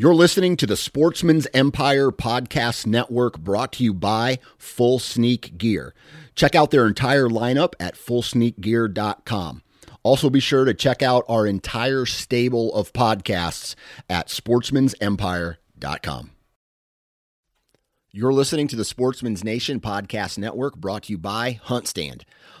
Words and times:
You're 0.00 0.14
listening 0.14 0.56
to 0.58 0.66
the 0.66 0.76
Sportsman's 0.76 1.48
Empire 1.52 2.12
Podcast 2.12 2.86
Network 2.86 3.36
brought 3.36 3.72
to 3.72 3.82
you 3.82 3.92
by 3.92 4.38
Full 4.56 5.00
Sneak 5.00 5.58
Gear. 5.58 5.92
Check 6.36 6.54
out 6.54 6.70
their 6.70 6.86
entire 6.86 7.28
lineup 7.28 7.72
at 7.80 7.96
fullsneakgear.com. 7.96 9.62
Also, 10.04 10.30
be 10.30 10.38
sure 10.38 10.64
to 10.64 10.72
check 10.72 11.02
out 11.02 11.24
our 11.28 11.48
entire 11.48 12.06
stable 12.06 12.72
of 12.74 12.92
podcasts 12.92 13.74
at 14.08 14.28
sportsmansempire.com. 14.28 16.30
You're 18.12 18.32
listening 18.32 18.68
to 18.68 18.76
the 18.76 18.84
Sportsman's 18.84 19.42
Nation 19.42 19.80
Podcast 19.80 20.38
Network 20.38 20.76
brought 20.76 21.02
to 21.04 21.12
you 21.12 21.18
by 21.18 21.58
HuntStand. 21.66 22.22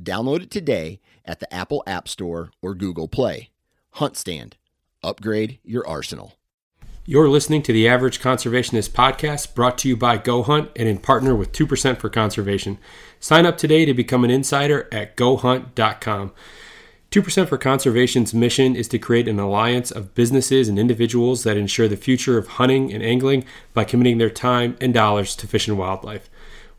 Download 0.00 0.42
it 0.42 0.50
today 0.50 1.00
at 1.24 1.40
the 1.40 1.52
Apple 1.52 1.82
App 1.86 2.08
Store 2.08 2.50
or 2.60 2.74
Google 2.74 3.08
Play. 3.08 3.50
Hunt 3.92 4.16
Stand. 4.16 4.56
Upgrade 5.02 5.58
your 5.64 5.86
arsenal. 5.86 6.34
You're 7.04 7.28
listening 7.28 7.62
to 7.62 7.72
the 7.72 7.88
Average 7.88 8.20
Conservationist 8.20 8.90
podcast 8.90 9.54
brought 9.54 9.76
to 9.78 9.88
you 9.88 9.96
by 9.96 10.18
Go 10.18 10.44
Hunt 10.44 10.70
and 10.76 10.88
in 10.88 10.98
partner 10.98 11.34
with 11.34 11.50
2% 11.50 11.98
for 11.98 12.08
Conservation. 12.08 12.78
Sign 13.18 13.44
up 13.44 13.58
today 13.58 13.84
to 13.84 13.92
become 13.92 14.22
an 14.22 14.30
insider 14.30 14.88
at 14.92 15.16
gohunt.com. 15.16 16.32
2% 17.10 17.48
for 17.48 17.58
Conservation's 17.58 18.32
mission 18.32 18.76
is 18.76 18.86
to 18.88 18.98
create 18.98 19.26
an 19.26 19.40
alliance 19.40 19.90
of 19.90 20.14
businesses 20.14 20.68
and 20.68 20.78
individuals 20.78 21.42
that 21.42 21.56
ensure 21.56 21.88
the 21.88 21.96
future 21.96 22.38
of 22.38 22.46
hunting 22.46 22.92
and 22.92 23.02
angling 23.02 23.44
by 23.74 23.84
committing 23.84 24.18
their 24.18 24.30
time 24.30 24.76
and 24.80 24.94
dollars 24.94 25.34
to 25.36 25.48
fish 25.48 25.66
and 25.66 25.76
wildlife. 25.76 26.30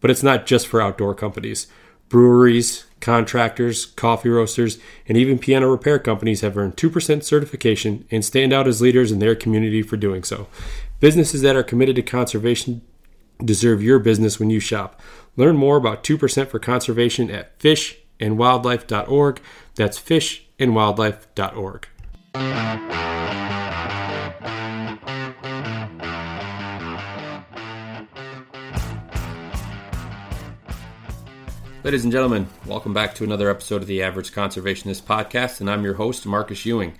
But 0.00 0.10
it's 0.10 0.22
not 0.22 0.46
just 0.46 0.66
for 0.66 0.80
outdoor 0.80 1.14
companies. 1.14 1.66
Breweries, 2.08 2.86
contractors, 3.00 3.86
coffee 3.86 4.28
roasters, 4.28 4.78
and 5.06 5.16
even 5.16 5.38
piano 5.38 5.68
repair 5.68 5.98
companies 5.98 6.40
have 6.40 6.56
earned 6.56 6.76
2% 6.76 7.22
certification 7.22 8.06
and 8.10 8.24
stand 8.24 8.52
out 8.52 8.66
as 8.66 8.80
leaders 8.80 9.12
in 9.12 9.18
their 9.18 9.34
community 9.34 9.82
for 9.82 9.96
doing 9.96 10.24
so. 10.24 10.48
Businesses 10.98 11.42
that 11.42 11.56
are 11.56 11.62
committed 11.62 11.96
to 11.96 12.02
conservation 12.02 12.82
deserve 13.44 13.82
your 13.82 13.98
business 13.98 14.38
when 14.38 14.50
you 14.50 14.60
shop. 14.60 15.00
Learn 15.36 15.56
more 15.56 15.76
about 15.76 16.04
2% 16.04 16.48
for 16.48 16.58
conservation 16.58 17.30
at 17.30 17.58
fishandwildlife.org. 17.58 19.40
That's 19.74 19.98
fishandwildlife.org. 19.98 21.86
Ladies 31.82 32.04
and 32.04 32.12
gentlemen, 32.12 32.46
welcome 32.66 32.92
back 32.92 33.14
to 33.14 33.24
another 33.24 33.48
episode 33.48 33.80
of 33.80 33.88
the 33.88 34.02
Average 34.02 34.32
Conservationist 34.32 35.00
Podcast, 35.04 35.60
and 35.60 35.70
I'm 35.70 35.82
your 35.82 35.94
host, 35.94 36.26
Marcus 36.26 36.66
Ewing. 36.66 36.92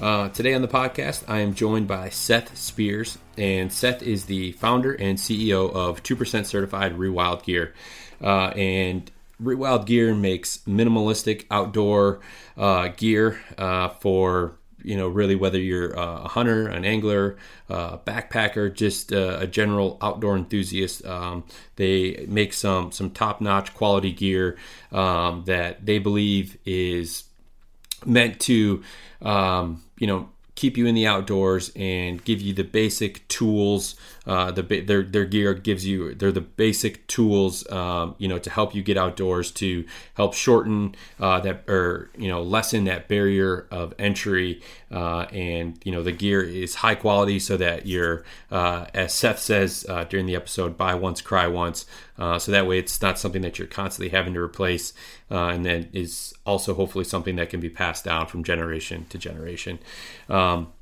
Uh, 0.00 0.30
today 0.30 0.52
on 0.52 0.62
the 0.62 0.68
podcast, 0.68 1.22
I 1.28 1.38
am 1.38 1.54
joined 1.54 1.86
by 1.86 2.08
Seth 2.08 2.58
Spears, 2.58 3.18
and 3.38 3.72
Seth 3.72 4.02
is 4.02 4.24
the 4.24 4.50
founder 4.52 4.92
and 4.94 5.16
CEO 5.16 5.72
of 5.72 6.02
2% 6.02 6.44
Certified 6.44 6.98
Rewild 6.98 7.44
Gear. 7.44 7.72
Uh, 8.20 8.48
and 8.48 9.08
Rewild 9.40 9.86
Gear 9.86 10.12
makes 10.12 10.58
minimalistic 10.66 11.44
outdoor 11.48 12.18
uh, 12.56 12.88
gear 12.88 13.40
uh, 13.56 13.90
for 13.90 14.58
you 14.86 14.96
know, 14.96 15.08
really 15.08 15.34
whether 15.34 15.58
you're 15.58 15.90
a 15.90 16.28
hunter, 16.28 16.68
an 16.68 16.84
angler, 16.84 17.36
a 17.68 17.98
backpacker, 17.98 18.72
just 18.72 19.10
a, 19.10 19.40
a 19.40 19.46
general 19.46 19.98
outdoor 20.00 20.36
enthusiast, 20.36 21.04
um, 21.04 21.42
they 21.74 22.24
make 22.28 22.52
some 22.52 22.92
some 22.92 23.10
top 23.10 23.40
notch 23.40 23.74
quality 23.74 24.12
gear 24.12 24.56
um, 24.92 25.42
that 25.46 25.84
they 25.84 25.98
believe 25.98 26.56
is 26.64 27.24
meant 28.04 28.38
to, 28.40 28.82
um, 29.22 29.82
you 29.98 30.06
know, 30.06 30.28
keep 30.54 30.76
you 30.76 30.86
in 30.86 30.94
the 30.94 31.06
outdoors 31.06 31.72
and 31.74 32.24
give 32.24 32.40
you 32.40 32.54
the 32.54 32.64
basic 32.64 33.26
tools. 33.28 33.96
Uh, 34.26 34.50
the 34.50 34.62
their 34.62 35.02
their 35.02 35.24
gear 35.24 35.54
gives 35.54 35.86
you 35.86 36.14
they're 36.14 36.32
the 36.32 36.40
basic 36.40 37.06
tools, 37.06 37.70
um, 37.70 38.14
you 38.18 38.26
know, 38.26 38.38
to 38.38 38.50
help 38.50 38.74
you 38.74 38.82
get 38.82 38.96
outdoors 38.96 39.52
to 39.52 39.84
help 40.14 40.34
shorten 40.34 40.94
uh, 41.20 41.38
that 41.40 41.62
or 41.68 42.10
you 42.18 42.28
know 42.28 42.42
lessen 42.42 42.84
that 42.84 43.06
barrier 43.08 43.66
of 43.70 43.94
entry. 43.98 44.60
Uh, 44.90 45.22
and 45.32 45.80
you 45.84 45.92
know 45.92 46.02
the 46.02 46.12
gear 46.12 46.42
is 46.42 46.76
high 46.76 46.94
quality 46.94 47.38
so 47.38 47.56
that 47.56 47.86
you're, 47.86 48.24
uh, 48.50 48.86
as 48.94 49.14
Seth 49.14 49.38
says 49.38 49.86
uh, 49.88 50.04
during 50.04 50.26
the 50.26 50.34
episode, 50.34 50.76
buy 50.76 50.94
once, 50.94 51.20
cry 51.20 51.46
once. 51.46 51.86
Uh, 52.18 52.38
so 52.38 52.50
that 52.50 52.66
way 52.66 52.78
it's 52.78 53.00
not 53.02 53.18
something 53.18 53.42
that 53.42 53.58
you're 53.58 53.68
constantly 53.68 54.08
having 54.08 54.34
to 54.34 54.40
replace, 54.40 54.92
and 55.30 55.64
then 55.64 55.88
is 55.92 56.34
also 56.44 56.74
hopefully 56.74 57.04
something 57.04 57.36
that 57.36 57.50
can 57.50 57.60
be 57.60 57.68
passed 57.68 58.04
down 58.04 58.26
from 58.26 58.42
generation 58.42 59.06
to 59.10 59.18
generation. 59.18 59.78
Um, 60.28 60.72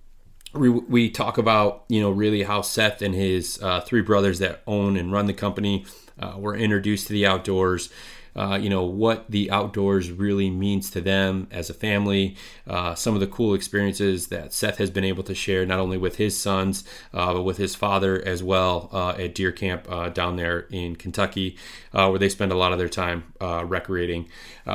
we, 0.55 0.69
we 0.69 1.11
talk 1.11 1.39
about 1.39 1.85
you 1.89 2.01
know 2.01 2.11
really 2.11 2.43
how 2.43 2.63
Seth 2.63 3.03
and 3.03 3.15
his 3.15 3.61
uh, 3.63 3.81
three 3.81 4.03
brothers 4.03 4.39
that 4.39 4.63
own 4.67 4.97
and 4.97 5.13
run 5.13 5.27
the 5.27 5.35
company 5.35 5.85
uh, 6.19 6.35
were 6.39 6.57
introduced 6.57 7.09
to 7.09 7.13
the 7.13 7.27
outdoors. 7.27 7.91
Uh, 8.37 8.59
you 8.61 8.69
know 8.69 8.83
what 8.83 9.31
the 9.31 9.49
outdoors 9.53 10.11
really 10.11 10.51
means 10.51 10.91
to 10.91 11.01
them 11.01 11.47
as 11.53 11.71
a 11.71 11.75
family. 11.75 12.37
Uh, 12.67 12.93
some 12.93 13.15
of 13.15 13.21
the 13.21 13.29
cool 13.29 13.55
experiences 13.55 14.27
that 14.27 14.53
Seth 14.53 14.79
has 14.79 14.91
been 14.91 15.05
able 15.05 15.23
to 15.23 15.37
share, 15.37 15.65
not 15.65 15.79
only 15.79 15.97
with 15.97 16.17
his 16.17 16.39
sons, 16.39 16.83
uh, 17.13 17.33
but 17.33 17.43
with 17.43 17.59
his 17.59 17.77
father 17.77 18.21
as 18.21 18.43
well 18.43 18.89
uh, 18.93 19.11
at 19.11 19.37
deer 19.37 19.53
camp 19.53 19.87
down 20.15 20.35
there 20.35 20.67
in 20.71 20.97
Kentucky, 20.97 21.57
where 21.93 22.19
they 22.19 22.29
spend 22.29 22.51
a 22.51 22.57
lot 22.57 22.73
of 22.73 22.79
their 22.79 22.89
time 22.89 23.33
recreating. 23.41 24.29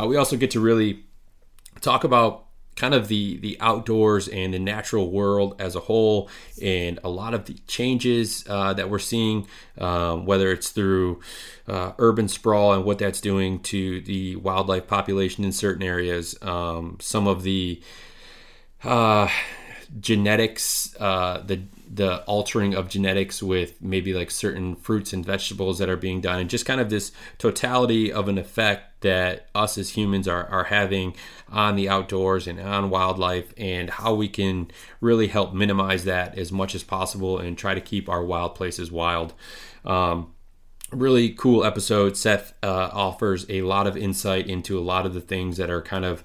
we 0.07 0.15
also 0.15 0.37
get 0.37 0.51
to 0.51 0.61
really 0.61 1.03
talk 1.81 2.05
about 2.05 2.45
kind 2.79 2.93
of 2.93 3.09
the 3.09 3.37
the 3.37 3.57
outdoors 3.59 4.27
and 4.29 4.53
the 4.53 4.59
natural 4.59 5.11
world 5.11 5.53
as 5.59 5.75
a 5.75 5.81
whole, 5.81 6.29
and 6.61 6.97
a 7.03 7.09
lot 7.09 7.33
of 7.33 7.45
the 7.45 7.55
changes 7.67 8.45
uh, 8.49 8.73
that 8.73 8.89
we're 8.89 8.97
seeing, 8.97 9.45
um, 9.77 10.25
whether 10.25 10.49
it's 10.51 10.69
through 10.69 11.19
uh, 11.67 11.91
urban 11.99 12.27
sprawl 12.27 12.73
and 12.73 12.85
what 12.85 12.97
that's 12.97 13.19
doing 13.19 13.59
to 13.59 14.01
the 14.01 14.37
wildlife 14.37 14.87
population 14.87 15.43
in 15.43 15.51
certain 15.51 15.83
areas, 15.83 16.35
um, 16.41 16.97
some 17.01 17.27
of 17.27 17.43
the 17.43 17.81
uh, 18.83 19.27
genetics, 19.99 20.95
uh, 21.01 21.43
the 21.45 21.61
the 21.91 22.23
altering 22.25 22.75
of 22.75 22.87
genetics 22.87 23.41
with 23.41 23.81
maybe 23.81 24.13
like 24.13 24.29
certain 24.29 24.75
fruits 24.75 25.11
and 25.11 25.25
vegetables 25.25 25.79
that 25.79 25.89
are 25.89 25.97
being 25.97 26.21
done, 26.21 26.39
and 26.39 26.49
just 26.49 26.65
kind 26.65 26.79
of 26.79 26.89
this 26.89 27.11
totality 27.39 28.11
of 28.11 28.27
an 28.27 28.37
effect 28.37 29.01
that 29.01 29.47
us 29.55 29.77
as 29.77 29.91
humans 29.91 30.27
are, 30.27 30.45
are 30.47 30.65
having 30.65 31.15
on 31.47 31.75
the 31.75 31.89
outdoors 31.89 32.45
and 32.47 32.59
on 32.59 32.89
wildlife, 32.89 33.53
and 33.57 33.89
how 33.89 34.13
we 34.13 34.27
can 34.27 34.69
really 35.01 35.27
help 35.27 35.53
minimize 35.53 36.03
that 36.05 36.37
as 36.37 36.51
much 36.51 36.75
as 36.75 36.83
possible 36.83 37.39
and 37.39 37.57
try 37.57 37.73
to 37.73 37.81
keep 37.81 38.07
our 38.07 38.23
wild 38.23 38.53
places 38.53 38.91
wild. 38.91 39.33
Um, 39.83 40.33
really 40.91 41.29
cool 41.29 41.63
episode. 41.63 42.17
Seth 42.17 42.53
uh, 42.61 42.89
offers 42.93 43.45
a 43.49 43.61
lot 43.63 43.87
of 43.87 43.97
insight 43.97 44.47
into 44.47 44.77
a 44.77 44.81
lot 44.81 45.05
of 45.05 45.13
the 45.13 45.21
things 45.21 45.57
that 45.57 45.69
are 45.69 45.81
kind 45.81 46.05
of 46.05 46.23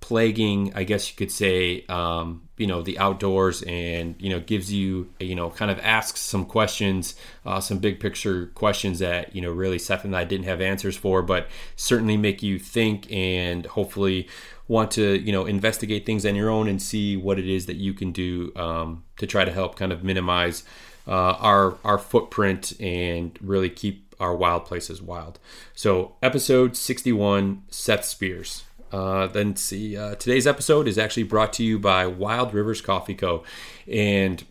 plaguing, 0.00 0.72
I 0.74 0.84
guess 0.84 1.10
you 1.10 1.16
could 1.16 1.32
say, 1.32 1.84
um, 1.88 2.48
you 2.56 2.66
know, 2.66 2.82
the 2.82 2.98
outdoors, 2.98 3.62
and 3.62 4.14
you 4.18 4.30
know, 4.30 4.40
gives 4.40 4.72
you, 4.72 5.10
you 5.18 5.34
know, 5.34 5.50
kind 5.50 5.70
of 5.70 5.78
asks 5.80 6.20
some 6.20 6.44
questions, 6.44 7.16
uh, 7.44 7.60
some 7.60 7.78
big 7.78 8.00
picture 8.00 8.46
questions 8.54 8.98
that 9.00 9.34
you 9.34 9.42
know, 9.42 9.50
really 9.50 9.78
Seth 9.78 10.04
and 10.04 10.16
I 10.16 10.24
didn't 10.24 10.46
have 10.46 10.60
answers 10.60 10.96
for, 10.96 11.22
but 11.22 11.48
certainly 11.74 12.16
make 12.16 12.42
you 12.42 12.58
think 12.58 13.10
and 13.10 13.66
hopefully 13.66 14.28
want 14.68 14.90
to, 14.92 15.20
you 15.20 15.32
know, 15.32 15.46
investigate 15.46 16.06
things 16.06 16.26
on 16.26 16.34
your 16.34 16.50
own 16.50 16.68
and 16.68 16.80
see 16.80 17.16
what 17.16 17.38
it 17.38 17.48
is 17.48 17.66
that 17.66 17.76
you 17.76 17.94
can 17.94 18.12
do 18.12 18.52
um, 18.56 19.04
to 19.18 19.26
try 19.26 19.44
to 19.44 19.52
help 19.52 19.76
kind 19.76 19.92
of 19.92 20.02
minimize 20.02 20.64
uh, 21.06 21.34
our 21.34 21.78
our 21.84 21.98
footprint 21.98 22.78
and 22.80 23.38
really 23.40 23.70
keep 23.70 24.14
our 24.18 24.34
wild 24.34 24.64
places 24.64 25.02
wild. 25.02 25.38
So, 25.74 26.16
episode 26.22 26.76
61, 26.76 27.62
Seth 27.70 28.04
Spears. 28.04 28.65
Uh, 28.92 29.26
then 29.26 29.56
see, 29.56 29.96
uh, 29.96 30.14
today's 30.14 30.46
episode 30.46 30.88
is 30.88 30.98
actually 30.98 31.24
brought 31.24 31.52
to 31.54 31.64
you 31.64 31.78
by 31.78 32.06
Wild 32.06 32.54
Rivers 32.54 32.80
Coffee 32.80 33.14
Co. 33.14 33.42
And 33.90 34.44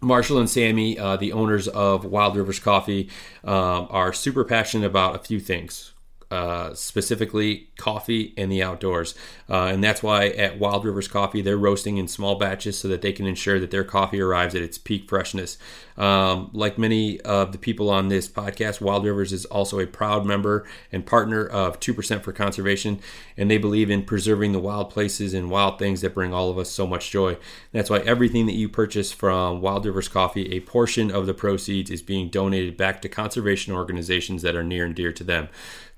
Marshall 0.00 0.38
and 0.38 0.48
Sammy, 0.48 0.98
uh, 0.98 1.16
the 1.16 1.32
owners 1.32 1.68
of 1.68 2.04
Wild 2.04 2.36
Rivers 2.36 2.58
Coffee, 2.58 3.08
um, 3.44 3.88
are 3.90 4.12
super 4.12 4.44
passionate 4.44 4.86
about 4.86 5.16
a 5.16 5.18
few 5.18 5.40
things 5.40 5.92
uh, 6.30 6.74
specifically 6.74 7.68
coffee 7.78 8.34
and 8.36 8.52
the 8.52 8.62
outdoors. 8.62 9.14
Uh, 9.48 9.64
and 9.64 9.82
that's 9.82 10.02
why 10.02 10.26
at 10.26 10.58
Wild 10.58 10.84
Rivers 10.84 11.08
Coffee, 11.08 11.40
they're 11.40 11.56
roasting 11.56 11.96
in 11.96 12.06
small 12.06 12.36
batches 12.36 12.78
so 12.78 12.86
that 12.88 13.00
they 13.00 13.12
can 13.12 13.26
ensure 13.26 13.58
that 13.58 13.70
their 13.70 13.84
coffee 13.84 14.20
arrives 14.20 14.54
at 14.54 14.60
its 14.60 14.76
peak 14.76 15.08
freshness. 15.08 15.56
Um, 15.96 16.50
like 16.52 16.78
many 16.78 17.20
of 17.22 17.52
the 17.52 17.58
people 17.58 17.90
on 17.90 18.08
this 18.08 18.28
podcast, 18.28 18.80
Wild 18.80 19.04
Rivers 19.04 19.32
is 19.32 19.46
also 19.46 19.80
a 19.80 19.86
proud 19.86 20.24
member 20.24 20.66
and 20.92 21.04
partner 21.04 21.44
of 21.44 21.80
2% 21.80 22.22
for 22.22 22.32
Conservation, 22.32 23.00
and 23.36 23.50
they 23.50 23.58
believe 23.58 23.90
in 23.90 24.04
preserving 24.04 24.52
the 24.52 24.60
wild 24.60 24.90
places 24.90 25.34
and 25.34 25.50
wild 25.50 25.78
things 25.78 26.02
that 26.02 26.14
bring 26.14 26.32
all 26.32 26.50
of 26.50 26.58
us 26.58 26.70
so 26.70 26.86
much 26.86 27.10
joy. 27.10 27.36
That's 27.72 27.90
why 27.90 27.98
everything 28.00 28.46
that 28.46 28.54
you 28.54 28.68
purchase 28.68 29.10
from 29.10 29.60
Wild 29.60 29.86
Rivers 29.86 30.08
Coffee, 30.08 30.52
a 30.52 30.60
portion 30.60 31.10
of 31.10 31.26
the 31.26 31.34
proceeds 31.34 31.90
is 31.90 32.02
being 32.02 32.28
donated 32.28 32.76
back 32.76 33.02
to 33.02 33.08
conservation 33.08 33.72
organizations 33.72 34.42
that 34.42 34.54
are 34.54 34.62
near 34.62 34.84
and 34.84 34.94
dear 34.94 35.12
to 35.12 35.24
them 35.24 35.48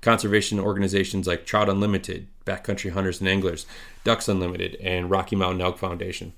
conservation 0.01 0.59
organizations 0.59 1.27
like 1.27 1.45
Trout 1.45 1.69
Unlimited, 1.69 2.27
Backcountry 2.45 2.91
Hunters 2.91 3.19
and 3.19 3.29
Anglers, 3.29 3.65
Ducks 4.03 4.27
Unlimited, 4.27 4.75
and 4.81 5.09
Rocky 5.09 5.35
Mountain 5.35 5.61
Elk 5.61 5.77
Foundation. 5.77 6.33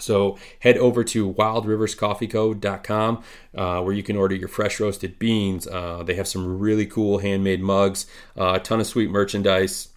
So 0.00 0.38
head 0.60 0.78
over 0.78 1.02
to 1.04 1.32
wildriverscoffeeco.com 1.32 3.22
uh, 3.54 3.82
where 3.82 3.94
you 3.94 4.02
can 4.02 4.16
order 4.16 4.34
your 4.34 4.48
fresh 4.48 4.80
roasted 4.80 5.18
beans. 5.18 5.66
Uh, 5.66 6.02
they 6.04 6.14
have 6.14 6.28
some 6.28 6.58
really 6.58 6.86
cool 6.86 7.18
handmade 7.18 7.60
mugs, 7.60 8.06
uh, 8.36 8.52
a 8.54 8.60
ton 8.60 8.80
of 8.80 8.86
sweet 8.86 9.10
merchandise. 9.10 9.88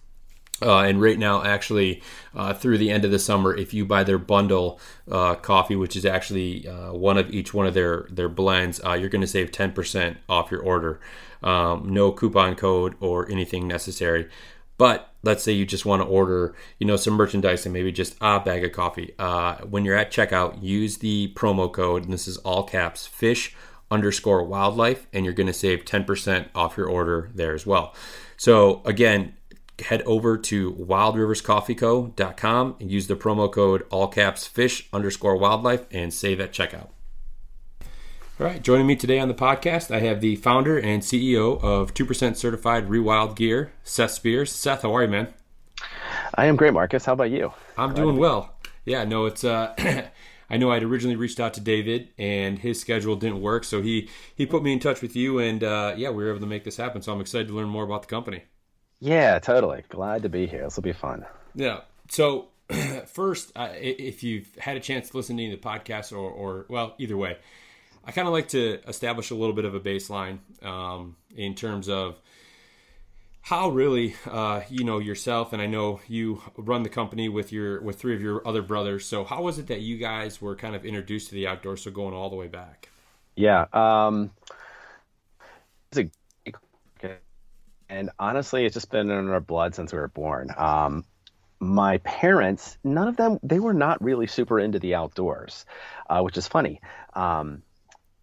Uh, 0.60 0.82
and 0.82 1.02
right 1.02 1.18
now, 1.18 1.42
actually, 1.42 2.00
uh, 2.36 2.54
through 2.54 2.78
the 2.78 2.90
end 2.90 3.04
of 3.04 3.10
the 3.10 3.18
summer, 3.18 3.54
if 3.54 3.74
you 3.74 3.84
buy 3.84 4.04
their 4.04 4.18
bundle 4.18 4.78
uh, 5.10 5.34
coffee, 5.34 5.74
which 5.74 5.96
is 5.96 6.06
actually 6.06 6.68
uh, 6.68 6.92
one 6.92 7.18
of 7.18 7.32
each 7.32 7.52
one 7.52 7.66
of 7.66 7.74
their 7.74 8.06
their 8.10 8.28
blends, 8.28 8.80
uh, 8.84 8.92
you're 8.92 9.08
going 9.08 9.22
to 9.22 9.26
save 9.26 9.50
10% 9.50 10.16
off 10.28 10.50
your 10.52 10.60
order. 10.60 11.00
Um, 11.42 11.92
no 11.92 12.12
coupon 12.12 12.54
code 12.54 12.94
or 13.00 13.30
anything 13.30 13.66
necessary. 13.66 14.28
But 14.78 15.12
let's 15.22 15.44
say 15.44 15.52
you 15.52 15.64
just 15.64 15.86
want 15.86 16.02
to 16.02 16.08
order, 16.08 16.54
you 16.78 16.86
know, 16.86 16.96
some 16.96 17.14
merchandise 17.14 17.64
and 17.66 17.72
maybe 17.72 17.92
just 17.92 18.16
a 18.20 18.40
bag 18.40 18.64
of 18.64 18.72
coffee. 18.72 19.14
Uh, 19.18 19.58
when 19.58 19.84
you're 19.84 19.96
at 19.96 20.10
checkout, 20.10 20.62
use 20.62 20.98
the 20.98 21.32
promo 21.34 21.72
code, 21.72 22.04
and 22.04 22.12
this 22.12 22.26
is 22.26 22.38
all 22.38 22.64
caps, 22.64 23.06
fish 23.06 23.54
underscore 23.90 24.42
wildlife, 24.42 25.06
and 25.12 25.24
you're 25.24 25.34
going 25.34 25.46
to 25.46 25.52
save 25.52 25.84
10% 25.84 26.48
off 26.54 26.76
your 26.76 26.88
order 26.88 27.30
there 27.34 27.54
as 27.54 27.66
well. 27.66 27.94
So 28.36 28.82
again, 28.84 29.34
head 29.78 30.02
over 30.02 30.36
to 30.38 30.72
wildriverscoffeeco.com 30.72 32.76
and 32.80 32.90
use 32.90 33.06
the 33.06 33.16
promo 33.16 33.52
code 33.52 33.84
all 33.90 34.08
caps 34.08 34.46
fish 34.46 34.88
underscore 34.92 35.36
wildlife 35.36 35.86
and 35.90 36.12
save 36.12 36.40
at 36.40 36.52
checkout. 36.52 36.88
All 38.40 38.46
right, 38.46 38.62
joining 38.62 38.86
me 38.86 38.96
today 38.96 39.18
on 39.18 39.28
the 39.28 39.34
podcast, 39.34 39.94
I 39.94 40.00
have 40.00 40.22
the 40.22 40.36
founder 40.36 40.78
and 40.78 41.02
CEO 41.02 41.62
of 41.62 41.92
2% 41.92 42.34
Certified 42.34 42.88
Rewild 42.88 43.36
Gear, 43.36 43.72
Seth 43.84 44.12
Spears. 44.12 44.50
Seth, 44.50 44.82
how 44.82 44.96
are 44.96 45.02
you, 45.02 45.08
man? 45.08 45.28
I 46.34 46.46
am 46.46 46.56
great, 46.56 46.72
Marcus. 46.72 47.04
How 47.04 47.12
about 47.12 47.30
you? 47.30 47.52
I'm 47.76 47.92
doing 47.92 48.16
well. 48.16 48.54
Yeah, 48.86 49.04
no, 49.04 49.26
it's 49.26 49.44
uh 49.44 49.74
I 50.50 50.56
know 50.56 50.72
I'd 50.72 50.82
originally 50.82 51.16
reached 51.16 51.40
out 51.40 51.54
to 51.54 51.60
David 51.60 52.08
and 52.18 52.58
his 52.58 52.80
schedule 52.80 53.16
didn't 53.16 53.42
work, 53.42 53.64
so 53.64 53.82
he 53.82 54.08
he 54.34 54.46
put 54.46 54.62
me 54.62 54.72
in 54.72 54.80
touch 54.80 55.02
with 55.02 55.14
you 55.14 55.38
and 55.38 55.62
uh, 55.62 55.94
yeah, 55.96 56.08
we 56.08 56.24
were 56.24 56.30
able 56.30 56.40
to 56.40 56.46
make 56.46 56.64
this 56.64 56.78
happen. 56.78 57.02
So 57.02 57.12
I'm 57.12 57.20
excited 57.20 57.48
to 57.48 57.54
learn 57.54 57.68
more 57.68 57.84
about 57.84 58.02
the 58.02 58.08
company. 58.08 58.44
Yeah, 58.98 59.38
totally. 59.40 59.84
Glad 59.90 60.22
to 60.22 60.30
be 60.30 60.46
here. 60.46 60.62
This 60.62 60.76
will 60.76 60.82
be 60.82 60.92
fun. 60.92 61.26
Yeah. 61.54 61.80
So 62.08 62.48
first, 63.06 63.52
uh, 63.54 63.68
if 63.74 64.22
you've 64.22 64.54
had 64.56 64.78
a 64.78 64.80
chance 64.80 65.10
to 65.10 65.16
listen 65.18 65.36
to 65.36 65.50
the 65.50 65.56
podcast, 65.58 66.12
or, 66.12 66.30
or 66.30 66.66
well, 66.68 66.94
either 66.98 67.16
way, 67.16 67.36
I 68.04 68.12
kind 68.12 68.26
of 68.26 68.32
like 68.32 68.48
to 68.48 68.80
establish 68.88 69.30
a 69.30 69.34
little 69.34 69.54
bit 69.54 69.64
of 69.64 69.74
a 69.74 69.80
baseline 69.80 70.38
um, 70.64 71.16
in 71.36 71.54
terms 71.54 71.88
of 71.88 72.20
how 73.42 73.70
really 73.70 74.14
uh, 74.26 74.62
you 74.68 74.84
know 74.84 75.00
yourself 75.00 75.52
and 75.52 75.60
i 75.60 75.66
know 75.66 76.00
you 76.06 76.40
run 76.56 76.84
the 76.84 76.88
company 76.88 77.28
with 77.28 77.50
your 77.50 77.80
with 77.82 77.98
three 77.98 78.14
of 78.14 78.22
your 78.22 78.46
other 78.46 78.62
brothers 78.62 79.04
so 79.04 79.24
how 79.24 79.42
was 79.42 79.58
it 79.58 79.66
that 79.66 79.80
you 79.80 79.98
guys 79.98 80.40
were 80.40 80.54
kind 80.54 80.76
of 80.76 80.84
introduced 80.84 81.28
to 81.28 81.34
the 81.34 81.44
outdoors 81.44 81.82
so 81.82 81.90
going 81.90 82.14
all 82.14 82.30
the 82.30 82.36
way 82.36 82.46
back 82.46 82.88
yeah 83.34 83.66
um 83.72 84.30
it's 85.90 85.98
a 85.98 86.10
and 87.92 88.08
honestly, 88.18 88.64
it's 88.64 88.72
just 88.72 88.90
been 88.90 89.10
in 89.10 89.28
our 89.28 89.40
blood 89.40 89.74
since 89.74 89.92
we 89.92 89.98
were 89.98 90.08
born. 90.08 90.48
Um, 90.56 91.04
my 91.60 91.98
parents, 91.98 92.78
none 92.82 93.06
of 93.06 93.18
them, 93.18 93.38
they 93.42 93.60
were 93.60 93.74
not 93.74 94.02
really 94.02 94.26
super 94.26 94.58
into 94.58 94.78
the 94.78 94.94
outdoors, 94.94 95.66
uh, 96.08 96.22
which 96.22 96.38
is 96.38 96.48
funny. 96.48 96.80
Um, 97.12 97.62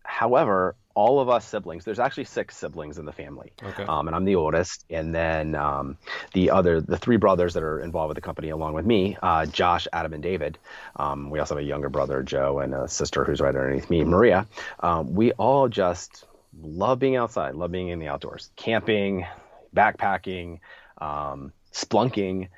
however, 0.09 0.75
all 0.95 1.19
of 1.19 1.29
us 1.29 1.45
siblings, 1.45 1.85
there's 1.85 1.99
actually 1.99 2.25
six 2.25 2.57
siblings 2.57 2.97
in 2.97 3.05
the 3.05 3.11
family, 3.13 3.53
okay. 3.63 3.83
um, 3.83 4.07
and 4.07 4.15
I'm 4.15 4.25
the 4.25 4.35
oldest. 4.35 4.83
And 4.89 5.13
then 5.15 5.55
um, 5.55 5.97
the 6.33 6.49
other, 6.49 6.81
the 6.81 6.97
three 6.97 7.17
brothers 7.17 7.53
that 7.53 7.63
are 7.63 7.79
involved 7.79 8.09
with 8.09 8.15
the 8.15 8.21
company 8.21 8.49
along 8.49 8.73
with 8.73 8.85
me, 8.85 9.17
uh, 9.21 9.45
Josh, 9.45 9.87
Adam, 9.93 10.13
and 10.13 10.23
David. 10.23 10.57
Um, 10.95 11.29
we 11.29 11.39
also 11.39 11.55
have 11.55 11.63
a 11.63 11.67
younger 11.67 11.89
brother, 11.89 12.23
Joe, 12.23 12.59
and 12.59 12.73
a 12.73 12.87
sister 12.87 13.23
who's 13.23 13.39
right 13.39 13.55
underneath 13.55 13.89
me, 13.89 14.03
Maria. 14.03 14.47
Um, 14.81 15.13
we 15.13 15.31
all 15.33 15.69
just 15.69 16.25
love 16.61 16.99
being 16.99 17.15
outside, 17.15 17.55
love 17.55 17.71
being 17.71 17.89
in 17.89 17.99
the 17.99 18.07
outdoors, 18.07 18.49
camping, 18.55 19.25
backpacking, 19.73 20.59
um, 20.97 21.53
splunking, 21.71 22.49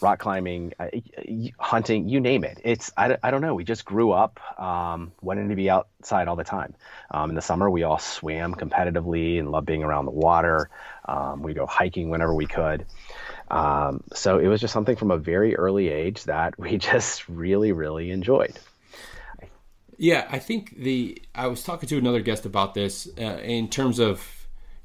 rock 0.00 0.18
climbing, 0.18 0.72
uh, 0.78 0.88
hunting, 1.58 2.08
you 2.08 2.20
name 2.20 2.44
it. 2.44 2.60
It's 2.64 2.92
I, 2.96 3.16
I 3.22 3.30
don't 3.30 3.40
know. 3.40 3.54
We 3.54 3.64
just 3.64 3.84
grew 3.84 4.12
up 4.12 4.40
um, 4.60 5.12
wanting 5.20 5.48
to 5.48 5.56
be 5.56 5.70
outside 5.70 6.28
all 6.28 6.36
the 6.36 6.44
time. 6.44 6.74
Um, 7.10 7.30
in 7.30 7.36
the 7.36 7.42
summer, 7.42 7.68
we 7.70 7.82
all 7.82 7.98
swam 7.98 8.54
competitively 8.54 9.38
and 9.38 9.50
loved 9.50 9.66
being 9.66 9.82
around 9.82 10.04
the 10.04 10.12
water. 10.12 10.70
Um, 11.04 11.42
we 11.42 11.54
go 11.54 11.66
hiking 11.66 12.10
whenever 12.10 12.34
we 12.34 12.46
could. 12.46 12.86
Um, 13.50 14.02
so 14.14 14.38
it 14.38 14.46
was 14.46 14.60
just 14.60 14.72
something 14.72 14.96
from 14.96 15.10
a 15.10 15.18
very 15.18 15.56
early 15.56 15.88
age 15.88 16.24
that 16.24 16.58
we 16.58 16.76
just 16.78 17.28
really, 17.28 17.72
really 17.72 18.10
enjoyed. 18.10 18.58
Yeah, 19.96 20.28
I 20.30 20.38
think 20.38 20.76
the 20.76 21.20
I 21.34 21.48
was 21.48 21.64
talking 21.64 21.88
to 21.88 21.98
another 21.98 22.20
guest 22.20 22.46
about 22.46 22.74
this 22.74 23.08
uh, 23.18 23.38
in 23.42 23.68
terms 23.68 23.98
of 23.98 24.37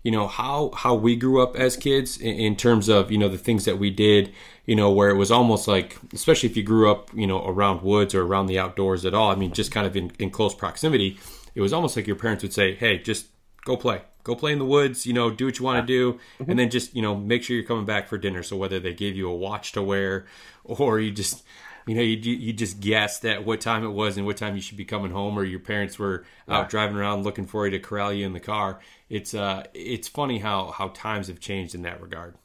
you 0.04 0.12
know 0.12 0.28
how 0.28 0.72
how 0.76 0.94
we 0.94 1.16
grew 1.16 1.42
up 1.42 1.56
as 1.56 1.76
kids 1.76 2.18
in, 2.18 2.36
in, 2.36 2.56
terms 2.56 2.90
of 2.90 3.12
you 3.12 3.18
know 3.18 3.30
the 3.30 3.38
things 3.38 3.66
that 3.66 3.80
we 3.80 3.90
did 3.90 4.32
you 4.66 4.76
know 4.76 4.92
where 4.92 5.10
it 5.10 5.16
was 5.16 5.32
almost 5.32 5.68
like 5.68 5.98
especially 6.14 6.50
if 6.50 6.56
you 6.56 6.64
grew 6.64 6.92
up 6.92 7.10
you 7.14 7.26
know 7.26 7.46
around 7.46 7.82
woods 7.82 8.14
or 8.14 8.24
around 8.24 8.48
the 8.48 8.60
outdoors 8.60 9.06
at 9.06 9.14
all 9.14 9.32
i 9.32 9.36
mean 9.36 9.52
just 9.52 9.72
kind 9.72 9.88
of 9.88 9.96
in, 9.96 10.12
in 10.20 10.30
close 10.30 10.54
proximity 10.54 11.18
it 11.56 11.62
was 11.62 11.74
almost 11.74 11.96
like 11.96 12.06
your 12.06 12.16
parents 12.16 12.44
would 12.44 12.54
say 12.54 12.76
hey 12.76 12.98
just 12.98 13.28
go 13.66 13.78
play. 13.78 14.02
Go 14.24 14.36
play 14.36 14.54
in 14.54 14.60
the 14.60 14.66
woods 14.66 15.06
you 15.06 15.12
know 15.12 15.30
do 15.30 15.46
what 15.46 15.60
you 15.60 15.66
want 15.66 15.86
to 15.86 15.86
do 15.86 16.18
and 16.48 16.58
then 16.58 16.70
just 16.70 16.96
you 16.96 17.02
know 17.02 17.14
make 17.14 17.44
sure 17.44 17.58
you're 17.58 17.66
coming 17.66 17.86
back 17.86 18.08
for 18.08 18.18
dinner. 18.18 18.42
So 18.42 18.56
whether 18.56 18.80
they 18.80 18.94
gave 18.94 19.18
you 19.18 19.30
a 19.30 19.36
watch 19.36 19.74
to 19.74 19.82
wear 19.82 20.26
or 20.64 21.00
you 21.00 21.12
just 21.12 21.44
you 21.88 21.96
know, 21.96 22.02
you 22.02 22.18
you 22.18 22.54
just 22.54 22.80
guessed 22.80 23.26
at 23.26 23.46
what 23.46 23.62
time 23.62 23.84
it 23.84 23.90
was 23.90 24.18
and 24.18 24.26
what 24.26 24.38
time 24.38 24.56
you 24.56 24.62
should 24.62 24.78
be 24.78 24.86
coming 24.86 25.12
home, 25.12 25.38
or 25.38 25.44
your 25.44 25.60
parents 25.60 26.00
were 26.00 26.26
out 26.48 26.70
driving 26.70 26.96
around 26.96 27.24
looking 27.24 27.46
for 27.46 27.66
you 27.66 27.72
to 27.72 27.80
corral 27.80 28.14
you 28.14 28.26
in 28.26 28.34
the 28.34 28.40
car. 28.40 28.80
It's 29.10 29.34
uh, 29.34 29.64
it's 29.74 30.08
funny 30.08 30.40
how 30.40 30.72
how 30.72 30.90
times 30.90 31.28
have 31.28 31.40
changed 31.40 31.76
in 31.76 31.82
that 31.84 32.02
regard. 32.02 32.36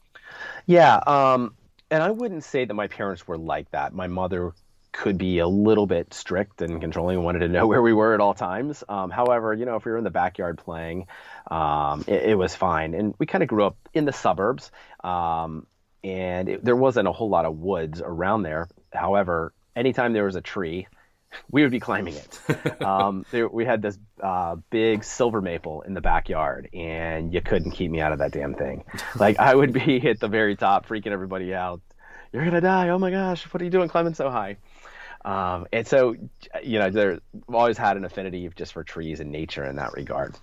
Yeah, 0.66 0.96
um, 1.06 1.54
and 1.90 2.02
I 2.02 2.10
wouldn't 2.10 2.44
say 2.44 2.64
that 2.64 2.74
my 2.74 2.88
parents 2.88 3.26
were 3.26 3.38
like 3.38 3.70
that. 3.70 3.94
My 3.94 4.06
mother 4.06 4.52
could 4.92 5.18
be 5.18 5.38
a 5.38 5.46
little 5.46 5.86
bit 5.86 6.12
strict 6.12 6.60
and 6.60 6.80
controlling, 6.80 7.22
wanted 7.22 7.40
to 7.40 7.48
know 7.48 7.66
where 7.68 7.82
we 7.82 7.92
were 7.92 8.14
at 8.14 8.20
all 8.20 8.34
times. 8.34 8.82
Um, 8.88 9.10
however, 9.10 9.54
you 9.54 9.64
know, 9.64 9.76
if 9.76 9.84
we 9.84 9.92
were 9.92 9.98
in 9.98 10.04
the 10.04 10.10
backyard 10.10 10.58
playing, 10.58 11.06
um, 11.50 12.04
it, 12.06 12.30
it, 12.30 12.34
was 12.34 12.54
fine. 12.54 12.94
And 12.94 13.14
we 13.18 13.26
kind 13.26 13.42
of 13.42 13.48
grew 13.48 13.64
up 13.64 13.76
in 13.94 14.04
the 14.04 14.12
suburbs, 14.12 14.70
um, 15.04 15.66
and 16.02 16.48
it, 16.48 16.64
there 16.64 16.76
wasn't 16.76 17.08
a 17.08 17.12
whole 17.12 17.28
lot 17.28 17.44
of 17.44 17.58
woods 17.58 18.02
around 18.04 18.42
there. 18.42 18.68
However, 18.92 19.52
anytime 19.76 20.12
there 20.12 20.24
was 20.24 20.36
a 20.36 20.40
tree, 20.40 20.86
we 21.50 21.62
would 21.62 21.70
be 21.70 21.80
climbing 21.80 22.14
it. 22.14 22.82
um, 22.82 23.24
there, 23.30 23.48
we 23.48 23.64
had 23.64 23.82
this 23.82 23.98
uh, 24.22 24.56
big 24.70 25.04
silver 25.04 25.40
maple 25.40 25.82
in 25.82 25.94
the 25.94 26.00
backyard, 26.00 26.68
and 26.72 27.32
you 27.32 27.40
couldn't 27.40 27.72
keep 27.72 27.90
me 27.90 28.00
out 28.00 28.12
of 28.12 28.18
that 28.18 28.32
damn 28.32 28.54
thing. 28.54 28.84
Like 29.16 29.38
I 29.38 29.54
would 29.54 29.72
be 29.72 30.08
at 30.08 30.20
the 30.20 30.28
very 30.28 30.56
top, 30.56 30.86
freaking 30.86 31.12
everybody 31.12 31.54
out. 31.54 31.80
You're 32.32 32.44
gonna 32.44 32.60
die! 32.60 32.90
Oh 32.90 32.98
my 32.98 33.10
gosh, 33.10 33.42
what 33.44 33.60
are 33.60 33.64
you 33.64 33.70
doing 33.70 33.88
climbing 33.88 34.14
so 34.14 34.30
high? 34.30 34.58
Um, 35.24 35.66
and 35.72 35.86
so, 35.86 36.14
you 36.62 36.78
know, 36.78 36.90
there 36.90 37.18
I've 37.48 37.54
always 37.54 37.76
had 37.76 37.96
an 37.96 38.04
affinity 38.04 38.48
just 38.54 38.72
for 38.72 38.84
trees 38.84 39.20
and 39.20 39.32
nature 39.32 39.64
in 39.64 39.76
that 39.76 39.92
regard. 39.94 40.36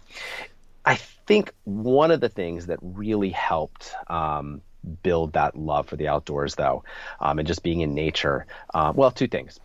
I 0.84 0.96
think 0.96 1.52
one 1.64 2.12
of 2.12 2.22
the 2.22 2.30
things 2.30 2.68
that 2.68 2.80
really 2.82 3.30
helped 3.30 3.94
um, 4.08 4.62
build 5.04 5.34
that 5.34 5.56
love 5.58 5.88
for 5.88 5.96
the 5.98 6.08
outdoors, 6.08 6.56
though, 6.56 6.84
um, 7.20 7.40
and 7.40 7.48
just 7.48 7.64
being 7.64 7.82
in 7.82 7.94
nature. 7.94 8.46
Uh, 8.74 8.94
well, 8.96 9.12
two 9.12 9.28
things. 9.28 9.60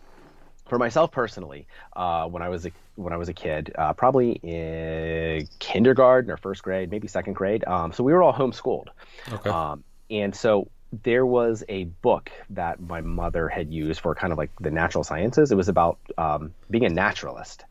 for 0.71 0.79
myself 0.79 1.11
personally, 1.11 1.67
uh, 1.97 2.25
when 2.27 2.41
I 2.41 2.47
was 2.47 2.65
a 2.65 2.71
when 2.95 3.11
I 3.11 3.17
was 3.17 3.27
a 3.27 3.33
kid, 3.33 3.73
uh, 3.77 3.91
probably 3.91 4.31
in 4.31 5.47
kindergarten 5.59 6.31
or 6.31 6.37
first 6.37 6.63
grade, 6.63 6.89
maybe 6.89 7.09
second 7.09 7.33
grade. 7.33 7.65
Um, 7.67 7.91
so 7.91 8.05
we 8.05 8.13
were 8.13 8.23
all 8.23 8.33
homeschooled. 8.33 8.87
Okay. 9.29 9.49
Um, 9.49 9.83
and 10.09 10.33
so 10.33 10.69
there 11.03 11.25
was 11.25 11.63
a 11.67 11.85
book 11.85 12.31
that 12.51 12.79
my 12.79 13.01
mother 13.01 13.49
had 13.49 13.69
used 13.73 13.99
for 13.99 14.15
kind 14.15 14.31
of 14.31 14.37
like 14.37 14.51
the 14.61 14.71
natural 14.71 15.03
sciences. 15.03 15.51
It 15.51 15.55
was 15.55 15.67
about 15.67 15.99
um, 16.17 16.53
being 16.69 16.85
a 16.85 16.89
naturalist. 16.89 17.65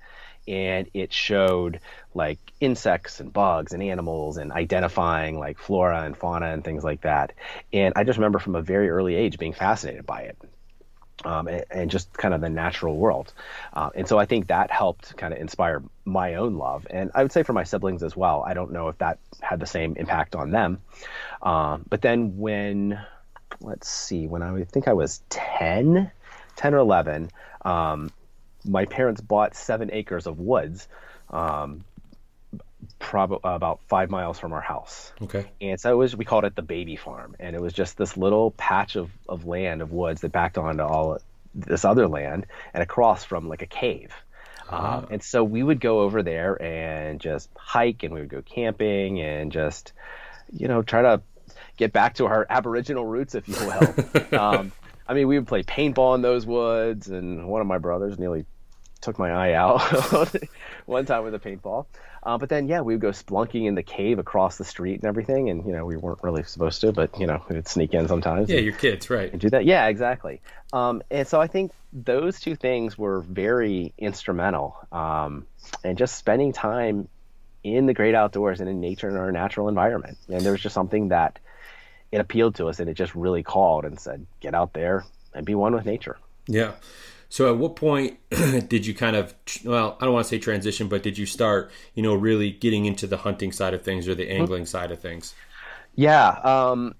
And 0.51 0.89
it 0.93 1.13
showed 1.13 1.81
like 2.13 2.39
insects 2.61 3.21
and 3.21 3.33
bugs 3.33 3.73
and 3.73 3.83
animals 3.83 4.37
and 4.37 4.51
identifying 4.51 5.39
like 5.39 5.59
flora 5.59 6.03
and 6.03 6.17
fauna 6.17 6.53
and 6.53 6.65
things 6.65 6.83
like 6.83 7.03
that. 7.03 7.33
And 7.73 7.95
I 7.97 8.05
just 8.05 8.19
remember 8.19 8.41
from 8.41 8.57
a 8.57 8.63
very 8.63 8.91
early 8.91 9.15
age 9.15 9.39
being 9.39 9.53
fascinated 9.53 10.05
by 10.07 10.23
it 10.23 10.37
um, 11.25 11.49
and, 11.49 11.65
and, 11.71 11.91
just 11.91 12.13
kind 12.13 12.35
of 12.35 12.41
the 12.41 12.49
natural 12.49 12.97
world. 12.97 13.33
Uh, 13.73 13.91
and 13.95 14.09
so 14.09 14.19
I 14.19 14.27
think 14.27 14.49
that 14.49 14.71
helped 14.71 15.17
kind 15.17 15.33
of 15.33 15.41
inspire 15.41 15.83
my 16.05 16.35
own 16.35 16.57
love. 16.57 16.87
And 16.91 17.11
I 17.15 17.23
would 17.23 17.33
say 17.33 17.43
for 17.43 17.53
my 17.53 17.65
siblings 17.65 18.03
as 18.03 18.17
well. 18.17 18.43
I 18.47 18.55
don't 18.55 18.73
know 18.73 18.89
if 18.89 18.99
that 18.99 19.19
had 19.41 19.61
the 19.61 19.67
same 19.67 19.97
impact 19.97 20.35
on 20.35 20.51
them. 20.51 20.81
Um, 21.43 21.85
but 21.89 22.03
then 22.03 22.39
when, 22.39 23.01
let's 23.61 23.89
see, 23.89 24.27
when 24.27 24.43
I 24.43 24.65
think 24.65 24.89
I 24.89 24.95
was 24.95 25.23
10, 25.29 26.11
10 26.57 26.75
or 26.75 26.79
11, 26.79 27.31
um, 27.65 28.11
my 28.65 28.85
parents 28.85 29.21
bought 29.21 29.55
seven 29.55 29.91
acres 29.93 30.27
of 30.27 30.39
woods 30.39 30.89
um, 31.31 31.85
probably 32.99 33.39
about 33.45 33.81
five 33.89 34.11
miles 34.11 34.39
from 34.39 34.53
our 34.53 34.61
house. 34.61 35.13
Okay. 35.23 35.51
And 35.61 35.81
so 35.81 35.93
it 35.93 35.97
was 35.97 36.17
we 36.17 36.25
called 36.25 36.45
it 36.45 36.55
the 36.55 36.63
baby 36.63 36.97
farm, 36.97 37.37
and 37.39 37.55
it 37.55 37.63
was 37.63 37.73
just 37.73 37.97
this 37.97 38.17
little 38.17 38.53
patch 38.53 38.97
of, 38.97 39.11
of 39.29 39.47
land 39.47 39.83
of 39.83 39.93
woods 39.93 40.23
that 40.23 40.33
backed 40.33 40.59
onto 40.59 40.83
all 40.83 41.19
this 41.55 41.85
other 41.85 42.07
land 42.07 42.47
and 42.73 42.83
across 42.83 43.25
from 43.25 43.49
like 43.49 43.63
a 43.63 43.67
cave. 43.67 44.13
Uh-huh. 44.69 44.99
Um, 44.99 45.07
and 45.11 45.23
so 45.23 45.43
we 45.43 45.63
would 45.63 45.81
go 45.81 46.01
over 46.01 46.23
there 46.23 46.61
and 46.63 47.21
just 47.21 47.51
hike, 47.57 48.03
and 48.03 48.15
we 48.15 48.21
would 48.21 48.29
go 48.29 48.43
camping, 48.43 49.21
and 49.21 49.51
just 49.51 49.93
you 50.53 50.69
know 50.69 50.83
try 50.83 51.03
to 51.03 51.23
get 51.77 51.93
back 51.93 52.15
to 52.15 52.27
our 52.27 52.47
Aboriginal 52.49 53.05
roots, 53.05 53.35
if 53.35 53.49
you 53.49 53.57
will. 53.57 54.39
um, 54.41 54.73
I 55.11 55.13
mean, 55.13 55.27
we 55.27 55.37
would 55.41 55.49
play 55.49 55.65
paintball 55.65 56.15
in 56.15 56.23
those 56.23 56.47
woods, 56.47 57.09
and 57.09 57.49
one 57.49 57.61
of 57.61 57.67
my 57.67 57.79
brothers 57.79 58.17
nearly 58.17 58.47
took 59.01 59.19
my 59.19 59.33
eye 59.33 59.55
out 59.55 59.81
one 60.87 61.05
time 61.05 61.25
with 61.25 61.35
a 61.35 61.39
paintball. 61.41 61.87
Uh, 62.23 62.39
but 62.39 62.49
then, 62.49 62.69
yeah, 62.69 62.81
we 62.83 62.95
would 62.95 63.01
go 63.01 63.11
splunking 63.11 63.67
in 63.67 63.75
the 63.75 63.83
cave 63.83 64.21
across 64.21 64.57
the 64.57 64.65
street 64.65 65.01
and 65.01 65.07
everything. 65.07 65.51
And, 65.51 65.67
you 65.67 65.73
know, 65.73 65.85
we 65.85 65.97
weren't 65.97 66.23
really 66.23 66.45
supposed 66.45 66.81
to, 66.83 66.93
but, 66.93 67.19
you 67.19 67.27
know, 67.27 67.43
we'd 67.49 67.67
sneak 67.67 67.93
in 67.93 68.07
sometimes. 68.07 68.49
Yeah, 68.49 68.59
and, 68.59 68.67
your 68.67 68.75
kids, 68.77 69.11
right. 69.11 69.33
And 69.33 69.41
do 69.41 69.51
that. 69.51 69.65
Yeah, 69.65 69.89
exactly. 69.89 70.43
Um, 70.73 71.03
and 71.11 71.27
so 71.27 71.41
I 71.41 71.49
think 71.49 71.73
those 71.93 72.39
two 72.39 72.55
things 72.55 72.97
were 72.97 73.21
very 73.23 73.93
instrumental. 73.99 74.77
Um, 74.93 75.49
and 75.83 75.99
just 75.99 76.19
spending 76.19 76.53
time 76.53 77.09
in 77.65 77.87
the 77.87 77.95
great 77.95 78.15
outdoors 78.15 78.61
and 78.61 78.71
in 78.71 78.81
nature 78.81 79.09
and 79.09 79.19
our 79.19 79.33
natural 79.33 79.69
environment. 79.69 80.19
And 80.29 80.43
there 80.43 80.53
was 80.53 80.61
just 80.61 80.75
something 80.75 81.09
that 81.09 81.41
it 82.13 82.21
appealed 82.21 82.57
to 82.57 82.69
us 82.69 82.81
and 82.81 82.89
it 82.89 82.95
just 82.95 83.15
really 83.15 83.43
called 83.43 83.85
and 83.85 83.99
said, 83.99 84.27
get 84.41 84.55
out 84.55 84.73
there 84.73 85.05
and 85.35 85.47
be 85.47 85.55
one 85.55 85.75
with 85.75 85.85
nature. 85.85 86.19
Yeah. 86.47 86.73
So 87.29 87.53
at 87.53 87.59
what 87.59 87.77
point 87.77 88.19
did 88.69 88.85
you 88.85 88.95
kind 88.95 89.15
of 89.15 89.35
well, 89.65 89.97
I 90.01 90.05
don't 90.05 90.15
want 90.15 90.25
to 90.25 90.29
say 90.29 90.39
transition, 90.39 90.89
but 90.89 91.03
did 91.03 91.17
you 91.17 91.27
start, 91.27 91.71
you 91.95 92.03
know, 92.03 92.15
really 92.15 92.51
getting 92.51 92.87
into 92.87 93.07
the 93.07 93.19
hunting 93.19 93.53
side 93.53 93.73
of 93.73 93.83
things 93.83 94.09
or 94.09 94.15
the 94.15 94.25
mm-hmm. 94.25 94.43
angling 94.43 94.63
mm-hmm. 94.63 94.69
side 94.69 94.91
of 94.91 94.99
things? 94.99 95.35
Yeah, 95.95 96.29
um, 96.29 96.95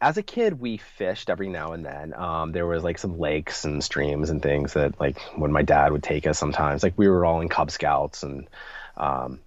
as 0.00 0.18
a 0.18 0.22
kid, 0.22 0.60
we 0.60 0.76
fished 0.76 1.30
every 1.30 1.48
now 1.48 1.72
and 1.72 1.84
then. 1.84 2.14
Um, 2.14 2.52
there 2.52 2.66
was 2.66 2.84
like 2.84 2.98
some 2.98 3.18
lakes 3.18 3.64
and 3.64 3.82
streams 3.82 4.30
and 4.30 4.42
things 4.42 4.74
that, 4.74 5.00
like, 5.00 5.18
when 5.36 5.52
my 5.52 5.62
dad 5.62 5.92
would 5.92 6.02
take 6.02 6.26
us, 6.26 6.38
sometimes, 6.38 6.82
like 6.82 6.94
we 6.96 7.08
were 7.08 7.24
all 7.24 7.40
in 7.40 7.48
Cub 7.48 7.70
Scouts 7.70 8.22
and, 8.22 8.48
um, 8.96 9.40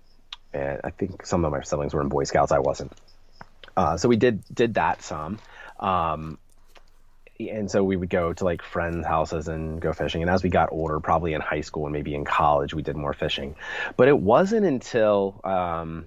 and 0.54 0.80
I 0.84 0.90
think 0.90 1.26
some 1.26 1.46
of 1.46 1.52
my 1.52 1.62
siblings 1.62 1.94
were 1.94 2.02
in 2.02 2.10
Boy 2.10 2.24
Scouts. 2.24 2.52
I 2.52 2.60
wasn't. 2.60 2.94
Uh, 3.76 3.98
so 3.98 4.10
we 4.10 4.18
did 4.18 4.44
did 4.54 4.76
that 4.76 5.02
some. 5.02 5.40
Um, 5.80 6.38
and 7.40 7.70
so 7.70 7.84
we 7.84 7.98
would 7.98 8.10
go 8.10 8.34
to 8.34 8.44
like 8.44 8.62
friends' 8.62 9.06
houses 9.06 9.48
and 9.48 9.82
go 9.82 9.92
fishing. 9.92 10.22
And 10.22 10.32
as 10.32 10.42
we 10.44 10.50
got 10.50 10.72
older, 10.72 11.00
probably 11.00 11.34
in 11.34 11.42
high 11.42 11.62
school 11.62 11.86
and 11.86 11.94
maybe 11.94 12.16
in 12.16 12.24
college, 12.24 12.74
we 12.74 12.82
did 12.82 12.96
more 12.96 13.14
fishing. 13.14 13.56
But 13.98 14.08
it 14.08 14.18
wasn't 14.18 14.66
until 14.66 15.42
um, 15.44 16.06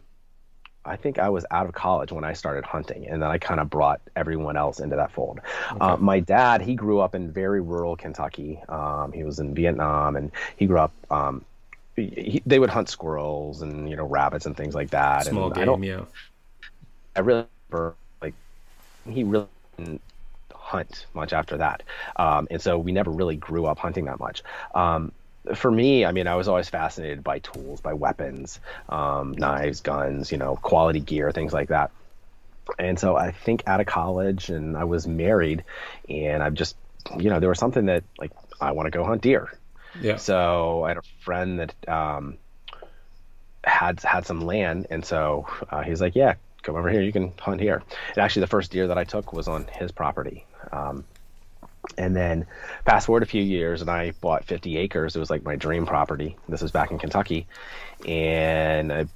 I 0.84 0.96
think 0.96 1.18
I 1.18 1.28
was 1.28 1.44
out 1.50 1.66
of 1.66 1.74
college 1.74 2.12
when 2.12 2.24
I 2.24 2.32
started 2.32 2.64
hunting, 2.64 3.06
and 3.08 3.22
then 3.22 3.30
I 3.30 3.38
kind 3.38 3.60
of 3.60 3.68
brought 3.68 4.00
everyone 4.16 4.56
else 4.56 4.80
into 4.80 4.96
that 4.96 5.12
fold. 5.12 5.40
Okay. 5.70 5.78
Uh, 5.78 5.96
my 5.98 6.20
dad, 6.20 6.62
he 6.62 6.74
grew 6.74 7.00
up 7.00 7.14
in 7.14 7.30
very 7.30 7.60
rural 7.60 7.94
Kentucky. 7.96 8.62
Um, 8.68 9.12
he 9.12 9.22
was 9.22 9.38
in 9.38 9.54
Vietnam, 9.54 10.16
and 10.16 10.32
he 10.56 10.66
grew 10.66 10.78
up. 10.78 10.92
Um, 11.10 11.44
he, 11.94 12.42
they 12.46 12.58
would 12.58 12.70
hunt 12.70 12.88
squirrels 12.88 13.60
and 13.60 13.90
you 13.90 13.96
know 13.96 14.06
rabbits 14.06 14.46
and 14.46 14.56
things 14.56 14.74
like 14.74 14.90
that. 14.90 15.26
Small 15.26 15.52
and 15.52 15.54
game, 15.54 15.68
I 15.68 15.86
yeah. 15.86 16.04
I 17.16 17.20
really 17.20 17.44
like 18.20 18.34
he 19.08 19.24
really 19.24 19.46
didn't 19.76 20.00
hunt 20.52 21.06
much 21.14 21.32
after 21.32 21.58
that. 21.58 21.82
Um, 22.16 22.48
and 22.50 22.60
so 22.60 22.78
we 22.78 22.92
never 22.92 23.10
really 23.10 23.36
grew 23.36 23.66
up 23.66 23.78
hunting 23.78 24.06
that 24.06 24.18
much. 24.18 24.42
Um, 24.74 25.12
for 25.54 25.70
me, 25.70 26.04
I 26.04 26.12
mean, 26.12 26.26
I 26.26 26.34
was 26.34 26.48
always 26.48 26.68
fascinated 26.68 27.24
by 27.24 27.38
tools, 27.38 27.80
by 27.80 27.94
weapons, 27.94 28.60
um, 28.88 29.32
knives, 29.32 29.80
guns, 29.80 30.30
you 30.30 30.38
know, 30.38 30.56
quality 30.56 31.00
gear, 31.00 31.32
things 31.32 31.52
like 31.52 31.68
that. 31.68 31.90
And 32.78 32.98
so 32.98 33.16
I 33.16 33.30
think 33.32 33.62
out 33.66 33.80
of 33.80 33.86
college 33.86 34.50
and 34.50 34.76
I 34.76 34.84
was 34.84 35.06
married 35.06 35.64
and 36.08 36.42
I've 36.42 36.54
just, 36.54 36.76
you 37.18 37.30
know, 37.30 37.40
there 37.40 37.48
was 37.48 37.58
something 37.58 37.86
that 37.86 38.04
like, 38.18 38.32
I 38.60 38.72
want 38.72 38.86
to 38.86 38.90
go 38.90 39.04
hunt 39.04 39.22
deer. 39.22 39.50
Yeah. 40.00 40.16
So 40.16 40.84
I 40.84 40.88
had 40.88 40.98
a 40.98 41.02
friend 41.20 41.60
that, 41.60 41.88
um, 41.88 42.36
had 43.64 44.00
had 44.02 44.26
some 44.26 44.40
land, 44.40 44.86
and 44.90 45.04
so 45.04 45.46
uh, 45.70 45.82
he's 45.82 46.00
like, 46.00 46.16
"Yeah, 46.16 46.34
come 46.62 46.76
over 46.76 46.88
here. 46.90 47.02
You 47.02 47.12
can 47.12 47.32
hunt 47.38 47.60
here." 47.60 47.82
And 48.08 48.18
actually, 48.18 48.40
the 48.40 48.48
first 48.48 48.70
deer 48.70 48.88
that 48.88 48.98
I 48.98 49.04
took 49.04 49.32
was 49.32 49.48
on 49.48 49.66
his 49.66 49.92
property, 49.92 50.44
um, 50.72 51.04
and 51.96 52.14
then 52.14 52.46
fast 52.84 53.06
forward 53.06 53.22
a 53.22 53.26
few 53.26 53.42
years, 53.42 53.80
and 53.80 53.90
I 53.90 54.12
bought 54.20 54.44
50 54.44 54.76
acres. 54.76 55.16
It 55.16 55.18
was 55.18 55.30
like 55.30 55.44
my 55.44 55.56
dream 55.56 55.86
property. 55.86 56.36
This 56.48 56.62
was 56.62 56.72
back 56.72 56.90
in 56.90 56.98
Kentucky, 56.98 57.46
and 58.06 58.92
I, 58.92 59.06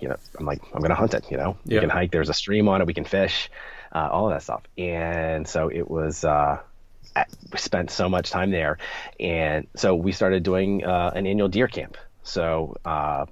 you 0.00 0.08
know, 0.08 0.16
I'm 0.38 0.46
like, 0.46 0.62
I'm 0.74 0.80
gonna 0.80 0.94
hunt 0.94 1.14
it. 1.14 1.30
You 1.30 1.36
know, 1.36 1.56
we 1.64 1.78
can 1.80 1.90
hike. 1.90 2.10
There's 2.10 2.28
a 2.28 2.34
stream 2.34 2.68
on 2.68 2.80
it. 2.80 2.86
We 2.86 2.94
can 2.94 3.04
fish, 3.04 3.50
uh, 3.92 4.08
all 4.10 4.26
of 4.26 4.32
that 4.32 4.42
stuff. 4.42 4.62
And 4.76 5.46
so 5.46 5.68
it 5.68 5.88
was. 5.90 6.24
Uh, 6.24 6.58
we 7.52 7.58
spent 7.58 7.90
so 7.90 8.08
much 8.08 8.30
time 8.30 8.50
there, 8.50 8.78
and 9.20 9.66
so 9.76 9.94
we 9.94 10.12
started 10.12 10.42
doing 10.42 10.84
uh, 10.84 11.12
an 11.14 11.26
annual 11.26 11.48
deer 11.48 11.68
camp. 11.68 11.96
So 12.22 12.76
uh, 12.84 13.26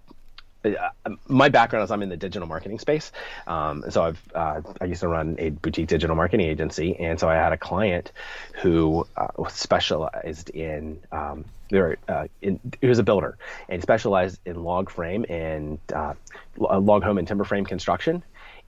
my 1.28 1.48
background 1.48 1.84
is 1.84 1.90
I'm 1.90 2.02
in 2.02 2.08
the 2.08 2.16
digital 2.16 2.46
marketing 2.46 2.78
space. 2.78 3.12
Um, 3.46 3.84
so 3.88 4.02
I've 4.02 4.22
uh, 4.34 4.60
I 4.80 4.84
used 4.84 5.00
to 5.00 5.08
run 5.08 5.36
a 5.38 5.50
boutique 5.50 5.88
digital 5.88 6.16
marketing 6.16 6.46
agency, 6.46 6.96
and 6.96 7.18
so 7.18 7.28
I 7.28 7.34
had 7.34 7.52
a 7.52 7.56
client 7.56 8.12
who 8.60 9.06
uh, 9.16 9.48
specialized 9.48 10.50
in 10.50 11.00
um, 11.12 11.44
there 11.70 11.96
uh, 12.08 12.26
in, 12.42 12.60
he 12.80 12.86
was 12.86 12.98
a 12.98 13.02
builder 13.02 13.38
and 13.68 13.82
specialized 13.82 14.40
in 14.44 14.62
log 14.62 14.90
frame 14.90 15.24
and 15.28 15.78
uh, 15.94 16.14
log 16.56 17.02
home 17.02 17.18
and 17.18 17.26
timber 17.26 17.44
frame 17.44 17.64
construction. 17.64 18.22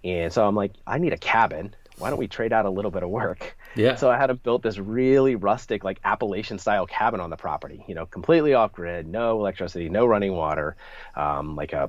And 0.05 0.33
so 0.33 0.47
I'm 0.47 0.57
like, 0.57 0.73
I 0.87 0.99
need 0.99 1.13
a 1.13 1.19
cabin. 1.19 1.75
Why 2.03 2.11
don't 2.11 2.19
we 2.19 2.29
trade 2.29 2.53
out 2.53 2.67
a 2.67 2.71
little 2.71 2.91
bit 2.91 3.03
of 3.03 3.11
work? 3.11 3.57
Yeah. 3.75 3.95
So 3.95 4.11
I 4.11 4.19
had 4.19 4.29
him 4.29 4.41
built 4.43 4.63
this 4.63 4.77
really 4.77 5.37
rustic, 5.37 5.85
like 5.85 5.99
Appalachian 6.05 6.59
style 6.59 6.87
cabin 6.87 7.21
on 7.21 7.31
the 7.31 7.37
property. 7.37 7.85
You 7.89 7.95
know, 7.95 8.05
completely 8.05 8.55
off 8.55 8.73
grid, 8.73 9.07
no 9.07 9.39
electricity, 9.39 9.89
no 9.89 10.05
running 10.05 10.35
water, 10.35 10.77
um, 11.15 11.57
like 11.57 11.73
a 11.73 11.89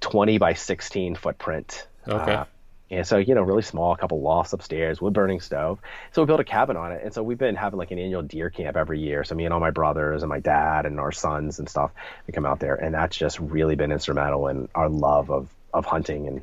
20 0.00 0.38
by 0.38 0.54
16 0.54 1.16
footprint. 1.16 1.88
Okay. 2.06 2.34
Uh, 2.34 2.44
and 2.90 3.06
so, 3.06 3.18
you 3.18 3.34
know, 3.34 3.42
really 3.42 3.62
small, 3.62 3.92
a 3.92 3.96
couple 3.96 4.20
lofts 4.20 4.52
upstairs, 4.52 5.00
wood 5.00 5.12
burning 5.12 5.40
stove. 5.40 5.78
So 6.12 6.22
we 6.22 6.26
built 6.26 6.40
a 6.40 6.44
cabin 6.44 6.76
on 6.76 6.90
it. 6.92 7.02
And 7.04 7.14
so 7.14 7.22
we've 7.22 7.38
been 7.38 7.54
having 7.54 7.78
like 7.78 7.92
an 7.92 7.98
annual 8.00 8.22
deer 8.22 8.50
camp 8.50 8.76
every 8.76 8.98
year. 8.98 9.22
So 9.22 9.34
me 9.36 9.44
and 9.44 9.54
all 9.54 9.60
my 9.60 9.70
brothers 9.70 10.22
and 10.22 10.28
my 10.28 10.40
dad 10.40 10.86
and 10.86 10.98
our 10.98 11.12
sons 11.12 11.60
and 11.60 11.68
stuff, 11.68 11.92
we 12.26 12.32
come 12.32 12.44
out 12.44 12.58
there. 12.58 12.74
And 12.74 12.94
that's 12.94 13.16
just 13.16 13.38
really 13.38 13.76
been 13.76 13.92
instrumental 13.92 14.48
in 14.48 14.68
our 14.74 14.88
love 14.88 15.30
of, 15.30 15.48
of 15.72 15.86
hunting 15.86 16.26
and, 16.26 16.42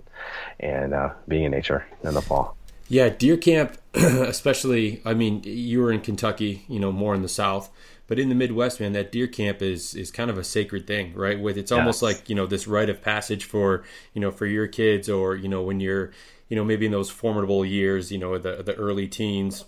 and 0.59 0.93
uh, 0.93 1.13
being 1.27 1.43
in 1.43 1.51
nature 1.51 1.85
in 2.03 2.13
the 2.13 2.21
fall. 2.21 2.55
Yeah, 2.89 3.10
deer 3.10 3.38
camp, 3.38 3.77
especially. 3.94 5.01
I 5.06 5.13
mean, 5.13 5.41
you 5.44 5.82
were 5.82 5.91
in 5.91 6.01
Kentucky, 6.01 6.65
you 6.67 6.79
know, 6.79 6.91
more 6.91 7.13
in 7.13 7.22
the 7.22 7.29
South, 7.29 7.70
but 8.08 8.17
in 8.17 8.29
the 8.29 8.36
Midwest, 8.36 8.79
man, 8.79 8.94
that 8.94 9.12
deer 9.12 9.27
camp 9.27 9.62
is 9.62 9.94
is 9.94 10.12
kind 10.12 10.29
of 10.29 10.38
a 10.38 10.44
sacred 10.44 10.88
thing, 10.88 11.13
right? 11.13 11.39
With 11.39 11.58
it's 11.58 11.72
almost 11.72 11.98
yes. 11.98 12.03
like 12.03 12.29
you 12.29 12.36
know 12.36 12.48
this 12.48 12.67
rite 12.67 12.89
of 12.89 13.01
passage 13.01 13.44
for 13.44 13.84
you 14.13 14.22
know 14.22 14.32
for 14.32 14.46
your 14.46 14.67
kids, 14.67 15.10
or 15.10 15.36
you 15.36 15.50
know 15.50 15.62
when 15.62 15.79
you're 15.79 16.12
you 16.48 16.56
know 16.56 16.63
maybe 16.63 16.86
in 16.86 16.91
those 16.91 17.10
formidable 17.10 17.65
years, 17.65 18.12
you 18.12 18.17
know 18.17 18.38
the 18.38 18.63
the 18.63 18.75
early 18.75 19.08
teens. 19.08 19.65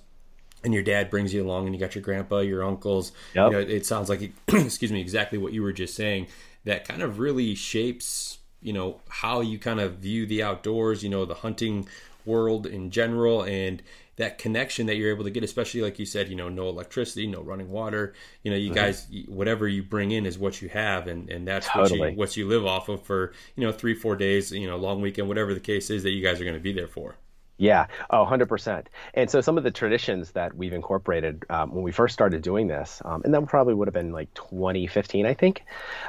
And 0.61 0.73
your 0.73 0.83
dad 0.83 1.09
brings 1.09 1.33
you 1.33 1.41
along, 1.41 1.67
and 1.67 1.73
you 1.73 1.79
got 1.79 1.95
your 1.95 2.01
grandpa, 2.01 2.39
your 2.39 2.65
uncles. 2.65 3.13
Yep. 3.33 3.45
You 3.45 3.51
know, 3.51 3.59
it 3.59 3.85
sounds 3.85 4.09
like, 4.09 4.33
excuse 4.49 4.91
me, 4.91 4.99
exactly 4.99 5.37
what 5.37 5.53
you 5.53 5.63
were 5.63 5.71
just 5.71 5.95
saying. 5.95 6.27
That 6.65 6.85
kind 6.85 7.01
of 7.01 7.17
really 7.17 7.55
shapes 7.55 8.38
you 8.61 8.73
know 8.73 8.99
how 9.09 9.41
you 9.41 9.59
kind 9.59 9.79
of 9.79 9.95
view 9.95 10.25
the 10.25 10.43
outdoors, 10.43 11.03
you 11.03 11.09
know 11.09 11.25
the 11.25 11.35
hunting 11.35 11.87
world 12.25 12.65
in 12.65 12.91
general, 12.91 13.43
and 13.43 13.81
that 14.19 14.37
connection 14.37 14.85
that 14.87 14.97
you're 14.97 15.11
able 15.11 15.23
to 15.23 15.29
get, 15.31 15.45
especially 15.45 15.81
like 15.81 15.97
you 15.97 16.05
said, 16.05 16.27
you 16.27 16.35
know, 16.35 16.49
no 16.49 16.67
electricity, 16.67 17.25
no 17.25 17.41
running 17.41 17.69
water. 17.69 18.13
You 18.43 18.51
know, 18.51 18.57
you 18.57 18.71
mm-hmm. 18.71 18.75
guys, 18.75 19.07
whatever 19.27 19.65
you 19.67 19.81
bring 19.81 20.11
in 20.11 20.25
is 20.25 20.37
what 20.37 20.61
you 20.61 20.69
have, 20.69 21.07
and 21.07 21.29
and 21.29 21.47
that's 21.47 21.67
totally. 21.67 21.99
what 21.99 22.11
you 22.11 22.17
what 22.17 22.37
you 22.37 22.47
live 22.47 22.65
off 22.65 22.89
of 22.89 23.01
for 23.03 23.33
you 23.55 23.65
know 23.65 23.71
three 23.71 23.95
four 23.95 24.15
days, 24.15 24.51
you 24.51 24.67
know, 24.67 24.77
long 24.77 25.01
weekend, 25.01 25.27
whatever 25.27 25.53
the 25.53 25.59
case 25.59 25.89
is 25.89 26.03
that 26.03 26.11
you 26.11 26.21
guys 26.21 26.39
are 26.39 26.43
going 26.43 26.55
to 26.55 26.59
be 26.59 26.73
there 26.73 26.87
for. 26.87 27.15
Yeah, 27.59 27.87
oh, 28.09 28.25
100%. 28.25 28.85
And 29.13 29.29
so 29.29 29.41
some 29.41 29.57
of 29.57 29.65
the 29.65 29.71
traditions 29.71 30.31
that 30.31 30.55
we've 30.55 30.71
incorporated 30.71 31.43
um, 31.49 31.73
when 31.73 31.83
we 31.83 31.91
first 31.91 32.13
started 32.13 32.41
doing 32.41 32.67
this, 32.67 33.01
um, 33.03 33.21
and 33.25 33.33
that 33.33 33.45
probably 33.47 33.73
would 33.73 33.89
have 33.89 33.93
been 33.93 34.13
like 34.13 34.33
2015, 34.33 35.25
I 35.25 35.33
think. 35.33 35.63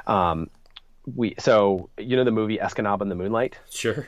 Um, 0.06 0.48
we 1.14 1.34
so 1.38 1.90
you 1.98 2.16
know 2.16 2.24
the 2.24 2.30
movie 2.30 2.58
Escanaba 2.58 3.02
in 3.02 3.08
the 3.08 3.14
Moonlight. 3.14 3.58
Sure. 3.70 4.06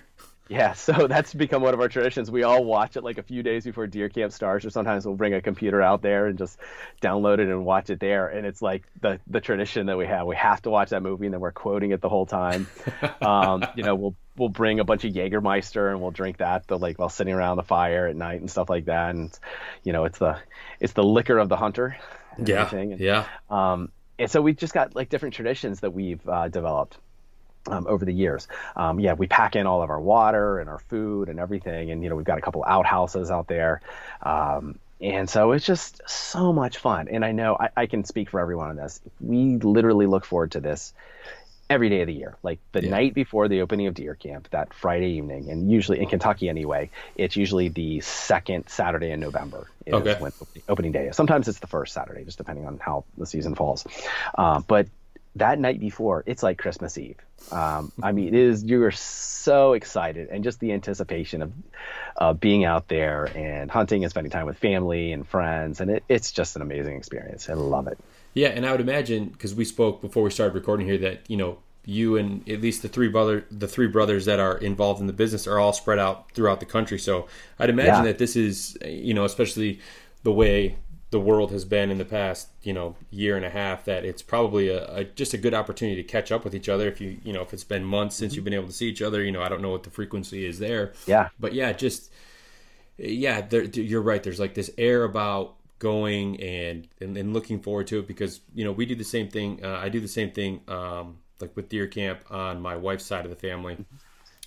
Yeah, 0.49 0.73
so 0.75 1.07
that's 1.07 1.33
become 1.33 1.63
one 1.63 1.73
of 1.73 1.81
our 1.81 1.89
traditions. 1.89 2.31
We 2.31 2.43
all 2.43 2.65
watch 2.65 2.97
it 2.97 3.05
like 3.05 3.19
a 3.19 3.23
few 3.23 3.43
days 3.43 3.65
before 3.65 3.87
deer 3.87 4.09
camp 4.09 4.33
starts, 4.33 4.65
or 4.65 4.71
sometimes 4.71 5.07
we'll 5.07 5.15
bring 5.15 5.35
a 5.35 5.41
computer 5.41 5.81
out 5.81 6.03
there 6.03 6.27
and 6.27 6.37
just 6.37 6.59
download 7.01 7.35
it 7.35 7.49
and 7.49 7.65
watch 7.65 7.91
it 7.91 8.01
there. 8.01 8.29
And 8.29 8.47
it's 8.47 8.61
like 8.61 8.83
the 9.01 9.19
the 9.27 9.41
tradition 9.41 9.87
that 9.87 9.97
we 9.97 10.07
have. 10.07 10.27
We 10.27 10.37
have 10.37 10.61
to 10.63 10.71
watch 10.71 10.91
that 10.91 11.03
movie, 11.03 11.27
and 11.27 11.35
then 11.35 11.41
we're 11.41 11.53
quoting 11.53 11.93
it 11.93 12.01
the 12.01 12.09
whole 12.09 12.27
time. 12.27 12.67
um, 13.23 13.65
you 13.77 13.83
know, 13.83 13.95
we'll 13.95 14.15
we'll 14.37 14.49
bring 14.49 14.81
a 14.81 14.85
bunch 14.85 15.05
of 15.05 15.13
Jägermeister 15.13 15.91
and 15.91 16.01
we'll 16.01 16.11
drink 16.11 16.39
that 16.39 16.67
the 16.67 16.79
like 16.79 16.99
while 16.99 17.09
sitting 17.09 17.35
around 17.35 17.57
the 17.57 17.63
fire 17.63 18.07
at 18.07 18.17
night 18.17 18.41
and 18.41 18.51
stuff 18.51 18.69
like 18.69 18.87
that. 18.87 19.15
And 19.15 19.39
you 19.85 19.93
know, 19.93 20.05
it's 20.05 20.19
the 20.19 20.39
it's 20.81 20.93
the 20.93 21.05
liquor 21.05 21.39
of 21.39 21.49
the 21.49 21.57
hunter. 21.57 21.97
Yeah. 22.43 22.75
And, 22.75 22.99
yeah. 22.99 23.27
Um, 23.51 23.91
and 24.19 24.31
so 24.31 24.42
we've 24.42 24.57
just 24.57 24.75
got 24.75 24.95
like 24.95 25.09
different 25.09 25.35
traditions 25.35 25.81
that 25.81 25.92
we've 25.92 26.26
uh, 26.28 26.49
developed 26.49 26.99
um, 27.66 27.87
over 27.87 28.04
the 28.04 28.12
years. 28.12 28.49
Um, 28.76 29.00
yeah, 29.00 29.14
we 29.14 29.26
pack 29.26 29.57
in 29.57 29.66
all 29.66 29.83
of 29.83 29.90
our 29.90 30.00
water 30.00 30.59
and 30.59 30.69
our 30.69 30.78
food 30.78 31.28
and 31.28 31.38
everything, 31.38 31.90
and 31.90 32.02
you 32.02 32.09
know 32.09 32.16
we've 32.16 32.26
got 32.26 32.38
a 32.38 32.42
couple 32.42 32.64
outhouses 32.64 33.31
out 33.31 33.47
there, 33.47 33.81
um, 34.23 34.78
and 35.00 35.28
so 35.28 35.52
it's 35.52 35.66
just 35.66 36.00
so 36.07 36.52
much 36.52 36.78
fun. 36.78 37.09
And 37.09 37.25
I 37.25 37.33
know 37.33 37.57
I, 37.59 37.69
I, 37.76 37.87
can 37.87 38.04
speak 38.04 38.31
for 38.31 38.40
everyone 38.40 38.71
on 38.71 38.76
this. 38.76 39.00
We 39.21 39.57
literally 39.57 40.07
look 40.07 40.25
forward 40.25 40.52
to 40.52 40.61
this 40.61 40.95
every 41.69 41.88
day 41.88 42.00
of 42.02 42.07
the 42.07 42.14
year. 42.14 42.37
Like 42.42 42.59
the 42.73 42.83
yeah. 42.83 42.90
night 42.90 43.14
before 43.14 43.49
the 43.49 43.62
opening 43.62 43.87
of 43.87 43.95
deer 43.95 44.14
camp, 44.14 44.49
that 44.50 44.75
Friday 44.75 45.12
evening, 45.12 45.50
and 45.50 45.71
usually 45.71 46.00
in 46.00 46.09
Kentucky 46.09 46.49
anyway, 46.49 46.90
it's 47.16 47.37
usually 47.37 47.69
the 47.69 48.00
second 48.00 48.69
Saturday 48.69 49.11
in 49.11 49.21
November 49.21 49.69
is 49.87 49.95
okay. 49.95 50.16
when 50.19 50.33
opening 50.69 50.92
day 50.92 51.09
is. 51.09 51.16
Sometimes 51.16 51.49
it's 51.49 51.61
the 51.61 51.66
first 51.66 51.95
Saturday, 51.95 52.25
just 52.25 52.38
depending 52.38 52.66
on 52.66 52.78
how 52.78 53.04
the 53.16 53.26
season 53.26 53.54
falls. 53.54 53.87
Uh, 54.37 54.61
but 54.61 54.88
that 55.37 55.59
night 55.59 55.81
before, 55.81 56.23
it's 56.26 56.42
like 56.42 56.59
Christmas 56.59 56.99
Eve. 56.99 57.16
Um, 57.50 57.90
I 58.02 58.12
mean, 58.12 58.28
it 58.28 58.35
is 58.35 58.64
you 58.64 58.85
are 58.85 58.90
so 58.90 59.73
excited, 59.73 60.28
and 60.28 60.45
just 60.45 60.61
the 60.61 60.73
anticipation 60.73 61.42
of 61.42 61.52
uh, 62.16 62.33
being 62.35 62.64
out 62.64 62.88
there 62.88 63.25
and 63.35 63.71
hunting 63.71 64.04
and 64.04 64.11
spending 64.11 64.31
time 64.31 64.47
with 64.47 64.59
family 64.59 65.12
and 65.12 65.26
friends, 65.26 65.81
and 65.81 65.90
it, 65.90 66.04
it's 66.09 66.33
just 66.33 66.57
an 66.57 66.62
amazing 66.62 66.97
experience. 66.97 67.49
I 67.49 67.54
love 67.54 67.88
it. 67.88 67.99
Yeah, 68.35 68.49
and 68.49 68.65
I 68.67 68.73
would 68.73 68.81
imagine 68.81 69.29
because 69.29 69.55
we 69.55 69.65
spoke 69.65 70.01
before 70.01 70.23
we 70.23 70.31
started 70.31 70.55
recording 70.55 70.87
here 70.87 70.99
that 70.99 71.29
you 71.29 71.37
know 71.37 71.59
you 71.85 72.17
and 72.17 72.49
at 72.49 72.61
least 72.61 72.83
the 72.83 72.89
three 72.89 73.09
brother 73.09 73.45
the 73.51 73.69
three 73.69 73.89
brothers 73.89 74.25
that 74.25 74.39
are 74.39 74.57
involved 74.59 75.01
in 75.01 75.07
the 75.07 75.12
business 75.12 75.47
are 75.47 75.59
all 75.59 75.73
spread 75.73 75.99
out 75.99 76.31
throughout 76.33 76.61
the 76.61 76.67
country. 76.67 76.99
So 76.99 77.27
I'd 77.59 77.71
imagine 77.71 77.95
yeah. 77.95 78.03
that 78.05 78.19
this 78.19 78.37
is 78.37 78.79
you 78.85 79.15
know 79.15 79.25
especially 79.25 79.81
the 80.23 80.33
way 80.33 80.77
the 81.12 81.21
world 81.21 81.53
has 81.53 81.67
been 81.67 81.91
in 81.91 81.99
the 81.99 82.07
past 82.07 82.49
you 82.62 82.73
know 82.73 82.97
year 83.11 83.37
and 83.37 83.45
a 83.45 83.51
half 83.51 83.85
that 83.85 84.05
it's 84.05 84.23
probably 84.23 84.69
a, 84.69 84.87
a, 84.95 85.05
just 85.05 85.35
a 85.35 85.39
good 85.39 85.53
opportunity 85.53 86.03
to 86.03 86.09
catch 86.09 86.33
up 86.33 86.43
with 86.43 86.55
each 86.55 86.71
other 86.71 86.89
if 86.89 87.01
you 87.01 87.19
you 87.23 87.33
know 87.33 87.43
if 87.43 87.53
it's 87.53 87.65
been 87.65 87.85
months 87.85 88.17
since 88.17 88.33
mm-hmm. 88.33 88.37
you've 88.39 88.45
been 88.45 88.55
able 88.55 88.67
to 88.67 88.73
see 88.73 88.89
each 88.89 89.03
other 89.03 89.23
you 89.23 89.31
know 89.31 89.43
i 89.43 89.49
don't 89.49 89.61
know 89.61 89.71
what 89.71 89.83
the 89.83 89.91
frequency 89.91 90.47
is 90.47 90.59
there 90.59 90.95
yeah 91.07 91.29
but 91.39 91.53
yeah 91.53 91.71
just 91.71 92.11
yeah 92.97 93.43
there, 93.43 93.65
you're 93.65 94.01
right 94.01 94.23
there's 94.23 94.41
like 94.41 94.55
this 94.55 94.71
air 94.79 95.05
about 95.05 95.55
going 95.83 96.41
and, 96.41 96.87
and, 97.01 97.17
and 97.17 97.35
looking 97.35 97.61
forward 97.61 97.89
to 97.89 97.99
it 97.99 98.07
because 98.07 98.41
you 98.55 98.65
know 98.65 98.71
we 98.71 98.87
do 98.87 98.95
the 98.95 99.03
same 99.03 99.29
thing. 99.29 99.65
Uh, 99.65 99.81
I 99.83 99.89
do 99.89 99.99
the 99.99 100.07
same 100.07 100.31
thing 100.31 100.61
um, 100.69 101.19
like 101.41 101.57
with 101.57 101.69
deer 101.69 101.89
camp 101.89 102.21
on 102.31 102.62
my 102.62 102.77
wife's 102.77 103.05
side 103.05 103.25
of 103.25 103.31
the 103.31 103.37
family, 103.37 103.85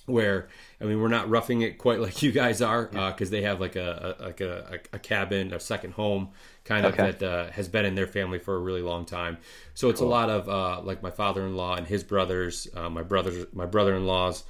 where 0.06 0.48
I 0.80 0.84
mean 0.84 0.98
we're 0.98 1.08
not 1.08 1.28
roughing 1.28 1.60
it 1.60 1.76
quite 1.76 2.00
like 2.06 2.22
you 2.22 2.32
guys 2.32 2.62
are 2.62 2.86
because 2.86 3.28
uh, 3.28 3.32
they 3.32 3.42
have 3.42 3.60
like 3.60 3.76
a, 3.76 4.16
a 4.18 4.24
like 4.24 4.40
a, 4.40 4.80
a, 4.94 4.98
cabin, 4.98 5.52
a 5.52 5.60
second 5.60 5.92
home 5.92 6.30
kind 6.64 6.86
of 6.86 6.94
okay. 6.94 7.10
that 7.10 7.22
uh, 7.22 7.50
has 7.50 7.68
been 7.68 7.84
in 7.84 7.94
their 7.94 8.06
family 8.06 8.38
for 8.38 8.56
a 8.56 8.58
really 8.58 8.82
long 8.82 9.04
time. 9.04 9.36
So 9.74 9.90
it's 9.90 10.00
cool. 10.00 10.08
a 10.08 10.10
lot 10.10 10.30
of 10.30 10.48
uh, 10.48 10.80
like 10.80 11.02
my 11.02 11.10
father-in-law 11.10 11.74
and 11.76 11.86
his 11.86 12.02
brothers, 12.02 12.66
uh, 12.74 12.88
my 12.88 13.02
brothers, 13.02 13.44
my 13.52 13.66
brother-in-laws. 13.66 14.42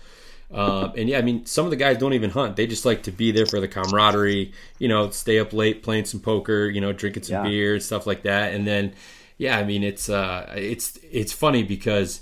Um, 0.52 0.92
and 0.96 1.09
yeah, 1.09 1.18
I 1.18 1.22
mean, 1.22 1.44
some 1.44 1.64
of 1.64 1.70
the 1.70 1.76
guys 1.76 1.98
don't 1.98 2.12
even 2.12 2.30
hunt. 2.30 2.56
They 2.56 2.66
just 2.66 2.85
like 2.85 3.02
to 3.04 3.11
be 3.11 3.32
there 3.32 3.46
for 3.46 3.61
the 3.61 3.68
camaraderie, 3.68 4.52
you 4.78 4.88
know, 4.88 5.11
stay 5.11 5.38
up 5.38 5.52
late 5.52 5.82
playing 5.82 6.04
some 6.04 6.20
poker, 6.20 6.68
you 6.68 6.80
know, 6.80 6.92
drinking 6.92 7.24
some 7.24 7.44
yeah. 7.44 7.50
beer, 7.50 7.80
stuff 7.80 8.06
like 8.06 8.22
that. 8.22 8.54
And 8.54 8.66
then, 8.66 8.94
yeah, 9.38 9.59
I 9.59 9.64
mean, 9.64 9.82
it's 9.82 10.09
uh, 10.09 10.52
it's 10.56 10.98
it's 11.11 11.32
funny 11.32 11.62
because 11.62 12.20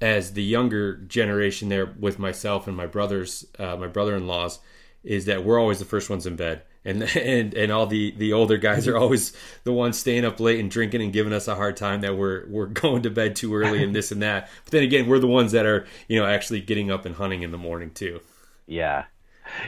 as 0.00 0.34
the 0.34 0.42
younger 0.42 0.96
generation 0.96 1.68
there 1.68 1.86
with 1.98 2.18
myself 2.18 2.68
and 2.68 2.76
my 2.76 2.86
brothers, 2.86 3.44
uh, 3.58 3.76
my 3.76 3.88
brother-in-laws, 3.88 4.60
is 5.02 5.24
that 5.24 5.44
we're 5.44 5.58
always 5.58 5.80
the 5.80 5.84
first 5.84 6.08
ones 6.08 6.26
in 6.26 6.36
bed 6.36 6.62
and 6.84 7.02
and 7.16 7.54
and 7.54 7.72
all 7.72 7.86
the 7.86 8.12
the 8.12 8.32
older 8.32 8.56
guys 8.56 8.86
are 8.88 8.96
always 8.96 9.32
the 9.64 9.72
ones 9.72 9.98
staying 9.98 10.24
up 10.24 10.40
late 10.40 10.60
and 10.60 10.70
drinking 10.70 11.02
and 11.02 11.12
giving 11.12 11.32
us 11.32 11.48
a 11.48 11.54
hard 11.54 11.76
time 11.76 12.00
that 12.02 12.16
we're 12.16 12.46
we're 12.48 12.66
going 12.66 13.02
to 13.02 13.10
bed 13.10 13.36
too 13.36 13.54
early 13.54 13.82
and 13.82 13.94
this 13.94 14.12
and 14.12 14.22
that. 14.22 14.48
But 14.64 14.72
then 14.72 14.82
again, 14.82 15.06
we're 15.06 15.18
the 15.18 15.26
ones 15.26 15.52
that 15.52 15.66
are 15.66 15.86
you 16.08 16.18
know 16.18 16.26
actually 16.26 16.60
getting 16.60 16.90
up 16.90 17.04
and 17.04 17.14
hunting 17.14 17.42
in 17.42 17.50
the 17.50 17.58
morning 17.58 17.90
too. 17.90 18.20
Yeah. 18.66 19.04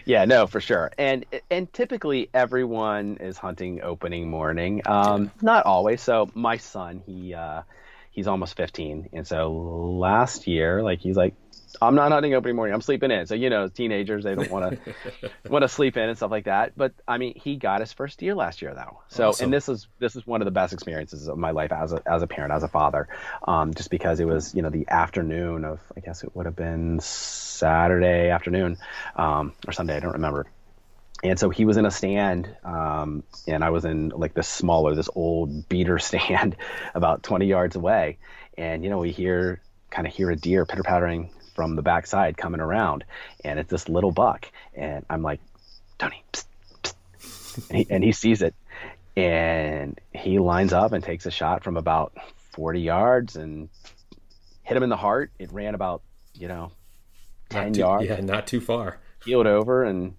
Yeah, 0.05 0.27
no, 0.27 0.47
for 0.47 0.61
sure. 0.61 0.91
And 0.99 1.25
and 1.51 1.73
typically 1.73 2.29
everyone 2.35 3.17
is 3.17 3.39
hunting 3.39 3.83
opening 3.83 4.29
morning. 4.29 4.83
Um, 4.87 5.31
not 5.41 5.65
always. 5.65 6.03
So 6.03 6.31
my 6.35 6.59
son, 6.59 7.03
he 7.07 7.35
uh, 7.35 7.63
he's 8.11 8.27
almost 8.27 8.57
15, 8.57 9.09
and 9.13 9.27
so 9.27 9.53
last 9.53 10.47
year, 10.47 10.83
like 10.83 11.01
he's 11.01 11.17
like, 11.17 11.35
I'm 11.81 11.95
not 11.95 12.13
hunting 12.13 12.35
opening 12.35 12.57
morning. 12.57 12.75
I'm 12.75 12.81
sleeping 12.81 13.11
in. 13.11 13.27
So 13.27 13.35
you 13.35 13.51
know, 13.51 13.69
teenagers 13.69 14.25
they 14.25 14.35
don't 14.35 14.51
want 14.51 14.79
to 14.85 15.31
want 15.49 15.63
to 15.63 15.69
sleep 15.69 15.97
in 15.97 16.09
and 16.09 16.17
stuff 16.17 16.31
like 16.31 16.45
that. 16.45 16.73
But 16.77 16.93
I 17.07 17.19
mean, 17.19 17.35
he 17.37 17.57
got 17.57 17.81
his 17.81 17.93
first 17.93 18.19
deer 18.19 18.35
last 18.35 18.63
year 18.63 18.75
though. 18.75 19.01
So 19.09 19.29
awesome. 19.29 19.45
and 19.45 19.53
this 19.53 19.69
is 19.69 19.89
this 19.99 20.17
is 20.17 20.27
one 20.27 20.41
of 20.41 20.45
the 20.45 20.51
best 20.51 20.73
experiences 20.73 21.29
of 21.29 21.39
my 21.39 21.51
life 21.51 21.73
as 21.73 21.93
a 21.93 22.03
as 22.07 22.23
a 22.23 22.27
parent, 22.27 22.53
as 22.53 22.63
a 22.63 22.69
father, 22.69 23.09
um, 23.47 23.75
just 23.75 23.91
because 23.91 24.21
it 24.21 24.27
was 24.27 24.55
you 24.55 24.63
know 24.63 24.71
the 24.71 24.87
afternoon 24.89 25.65
of 25.65 25.81
I 25.97 26.01
guess 26.01 26.23
it 26.25 26.35
would 26.35 26.47
have 26.47 26.57
been 26.57 27.01
Saturday 27.01 28.31
afternoon 28.31 28.79
um, 29.17 29.53
or 29.67 29.73
Sunday. 29.73 29.97
I 29.97 30.01
don't 30.01 30.13
remember. 30.13 30.47
And 31.23 31.39
so 31.39 31.51
he 31.51 31.67
was 31.67 31.77
in 31.77 31.85
a 31.85 31.91
stand, 31.91 32.49
um, 32.65 33.25
and 33.47 33.63
I 33.63 33.71
was 33.71 33.85
in 33.85 34.09
like 34.09 34.33
this 34.33 34.49
smaller, 34.49 34.95
this 34.95 35.11
old 35.15 35.69
beater 35.69 35.99
stand, 36.01 36.57
about 36.95 37.23
20 37.23 37.47
yards 37.47 37.77
away. 37.77 38.19
And 38.57 38.83
you 38.83 38.91
know, 38.91 38.99
we 38.99 39.11
hear 39.11 39.61
kind 39.91 40.07
of 40.07 40.15
hear 40.15 40.31
a 40.31 40.37
deer 40.37 40.65
pitter 40.65 40.83
pattering 40.83 41.31
from 41.61 41.77
the 41.77 41.83
backside 41.83 42.39
coming 42.39 42.59
around, 42.59 43.05
and 43.45 43.59
it's 43.59 43.69
this 43.69 43.87
little 43.87 44.13
buck, 44.13 44.51
and 44.73 45.05
I'm 45.11 45.21
like, 45.21 45.41
Tony, 45.99 46.25
psst, 46.33 46.47
psst. 47.21 47.69
And, 47.69 47.79
he, 47.79 47.87
and 47.91 48.03
he 48.03 48.13
sees 48.13 48.41
it, 48.41 48.55
and 49.15 50.01
he 50.11 50.39
lines 50.39 50.73
up 50.73 50.93
and 50.93 51.05
takes 51.05 51.27
a 51.27 51.31
shot 51.31 51.63
from 51.63 51.77
about 51.77 52.15
40 52.53 52.81
yards 52.81 53.37
and 53.37 53.69
hit 54.63 54.75
him 54.75 54.83
in 54.83 54.89
the 54.89 54.97
heart. 54.97 55.33
It 55.39 55.53
ran 55.53 55.75
about 55.75 56.01
you 56.33 56.49
know 56.49 56.73
10 57.51 57.75
too, 57.75 57.81
yards. 57.81 58.07
Yeah, 58.07 58.21
not 58.21 58.47
too 58.47 58.63
far. 58.63 58.97
Heeled 59.27 59.47
over 59.47 59.85
and 59.85 60.15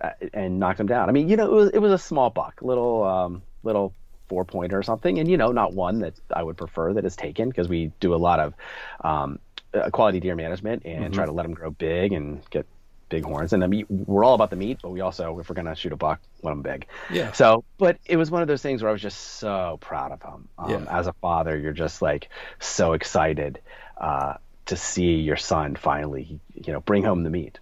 uh, 0.00 0.10
and 0.34 0.58
knocked 0.58 0.80
him 0.80 0.88
down. 0.88 1.08
I 1.08 1.12
mean, 1.12 1.28
you 1.28 1.36
know, 1.36 1.44
it 1.44 1.52
was 1.52 1.70
it 1.70 1.78
was 1.78 1.92
a 1.92 1.98
small 1.98 2.30
buck, 2.30 2.62
little 2.62 3.04
um, 3.04 3.42
little 3.62 3.94
four 4.28 4.44
pointer 4.44 4.76
or 4.76 4.82
something, 4.82 5.20
and 5.20 5.30
you 5.30 5.36
know, 5.36 5.52
not 5.52 5.72
one 5.72 6.00
that 6.00 6.14
I 6.34 6.42
would 6.42 6.56
prefer 6.56 6.94
that 6.94 7.04
is 7.04 7.14
taken 7.14 7.48
because 7.48 7.68
we 7.68 7.92
do 8.00 8.12
a 8.12 8.16
lot 8.16 8.40
of 8.40 8.54
um, 9.02 9.38
uh, 9.74 9.90
quality 9.90 10.20
deer 10.20 10.36
management 10.36 10.82
and 10.84 11.04
mm-hmm. 11.04 11.12
try 11.12 11.26
to 11.26 11.32
let 11.32 11.44
them 11.44 11.54
grow 11.54 11.70
big 11.70 12.12
and 12.12 12.42
get 12.50 12.66
big 13.08 13.24
horns. 13.24 13.52
And 13.52 13.62
the 13.62 13.68
meat, 13.68 13.90
we're 13.90 14.24
all 14.24 14.34
about 14.34 14.50
the 14.50 14.56
meat, 14.56 14.78
but 14.82 14.90
we 14.90 15.00
also, 15.00 15.38
if 15.38 15.48
we're 15.50 15.54
gonna 15.54 15.74
shoot 15.74 15.92
a 15.92 15.96
buck, 15.96 16.20
want 16.42 16.62
them 16.62 16.72
big. 16.72 16.86
Yeah. 17.10 17.32
So, 17.32 17.64
but 17.76 17.98
it 18.06 18.16
was 18.16 18.30
one 18.30 18.40
of 18.42 18.48
those 18.48 18.62
things 18.62 18.82
where 18.82 18.88
I 18.88 18.92
was 18.92 19.02
just 19.02 19.18
so 19.38 19.78
proud 19.80 20.12
of 20.12 20.22
him. 20.22 20.48
Um, 20.58 20.70
yeah. 20.70 20.98
As 20.98 21.06
a 21.06 21.12
father, 21.14 21.58
you're 21.58 21.72
just 21.72 22.00
like 22.00 22.28
so 22.58 22.92
excited 22.92 23.60
uh, 23.98 24.34
to 24.66 24.76
see 24.76 25.16
your 25.16 25.36
son 25.36 25.76
finally, 25.76 26.40
you 26.54 26.72
know, 26.72 26.80
bring 26.80 27.02
home 27.02 27.24
the 27.24 27.30
meat. 27.30 27.58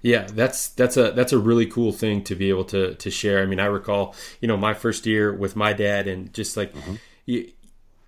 Yeah, 0.00 0.26
that's 0.32 0.68
that's 0.70 0.96
a 0.96 1.12
that's 1.12 1.32
a 1.32 1.38
really 1.38 1.66
cool 1.66 1.92
thing 1.92 2.24
to 2.24 2.34
be 2.34 2.48
able 2.48 2.64
to 2.66 2.94
to 2.94 3.10
share. 3.10 3.40
I 3.40 3.46
mean, 3.46 3.60
I 3.60 3.66
recall, 3.66 4.16
you 4.40 4.48
know, 4.48 4.56
my 4.56 4.74
first 4.74 5.06
year 5.06 5.32
with 5.32 5.54
my 5.54 5.72
dad, 5.72 6.08
and 6.08 6.32
just 6.34 6.56
like, 6.56 6.74
mm-hmm. 6.74 6.94
you, 7.24 7.52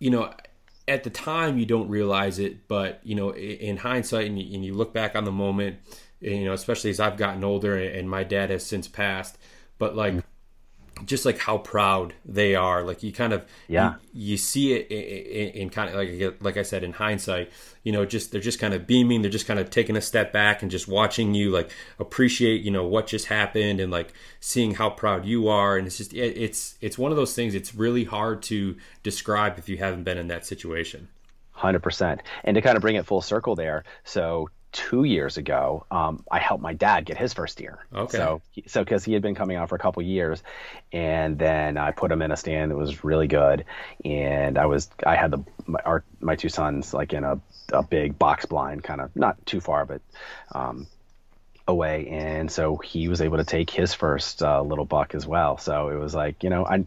you 0.01 0.11
know, 0.11 0.33
at 0.87 1.05
the 1.05 1.11
time 1.11 1.59
you 1.59 1.67
don't 1.67 1.89
realize 1.89 2.39
it, 2.39 2.69
but 2.69 3.01
you 3.05 3.15
know, 3.15 3.35
in 3.35 3.77
hindsight, 3.77 4.27
and 4.27 4.39
you, 4.41 4.55
and 4.55 4.65
you 4.65 4.75
look 4.75 4.93
back 4.93 5.17
on 5.17 5.25
the 5.25 5.33
moment, 5.33 5.79
you 6.21 6.45
know, 6.45 6.53
especially 6.53 6.91
as 6.91 7.01
I've 7.01 7.17
gotten 7.17 7.45
older 7.45 7.77
and 7.77 8.09
my 8.09 8.25
dad 8.25 8.51
has 8.51 8.65
since 8.65 8.89
passed, 8.89 9.39
but 9.79 9.97
like. 9.97 10.25
Just 11.05 11.25
like 11.25 11.39
how 11.39 11.59
proud 11.59 12.15
they 12.25 12.55
are. 12.55 12.83
Like 12.83 13.03
you 13.03 13.13
kind 13.13 13.33
of 13.33 13.47
yeah 13.69 13.95
you, 14.13 14.33
you 14.33 14.37
see 14.37 14.75
it 14.75 14.87
in, 14.91 15.03
in, 15.03 15.63
in, 15.63 15.71
kind 15.71 15.91
of 15.91 15.97
like 15.97 16.43
like 16.43 16.57
I 16.57 16.63
said 16.63 16.85
in 16.85 16.93
hindsight. 16.93 17.51
You 17.83 17.93
know, 17.93 18.07
just 18.07 18.33
they're 18.33 18.41
just 18.41 18.59
kind 18.59 18.75
of 18.75 18.87
beaming. 18.87 19.23
They're 19.23 19.31
just 19.31 19.47
kind 19.47 19.61
of 19.61 19.71
taking 19.71 19.97
a 19.97 20.01
step 20.01 20.33
back 20.33 20.63
and 20.63 20.71
just 20.71 20.89
watching 20.89 21.35
you 21.35 21.51
like 21.51 21.71
appreciate 21.99 22.63
you 22.63 22.71
know 22.71 22.87
what 22.87 23.07
just 23.07 23.27
happened 23.27 23.81
and 23.81 23.91
like 23.93 24.13
seeing 24.41 24.75
how 24.75 24.91
proud 24.91 25.25
you 25.25 25.49
are. 25.49 25.77
And 25.77 25.87
it's 25.87 25.99
just 25.99 26.15
it, 26.15 26.37
it's 26.37 26.77
it's 26.81 26.99
one 26.99 27.11
of 27.11 27.17
those 27.17 27.35
things. 27.35 27.55
It's 27.55 27.75
really 27.75 28.05
hard 28.05 28.43
to 28.45 28.77
describe 29.03 29.59
if 29.59 29.69
you 29.69 29.77
haven't 29.79 30.05
been 30.05 30.19
in 30.19 30.29
that 30.29 30.47
situation. 30.47 31.09
Hundred 31.53 31.83
percent. 31.83 32.23
And 32.43 32.55
to 32.55 32.63
kind 32.63 32.77
of 32.77 32.83
bring 32.83 32.97
it 32.97 33.07
full 33.07 33.21
circle 33.21 33.55
there, 33.55 33.85
so 34.05 34.49
two 34.75 35.05
years 35.05 35.37
ago, 35.37 35.87
um, 35.91 36.25
I 36.31 36.41
helped 36.41 36.63
my 36.63 36.75
dad 36.75 37.07
get 37.07 37.17
his 37.17 37.33
first 37.33 37.57
deer. 37.57 37.79
Okay. 37.95 38.19
So, 38.19 38.43
so 38.67 38.83
because 38.83 39.05
he 39.05 39.13
had 39.13 39.23
been 39.23 39.37
coming 39.37 39.57
out 39.57 39.69
for 39.69 39.77
a 39.77 39.79
couple 39.79 40.03
years, 40.03 40.43
and 40.93 41.39
then 41.39 41.79
I 41.79 41.93
put 41.93 42.11
him 42.11 42.21
in 42.21 42.33
a 42.33 42.37
stand 42.37 42.73
that 42.73 42.77
was 42.77 43.05
really 43.05 43.29
good, 43.29 43.65
and 44.05 44.59
I 44.59 44.67
was 44.67 44.91
I 45.07 45.15
had 45.15 45.31
the 45.31 45.45
my 45.67 45.81
our, 45.85 46.05
my 46.21 46.35
two 46.35 46.49
sons 46.49 46.93
like 46.93 47.13
in 47.13 47.25
a 47.25 47.41
a 47.73 47.83
big 47.85 48.19
box 48.19 48.45
blind, 48.47 48.83
kind 48.83 49.01
of 49.01 49.15
not 49.15 49.47
too 49.47 49.61
far, 49.61 49.87
but 49.87 50.03
um, 50.53 50.89
away, 51.69 52.09
and 52.09 52.51
so 52.51 52.77
he 52.77 53.07
was 53.09 53.21
able 53.21 53.39
to 53.39 53.45
take 53.45 53.71
his 53.71 53.95
first 53.95 54.43
uh, 54.43 54.61
little 54.61 54.85
buck 54.85 55.15
as 55.15 55.25
well. 55.25 55.57
So 55.57 55.89
it 55.91 55.97
was 55.97 56.15
like 56.15 56.43
you 56.43 56.51
know 56.51 56.67
I 56.67 56.85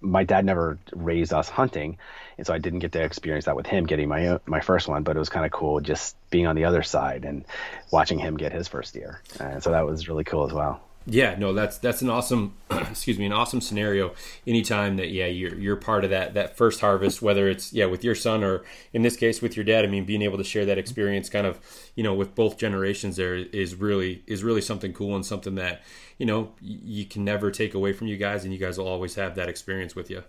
my 0.00 0.22
dad 0.22 0.44
never 0.44 0.78
raised 0.92 1.32
us 1.32 1.48
hunting, 1.48 1.98
and 2.36 2.46
so 2.46 2.54
I 2.54 2.58
didn't 2.58 2.80
get 2.80 2.92
to 2.92 3.02
experience 3.02 3.44
that 3.46 3.56
with 3.56 3.66
him 3.66 3.86
getting 3.86 4.08
my 4.08 4.26
uh, 4.26 4.38
my 4.46 4.60
first 4.60 4.88
one. 4.88 5.02
But 5.02 5.16
it 5.16 5.18
was 5.18 5.28
kind 5.28 5.46
of 5.46 5.52
cool 5.52 5.80
just 5.80 6.16
being 6.30 6.46
on 6.46 6.56
the 6.56 6.64
other 6.64 6.82
side 6.82 7.24
and 7.24 7.44
watching 7.90 8.18
him 8.18 8.36
get 8.36 8.52
his 8.52 8.68
first 8.68 8.94
deer, 8.94 9.20
and 9.40 9.62
so 9.62 9.70
that 9.70 9.86
was 9.86 10.08
really 10.08 10.24
cool 10.24 10.46
as 10.46 10.52
well. 10.52 10.80
Yeah, 11.06 11.34
no, 11.38 11.52
that's 11.52 11.76
that's 11.78 12.00
an 12.00 12.08
awesome, 12.08 12.54
excuse 12.70 13.18
me, 13.18 13.26
an 13.26 13.32
awesome 13.32 13.60
scenario. 13.60 14.14
Anytime 14.46 14.96
that 14.96 15.10
yeah, 15.10 15.26
you're 15.26 15.54
you're 15.54 15.76
part 15.76 16.04
of 16.04 16.10
that 16.10 16.32
that 16.32 16.56
first 16.56 16.80
harvest, 16.80 17.20
whether 17.20 17.46
it's 17.46 17.74
yeah 17.74 17.84
with 17.84 18.02
your 18.02 18.14
son 18.14 18.42
or 18.42 18.64
in 18.94 19.02
this 19.02 19.16
case 19.16 19.42
with 19.42 19.54
your 19.54 19.64
dad. 19.64 19.84
I 19.84 19.88
mean, 19.88 20.06
being 20.06 20.22
able 20.22 20.38
to 20.38 20.44
share 20.44 20.64
that 20.64 20.78
experience, 20.78 21.28
kind 21.28 21.46
of 21.46 21.60
you 21.94 22.02
know 22.02 22.14
with 22.14 22.34
both 22.34 22.56
generations, 22.56 23.16
there 23.16 23.34
is 23.34 23.74
really 23.74 24.22
is 24.26 24.42
really 24.42 24.62
something 24.62 24.94
cool 24.94 25.14
and 25.14 25.26
something 25.26 25.56
that 25.56 25.82
you 26.16 26.24
know 26.24 26.52
you 26.62 27.04
can 27.04 27.22
never 27.22 27.50
take 27.50 27.74
away 27.74 27.92
from 27.92 28.06
you 28.06 28.16
guys, 28.16 28.44
and 28.44 28.54
you 28.54 28.58
guys 28.58 28.78
will 28.78 28.88
always 28.88 29.14
have 29.16 29.34
that 29.34 29.50
experience 29.50 29.94
with 29.94 30.08
you. 30.08 30.24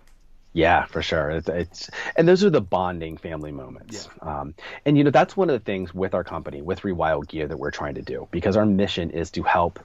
Yeah, 0.55 0.85
for 0.85 1.01
sure. 1.01 1.31
It's, 1.31 1.49
it's, 1.49 1.89
and 2.15 2.25
those 2.25 2.41
are 2.41 2.49
the 2.49 2.61
bonding 2.61 3.17
family 3.17 3.51
moments. 3.51 4.07
Yeah. 4.23 4.39
Um, 4.39 4.55
and 4.85 4.97
you 4.97 5.03
know 5.03 5.11
that's 5.11 5.35
one 5.35 5.49
of 5.49 5.53
the 5.53 5.65
things 5.65 5.93
with 5.93 6.13
our 6.13 6.23
company, 6.23 6.61
with 6.61 6.79
Rewild 6.79 7.27
Gear, 7.27 7.45
that 7.45 7.57
we're 7.57 7.71
trying 7.71 7.95
to 7.95 8.01
do 8.01 8.29
because 8.31 8.55
our 8.55 8.65
mission 8.65 9.09
is 9.09 9.31
to 9.31 9.43
help 9.43 9.81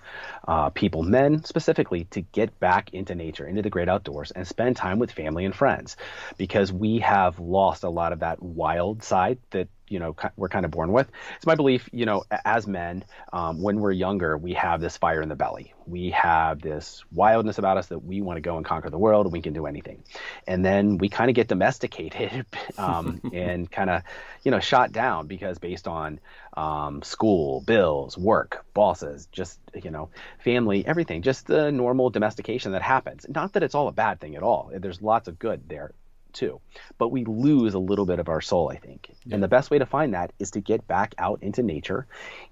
uh, 0.47 0.71
people, 0.71 1.03
men 1.03 1.43
specifically, 1.43 2.05
to 2.13 2.21
get 2.21 2.61
back 2.61 2.95
into 2.95 3.17
nature, 3.17 3.49
into 3.49 3.63
the 3.63 3.69
great 3.69 3.89
outdoors, 3.89 4.31
and 4.31 4.47
spend 4.47 4.77
time 4.77 5.01
with 5.01 5.11
family 5.11 5.45
and 5.45 5.57
friends, 5.57 5.97
because 6.39 6.73
we 6.73 7.01
have 7.01 7.41
lost 7.41 7.83
a 7.83 7.91
lot 7.91 8.13
of 8.13 8.21
that 8.21 8.41
wild 8.41 9.03
side 9.03 9.39
that 9.51 9.67
you 9.91 9.99
know 9.99 10.17
we're 10.37 10.49
kind 10.49 10.65
of 10.65 10.71
born 10.71 10.93
with. 10.93 11.11
It's 11.37 11.47
my 11.47 11.57
belief, 11.57 11.91
you 11.93 12.07
know, 12.07 12.25
as 12.45 12.67
men, 12.67 13.05
um, 13.33 13.61
when 13.61 13.81
we're 13.81 13.93
younger, 13.93 14.39
we 14.39 14.55
have 14.55 14.81
this 14.81 14.97
fire 14.97 15.21
in 15.21 15.29
the 15.29 15.37
belly. 15.37 15.75
We 15.87 16.11
have 16.11 16.61
this 16.61 17.05
wildness 17.13 17.59
about 17.59 17.77
us 17.77 17.89
that 17.89 17.99
we 17.99 18.23
want 18.23 18.37
to 18.37 18.41
go 18.41 18.57
and 18.57 18.65
conquer 18.65 18.89
the 18.89 18.99
world, 18.99 19.27
and 19.27 19.33
we 19.33 19.43
can 19.43 19.53
do 19.53 19.67
anything. 19.67 20.05
And 20.47 20.65
then 20.65 20.99
we 20.99 21.09
kind 21.09 21.29
of 21.29 21.35
get 21.35 21.49
domesticated 21.49 22.47
um, 22.79 23.21
and 23.35 23.71
kind 23.71 23.91
of, 23.91 24.03
you 24.45 24.53
know, 24.53 24.61
shot 24.61 24.93
down 24.93 25.27
because 25.27 25.59
based 25.59 25.89
on 25.89 26.21
um, 26.57 27.03
school, 27.03 27.61
bills, 27.61 28.17
work, 28.17 28.65
bosses, 28.73 29.29
just 29.33 29.59
you 29.83 29.91
know, 29.91 30.11
family, 30.45 30.87
everything, 30.87 31.23
just 31.23 31.47
the 31.47 31.73
normal 31.73 32.11
domestication 32.11 32.73
that 32.73 32.83
happens. 32.83 33.27
Not 33.29 33.55
that 33.55 33.63
it's 33.65 33.75
all 33.75 33.89
a 33.89 33.93
bad 33.93 34.21
thing 34.21 34.37
at 34.37 34.43
all. 34.43 34.71
There's 34.73 35.03
lots 35.03 35.27
of 35.29 35.39
good 35.39 35.69
there 35.69 35.93
too. 36.33 36.61
But 36.99 37.09
we 37.09 37.25
lose 37.25 37.75
a 37.75 37.79
little 37.79 38.07
bit 38.07 38.19
of 38.19 38.29
our 38.29 38.41
soul, 38.41 38.71
I 38.71 38.77
think. 38.77 39.11
Yeah. 39.25 39.35
And 39.35 39.43
the 39.43 39.49
best 39.49 39.71
way 39.71 39.79
to 39.79 39.87
find 39.87 40.15
that 40.15 40.33
is 40.39 40.53
to 40.53 40.61
get 40.61 40.87
back 40.87 41.15
out 41.19 41.43
into 41.43 41.63
nature, 41.63 42.07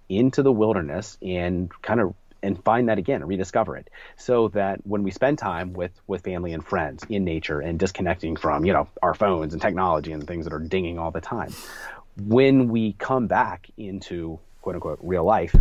into 0.08 0.42
the 0.42 0.52
wilderness, 0.52 1.18
and 1.22 1.70
kind 1.82 2.00
of 2.00 2.14
and 2.42 2.62
find 2.62 2.88
that 2.88 2.98
again, 2.98 3.24
rediscover 3.24 3.76
it, 3.76 3.90
so 4.16 4.48
that 4.48 4.86
when 4.86 5.02
we 5.02 5.10
spend 5.10 5.38
time 5.38 5.72
with 5.72 5.92
with 6.06 6.22
family 6.22 6.52
and 6.52 6.64
friends 6.64 7.04
in 7.08 7.24
nature 7.24 7.60
and 7.60 7.78
disconnecting 7.78 8.36
from 8.36 8.64
you 8.64 8.72
know 8.72 8.88
our 9.02 9.14
phones 9.14 9.52
and 9.52 9.62
technology 9.62 10.12
and 10.12 10.26
things 10.26 10.44
that 10.44 10.52
are 10.52 10.60
dinging 10.60 10.98
all 10.98 11.10
the 11.10 11.20
time, 11.20 11.52
when 12.16 12.68
we 12.68 12.92
come 12.92 13.26
back 13.26 13.68
into 13.76 14.38
quote 14.62 14.76
unquote 14.76 14.98
real 15.02 15.24
life, 15.24 15.54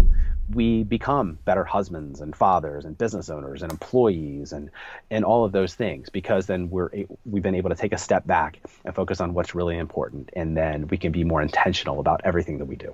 we 0.53 0.83
become 0.83 1.37
better 1.45 1.63
husbands 1.63 2.21
and 2.21 2.35
fathers 2.35 2.85
and 2.85 2.97
business 2.97 3.29
owners 3.29 3.63
and 3.63 3.71
employees 3.71 4.53
and 4.53 4.69
and 5.11 5.25
all 5.25 5.43
of 5.43 5.51
those 5.51 5.75
things 5.75 6.09
because 6.09 6.45
then 6.45 6.69
we're 6.69 6.89
we've 7.25 7.43
been 7.43 7.55
able 7.55 7.69
to 7.69 7.75
take 7.75 7.91
a 7.91 7.97
step 7.97 8.25
back 8.25 8.59
and 8.85 8.95
focus 8.95 9.19
on 9.19 9.33
what's 9.33 9.53
really 9.53 9.77
important 9.77 10.29
and 10.33 10.55
then 10.55 10.87
we 10.87 10.97
can 10.97 11.11
be 11.11 11.23
more 11.23 11.41
intentional 11.41 11.99
about 11.99 12.21
everything 12.23 12.59
that 12.59 12.65
we 12.65 12.75
do. 12.75 12.93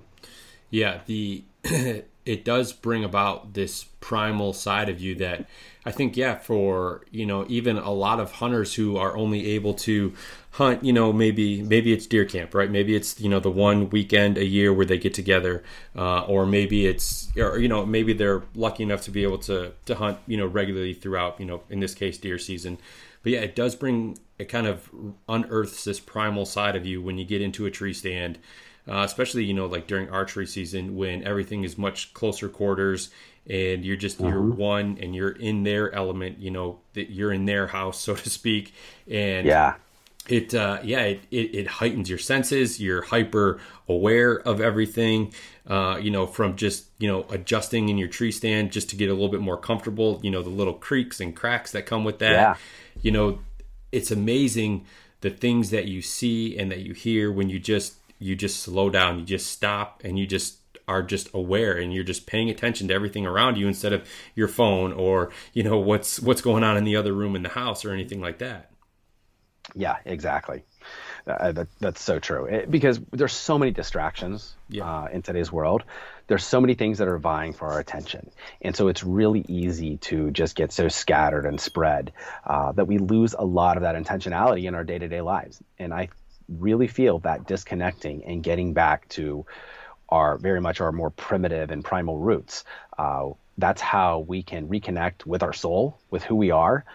Yeah, 0.69 1.01
the 1.05 1.43
it 2.25 2.45
does 2.45 2.71
bring 2.71 3.03
about 3.03 3.53
this 3.53 3.85
primal 3.99 4.53
side 4.53 4.89
of 4.89 4.99
you 4.99 5.15
that 5.15 5.45
I 5.85 5.91
think 5.91 6.15
yeah 6.15 6.35
for 6.35 7.03
you 7.11 7.25
know 7.25 7.45
even 7.49 7.77
a 7.77 7.91
lot 7.91 8.19
of 8.19 8.33
hunters 8.33 8.75
who 8.75 8.97
are 8.97 9.15
only 9.15 9.47
able 9.51 9.73
to 9.75 10.13
hunt 10.51 10.83
you 10.83 10.93
know 10.93 11.11
maybe 11.11 11.61
maybe 11.61 11.93
it's 11.93 12.07
deer 12.07 12.25
camp 12.25 12.53
right? 12.53 12.69
Maybe 12.69 12.95
it's 12.95 13.19
you 13.19 13.29
know 13.29 13.39
the 13.39 13.51
one 13.51 13.89
weekend 13.89 14.37
a 14.37 14.45
year 14.45 14.73
where 14.73 14.85
they 14.85 14.97
get 14.97 15.13
together 15.13 15.63
uh, 15.95 16.23
or 16.25 16.45
maybe 16.45 16.85
it's 16.85 17.31
or 17.37 17.59
you 17.59 17.67
know 17.67 17.85
maybe 17.85 18.13
they're 18.13 18.43
lucky 18.55 18.83
enough 18.83 19.01
to 19.03 19.11
be 19.11 19.23
able 19.23 19.39
to 19.39 19.73
to 19.85 19.95
hunt 19.95 20.17
you 20.27 20.37
know 20.37 20.47
regularly 20.47 20.93
throughout 20.93 21.39
you 21.39 21.45
know 21.45 21.63
in 21.69 21.79
this 21.79 21.93
case 21.93 22.17
deer 22.17 22.37
season. 22.37 22.77
But 23.23 23.33
yeah 23.33 23.39
it 23.39 23.55
does 23.55 23.75
bring 23.75 24.17
it 24.39 24.49
kind 24.49 24.67
of 24.67 24.89
unearths 25.29 25.83
this 25.83 25.99
primal 25.99 26.45
side 26.45 26.75
of 26.75 26.85
you 26.85 27.01
when 27.01 27.17
you 27.17 27.25
get 27.25 27.41
into 27.41 27.65
a 27.65 27.71
tree 27.71 27.93
stand 27.93 28.37
uh, 28.87 29.03
especially 29.03 29.43
you 29.43 29.53
know 29.53 29.65
like 29.65 29.87
during 29.87 30.09
archery 30.09 30.47
season 30.47 30.95
when 30.95 31.23
everything 31.23 31.63
is 31.63 31.77
much 31.77 32.13
closer 32.13 32.49
quarters 32.49 33.09
and 33.47 33.83
you're 33.83 33.97
just 33.97 34.19
you're 34.19 34.39
uh-huh. 34.39 34.55
one 34.55 34.97
and 35.01 35.15
you're 35.15 35.31
in 35.31 35.63
their 35.63 35.93
element 35.93 36.39
you 36.39 36.51
know 36.51 36.79
that 36.93 37.11
you're 37.11 37.33
in 37.33 37.45
their 37.45 37.67
house 37.67 37.99
so 38.01 38.15
to 38.15 38.29
speak 38.29 38.73
and 39.09 39.45
yeah 39.45 39.75
it 40.27 40.53
uh, 40.53 40.79
yeah 40.83 41.01
it, 41.01 41.21
it, 41.31 41.53
it, 41.53 41.67
heightens 41.67 42.09
your 42.09 42.17
senses 42.17 42.79
you're 42.79 43.01
hyper 43.01 43.59
aware 43.89 44.39
of 44.47 44.61
everything 44.61 45.33
uh, 45.67 45.99
you 46.01 46.09
know 46.09 46.25
from 46.25 46.55
just 46.55 46.85
you 46.97 47.09
know 47.09 47.25
adjusting 47.29 47.89
in 47.89 47.97
your 47.97 48.07
tree 48.07 48.31
stand 48.31 48.71
just 48.71 48.89
to 48.89 48.95
get 48.95 49.09
a 49.09 49.13
little 49.13 49.29
bit 49.29 49.41
more 49.41 49.57
comfortable 49.57 50.21
you 50.23 50.31
know 50.31 50.41
the 50.41 50.49
little 50.49 50.73
creaks 50.73 51.19
and 51.19 51.35
cracks 51.35 51.71
that 51.71 51.85
come 51.85 52.05
with 52.05 52.19
that 52.19 52.31
yeah. 52.31 52.55
you 53.01 53.11
know 53.11 53.39
it's 53.91 54.11
amazing 54.11 54.85
the 55.21 55.29
things 55.29 55.71
that 55.71 55.87
you 55.87 56.01
see 56.01 56.57
and 56.57 56.71
that 56.71 56.79
you 56.79 56.93
hear 56.93 57.31
when 57.31 57.49
you 57.49 57.59
just 57.59 57.95
you 58.23 58.35
just 58.35 58.61
slow 58.61 58.89
down 58.89 59.19
you 59.19 59.25
just 59.25 59.51
stop 59.51 60.01
and 60.03 60.17
you 60.17 60.25
just 60.25 60.57
are 60.87 61.01
just 61.01 61.29
aware 61.33 61.77
and 61.77 61.93
you're 61.93 62.03
just 62.03 62.25
paying 62.25 62.49
attention 62.49 62.87
to 62.87 62.93
everything 62.93 63.25
around 63.25 63.57
you 63.57 63.67
instead 63.67 63.93
of 63.93 64.07
your 64.35 64.47
phone 64.47 64.91
or 64.93 65.31
you 65.53 65.63
know 65.63 65.77
what's 65.77 66.19
what's 66.19 66.41
going 66.41 66.63
on 66.63 66.77
in 66.77 66.83
the 66.83 66.95
other 66.95 67.13
room 67.13 67.35
in 67.35 67.43
the 67.43 67.49
house 67.49 67.85
or 67.85 67.91
anything 67.91 68.21
like 68.21 68.39
that. 68.39 68.71
Yeah 69.73 69.97
exactly. 70.05 70.63
Uh, 71.25 71.53
that, 71.53 71.67
that's 71.79 72.01
so 72.01 72.19
true. 72.19 72.45
It, 72.45 72.69
because 72.69 72.99
there's 73.11 73.31
so 73.31 73.57
many 73.57 73.71
distractions 73.71 74.55
yeah. 74.67 74.83
uh, 74.83 75.05
in 75.05 75.21
today's 75.21 75.49
world. 75.53 75.83
There's 76.27 76.43
so 76.43 76.59
many 76.59 76.73
things 76.73 76.97
that 76.97 77.07
are 77.07 77.17
vying 77.17 77.53
for 77.53 77.69
our 77.69 77.79
attention. 77.79 78.29
And 78.61 78.75
so 78.75 78.89
it's 78.89 79.05
really 79.05 79.45
easy 79.47 79.97
to 79.97 80.31
just 80.31 80.57
get 80.57 80.73
so 80.73 80.89
scattered 80.89 81.45
and 81.45 81.61
spread 81.61 82.11
uh, 82.45 82.73
that 82.73 82.87
we 82.87 82.97
lose 82.97 83.35
a 83.39 83.45
lot 83.45 83.77
of 83.77 83.83
that 83.83 83.95
intentionality 83.95 84.65
in 84.65 84.75
our 84.75 84.83
day-to-day 84.83 85.21
lives. 85.21 85.61
And 85.79 85.93
i 85.93 86.09
really 86.59 86.87
feel 86.87 87.19
that 87.19 87.47
disconnecting 87.47 88.23
and 88.25 88.43
getting 88.43 88.73
back 88.73 89.07
to 89.09 89.45
our 90.09 90.37
very 90.37 90.61
much 90.61 90.79
our 90.81 90.91
more 90.91 91.09
primitive 91.09 91.71
and 91.71 91.83
primal 91.83 92.19
roots. 92.19 92.63
Uh, 92.97 93.29
that's 93.57 93.81
how 93.81 94.19
we 94.19 94.43
can 94.43 94.67
reconnect 94.67 95.25
with 95.25 95.43
our 95.43 95.53
soul, 95.53 95.97
with 96.11 96.23
who 96.23 96.35
we 96.35 96.51
are, 96.51 96.85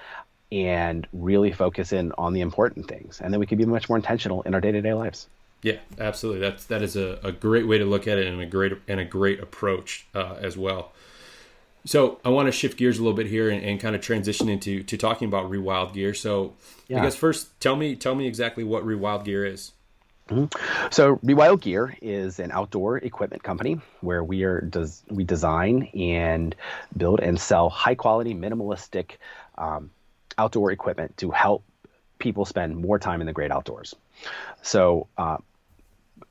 and 0.50 1.06
really 1.12 1.52
focus 1.52 1.92
in 1.92 2.12
on 2.18 2.32
the 2.32 2.40
important 2.40 2.88
things. 2.88 3.20
And 3.20 3.32
then 3.32 3.40
we 3.40 3.46
can 3.46 3.58
be 3.58 3.64
much 3.64 3.88
more 3.88 3.96
intentional 3.96 4.42
in 4.42 4.54
our 4.54 4.60
day 4.60 4.72
to 4.72 4.80
day 4.80 4.94
lives. 4.94 5.28
Yeah, 5.62 5.78
absolutely. 5.98 6.40
That's 6.40 6.64
that 6.66 6.82
is 6.82 6.96
a, 6.96 7.18
a 7.22 7.32
great 7.32 7.66
way 7.66 7.78
to 7.78 7.84
look 7.84 8.06
at 8.06 8.18
it 8.18 8.26
and 8.26 8.40
a 8.40 8.46
great 8.46 8.72
and 8.86 9.00
a 9.00 9.04
great 9.04 9.40
approach 9.40 10.06
uh, 10.14 10.36
as 10.40 10.56
well. 10.56 10.92
So 11.88 12.20
I 12.22 12.28
want 12.28 12.48
to 12.48 12.52
shift 12.52 12.76
gears 12.76 12.98
a 12.98 13.02
little 13.02 13.16
bit 13.16 13.28
here 13.28 13.48
and, 13.48 13.64
and, 13.64 13.80
kind 13.80 13.96
of 13.96 14.02
transition 14.02 14.50
into 14.50 14.82
to 14.82 14.98
talking 14.98 15.26
about 15.26 15.50
Rewild 15.50 15.94
Gear. 15.94 16.12
So 16.12 16.52
yeah. 16.86 17.00
I 17.00 17.02
guess 17.02 17.16
first, 17.16 17.58
tell 17.60 17.76
me 17.76 17.96
tell 17.96 18.14
me 18.14 18.26
exactly 18.26 18.62
what 18.62 18.84
Rewild 18.84 19.24
Gear 19.24 19.46
is. 19.46 19.72
Mm-hmm. 20.28 20.88
So 20.90 21.16
Rewild 21.24 21.62
Gear 21.62 21.96
is 22.02 22.40
an 22.40 22.52
outdoor 22.52 22.98
equipment 22.98 23.42
company 23.42 23.80
where 24.02 24.22
we 24.22 24.42
are 24.44 24.60
does 24.60 25.02
we 25.08 25.24
design 25.24 25.88
and 25.94 26.54
build 26.94 27.20
and 27.20 27.40
sell 27.40 27.70
high 27.70 27.94
quality, 27.94 28.34
minimalistic 28.34 29.12
um, 29.56 29.90
outdoor 30.36 30.70
equipment 30.72 31.16
to 31.16 31.30
help 31.30 31.64
people 32.18 32.44
spend 32.44 32.76
more 32.76 32.98
time 32.98 33.22
in 33.22 33.26
the 33.26 33.32
great 33.32 33.50
outdoors. 33.50 33.94
So 34.60 35.06
uh, 35.16 35.38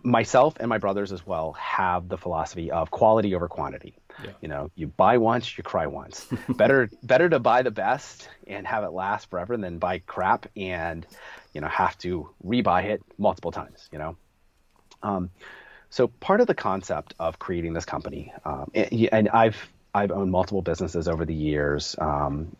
myself 0.03 0.55
and 0.59 0.69
my 0.69 0.77
brothers 0.77 1.11
as 1.11 1.25
well 1.25 1.53
have 1.53 2.07
the 2.07 2.17
philosophy 2.17 2.71
of 2.71 2.91
quality 2.91 3.35
over 3.35 3.47
quantity. 3.47 3.95
Yeah. 4.23 4.31
You 4.41 4.47
know, 4.47 4.71
you 4.75 4.87
buy 4.87 5.17
once, 5.17 5.57
you 5.57 5.63
cry 5.63 5.87
once. 5.87 6.27
better 6.49 6.89
better 7.03 7.29
to 7.29 7.39
buy 7.39 7.61
the 7.61 7.71
best 7.71 8.29
and 8.47 8.65
have 8.65 8.83
it 8.83 8.91
last 8.91 9.29
forever 9.29 9.57
than 9.57 9.77
buy 9.77 9.99
crap 9.99 10.47
and 10.55 11.05
you 11.53 11.61
know 11.61 11.67
have 11.67 11.97
to 11.99 12.29
rebuy 12.45 12.85
it 12.85 13.03
multiple 13.17 13.51
times. 13.51 13.87
You 13.91 13.99
know, 13.99 14.17
um, 15.03 15.29
so 15.89 16.07
part 16.07 16.41
of 16.41 16.47
the 16.47 16.55
concept 16.55 17.13
of 17.19 17.39
creating 17.39 17.73
this 17.73 17.85
company, 17.85 18.33
um, 18.43 18.71
and, 18.73 19.09
and, 19.11 19.29
I've 19.29 19.71
I've 19.93 20.11
owned 20.11 20.31
multiple 20.31 20.61
businesses 20.61 21.07
over 21.07 21.25
the 21.25 21.33
years, 21.33 21.95
um, 21.99 22.55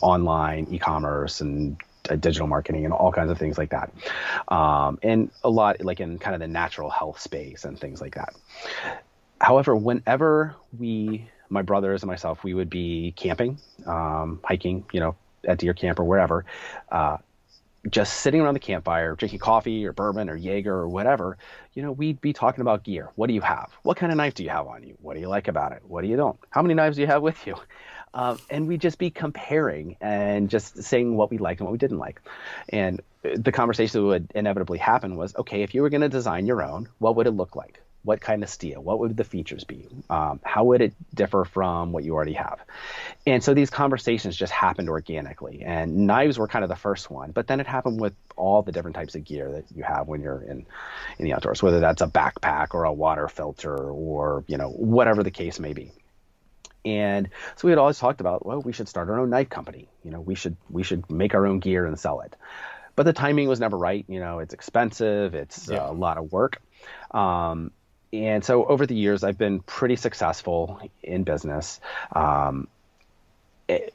online, 0.00 0.66
e-commerce, 0.70 1.40
and 1.40 1.76
digital 2.08 2.46
marketing 2.46 2.84
and 2.84 2.94
all 2.94 3.12
kinds 3.12 3.30
of 3.30 3.38
things 3.38 3.58
like 3.58 3.70
that. 3.70 3.92
Um, 4.48 4.98
and 5.02 5.30
a 5.44 5.50
lot 5.50 5.82
like 5.82 6.00
in 6.00 6.18
kind 6.18 6.34
of 6.34 6.40
the 6.40 6.48
natural 6.48 6.90
health 6.90 7.20
space 7.20 7.64
and 7.64 7.78
things 7.78 8.00
like 8.00 8.14
that. 8.14 8.34
However, 9.40 9.74
whenever 9.74 10.54
we, 10.78 11.28
my 11.48 11.62
brothers 11.62 12.02
and 12.02 12.08
myself, 12.08 12.44
we 12.44 12.54
would 12.54 12.70
be 12.70 13.12
camping, 13.16 13.58
um, 13.86 14.40
hiking, 14.44 14.84
you 14.92 15.00
know, 15.00 15.16
at 15.44 15.58
deer 15.58 15.72
camp 15.72 15.98
or 15.98 16.04
wherever, 16.04 16.44
uh, 16.90 17.16
just 17.88 18.20
sitting 18.20 18.42
around 18.42 18.54
the 18.54 18.60
campfire, 18.60 19.14
drinking 19.14 19.38
coffee 19.38 19.86
or 19.86 19.92
bourbon 19.94 20.28
or 20.28 20.36
Jaeger 20.36 20.74
or 20.74 20.88
whatever, 20.88 21.38
you 21.72 21.82
know, 21.82 21.92
we'd 21.92 22.20
be 22.20 22.34
talking 22.34 22.60
about 22.60 22.84
gear. 22.84 23.08
What 23.14 23.28
do 23.28 23.32
you 23.32 23.40
have? 23.40 23.70
What 23.82 23.96
kind 23.96 24.12
of 24.12 24.18
knife 24.18 24.34
do 24.34 24.44
you 24.44 24.50
have 24.50 24.66
on 24.66 24.82
you? 24.82 24.98
What 25.00 25.14
do 25.14 25.20
you 25.20 25.28
like 25.28 25.48
about 25.48 25.72
it? 25.72 25.82
What 25.86 26.02
do 26.02 26.08
you 26.08 26.16
don't? 26.16 26.38
How 26.50 26.60
many 26.60 26.74
knives 26.74 26.96
do 26.96 27.02
you 27.02 27.06
have 27.06 27.22
with 27.22 27.46
you? 27.46 27.56
Um, 28.12 28.38
and 28.50 28.66
we'd 28.66 28.80
just 28.80 28.98
be 28.98 29.10
comparing 29.10 29.96
and 30.00 30.50
just 30.50 30.82
saying 30.82 31.16
what 31.16 31.30
we 31.30 31.38
liked 31.38 31.60
and 31.60 31.66
what 31.66 31.72
we 31.72 31.78
didn't 31.78 31.98
like. 31.98 32.20
And 32.68 33.00
the 33.22 33.52
conversation 33.52 34.00
that 34.00 34.06
would 34.06 34.32
inevitably 34.34 34.78
happen 34.78 35.16
was, 35.16 35.34
okay, 35.36 35.62
if 35.62 35.74
you 35.74 35.82
were 35.82 35.90
going 35.90 36.00
to 36.00 36.08
design 36.08 36.46
your 36.46 36.62
own, 36.62 36.88
what 36.98 37.16
would 37.16 37.26
it 37.26 37.32
look 37.32 37.54
like? 37.54 37.80
What 38.02 38.22
kind 38.22 38.42
of 38.42 38.48
steel? 38.48 38.82
What 38.82 38.98
would 38.98 39.14
the 39.16 39.24
features 39.24 39.64
be? 39.64 39.86
Um, 40.08 40.40
how 40.42 40.64
would 40.64 40.80
it 40.80 40.94
differ 41.14 41.44
from 41.44 41.92
what 41.92 42.02
you 42.02 42.14
already 42.14 42.32
have? 42.32 42.58
And 43.26 43.44
so 43.44 43.52
these 43.52 43.68
conversations 43.68 44.34
just 44.36 44.52
happened 44.52 44.88
organically. 44.88 45.62
And 45.62 46.06
knives 46.06 46.38
were 46.38 46.48
kind 46.48 46.64
of 46.64 46.70
the 46.70 46.76
first 46.76 47.10
one, 47.10 47.30
but 47.30 47.46
then 47.46 47.60
it 47.60 47.66
happened 47.66 48.00
with 48.00 48.14
all 48.36 48.62
the 48.62 48.72
different 48.72 48.96
types 48.96 49.14
of 49.16 49.24
gear 49.24 49.52
that 49.52 49.64
you 49.76 49.82
have 49.82 50.08
when 50.08 50.22
you're 50.22 50.42
in 50.42 50.64
in 51.18 51.26
the 51.26 51.34
outdoors, 51.34 51.62
whether 51.62 51.80
that's 51.80 52.00
a 52.00 52.06
backpack 52.06 52.68
or 52.72 52.84
a 52.84 52.92
water 52.92 53.28
filter 53.28 53.76
or 53.76 54.44
you 54.46 54.56
know 54.56 54.70
whatever 54.70 55.22
the 55.22 55.30
case 55.30 55.60
may 55.60 55.74
be. 55.74 55.92
And 56.84 57.28
so 57.56 57.68
we 57.68 57.72
had 57.72 57.78
always 57.78 57.98
talked 57.98 58.20
about, 58.20 58.44
well, 58.44 58.60
we 58.60 58.72
should 58.72 58.88
start 58.88 59.08
our 59.08 59.20
own 59.20 59.30
knife 59.30 59.48
company. 59.48 59.88
You 60.04 60.10
know, 60.10 60.20
we 60.20 60.34
should 60.34 60.56
we 60.68 60.82
should 60.82 61.10
make 61.10 61.34
our 61.34 61.46
own 61.46 61.60
gear 61.60 61.86
and 61.86 61.98
sell 61.98 62.20
it. 62.20 62.34
But 62.96 63.04
the 63.04 63.12
timing 63.12 63.48
was 63.48 63.60
never 63.60 63.76
right. 63.76 64.04
You 64.08 64.20
know, 64.20 64.40
it's 64.40 64.54
expensive. 64.54 65.34
It's 65.34 65.68
yeah. 65.68 65.84
uh, 65.84 65.92
a 65.92 65.94
lot 65.94 66.18
of 66.18 66.32
work. 66.32 66.60
Um, 67.10 67.72
and 68.12 68.44
so 68.44 68.64
over 68.64 68.86
the 68.86 68.94
years, 68.94 69.22
I've 69.22 69.38
been 69.38 69.60
pretty 69.60 69.96
successful 69.96 70.80
in 71.02 71.22
business, 71.22 71.80
um, 72.12 72.66
it, 73.68 73.94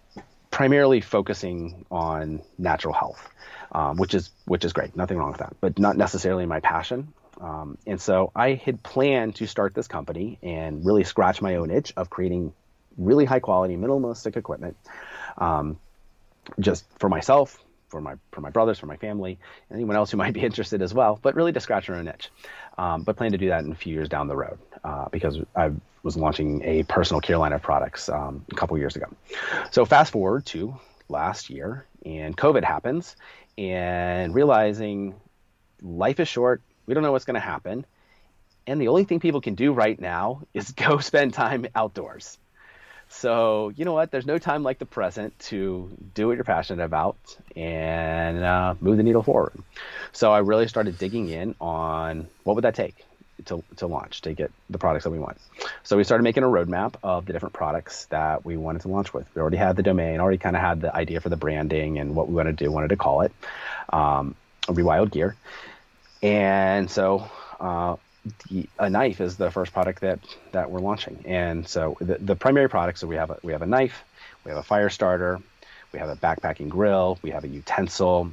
primarily 0.52 1.02
focusing 1.02 1.86
on 1.92 2.42
natural 2.58 2.94
health, 2.94 3.30
um, 3.74 3.98
which 3.98 4.14
is 4.14 4.32
which 4.46 4.64
is 4.64 4.72
great. 4.72 4.96
Nothing 4.96 5.18
wrong 5.18 5.32
with 5.32 5.40
that, 5.40 5.56
but 5.60 5.78
not 5.80 5.98
necessarily 5.98 6.46
my 6.46 6.62
passion. 6.62 7.14
Um, 7.42 7.78
and 7.86 8.00
so 8.00 8.32
I 8.34 8.54
had 8.54 8.82
planned 8.82 9.36
to 9.36 9.48
start 9.48 9.74
this 9.74 9.90
company 9.90 10.40
and 10.42 10.86
really 10.86 11.04
scratch 11.04 11.42
my 11.42 11.56
own 11.56 11.70
itch 11.70 11.92
of 11.98 12.10
creating 12.10 12.54
really 12.98 13.26
high 13.26 13.40
quality, 13.40 13.76
minimalistic 13.76 14.38
equipment, 14.38 14.78
um, 15.38 15.78
just 16.60 16.86
for 17.00 17.10
myself, 17.10 17.64
for 17.90 18.02
my 18.02 18.16
for 18.32 18.42
my 18.42 18.50
brothers, 18.50 18.80
for 18.80 18.88
my 18.88 18.98
family, 18.98 19.40
anyone 19.72 19.96
else 19.96 20.12
who 20.12 20.18
might 20.24 20.34
be 20.34 20.42
interested 20.42 20.82
as 20.82 20.94
well. 20.94 21.20
But 21.22 21.36
really 21.36 21.52
to 21.54 21.60
scratch 21.60 21.90
our 21.90 21.96
own 21.96 22.08
itch. 22.08 22.30
Um, 22.78 23.04
but 23.04 23.16
plan 23.16 23.32
to 23.32 23.38
do 23.38 23.50
that 23.50 23.64
in 23.64 23.72
a 23.72 23.76
few 23.76 23.94
years 23.94 24.10
down 24.10 24.28
the 24.28 24.36
road 24.36 24.58
uh, 24.84 25.08
because 25.10 25.40
I 25.56 25.72
was 26.04 26.18
launching 26.18 26.62
a 26.64 26.84
personal 26.84 27.22
care 27.22 27.38
line 27.38 27.54
of 27.54 27.62
products 27.62 28.10
um, 28.10 28.46
a 28.52 28.56
couple 28.56 28.78
years 28.78 28.96
ago. 28.96 29.08
So 29.72 29.86
fast 29.86 30.12
forward 30.12 30.46
to 30.48 30.78
last 31.10 31.50
year, 31.50 31.86
and 32.06 32.36
COVID 32.36 32.64
happens, 32.64 33.16
and 33.58 34.36
realizing 34.36 35.16
life 35.82 36.20
is 36.20 36.28
short. 36.28 36.62
We 36.86 36.94
don't 36.94 37.04
know 37.04 37.12
what's 37.12 37.26
going 37.26 37.36
to 37.36 37.40
happen. 37.40 37.86
And 38.68 38.82
the 38.82 38.88
only 38.88 39.04
thing 39.04 39.20
people 39.20 39.42
can 39.42 39.56
do 39.56 39.74
right 39.74 40.00
now 40.00 40.42
is 40.54 40.72
go 40.74 41.00
spend 41.00 41.34
time 41.34 41.68
outdoors. 41.76 42.38
So, 43.18 43.72
you 43.76 43.86
know 43.86 43.94
what? 43.94 44.12
There's 44.12 44.26
no 44.26 44.38
time 44.38 44.64
like 44.64 44.78
the 44.78 44.86
present 44.86 45.38
to 45.40 45.90
do 46.14 46.28
what 46.28 46.36
you're 46.36 46.44
passionate 46.44 46.84
about 46.84 47.16
and 47.56 48.44
uh, 48.44 48.76
move 48.82 48.98
the 48.98 49.04
needle 49.04 49.24
forward. 49.24 49.54
So, 50.12 50.34
I 50.34 50.40
really 50.40 50.68
started 50.68 50.98
digging 50.98 51.30
in 51.30 51.56
on 51.62 52.28
what 52.44 52.56
would 52.56 52.66
that 52.66 52.76
take 52.76 53.06
to, 53.46 53.64
to 53.78 53.88
launch, 53.88 54.22
to 54.22 54.34
get 54.34 54.52
the 54.70 54.78
products 54.78 55.06
that 55.06 55.12
we 55.12 55.20
want. 55.20 55.38
So, 55.84 55.96
we 55.96 56.04
started 56.04 56.24
making 56.24 56.44
a 56.44 56.48
roadmap 56.48 56.96
of 57.04 57.26
the 57.26 57.32
different 57.32 57.54
products 57.54 58.06
that 58.08 58.44
we 58.44 58.58
wanted 58.58 58.82
to 58.82 58.90
launch 58.90 59.14
with. 59.14 59.26
We 59.34 59.42
already 59.42 59.58
had 59.58 59.78
the 59.78 59.84
domain, 59.84 60.20
already 60.20 60.38
kind 60.38 60.58
of 60.58 60.62
had 60.62 60.82
the 60.82 60.94
idea 60.94 61.22
for 61.22 61.30
the 61.30 61.38
branding 61.38 62.00
and 62.00 62.16
what 62.16 62.28
we 62.28 62.36
wanted 62.36 62.58
to 62.58 62.66
do, 62.66 62.70
wanted 62.70 62.90
to 62.90 62.98
call 62.98 63.22
it 63.22 63.32
um, 63.94 64.36
Rewild 64.68 65.12
Gear. 65.12 65.38
And 66.22 66.92
so, 66.92 67.30
uh, 67.62 67.96
the, 68.50 68.68
a 68.80 68.90
knife 68.90 69.22
is 69.22 69.38
the 69.38 69.52
first 69.52 69.74
product 69.74 70.02
that 70.02 70.20
that 70.52 70.72
we're 70.72 70.80
launching. 70.80 71.24
And 71.26 71.68
so 71.68 71.98
the, 72.00 72.16
the 72.16 72.36
primary 72.36 72.70
products 72.70 73.02
so 73.02 73.08
we 73.08 73.16
have 73.16 73.30
a, 73.30 73.38
we 73.44 73.52
have 73.52 73.62
a 73.62 73.68
knife, 73.68 74.04
we 74.44 74.50
have 74.50 74.58
a 74.58 74.64
fire 74.64 74.90
starter, 74.90 75.40
we 75.92 76.00
have 76.00 76.10
a 76.10 76.16
backpacking 76.16 76.70
grill, 76.70 77.20
we 77.22 77.32
have 77.32 77.44
a 77.44 77.48
utensil. 77.48 78.32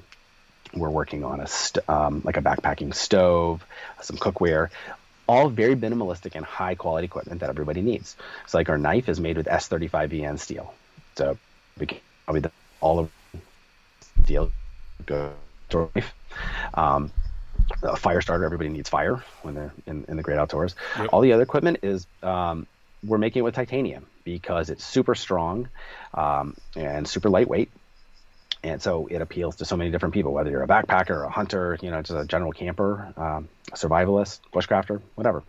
We're 0.74 0.90
working 0.90 1.22
on 1.22 1.40
a 1.40 1.46
st- 1.46 1.86
um, 1.86 2.22
like 2.24 2.38
a 2.38 2.40
backpacking 2.40 2.94
stove, 2.94 3.62
some 4.00 4.16
cookware, 4.16 4.70
all 5.28 5.50
very 5.50 5.76
minimalistic 5.76 6.34
and 6.34 6.44
high 6.44 6.74
quality 6.74 7.04
equipment 7.04 7.40
that 7.40 7.50
everybody 7.50 7.82
needs. 7.82 8.16
So 8.46 8.56
like 8.56 8.70
our 8.70 8.78
knife 8.78 9.08
is 9.10 9.20
made 9.20 9.36
with 9.36 9.46
S35VN 9.46 10.38
steel. 10.38 10.72
So 11.16 11.36
we 11.78 11.86
can 11.86 11.98
probably 12.24 12.40
the, 12.40 12.52
all 12.80 13.00
of 13.00 13.10
steel 14.24 14.50
go 15.04 15.32
knife. 15.94 16.14
Um, 16.74 17.10
a 17.82 17.96
fire 17.96 18.20
starter. 18.20 18.44
Everybody 18.44 18.70
needs 18.70 18.88
fire 18.88 19.22
when 19.42 19.54
they're 19.54 19.72
in, 19.86 20.04
in 20.08 20.16
the 20.16 20.22
great 20.22 20.38
outdoors. 20.38 20.74
Yep. 20.98 21.10
All 21.12 21.20
the 21.20 21.32
other 21.32 21.42
equipment 21.42 21.78
is 21.82 22.06
um, 22.22 22.66
we're 23.04 23.18
making 23.18 23.40
it 23.40 23.42
with 23.42 23.54
titanium 23.54 24.06
because 24.24 24.70
it's 24.70 24.84
super 24.84 25.14
strong 25.14 25.68
um, 26.14 26.56
and 26.76 27.06
super 27.06 27.28
lightweight. 27.28 27.70
And 28.64 28.80
so 28.80 29.08
it 29.08 29.20
appeals 29.20 29.56
to 29.56 29.64
so 29.64 29.76
many 29.76 29.90
different 29.90 30.14
people, 30.14 30.32
whether 30.32 30.50
you're 30.50 30.62
a 30.62 30.68
backpacker, 30.68 31.26
a 31.26 31.28
hunter, 31.28 31.78
you 31.82 31.90
know, 31.90 32.00
just 32.00 32.16
a 32.16 32.24
general 32.24 32.52
camper, 32.52 33.12
um, 33.16 33.48
a 33.72 33.76
survivalist, 33.76 34.38
bushcrafter, 34.52 35.02
whatever. 35.16 35.42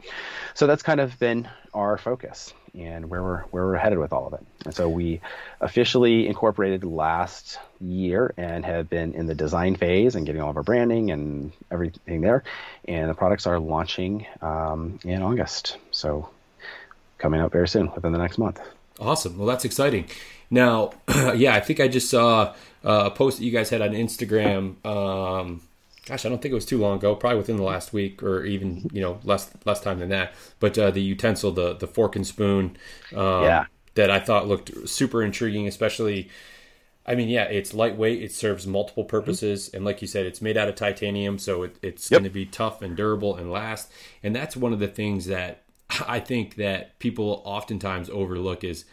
So 0.56 0.66
that's 0.66 0.82
kind 0.82 1.00
of 1.00 1.20
been 1.20 1.48
our 1.76 2.00
focus 2.00 2.54
and 2.78 3.10
where 3.10 3.22
we're 3.22 3.42
where 3.44 3.66
we're 3.66 3.78
headed 3.78 4.00
with 4.00 4.14
all 4.14 4.28
of 4.28 4.34
it. 4.34 4.46
And 4.66 4.74
so 4.74 4.90
we 4.90 5.22
officially 5.62 6.28
incorporated 6.28 6.84
last 6.84 7.60
year 7.80 8.34
and 8.38 8.66
have 8.66 8.90
been 8.90 9.14
in 9.14 9.28
the 9.28 9.36
design 9.36 9.76
phase 9.76 10.16
and 10.16 10.26
getting 10.26 10.42
all 10.42 10.50
of 10.50 10.58
our 10.58 10.64
branding 10.64 11.12
and 11.12 11.52
everything 11.72 12.22
there. 12.22 12.44
And 12.88 13.10
the 13.10 13.14
products 13.14 13.46
are 13.46 13.60
launching 13.60 14.26
um, 14.42 15.00
in 15.04 15.22
August. 15.22 15.78
So 15.92 16.30
coming 17.18 17.40
out 17.40 17.52
very 17.52 17.68
soon, 17.68 17.92
within 17.94 18.12
the 18.12 18.18
next 18.18 18.38
month. 18.38 18.60
Awesome. 19.00 19.38
Well, 19.38 19.48
that's 19.48 19.66
exciting. 19.66 20.08
Now, 20.50 20.94
yeah, 21.36 21.56
I 21.56 21.62
think 21.62 21.80
I 21.80 21.88
just 21.88 22.10
saw 22.10 22.54
uh, 22.84 23.04
a 23.06 23.12
post 23.12 23.38
that 23.38 23.46
you 23.46 23.52
guys 23.52 23.70
had 23.70 23.82
on 23.82 23.92
Instagram. 23.92 24.86
Um, 24.86 25.62
gosh, 26.06 26.26
I 26.26 26.30
don't 26.30 26.42
think 26.42 26.52
it 26.52 26.56
was 26.56 26.66
too 26.66 26.78
long 26.78 26.98
ago, 26.98 27.16
probably 27.16 27.38
within 27.38 27.58
the 27.58 27.64
last 27.64 27.94
week 27.94 28.22
or 28.22 28.44
even 28.46 28.90
you 28.92 29.02
know 29.02 29.20
less 29.24 29.52
less 29.66 29.82
time 29.82 30.00
than 30.00 30.10
that. 30.10 30.34
But 30.60 30.78
uh, 30.78 30.92
the 30.92 31.02
utensil, 31.02 31.52
the 31.52 31.74
the 31.74 31.88
fork 31.88 32.16
and 32.16 32.26
spoon, 32.26 32.78
um, 33.16 33.44
yeah, 33.44 33.66
that 33.96 34.12
I 34.12 34.20
thought 34.20 34.48
looked 34.48 34.88
super 34.88 35.24
intriguing, 35.24 35.68
especially. 35.68 36.30
I 37.06 37.16
mean, 37.16 37.28
yeah, 37.28 37.44
it's 37.44 37.74
lightweight. 37.74 38.24
It 38.24 38.32
serves 38.32 38.66
multiple 38.66 39.04
purposes, 39.04 39.68
mm-hmm. 39.68 39.78
and 39.78 39.86
like 39.86 40.02
you 40.02 40.08
said, 40.08 40.26
it's 40.26 40.42
made 40.42 40.56
out 40.56 40.70
of 40.70 40.76
titanium, 40.76 41.38
so 41.38 41.64
it, 41.64 41.76
it's 41.82 42.10
yep. 42.10 42.20
going 42.20 42.24
to 42.24 42.34
be 42.34 42.46
tough 42.46 42.82
and 42.82 42.96
durable 42.96 43.36
and 43.36 43.52
last. 43.52 43.92
And 44.24 44.34
that's 44.34 44.56
one 44.56 44.72
of 44.72 44.80
the 44.80 44.88
things 44.88 45.26
that 45.26 45.64
I 46.08 46.22
think 46.22 46.56
that 46.56 46.98
people 47.00 47.42
oftentimes 47.46 48.10
overlook 48.10 48.64
is 48.64 48.86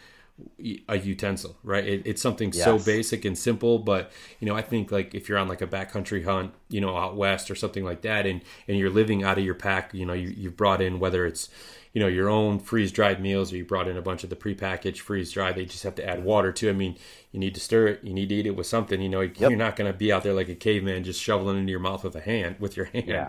a 0.89 0.99
utensil, 0.99 1.57
right? 1.63 1.85
It, 1.85 2.03
it's 2.05 2.23
something 2.23 2.53
yes. 2.53 2.65
so 2.65 2.79
basic 2.79 3.25
and 3.25 3.37
simple, 3.37 3.79
but 3.79 4.11
you 4.39 4.47
know, 4.47 4.55
I 4.55 4.63
think 4.63 4.91
like 4.91 5.15
if 5.15 5.29
you're 5.29 5.39
on 5.39 5.49
like 5.49 5.63
a 5.63 5.67
backcountry 5.67 6.25
hunt, 6.25 6.53
you 6.69 6.81
know, 6.81 6.97
out 6.97 7.17
west 7.17 7.51
or 7.51 7.55
something 7.55 7.85
like 7.85 8.03
that, 8.03 8.27
and 8.27 8.43
and 8.69 8.79
you're 8.79 8.91
living 8.91 9.25
out 9.25 9.39
of 9.39 9.45
your 9.45 9.55
pack, 9.55 9.95
you 9.95 10.07
know, 10.07 10.13
you 10.13 10.33
you've 10.37 10.57
brought 10.57 10.81
in 10.81 11.01
whether 11.01 11.27
it's 11.27 11.49
you 11.93 12.01
know 12.01 12.07
your 12.07 12.29
own 12.29 12.59
freeze 12.59 12.93
dried 12.93 13.21
meals 13.21 13.53
or 13.53 13.57
you 13.57 13.65
brought 13.65 13.89
in 13.89 13.97
a 13.97 14.03
bunch 14.03 14.25
of 14.25 14.31
the 14.31 14.37
prepackaged 14.37 14.99
freeze 14.99 15.33
dried 15.33 15.57
they 15.57 15.65
just 15.65 15.83
have 15.83 15.95
to 15.95 16.09
add 16.09 16.23
water 16.23 16.53
to 16.53 16.71
i 16.71 16.73
mean 16.73 16.97
you 17.33 17.41
need 17.41 17.55
to 17.55 17.61
stir 17.61 17.89
it 17.89 18.05
you 18.05 18.13
need 18.13 18.29
to 18.29 18.35
eat 18.37 18.47
it 18.47 18.57
with 18.57 18.67
something 18.67 19.01
you 19.01 19.09
know 19.09 19.21
yep. 19.21 19.41
you're 19.41 19.57
not 19.57 19.77
going 19.77 19.91
to 19.91 19.97
be 19.97 20.13
out 20.13 20.23
there 20.23 20.33
like 20.33 20.49
a 20.49 20.55
caveman 20.55 21.03
just 21.03 21.21
shoveling 21.21 21.59
into 21.59 21.71
your 21.71 21.81
mouth 21.81 22.05
with 22.05 22.15
a 22.15 22.21
hand 22.21 22.57
with 22.61 22.77
your 22.77 22.87
hand 22.95 23.09
yeah. 23.09 23.29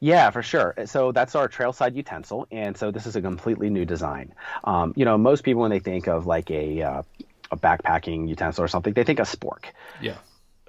Yeah, 0.00 0.30
for 0.30 0.42
sure. 0.42 0.74
So 0.86 1.12
that's 1.12 1.34
our 1.34 1.48
trailside 1.48 1.94
utensil, 1.94 2.46
and 2.50 2.76
so 2.76 2.90
this 2.90 3.06
is 3.06 3.16
a 3.16 3.22
completely 3.22 3.70
new 3.70 3.84
design. 3.84 4.34
Um, 4.64 4.92
you 4.96 5.04
know, 5.04 5.16
most 5.16 5.42
people 5.42 5.62
when 5.62 5.70
they 5.70 5.78
think 5.78 6.06
of 6.06 6.26
like 6.26 6.50
a 6.50 6.82
uh, 6.82 7.02
a 7.50 7.56
backpacking 7.56 8.28
utensil 8.28 8.64
or 8.64 8.68
something, 8.68 8.92
they 8.92 9.04
think 9.04 9.18
a 9.18 9.22
spork. 9.22 9.66
Yeah. 10.00 10.16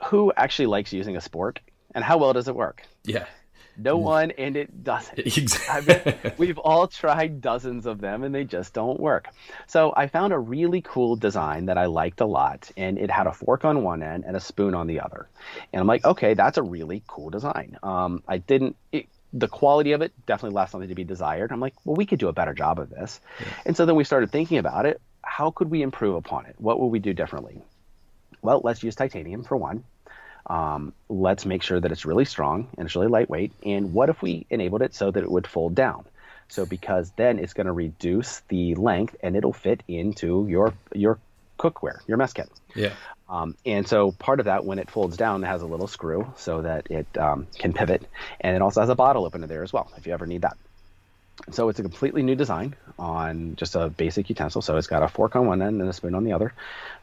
Who 0.05 0.31
actually 0.37 0.67
likes 0.67 0.93
using 0.93 1.15
a 1.15 1.19
spork, 1.19 1.57
and 1.93 2.03
how 2.03 2.17
well 2.17 2.33
does 2.33 2.47
it 2.47 2.55
work? 2.55 2.83
Yeah. 3.03 3.25
No 3.79 3.97
one, 3.97 4.31
and 4.31 4.55
it 4.57 4.83
doesn't. 4.83 5.19
Exactly. 5.37 6.15
we've 6.37 6.57
all 6.57 6.87
tried 6.87 7.41
dozens 7.41 7.85
of 7.85 8.01
them, 8.01 8.23
and 8.23 8.33
they 8.33 8.43
just 8.43 8.73
don't 8.73 8.99
work. 8.99 9.27
So 9.67 9.93
I 9.95 10.07
found 10.07 10.33
a 10.33 10.39
really 10.39 10.81
cool 10.81 11.15
design 11.15 11.67
that 11.67 11.77
I 11.77 11.85
liked 11.85 12.21
a 12.21 12.25
lot, 12.25 12.71
and 12.75 12.97
it 12.97 13.11
had 13.11 13.27
a 13.27 13.31
fork 13.31 13.65
on 13.65 13.83
one 13.83 14.01
end 14.01 14.25
and 14.25 14.35
a 14.35 14.39
spoon 14.39 14.73
on 14.73 14.87
the 14.87 15.01
other. 15.01 15.29
And 15.71 15.79
I'm 15.79 15.87
like, 15.87 16.05
okay, 16.05 16.33
that's 16.33 16.57
a 16.57 16.63
really 16.63 17.03
cool 17.05 17.29
design. 17.29 17.77
Um, 17.83 18.23
I 18.27 18.39
didn't. 18.39 18.75
It, 18.91 19.07
the 19.33 19.47
quality 19.47 19.91
of 19.91 20.01
it 20.01 20.13
definitely 20.25 20.55
left 20.55 20.71
something 20.71 20.89
to 20.89 20.95
be 20.95 21.03
desired. 21.03 21.51
I'm 21.51 21.59
like, 21.59 21.73
well, 21.85 21.95
we 21.95 22.05
could 22.05 22.19
do 22.19 22.27
a 22.27 22.33
better 22.33 22.53
job 22.53 22.79
of 22.79 22.89
this. 22.89 23.19
Yeah. 23.39 23.45
And 23.65 23.77
so 23.77 23.85
then 23.85 23.95
we 23.95 24.03
started 24.03 24.31
thinking 24.31 24.57
about 24.57 24.85
it. 24.85 25.01
How 25.21 25.51
could 25.51 25.69
we 25.69 25.81
improve 25.81 26.15
upon 26.15 26.45
it? 26.45 26.55
What 26.57 26.79
would 26.79 26.87
we 26.87 26.99
do 26.99 27.13
differently? 27.13 27.61
Well, 28.41 28.61
let's 28.63 28.83
use 28.83 28.95
titanium 28.95 29.43
for 29.43 29.57
one. 29.57 29.83
Um, 30.45 30.93
let's 31.09 31.45
make 31.45 31.61
sure 31.61 31.79
that 31.79 31.91
it's 31.91 32.05
really 32.05 32.23
strong 32.23 32.69
and 32.77 32.85
it's 32.85 32.95
really 32.95 33.07
lightweight. 33.07 33.51
And 33.65 33.93
what 33.93 34.09
if 34.09 34.21
we 34.21 34.45
enabled 34.49 34.81
it 34.81 34.95
so 34.95 35.11
that 35.11 35.23
it 35.23 35.29
would 35.29 35.45
fold 35.45 35.75
down? 35.75 36.05
So 36.47 36.65
because 36.65 37.11
then 37.17 37.39
it's 37.39 37.53
going 37.53 37.67
to 37.67 37.73
reduce 37.73 38.41
the 38.47 38.75
length 38.75 39.17
and 39.21 39.35
it'll 39.35 39.53
fit 39.53 39.83
into 39.87 40.47
your 40.47 40.73
your 40.93 41.19
cookware, 41.57 41.99
your 42.07 42.17
mess 42.17 42.33
kit. 42.33 42.49
Yeah. 42.75 42.93
Um, 43.29 43.55
and 43.65 43.87
so 43.87 44.11
part 44.11 44.39
of 44.39 44.45
that, 44.45 44.65
when 44.65 44.79
it 44.79 44.89
folds 44.89 45.17
down, 45.17 45.43
it 45.43 45.47
has 45.47 45.61
a 45.61 45.65
little 45.65 45.87
screw 45.87 46.31
so 46.37 46.61
that 46.61 46.89
it 46.89 47.07
um, 47.17 47.47
can 47.57 47.73
pivot, 47.73 48.07
and 48.39 48.55
it 48.55 48.61
also 48.61 48.81
has 48.81 48.89
a 48.89 48.95
bottle 48.95 49.25
opener 49.25 49.47
there 49.47 49.63
as 49.63 49.73
well 49.73 49.91
if 49.97 50.07
you 50.07 50.13
ever 50.13 50.25
need 50.25 50.43
that. 50.43 50.57
So 51.51 51.69
it's 51.69 51.79
a 51.79 51.83
completely 51.83 52.23
new 52.23 52.35
design 52.35 52.75
on 52.97 53.55
just 53.57 53.75
a 53.75 53.89
basic 53.89 54.29
utensil. 54.29 54.61
So 54.61 54.75
it's 54.77 54.87
got 54.87 55.03
a 55.03 55.07
fork 55.07 55.35
on 55.35 55.45
one 55.45 55.61
end 55.61 55.81
and 55.81 55.89
a 55.89 55.93
spoon 55.93 56.15
on 56.15 56.23
the 56.23 56.33
other, 56.33 56.53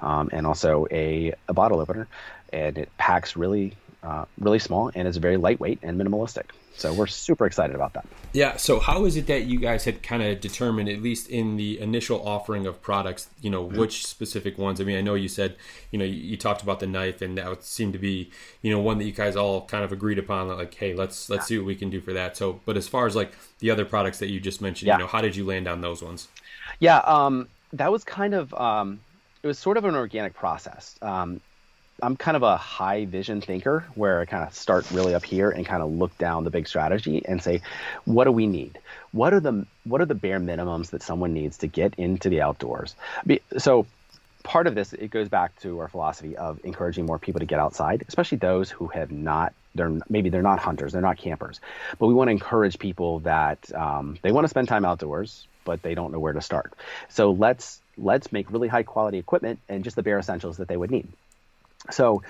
um, 0.01 0.31
and 0.33 0.47
also 0.47 0.87
a, 0.91 1.35
a, 1.49 1.55
bottle 1.55 1.81
opener, 1.81 2.09
and 2.53 2.77
it 2.77 2.91
packs 2.99 3.37
really, 3.37 3.77
uh, 4.03 4.25
really 4.39 4.59
small 4.59 4.91
and 4.95 5.07
is 5.07 5.19
very 5.19 5.37
lightweight 5.37 5.81
and 5.83 6.01
minimalistic. 6.01 6.47
So 6.77 6.93
we're 6.93 7.07
super 7.07 7.47
excited 7.47 7.77
about 7.77 7.93
that. 7.95 8.07
Yeah. 8.33 8.57
So 8.57 8.81
how 8.81 9.05
is 9.05 9.17
it 9.17 9.27
that 9.29 9.45
you 9.45 9.61
guys 9.61 9.85
had 9.85 10.03
kind 10.03 10.23
of 10.23 10.41
determined, 10.41 10.89
at 10.89 11.01
least 11.01 11.29
in 11.31 11.57
the 11.57 11.81
initial 11.81 12.27
offering 12.27 12.67
of 12.67 12.83
products, 12.83 13.29
you 13.41 13.49
know, 13.49 13.65
mm-hmm. 13.65 13.79
which 13.79 14.05
specific 14.07 14.59
ones? 14.59 14.81
I 14.81 14.85
mean, 14.85 14.99
I 14.99 15.01
know 15.01 15.15
you 15.15 15.29
said, 15.29 15.57
you 15.93 15.99
know, 15.99 16.05
you, 16.05 16.37
talked 16.37 16.63
about 16.63 16.81
the 16.81 16.87
knife, 16.87 17.23
and 17.23 17.39
that 17.39 17.49
would 17.49 17.63
seem 17.63 17.93
to 17.93 17.99
be, 17.99 18.31
you 18.61 18.71
know, 18.71 18.81
one 18.81 18.99
that 18.99 19.05
you 19.05 19.13
guys 19.13 19.37
all 19.37 19.65
kind 19.67 19.85
of 19.85 19.93
agreed 19.93 20.19
upon. 20.19 20.49
Like, 20.49 20.75
hey, 20.75 20.95
let's 20.95 21.31
let's 21.31 21.47
see 21.47 21.57
what 21.57 21.67
we 21.67 21.77
can 21.77 21.91
do 21.91 22.01
for 22.01 22.13
that. 22.13 22.37
So, 22.37 22.61
but 22.65 22.77
as 22.77 22.89
far 22.89 23.07
as 23.07 23.15
like 23.15 23.33
the 23.61 23.71
other 23.71 23.85
products 23.85 24.19
that 24.19 24.31
you 24.31 24.41
just 24.41 24.61
mentioned, 24.61 24.89
yeah. 24.89 24.95
you 24.95 25.01
know, 25.01 25.07
how 25.07 25.21
did 25.21 25.37
you 25.37 25.47
land 25.47 25.69
on 25.69 25.81
those 25.81 26.03
ones? 26.03 26.29
Yeah. 26.81 26.99
Um, 26.99 27.49
that 27.73 27.93
was 27.93 28.05
kind 28.05 28.35
of. 28.35 28.53
Um, 28.55 29.01
it 29.43 29.47
was 29.47 29.59
sort 29.59 29.77
of 29.77 29.85
an 29.85 29.95
organic 29.95 30.35
process. 30.35 30.97
Um, 31.03 31.41
I'm 32.03 32.17
kind 32.17 32.37
of 32.37 32.43
a 32.43 32.57
high 32.57 33.05
vision 33.05 33.41
thinker 33.41 33.87
where 33.95 34.21
I 34.21 34.25
kind 34.25 34.45
of 34.45 34.55
start 34.55 34.91
really 34.91 35.15
up 35.15 35.25
here 35.25 35.51
and 35.51 35.65
kind 35.65 35.83
of 35.83 35.91
look 35.91 36.17
down 36.19 36.45
the 36.45 36.51
big 36.51 36.67
strategy 36.67 37.23
and 37.25 37.43
say, 37.43 37.63
what 38.05 38.25
do 38.25 38.33
we 38.33 38.47
need? 38.47 38.79
What 39.13 39.33
are 39.33 39.41
the 39.41 39.67
what 39.85 40.01
are 40.01 40.07
the 40.07 40.15
bare 40.15 40.41
minimums 40.41 40.91
that 40.91 41.03
someone 41.03 41.33
needs 41.33 41.59
to 41.59 41.67
get 41.67 41.95
into 41.97 42.29
the 42.29 42.43
outdoors? 42.43 42.97
So 43.59 43.87
part 44.43 44.67
of 44.67 44.75
this 44.75 44.93
it 44.93 45.11
goes 45.11 45.29
back 45.29 45.59
to 45.61 45.81
our 45.81 45.89
philosophy 45.89 46.37
of 46.37 46.61
encouraging 46.65 47.07
more 47.07 47.19
people 47.19 47.41
to 47.41 47.47
get 47.47 47.59
outside, 47.59 48.05
especially 48.09 48.39
those 48.39 48.71
who 48.71 48.89
have 48.89 49.11
not 49.11 49.55
they're 49.75 49.99
maybe 50.09 50.31
they're 50.31 50.43
not 50.43 50.61
hunters, 50.61 50.93
they're 50.93 51.03
not 51.03 51.17
campers, 51.17 51.61
but 51.99 52.07
we 52.07 52.15
want 52.15 52.29
to 52.29 52.33
encourage 52.33 52.79
people 52.79 53.21
that 53.21 53.59
um, 53.75 54.19
they 54.23 54.31
want 54.31 54.45
to 54.45 54.49
spend 54.49 54.69
time 54.69 54.85
outdoors, 54.85 55.49
but 55.65 55.83
they 55.83 55.95
don't 55.95 56.13
know 56.13 56.21
where 56.21 56.33
to 56.33 56.41
start. 56.41 56.75
So 57.09 57.33
let's 57.33 57.81
let's 57.97 58.31
make 58.33 58.51
really 58.53 58.69
high 58.69 58.83
quality 58.83 59.19
equipment 59.19 59.59
and 59.69 59.83
just 59.83 59.97
the 59.97 60.03
bare 60.03 60.19
essentials 60.19 60.59
that 60.59 60.69
they 60.69 60.77
would 60.77 60.91
need. 60.91 61.09
So, 61.91 62.23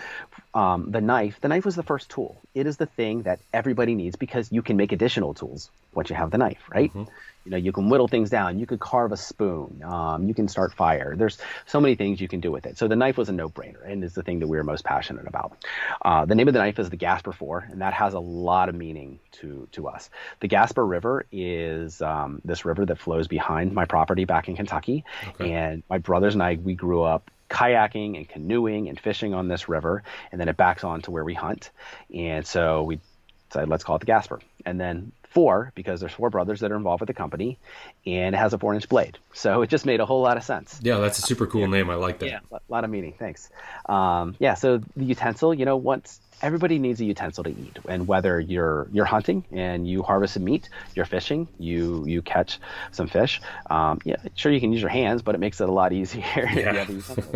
um, 0.55 0.91
the 0.91 1.01
knife, 1.01 1.41
the 1.41 1.49
knife 1.49 1.65
was 1.65 1.75
the 1.75 1.83
first 1.83 2.11
tool. 2.11 2.41
It 2.55 2.67
is 2.67 2.77
the 2.77 2.87
thing 2.87 3.23
that 3.23 3.41
everybody 3.53 3.95
needs 3.95 4.17
because 4.17 4.53
you 4.53 4.63
can 4.63 4.77
make 4.77 4.93
additional 4.93 5.35
tools 5.35 5.71
once 5.93 6.11
you 6.11 6.17
have 6.17 6.31
the 6.31 6.39
knife, 6.39 6.63
right? 6.69 6.91
Mm-hmm. 6.91 7.11
You 7.45 7.51
know, 7.51 7.57
you 7.57 7.73
can 7.73 7.91
whittle 7.91 8.09
things 8.09 8.31
down. 8.31 8.59
You 8.59 8.67
could 8.67 8.81
carve 8.81 9.13
a 9.13 9.17
spoon. 9.17 9.83
Um, 9.85 10.27
you 10.29 10.35
can 10.35 10.49
start 10.49 10.73
fire. 10.73 11.15
There's 11.15 11.39
so 11.67 11.81
many 11.81 11.95
things 11.95 12.21
you 12.21 12.29
can 12.29 12.41
do 12.41 12.51
with 12.51 12.67
it. 12.67 12.79
So 12.79 12.89
the 12.89 12.97
knife 12.97 13.19
was 13.19 13.29
a 13.29 13.33
no-brainer, 13.33 13.85
and 13.85 14.03
is 14.03 14.15
the 14.15 14.23
thing 14.23 14.39
that 14.41 14.47
we 14.47 14.57
are 14.59 14.65
most 14.65 14.83
passionate 14.83 15.27
about. 15.27 15.57
Uh, 16.03 16.25
the 16.25 16.35
name 16.35 16.49
of 16.49 16.55
the 16.55 16.61
knife 16.61 16.79
is 16.79 16.89
the 16.89 16.97
Gasper 16.97 17.33
Four, 17.33 17.67
and 17.71 17.83
that 17.83 17.93
has 17.93 18.15
a 18.15 18.19
lot 18.19 18.69
of 18.69 18.75
meaning 18.75 19.19
to 19.33 19.69
to 19.73 19.89
us. 19.89 20.09
The 20.41 20.49
Gasper 20.49 20.87
River 20.87 21.27
is 21.31 22.01
um, 22.01 22.41
this 22.45 22.65
river 22.65 22.87
that 22.87 22.99
flows 22.99 23.29
behind 23.29 23.75
my 23.75 23.85
property 23.85 24.25
back 24.25 24.49
in 24.49 24.57
Kentucky, 24.57 25.05
okay. 25.29 25.53
and 25.53 25.83
my 25.91 25.99
brothers 25.99 26.35
and 26.35 26.43
I 26.43 26.55
we 26.55 26.75
grew 26.75 27.03
up 27.03 27.31
kayaking 27.55 28.17
and 28.17 28.29
canoeing 28.29 28.89
and 28.89 28.99
fishing 28.99 29.33
on 29.33 29.49
this 29.49 29.69
river, 29.69 30.03
and 30.33 30.41
then 30.41 30.49
it 30.49 30.57
backs 30.57 30.83
on 30.85 31.03
to 31.03 31.11
where 31.11 31.25
we 31.25 31.35
hunt. 31.35 31.71
And 32.13 32.45
so 32.47 32.83
we 32.83 33.01
decided 33.49 33.69
let's 33.69 33.85
call 33.85 33.97
it 33.97 34.01
the 34.01 34.07
Gasper. 34.07 34.41
And 34.67 34.81
then 34.81 35.13
four, 35.35 35.73
because 35.75 36.01
there's 36.01 36.13
four 36.13 36.31
brothers 36.31 36.61
that 36.61 36.71
are 36.71 36.77
involved 36.77 37.01
with 37.01 37.09
the 37.09 37.15
company, 37.15 37.59
and 38.07 38.35
it 38.35 38.39
has 38.39 38.55
a 38.55 38.59
four 38.59 38.73
inch 38.75 38.89
blade. 38.89 39.19
So 39.33 39.63
it 39.63 39.69
just 39.69 39.85
made 39.85 40.01
a 40.01 40.07
whole 40.07 40.23
lot 40.23 40.37
of 40.37 40.45
sense. 40.45 40.79
Yeah, 40.83 40.99
that's 40.99 41.19
a 41.19 41.23
super 41.23 41.47
cool 41.47 41.63
yeah. 41.63 41.67
name. 41.67 41.91
I 41.91 41.97
like 41.97 42.21
that. 42.21 42.27
Yeah, 42.27 42.39
a 42.53 42.61
lot 42.69 42.85
of 42.85 42.91
meaning. 42.91 43.15
Thanks. 43.19 43.51
Um, 43.87 44.37
yeah, 44.39 44.55
so 44.55 44.79
the 44.97 45.05
utensil, 45.05 45.53
you 45.53 45.65
know, 45.65 45.77
once 45.77 46.21
everybody 46.41 46.79
needs 46.79 47.01
a 47.01 47.05
utensil 47.05 47.45
to 47.45 47.51
eat 47.51 47.79
and 47.89 48.07
whether 48.07 48.41
you're 48.41 48.89
you're 48.93 49.05
hunting 49.05 49.45
and 49.53 49.89
you 49.89 50.03
harvest 50.03 50.35
some 50.35 50.45
meat 50.45 50.69
you're 50.95 51.05
fishing 51.05 51.49
you 51.59 52.05
you 52.07 52.21
catch 52.21 52.59
some 52.91 53.07
fish 53.07 53.41
um, 53.71 54.01
yeah 54.05 54.17
sure 54.35 54.51
you 54.53 54.61
can 54.61 54.73
use 54.73 54.81
your 54.81 54.91
hands 54.91 55.23
but 55.23 55.35
it 55.35 55.39
makes 55.39 55.61
it 55.61 55.69
a 55.69 55.73
lot 55.73 55.93
easier 56.01 56.49
yeah. 56.53 56.87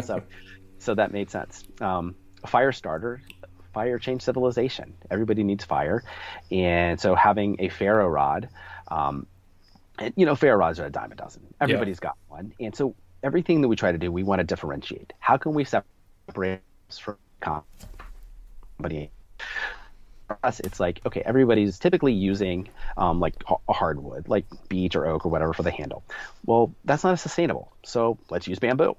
so 0.02 0.20
so 0.78 0.94
that 0.94 1.12
made 1.12 1.30
sense 1.30 1.64
um, 1.80 2.14
a 2.42 2.46
fire 2.46 2.72
starter 2.72 3.22
fire 3.78 4.00
changed 4.00 4.24
civilization. 4.24 4.92
Everybody 5.08 5.44
needs 5.44 5.64
fire. 5.64 6.02
And 6.50 7.00
so 7.00 7.14
having 7.14 7.58
a 7.60 7.68
ferro 7.68 8.08
rod 8.08 8.48
um, 8.88 9.28
and, 10.00 10.12
you 10.16 10.26
know 10.26 10.34
ferro 10.34 10.56
rods 10.56 10.80
are 10.80 10.86
a 10.86 10.90
dime 10.90 11.12
a 11.12 11.14
dozen. 11.14 11.42
Everybody's 11.60 11.98
yeah. 12.02 12.08
got 12.08 12.16
one. 12.26 12.52
And 12.58 12.74
so 12.74 12.96
everything 13.22 13.60
that 13.60 13.68
we 13.68 13.76
try 13.76 13.92
to 13.92 13.98
do 13.98 14.10
we 14.10 14.24
want 14.24 14.40
to 14.40 14.44
differentiate. 14.44 15.12
How 15.20 15.36
can 15.36 15.54
we 15.54 15.62
separate 15.62 16.62
from 16.90 17.18
somebody 18.76 19.12
for 20.26 20.38
us 20.42 20.58
it's 20.60 20.80
like 20.80 21.00
okay 21.06 21.22
everybody's 21.24 21.78
typically 21.78 22.12
using 22.12 22.68
um, 22.96 23.20
like 23.20 23.34
a 23.68 23.72
hardwood 23.72 24.28
like 24.28 24.44
beech 24.68 24.96
or 24.96 25.06
oak 25.06 25.24
or 25.24 25.28
whatever 25.28 25.52
for 25.52 25.62
the 25.62 25.70
handle. 25.70 26.02
Well 26.44 26.74
that's 26.84 27.04
not 27.04 27.20
sustainable. 27.20 27.72
So 27.84 28.18
let's 28.28 28.48
use 28.48 28.58
bamboo 28.58 28.96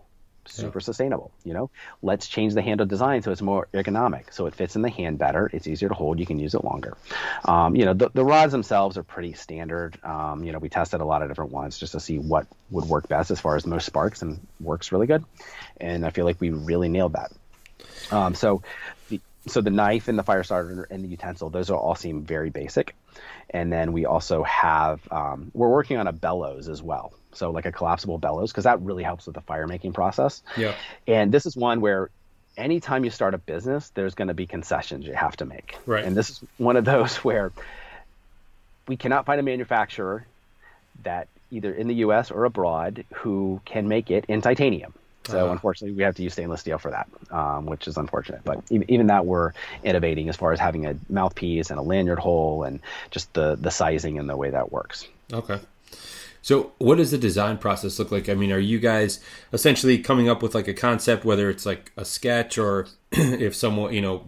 super 0.51 0.79
sustainable 0.79 1.31
you 1.43 1.53
know? 1.53 1.69
Let's 2.01 2.27
change 2.27 2.53
the 2.53 2.61
handle 2.61 2.85
design 2.85 3.21
so 3.21 3.31
it's 3.31 3.41
more 3.41 3.67
ergonomic 3.73 4.33
so 4.33 4.45
it 4.45 4.55
fits 4.55 4.75
in 4.75 4.81
the 4.81 4.89
hand 4.89 5.17
better 5.17 5.49
it's 5.53 5.67
easier 5.67 5.89
to 5.89 5.95
hold 5.95 6.19
you 6.19 6.25
can 6.25 6.39
use 6.39 6.55
it 6.55 6.63
longer. 6.63 6.97
Um, 7.45 7.75
you 7.75 7.85
know 7.85 7.93
the, 7.93 8.09
the 8.13 8.23
rods 8.23 8.51
themselves 8.51 8.97
are 8.97 9.03
pretty 9.03 9.33
standard 9.33 10.03
um, 10.03 10.43
you 10.43 10.51
know 10.51 10.59
we 10.59 10.69
tested 10.69 11.01
a 11.01 11.05
lot 11.05 11.21
of 11.21 11.29
different 11.29 11.51
ones 11.51 11.79
just 11.79 11.93
to 11.93 11.99
see 11.99 12.17
what 12.17 12.47
would 12.71 12.85
work 12.85 13.07
best 13.07 13.31
as 13.31 13.39
far 13.39 13.55
as 13.55 13.65
most 13.65 13.85
sparks 13.85 14.21
and 14.21 14.45
works 14.59 14.91
really 14.91 15.07
good 15.07 15.23
and 15.79 16.05
i 16.05 16.09
feel 16.09 16.25
like 16.25 16.39
we 16.39 16.49
really 16.49 16.89
nailed 16.89 17.13
that. 17.13 17.31
Um, 18.11 18.35
so 18.35 18.61
so 19.47 19.61
the 19.61 19.69
knife 19.69 20.07
and 20.07 20.19
the 20.19 20.23
fire 20.23 20.43
starter 20.43 20.87
and 20.89 21.03
the 21.03 21.07
utensil 21.07 21.49
those 21.49 21.69
all 21.69 21.95
seem 21.95 22.23
very 22.23 22.49
basic 22.49 22.95
and 23.49 23.71
then 23.71 23.93
we 23.93 24.05
also 24.05 24.43
have 24.43 25.01
um, 25.11 25.51
we're 25.53 25.69
working 25.69 25.97
on 25.97 26.07
a 26.07 26.11
bellows 26.11 26.67
as 26.67 26.81
well 26.81 27.13
so 27.33 27.51
like 27.51 27.65
a 27.65 27.71
collapsible 27.71 28.17
bellows 28.17 28.51
because 28.51 28.63
that 28.63 28.81
really 28.81 29.03
helps 29.03 29.25
with 29.25 29.35
the 29.35 29.41
fire 29.41 29.67
making 29.67 29.93
process 29.93 30.41
yeah 30.57 30.73
and 31.07 31.31
this 31.31 31.45
is 31.45 31.55
one 31.55 31.81
where 31.81 32.09
anytime 32.57 33.03
you 33.03 33.09
start 33.09 33.33
a 33.33 33.37
business 33.37 33.89
there's 33.95 34.15
going 34.15 34.27
to 34.27 34.33
be 34.33 34.47
concessions 34.47 35.05
you 35.05 35.13
have 35.13 35.35
to 35.35 35.45
make 35.45 35.75
right 35.85 36.05
and 36.05 36.15
this 36.15 36.29
is 36.29 36.41
one 36.57 36.75
of 36.75 36.85
those 36.85 37.15
where 37.23 37.51
we 38.87 38.97
cannot 38.97 39.25
find 39.25 39.39
a 39.39 39.43
manufacturer 39.43 40.25
that 41.03 41.27
either 41.51 41.73
in 41.73 41.87
the 41.87 41.95
us 41.95 42.31
or 42.31 42.45
abroad 42.45 43.05
who 43.13 43.61
can 43.65 43.87
make 43.87 44.11
it 44.11 44.25
in 44.27 44.41
titanium 44.41 44.93
so 45.29 45.43
uh-huh. 45.43 45.51
unfortunately, 45.51 45.95
we 45.95 46.03
have 46.03 46.15
to 46.15 46.23
use 46.23 46.33
stainless 46.33 46.61
steel 46.61 46.77
for 46.77 46.91
that, 46.91 47.07
um, 47.29 47.65
which 47.65 47.87
is 47.87 47.97
unfortunate. 47.97 48.41
But 48.43 48.63
even 48.69 49.07
that, 49.07 49.25
we're 49.25 49.53
innovating 49.83 50.29
as 50.29 50.35
far 50.35 50.53
as 50.53 50.59
having 50.59 50.85
a 50.85 50.95
mouthpiece 51.07 51.69
and 51.69 51.79
a 51.79 51.83
lanyard 51.83 52.19
hole 52.19 52.63
and 52.63 52.79
just 53.11 53.31
the 53.33 53.55
the 53.55 53.69
sizing 53.69 54.17
and 54.17 54.29
the 54.29 54.35
way 54.35 54.49
that 54.49 54.71
works. 54.71 55.07
Okay. 55.31 55.59
So, 56.41 56.71
what 56.77 56.95
does 56.95 57.11
the 57.11 57.17
design 57.17 57.57
process 57.57 57.99
look 57.99 58.11
like? 58.11 58.29
I 58.29 58.33
mean, 58.33 58.51
are 58.51 58.59
you 58.59 58.79
guys 58.79 59.19
essentially 59.51 59.97
coming 59.97 60.29
up 60.29 60.41
with 60.41 60.55
like 60.55 60.67
a 60.67 60.73
concept, 60.73 61.25
whether 61.25 61.49
it's 61.49 61.65
like 61.65 61.91
a 61.97 62.05
sketch 62.05 62.57
or 62.57 62.87
if 63.11 63.55
someone, 63.55 63.93
you 63.93 64.01
know, 64.01 64.25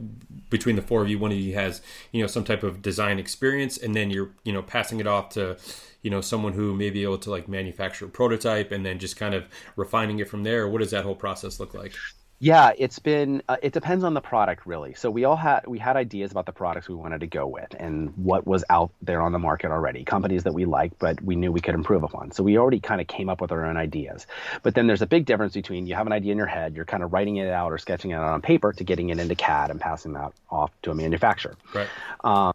between 0.50 0.76
the 0.76 0.82
four 0.82 1.02
of 1.02 1.10
you, 1.10 1.18
one 1.18 1.32
of 1.32 1.38
you 1.38 1.54
has, 1.54 1.82
you 2.12 2.22
know, 2.22 2.28
some 2.28 2.44
type 2.44 2.64
of 2.64 2.82
design 2.82 3.20
experience, 3.20 3.78
and 3.78 3.96
then 3.96 4.12
you're, 4.12 4.32
you 4.44 4.52
know, 4.52 4.62
passing 4.62 5.00
it 5.00 5.08
off 5.08 5.30
to, 5.30 5.58
you 6.02 6.10
know 6.10 6.22
someone 6.22 6.54
who 6.54 6.74
may 6.74 6.90
be 6.90 7.04
able 7.04 7.18
to 7.20 7.30
like 7.30 7.48
manufacture 7.48 8.06
a 8.06 8.10
prototype 8.10 8.72
and 8.72 8.86
then 8.86 9.00
just 9.00 9.16
kind 9.18 9.36
of 9.36 9.46
refining 9.76 10.20
it 10.20 10.28
from 10.28 10.44
there 10.44 10.68
what 10.68 10.80
does 10.80 10.92
that 10.92 11.04
whole 11.04 11.16
process 11.16 11.60
look 11.60 11.74
like 11.74 11.94
yeah 12.42 12.72
it's 12.78 13.00
been 13.00 13.42
uh, 13.48 13.56
it 13.62 13.72
depends 13.72 14.04
on 14.04 14.14
the 14.14 14.20
product 14.20 14.66
really. 14.66 14.96
So 14.96 15.10
we 15.10 15.24
all 15.24 15.38
had 15.38 15.68
we 15.68 15.80
had 15.80 15.96
ideas 15.96 16.32
about 16.32 16.46
the 16.46 16.52
products 16.52 16.90
we 16.90 16.96
wanted 16.96 17.22
to 17.22 17.28
go 17.28 17.48
with 17.48 17.74
and 17.80 18.18
what 18.18 18.46
was 18.46 18.66
out 18.70 18.92
there 19.02 19.22
on 19.22 19.32
the 19.32 19.40
market 19.40 19.72
already 19.72 20.04
companies 20.04 20.44
that 20.44 20.54
we 20.54 20.66
liked 20.66 21.00
but 21.00 21.22
we 21.22 21.36
knew 21.36 21.52
we 21.52 21.62
could 21.62 21.76
improve 21.76 22.04
upon. 22.04 22.32
So 22.32 22.44
we 22.44 22.58
already 22.58 22.80
kind 22.80 23.00
of 23.00 23.08
came 23.08 23.30
up 23.30 23.40
with 23.40 23.52
our 23.52 23.66
own 23.66 23.78
ideas. 23.78 24.28
But 24.64 24.76
then 24.76 24.88
there's 24.88 25.04
a 25.04 25.08
big 25.08 25.26
difference 25.26 25.54
between 25.54 25.86
you 25.88 25.96
have 25.96 26.08
an 26.08 26.14
idea 26.14 26.32
in 26.32 26.38
your 26.38 26.48
head 26.48 26.76
you're 26.76 26.86
kind 26.86 27.04
of 27.04 27.14
writing 27.14 27.38
it 27.38 27.48
out 27.48 27.72
or 27.72 27.78
sketching 27.78 28.12
it 28.12 28.16
out 28.16 28.24
on 28.24 28.42
paper 28.42 28.74
to 28.74 28.84
getting 28.84 29.10
it 29.10 29.20
into 29.20 29.36
cad 29.36 29.70
and 29.70 29.80
passing 29.80 30.14
that 30.14 30.34
off 30.50 30.72
to 30.82 30.92
a 30.92 30.96
manufacturer. 30.96 31.56
Right. 31.74 31.88
Um, 32.24 32.54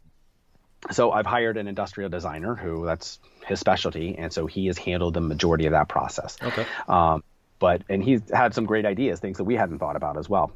so 0.90 1.10
I've 1.10 1.26
hired 1.26 1.56
an 1.56 1.68
industrial 1.68 2.10
designer 2.10 2.54
who 2.54 2.84
that's 2.86 3.18
his 3.46 3.60
specialty, 3.60 4.16
and 4.18 4.32
so 4.32 4.46
he 4.46 4.66
has 4.66 4.78
handled 4.78 5.14
the 5.14 5.20
majority 5.20 5.66
of 5.66 5.72
that 5.72 5.88
process. 5.88 6.36
Okay. 6.42 6.66
Um, 6.88 7.22
but 7.58 7.82
and 7.88 8.02
he's 8.02 8.22
had 8.30 8.54
some 8.54 8.66
great 8.66 8.86
ideas, 8.86 9.20
things 9.20 9.38
that 9.38 9.44
we 9.44 9.54
hadn't 9.54 9.78
thought 9.78 9.96
about 9.96 10.16
as 10.16 10.28
well. 10.28 10.52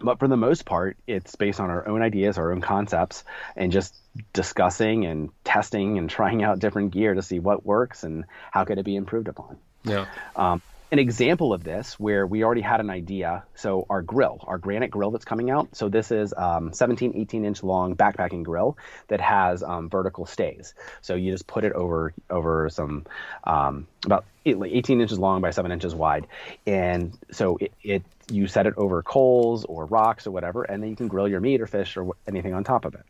But 0.00 0.18
for 0.18 0.26
the 0.26 0.38
most 0.38 0.64
part, 0.64 0.96
it's 1.06 1.36
based 1.36 1.60
on 1.60 1.68
our 1.68 1.86
own 1.86 2.00
ideas, 2.00 2.38
our 2.38 2.52
own 2.52 2.62
concepts, 2.62 3.24
and 3.56 3.70
just 3.70 3.94
discussing 4.32 5.04
and 5.04 5.30
testing 5.44 5.98
and 5.98 6.08
trying 6.18 6.42
out 6.42 6.58
different 6.58 6.92
gear 6.92 7.14
to 7.14 7.22
see 7.22 7.38
what 7.38 7.66
works 7.66 8.02
and 8.02 8.24
how 8.50 8.64
could 8.64 8.78
it 8.78 8.84
be 8.84 8.96
improved 8.96 9.28
upon. 9.28 9.58
Yeah. 9.84 10.06
Um, 10.36 10.62
an 10.92 10.98
example 10.98 11.54
of 11.54 11.64
this 11.64 11.98
where 11.98 12.26
we 12.26 12.44
already 12.44 12.60
had 12.60 12.78
an 12.78 12.90
idea. 12.90 13.44
So 13.54 13.86
our 13.88 14.02
grill, 14.02 14.44
our 14.46 14.58
granite 14.58 14.90
grill 14.90 15.10
that's 15.10 15.24
coming 15.24 15.50
out. 15.50 15.74
So 15.74 15.88
this 15.88 16.12
is 16.12 16.34
um, 16.36 16.74
17, 16.74 17.14
18 17.16 17.46
inch 17.46 17.62
long 17.62 17.96
backpacking 17.96 18.44
grill 18.44 18.76
that 19.08 19.18
has 19.22 19.62
um, 19.62 19.88
vertical 19.88 20.26
stays. 20.26 20.74
So 21.00 21.14
you 21.14 21.32
just 21.32 21.46
put 21.46 21.64
it 21.64 21.72
over 21.72 22.12
over 22.28 22.68
some 22.68 23.06
um, 23.44 23.86
about 24.04 24.26
18 24.44 25.00
inches 25.00 25.18
long 25.18 25.40
by 25.40 25.50
seven 25.50 25.72
inches 25.72 25.94
wide, 25.94 26.26
and 26.66 27.16
so 27.30 27.56
it, 27.58 27.72
it 27.82 28.02
you 28.30 28.46
set 28.46 28.66
it 28.66 28.74
over 28.76 29.02
coals 29.02 29.64
or 29.64 29.86
rocks 29.86 30.26
or 30.26 30.30
whatever, 30.30 30.64
and 30.64 30.82
then 30.82 30.90
you 30.90 30.96
can 30.96 31.08
grill 31.08 31.28
your 31.28 31.40
meat 31.40 31.60
or 31.60 31.66
fish 31.66 31.96
or 31.96 32.14
anything 32.26 32.52
on 32.52 32.64
top 32.64 32.84
of 32.84 32.94
it. 32.94 33.04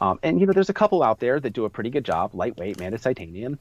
Um, 0.00 0.18
and 0.22 0.40
you 0.40 0.46
know, 0.46 0.52
there's 0.52 0.70
a 0.70 0.74
couple 0.74 1.02
out 1.02 1.18
there 1.18 1.40
that 1.40 1.52
do 1.52 1.64
a 1.64 1.70
pretty 1.70 1.90
good 1.90 2.04
job, 2.04 2.34
lightweight, 2.34 2.78
made 2.78 2.94
of 2.94 3.02
titanium 3.02 3.58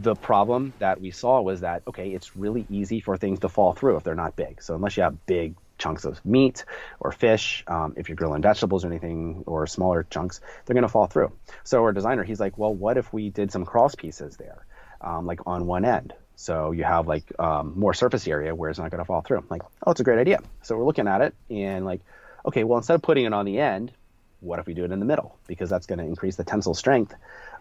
the 0.00 0.14
problem 0.14 0.74
that 0.78 1.00
we 1.00 1.10
saw 1.10 1.40
was 1.40 1.62
that 1.62 1.82
okay 1.88 2.10
it's 2.10 2.36
really 2.36 2.64
easy 2.68 3.00
for 3.00 3.16
things 3.16 3.40
to 3.40 3.48
fall 3.48 3.72
through 3.72 3.96
if 3.96 4.04
they're 4.04 4.14
not 4.14 4.36
big. 4.36 4.62
So 4.62 4.74
unless 4.74 4.96
you 4.96 5.02
have 5.02 5.26
big 5.26 5.56
chunks 5.76 6.04
of 6.04 6.24
meat 6.24 6.64
or 7.00 7.12
fish 7.12 7.64
um, 7.66 7.94
if 7.96 8.08
you're 8.08 8.16
grilling 8.16 8.42
vegetables 8.42 8.84
or 8.84 8.88
anything 8.88 9.44
or 9.46 9.66
smaller 9.66 10.06
chunks 10.08 10.40
they're 10.64 10.74
going 10.74 10.82
to 10.82 10.88
fall 10.88 11.06
through. 11.06 11.32
So 11.64 11.82
our 11.82 11.92
designer 11.92 12.22
he's 12.22 12.38
like 12.38 12.56
well 12.56 12.72
what 12.72 12.96
if 12.96 13.12
we 13.12 13.30
did 13.30 13.50
some 13.50 13.64
cross 13.64 13.94
pieces 13.94 14.36
there 14.36 14.66
um, 15.00 15.26
like 15.26 15.40
on 15.46 15.66
one 15.66 15.84
end? 15.84 16.14
So 16.36 16.70
you 16.70 16.84
have 16.84 17.08
like 17.08 17.32
um, 17.40 17.72
more 17.76 17.94
surface 17.94 18.28
area 18.28 18.54
where 18.54 18.70
it's 18.70 18.78
not 18.78 18.92
going 18.92 19.00
to 19.00 19.04
fall 19.04 19.22
through. 19.22 19.38
I'm 19.38 19.46
like 19.50 19.62
oh 19.84 19.90
it's 19.90 20.00
a 20.00 20.04
great 20.04 20.20
idea. 20.20 20.38
So 20.62 20.76
we're 20.76 20.86
looking 20.86 21.08
at 21.08 21.22
it 21.22 21.34
and 21.50 21.84
like 21.84 22.02
okay 22.46 22.62
well 22.62 22.78
instead 22.78 22.94
of 22.94 23.02
putting 23.02 23.24
it 23.24 23.32
on 23.32 23.46
the 23.46 23.58
end 23.58 23.92
what 24.40 24.58
if 24.58 24.66
we 24.66 24.74
do 24.74 24.84
it 24.84 24.92
in 24.92 25.00
the 25.00 25.06
middle 25.06 25.36
because 25.46 25.68
that's 25.68 25.86
going 25.86 25.98
to 25.98 26.04
increase 26.04 26.36
the 26.36 26.44
tensile 26.44 26.74
strength 26.74 27.14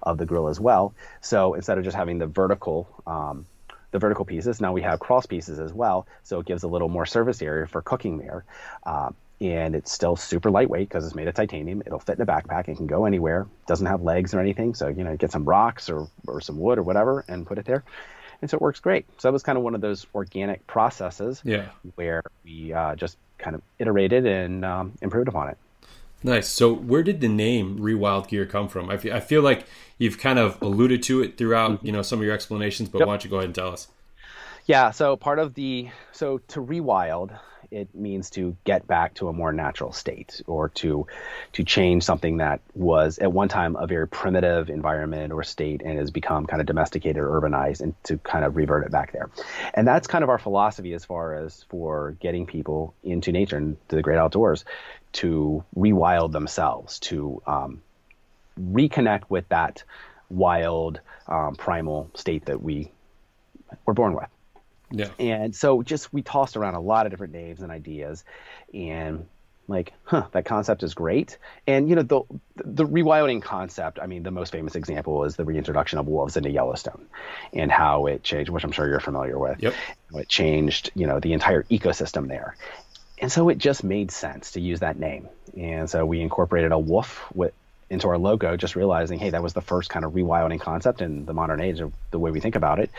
of 0.03 0.17
the 0.17 0.25
grill 0.25 0.47
as 0.47 0.59
well. 0.59 0.93
So 1.21 1.53
instead 1.53 1.77
of 1.77 1.83
just 1.83 1.97
having 1.97 2.19
the 2.19 2.27
vertical 2.27 2.87
um, 3.07 3.45
the 3.91 3.99
vertical 3.99 4.25
pieces, 4.25 4.59
now 4.59 4.73
we 4.73 4.81
have 4.81 4.99
cross 4.99 5.25
pieces 5.25 5.59
as 5.59 5.73
well. 5.73 6.07
So 6.23 6.39
it 6.39 6.45
gives 6.45 6.63
a 6.63 6.67
little 6.67 6.89
more 6.89 7.05
surface 7.05 7.41
area 7.41 7.67
for 7.67 7.81
cooking 7.81 8.17
there. 8.17 8.43
Uh, 8.85 9.11
and 9.39 9.75
it's 9.75 9.91
still 9.91 10.15
super 10.15 10.49
lightweight 10.49 10.89
because 10.89 11.05
it's 11.05 11.15
made 11.15 11.27
of 11.27 11.35
titanium. 11.35 11.81
It'll 11.85 11.99
fit 11.99 12.17
in 12.17 12.21
a 12.21 12.25
backpack. 12.25 12.67
It 12.67 12.77
can 12.77 12.87
go 12.87 13.05
anywhere. 13.05 13.47
Doesn't 13.67 13.85
have 13.85 14.01
legs 14.01 14.33
or 14.33 14.39
anything. 14.39 14.73
So 14.73 14.87
you 14.87 15.03
know, 15.03 15.15
get 15.15 15.31
some 15.31 15.45
rocks 15.45 15.89
or 15.89 16.07
or 16.27 16.41
some 16.41 16.59
wood 16.59 16.79
or 16.79 16.83
whatever 16.83 17.23
and 17.27 17.45
put 17.45 17.57
it 17.59 17.65
there. 17.65 17.83
And 18.41 18.49
so 18.49 18.55
it 18.55 18.61
works 18.61 18.79
great. 18.79 19.05
So 19.17 19.27
that 19.27 19.33
was 19.33 19.43
kind 19.43 19.57
of 19.57 19.63
one 19.63 19.75
of 19.75 19.81
those 19.81 20.05
organic 20.13 20.65
processes 20.67 21.41
yeah. 21.43 21.69
where 21.95 22.23
we 22.43 22.73
uh, 22.73 22.95
just 22.95 23.17
kind 23.37 23.55
of 23.55 23.61
iterated 23.79 24.25
and 24.25 24.63
um, 24.63 24.93
improved 25.01 25.27
upon 25.27 25.49
it. 25.49 25.57
Nice. 26.23 26.47
So, 26.47 26.73
where 26.73 27.03
did 27.03 27.21
the 27.21 27.27
name 27.27 27.79
Rewild 27.79 28.27
Gear 28.27 28.45
come 28.45 28.67
from? 28.67 28.89
I 28.89 28.97
feel, 28.97 29.13
I 29.13 29.19
feel 29.19 29.41
like 29.41 29.65
you've 29.97 30.17
kind 30.17 30.39
of 30.39 30.61
alluded 30.61 31.03
to 31.03 31.21
it 31.21 31.37
throughout, 31.37 31.71
mm-hmm. 31.71 31.85
you 31.85 31.91
know, 31.91 32.01
some 32.01 32.19
of 32.19 32.25
your 32.25 32.33
explanations, 32.33 32.89
but 32.89 32.99
yep. 32.99 33.07
why 33.07 33.13
don't 33.13 33.23
you 33.23 33.29
go 33.29 33.37
ahead 33.37 33.45
and 33.45 33.55
tell 33.55 33.71
us? 33.71 33.87
Yeah. 34.65 34.91
So, 34.91 35.15
part 35.15 35.39
of 35.39 35.53
the 35.53 35.89
so 36.11 36.39
to 36.49 36.59
rewild, 36.59 37.37
it 37.71 37.93
means 37.93 38.29
to 38.31 38.55
get 38.63 38.87
back 38.87 39.13
to 39.15 39.27
a 39.27 39.33
more 39.33 39.51
natural 39.51 39.91
state 39.91 40.41
or 40.47 40.69
to 40.69 41.05
to 41.53 41.63
change 41.63 42.03
something 42.03 42.37
that 42.37 42.61
was 42.73 43.17
at 43.19 43.31
one 43.31 43.47
time 43.47 43.75
a 43.75 43.87
very 43.87 44.07
primitive 44.07 44.69
environment 44.69 45.33
or 45.33 45.43
state 45.43 45.81
and 45.83 45.97
has 45.97 46.11
become 46.11 46.45
kind 46.45 46.61
of 46.61 46.65
domesticated 46.65 47.17
or 47.17 47.41
urbanized 47.41 47.81
and 47.81 47.93
to 48.03 48.17
kind 48.19 48.45
of 48.45 48.55
revert 48.55 48.85
it 48.85 48.91
back 48.91 49.11
there 49.11 49.29
and 49.73 49.87
that's 49.87 50.07
kind 50.07 50.23
of 50.23 50.29
our 50.29 50.37
philosophy 50.37 50.93
as 50.93 51.03
far 51.03 51.35
as 51.35 51.65
for 51.69 52.15
getting 52.19 52.45
people 52.45 52.93
into 53.03 53.31
nature 53.31 53.57
and 53.57 53.77
to 53.89 53.95
the 53.95 54.01
great 54.01 54.17
outdoors 54.17 54.63
to 55.13 55.63
rewild 55.75 56.31
themselves, 56.31 56.99
to 56.99 57.41
um, 57.47 57.81
reconnect 58.59 59.23
with 59.29 59.47
that 59.49 59.83
wild, 60.29 60.99
um, 61.27 61.55
primal 61.55 62.09
state 62.13 62.45
that 62.45 62.61
we 62.61 62.91
were 63.85 63.93
born 63.93 64.13
with. 64.13 64.29
Yeah. 64.91 65.09
And 65.19 65.55
so 65.55 65.83
just 65.83 66.13
we 66.13 66.21
tossed 66.21 66.55
around 66.55 66.75
a 66.75 66.79
lot 66.79 67.05
of 67.05 67.11
different 67.11 67.33
names 67.33 67.61
and 67.61 67.71
ideas, 67.71 68.23
and 68.73 69.27
like, 69.67 69.91
huh, 70.03 70.27
that 70.31 70.45
concept 70.45 70.81
is 70.81 70.93
great. 70.93 71.37
And 71.65 71.89
you 71.89 71.95
know, 71.95 72.03
the 72.03 72.21
the 72.55 72.85
rewilding 72.85 73.41
concept. 73.41 73.99
I 74.01 74.07
mean, 74.07 74.23
the 74.23 74.31
most 74.31 74.51
famous 74.51 74.75
example 74.75 75.25
is 75.25 75.35
the 75.35 75.43
reintroduction 75.43 75.99
of 75.99 76.07
wolves 76.07 76.37
into 76.37 76.49
Yellowstone, 76.49 77.05
and 77.51 77.69
how 77.69 78.05
it 78.05 78.23
changed, 78.23 78.49
which 78.49 78.63
I'm 78.63 78.71
sure 78.71 78.87
you're 78.87 79.01
familiar 79.01 79.37
with. 79.37 79.61
Yep. 79.61 79.73
It 80.13 80.29
changed, 80.29 80.91
you 80.95 81.05
know, 81.05 81.19
the 81.19 81.33
entire 81.33 81.63
ecosystem 81.63 82.29
there 82.29 82.55
and 83.19 83.31
so 83.31 83.49
it 83.49 83.57
just 83.57 83.83
made 83.83 84.11
sense 84.11 84.51
to 84.51 84.61
use 84.61 84.81
that 84.81 84.97
name. 84.97 85.29
And 85.57 85.89
so 85.89 86.05
we 86.05 86.21
incorporated 86.21 86.71
a 86.71 86.79
wolf 86.79 87.25
with, 87.33 87.53
into 87.89 88.07
our 88.09 88.17
logo, 88.17 88.57
just 88.57 88.75
realizing, 88.75 89.17
hey, 89.17 89.31
that 89.31 89.41
was 89.41 89.53
the 89.53 89.61
first 89.61 89.89
kind 89.89 90.05
of 90.05 90.13
rewilding 90.13 90.59
concept 90.59 91.01
in 91.01 91.25
the 91.25 91.33
modern 91.33 91.61
age 91.61 91.79
of 91.79 91.93
the 92.11 92.19
way 92.19 92.31
we 92.31 92.39
think 92.39 92.55
about 92.55 92.79
it. 92.79 92.91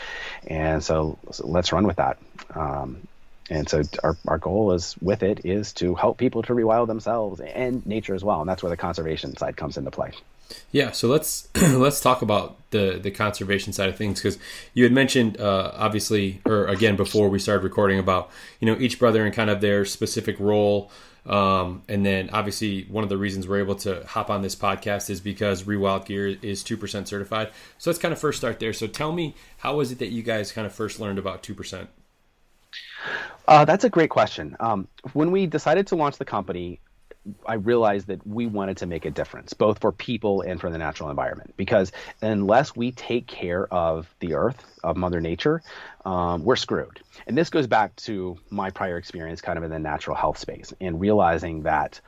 And 0.47 0.83
so, 0.83 1.19
so 1.31 1.47
let's 1.47 1.73
run 1.73 1.87
with 1.87 1.97
that. 1.97 2.19
Um, 2.55 3.07
and 3.51 3.69
so 3.69 3.83
our, 4.03 4.17
our 4.27 4.39
goal 4.39 4.73
is 4.73 4.97
with 5.01 5.23
it 5.23 5.45
is 5.45 5.73
to 5.75 5.95
help 5.95 6.19
people 6.19 6.43
to 6.43 6.53
rewild 6.53 6.87
themselves 6.87 7.41
and 7.41 7.85
nature 7.87 8.15
as 8.15 8.23
well. 8.23 8.41
And 8.41 8.49
that's 8.49 8.63
where 8.63 8.71
the 8.71 8.77
conservation 8.77 9.37
side 9.37 9.57
comes 9.57 9.77
into 9.77 9.91
play. 9.91 10.13
Yeah, 10.73 10.93
so 10.93 11.09
let's 11.09 11.49
let's 11.63 12.01
talk 12.01 12.23
about 12.23 12.57
the 12.71 12.99
the 13.03 13.11
conservation 13.11 13.73
side 13.73 13.89
of 13.89 13.97
things 13.97 14.21
because 14.21 14.39
you 14.75 14.85
had 14.85 14.93
mentioned 14.93 15.41
uh, 15.41 15.73
obviously, 15.75 16.41
or 16.45 16.67
again 16.67 16.97
before 16.97 17.29
we 17.29 17.39
started 17.39 17.65
recording 17.65 17.99
about 17.99 18.31
you 18.61 18.67
know 18.67 18.79
each 18.79 18.99
brother 18.99 19.25
and 19.25 19.35
kind 19.35 19.51
of 19.51 19.61
their 19.61 19.85
specific 19.85 20.41
role, 20.41 20.91
um, 21.27 21.83
and 21.89 22.05
then 22.05 22.31
obviously 22.33 22.85
one 22.85 23.05
of 23.05 23.11
the 23.11 23.19
reasons 23.19 23.47
we're 23.47 23.61
able 23.61 23.75
to 23.77 24.05
hop 24.07 24.31
on 24.31 24.41
this 24.41 24.57
podcast 24.57 25.11
is 25.11 25.21
because 25.21 25.65
Rewild 25.65 26.07
Gear 26.07 26.37
is 26.41 26.63
two 26.63 26.79
percent 26.79 27.09
certified. 27.09 27.51
So 27.77 27.91
let's 27.91 28.01
kind 28.01 28.13
of 28.13 28.19
first 28.19 28.39
start 28.39 28.59
there. 28.59 28.73
So 28.73 28.87
tell 28.87 29.13
me, 29.13 29.35
how 29.59 29.77
was 29.77 29.93
it 29.93 29.99
that 29.99 30.09
you 30.09 30.23
guys 30.23 30.51
kind 30.51 30.67
of 30.67 30.73
first 30.73 30.99
learned 30.99 31.19
about 31.19 31.43
two 31.43 31.55
percent? 31.55 31.91
Uh, 33.47 33.65
that's 33.65 33.85
a 33.85 33.91
great 33.91 34.11
question. 34.11 34.57
Um, 34.61 34.89
when 35.13 35.31
we 35.31 35.47
decided 35.47 35.87
to 35.89 35.97
launch 35.97 36.19
the 36.19 36.25
company, 36.25 36.81
I 37.47 37.55
realized 37.55 38.07
that 38.07 38.27
we 38.27 38.47
wanted 38.47 38.79
to 38.79 38.87
make 38.87 39.05
a 39.05 39.11
difference, 39.11 39.53
both 39.53 39.81
for 39.81 39.93
people 39.93 40.41
and 40.41 40.61
for 40.61 40.71
the 40.71 40.79
natural 40.79 41.11
environment. 41.11 41.55
Because 41.57 41.93
unless 42.23 42.75
we 42.75 42.93
take 42.93 43.27
care 43.27 43.67
of 43.73 44.09
the 44.21 44.35
earth, 44.35 44.65
of 44.83 44.97
Mother 44.97 45.21
Nature, 45.21 45.63
um, 46.05 46.45
we're 46.45 46.57
screwed. 46.57 47.01
And 47.27 47.37
this 47.37 47.51
goes 47.51 47.67
back 47.67 47.97
to 47.97 48.39
my 48.51 48.71
prior 48.71 48.97
experience, 48.97 49.41
kind 49.41 49.59
of 49.59 49.65
in 49.65 49.71
the 49.71 49.79
natural 49.79 50.17
health 50.17 50.39
space, 50.39 50.73
and 50.81 51.01
realizing 51.01 51.63
that 51.63 52.01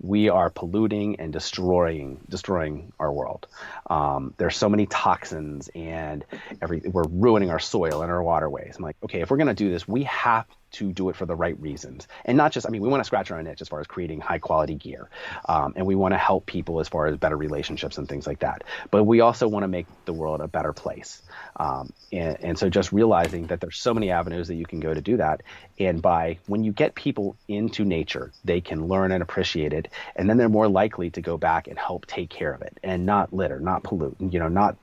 we 0.00 0.28
are 0.28 0.50
polluting 0.50 1.20
and 1.20 1.32
destroying 1.32 2.20
destroying 2.28 2.92
our 2.98 3.12
world. 3.12 3.46
Um, 3.88 4.34
there's 4.36 4.56
so 4.56 4.68
many 4.68 4.86
toxins, 4.86 5.70
and 5.74 6.24
every 6.60 6.80
we're 6.84 7.04
ruining 7.08 7.50
our 7.50 7.58
soil 7.58 8.02
and 8.02 8.10
our 8.10 8.22
waterways. 8.22 8.74
I'm 8.76 8.84
like, 8.84 8.96
okay, 9.04 9.20
if 9.20 9.30
we're 9.30 9.38
gonna 9.38 9.54
do 9.54 9.70
this, 9.70 9.88
we 9.88 10.04
have 10.04 10.46
to 10.76 10.92
do 10.92 11.08
it 11.08 11.16
for 11.16 11.26
the 11.26 11.34
right 11.36 11.58
reasons. 11.60 12.06
And 12.24 12.36
not 12.36 12.52
just 12.52 12.66
i 12.66 12.70
mean 12.70 12.82
we 12.82 12.88
want 12.88 13.00
to 13.00 13.04
scratch 13.04 13.30
our 13.30 13.38
own 13.38 13.46
itch 13.46 13.60
as 13.62 13.68
far 13.68 13.80
as 13.80 13.86
creating 13.86 14.20
high 14.20 14.38
quality 14.38 14.74
gear 14.74 15.10
um, 15.48 15.72
and 15.76 15.86
we 15.86 15.94
want 15.94 16.12
to 16.12 16.18
help 16.18 16.46
people 16.46 16.80
as 16.80 16.88
far 16.88 17.06
as 17.06 17.16
better 17.16 17.36
relationships 17.36 17.98
and 17.98 18.08
things 18.08 18.26
like 18.26 18.40
that. 18.40 18.64
But 18.90 19.04
we 19.04 19.20
also 19.20 19.48
want 19.48 19.64
to 19.64 19.68
make 19.68 19.88
the 20.04 20.12
world 20.12 20.40
a 20.40 20.48
better 20.48 20.72
place 20.72 21.22
um, 21.56 21.92
and, 22.12 22.36
and 22.40 22.58
so 22.58 22.68
just 22.68 22.92
realizing 22.92 23.46
that 23.48 23.60
there's 23.60 23.78
so 23.78 23.94
many 23.94 24.10
avenues 24.10 24.48
that 24.48 24.54
you 24.56 24.66
can 24.66 24.80
go 24.80 24.94
to 24.94 25.00
do 25.00 25.16
that. 25.16 25.42
And 25.78 26.02
by 26.02 26.38
when 26.46 26.64
you 26.64 26.72
get 26.72 26.94
people 26.94 27.36
into 27.48 27.84
nature 27.84 28.34
they 28.44 28.60
can 28.60 28.86
learn 28.86 29.12
and 29.12 29.22
appreciate 29.22 29.72
it 29.72 29.88
and 30.16 30.28
then 30.28 30.36
they're 30.36 30.48
more 30.48 30.68
likely 30.68 31.10
to 31.10 31.22
go 31.22 31.36
back 31.38 31.68
and 31.68 31.78
help 31.78 32.06
take 32.06 32.30
care 32.30 32.52
of 32.52 32.62
it 32.62 32.78
and 32.82 33.06
not 33.06 33.32
litter 33.32 33.60
not 33.60 33.82
pollute 33.84 34.16
you 34.20 34.38
know 34.38 34.48
not 34.48 34.76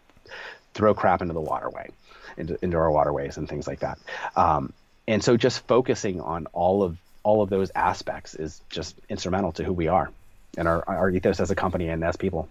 throw 0.73 0.93
crap 0.93 1.21
into 1.21 1.33
the 1.33 1.41
waterway 1.41 1.89
into, 2.37 2.57
into 2.63 2.77
our 2.77 2.91
waterways 2.91 3.37
and 3.37 3.47
things 3.47 3.67
like 3.67 3.79
that. 3.81 3.99
Um, 4.35 4.73
and 5.07 5.23
so 5.23 5.37
just 5.37 5.65
focusing 5.67 6.21
on 6.21 6.47
all 6.53 6.83
of 6.83 6.97
all 7.23 7.41
of 7.41 7.49
those 7.49 7.71
aspects 7.75 8.35
is 8.35 8.61
just 8.69 8.95
instrumental 9.09 9.51
to 9.53 9.63
who 9.63 9.73
we 9.73 9.87
are 9.87 10.09
and 10.57 10.67
our, 10.67 10.83
our 10.87 11.09
ethos 11.09 11.39
as 11.39 11.49
a 11.51 11.55
company 11.55 11.87
and 11.87 12.03
as 12.03 12.15
people. 12.15 12.49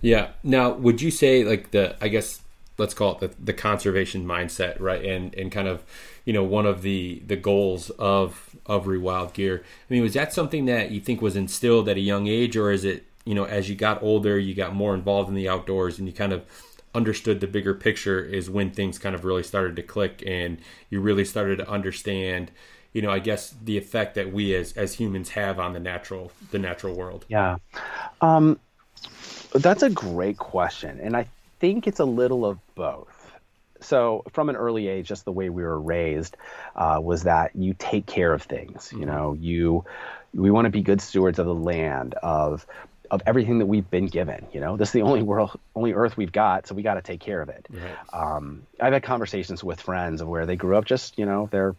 Yeah. 0.00 0.28
Now 0.42 0.72
would 0.72 1.00
you 1.02 1.10
say 1.10 1.44
like 1.44 1.70
the 1.70 1.96
i 2.02 2.08
guess 2.08 2.40
let's 2.78 2.94
call 2.94 3.12
it 3.12 3.20
the, 3.20 3.42
the 3.42 3.52
conservation 3.52 4.26
mindset 4.26 4.80
right? 4.80 5.04
And 5.04 5.34
and 5.34 5.50
kind 5.50 5.68
of 5.68 5.82
you 6.24 6.32
know 6.32 6.44
one 6.44 6.66
of 6.66 6.82
the 6.82 7.22
the 7.26 7.36
goals 7.36 7.90
of 7.90 8.56
of 8.66 8.86
rewild 8.86 9.32
gear. 9.32 9.62
I 9.64 9.92
mean 9.92 10.02
was 10.02 10.14
that 10.14 10.32
something 10.32 10.66
that 10.66 10.90
you 10.90 11.00
think 11.00 11.20
was 11.20 11.36
instilled 11.36 11.88
at 11.88 11.96
a 11.96 12.00
young 12.00 12.26
age 12.26 12.56
or 12.56 12.70
is 12.70 12.84
it 12.84 13.04
you 13.24 13.34
know 13.34 13.44
as 13.44 13.68
you 13.68 13.74
got 13.74 14.02
older 14.02 14.38
you 14.38 14.54
got 14.54 14.74
more 14.74 14.94
involved 14.94 15.28
in 15.28 15.34
the 15.34 15.48
outdoors 15.48 15.98
and 15.98 16.06
you 16.06 16.14
kind 16.14 16.32
of 16.32 16.44
understood 16.96 17.40
the 17.40 17.46
bigger 17.46 17.74
picture 17.74 18.24
is 18.24 18.48
when 18.50 18.70
things 18.70 18.98
kind 18.98 19.14
of 19.14 19.24
really 19.24 19.42
started 19.42 19.76
to 19.76 19.82
click 19.82 20.22
and 20.26 20.58
you 20.90 21.00
really 21.00 21.24
started 21.24 21.58
to 21.58 21.68
understand 21.68 22.50
you 22.92 23.02
know 23.02 23.10
i 23.10 23.18
guess 23.20 23.54
the 23.64 23.76
effect 23.78 24.14
that 24.14 24.32
we 24.32 24.54
as 24.54 24.72
as 24.72 24.94
humans 24.94 25.30
have 25.30 25.60
on 25.60 25.74
the 25.74 25.80
natural 25.80 26.32
the 26.50 26.58
natural 26.58 26.94
world 26.96 27.26
yeah 27.28 27.58
um 28.22 28.58
That's 29.54 29.82
a 29.82 29.90
great 29.90 30.38
question, 30.38 31.00
and 31.02 31.16
I 31.16 31.28
think 31.60 31.86
it's 31.86 32.00
a 32.00 32.04
little 32.04 32.44
of 32.44 32.58
both. 32.74 33.32
So, 33.80 34.22
from 34.32 34.48
an 34.48 34.56
early 34.56 34.88
age, 34.88 35.08
just 35.08 35.24
the 35.24 35.32
way 35.32 35.48
we 35.50 35.62
were 35.62 35.80
raised 35.80 36.36
uh, 36.74 36.98
was 37.02 37.24
that 37.24 37.54
you 37.54 37.74
take 37.78 38.06
care 38.06 38.32
of 38.32 38.42
things. 38.42 38.92
You 38.92 39.06
know, 39.06 39.36
you 39.38 39.84
we 40.34 40.50
want 40.50 40.66
to 40.66 40.70
be 40.70 40.82
good 40.82 41.00
stewards 41.00 41.38
of 41.38 41.46
the 41.46 41.54
land 41.54 42.14
of 42.22 42.66
of 43.10 43.22
everything 43.26 43.58
that 43.58 43.66
we've 43.66 43.88
been 43.90 44.06
given. 44.06 44.46
You 44.52 44.60
know, 44.60 44.76
this 44.76 44.88
is 44.88 44.92
the 44.92 45.02
only 45.02 45.22
world, 45.22 45.58
only 45.74 45.92
Earth 45.92 46.16
we've 46.16 46.32
got, 46.32 46.66
so 46.66 46.74
we 46.74 46.82
got 46.82 46.94
to 46.94 47.02
take 47.02 47.20
care 47.20 47.40
of 47.40 47.48
it. 47.48 47.66
Right. 47.70 47.96
Um, 48.12 48.66
I've 48.80 48.92
had 48.92 49.02
conversations 49.02 49.62
with 49.62 49.80
friends 49.80 50.20
of 50.20 50.28
where 50.28 50.46
they 50.46 50.56
grew 50.56 50.76
up 50.76 50.84
just, 50.84 51.18
you 51.18 51.26
know, 51.26 51.48
they're 51.50 51.74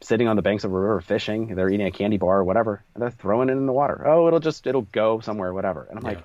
sitting 0.00 0.28
on 0.28 0.36
the 0.36 0.42
banks 0.42 0.64
of 0.64 0.72
a 0.72 0.78
river 0.78 1.00
fishing, 1.00 1.54
they're 1.54 1.70
eating 1.70 1.86
a 1.86 1.90
candy 1.90 2.18
bar 2.18 2.38
or 2.38 2.44
whatever, 2.44 2.82
and 2.94 3.02
they're 3.02 3.10
throwing 3.10 3.48
it 3.48 3.52
in 3.52 3.66
the 3.66 3.72
water. 3.72 4.06
Oh, 4.06 4.26
it'll 4.26 4.40
just 4.40 4.66
it'll 4.66 4.82
go 4.82 5.20
somewhere, 5.20 5.52
whatever. 5.52 5.86
And 5.88 5.98
I'm 5.98 6.04
yeah. 6.04 6.10
like, 6.10 6.24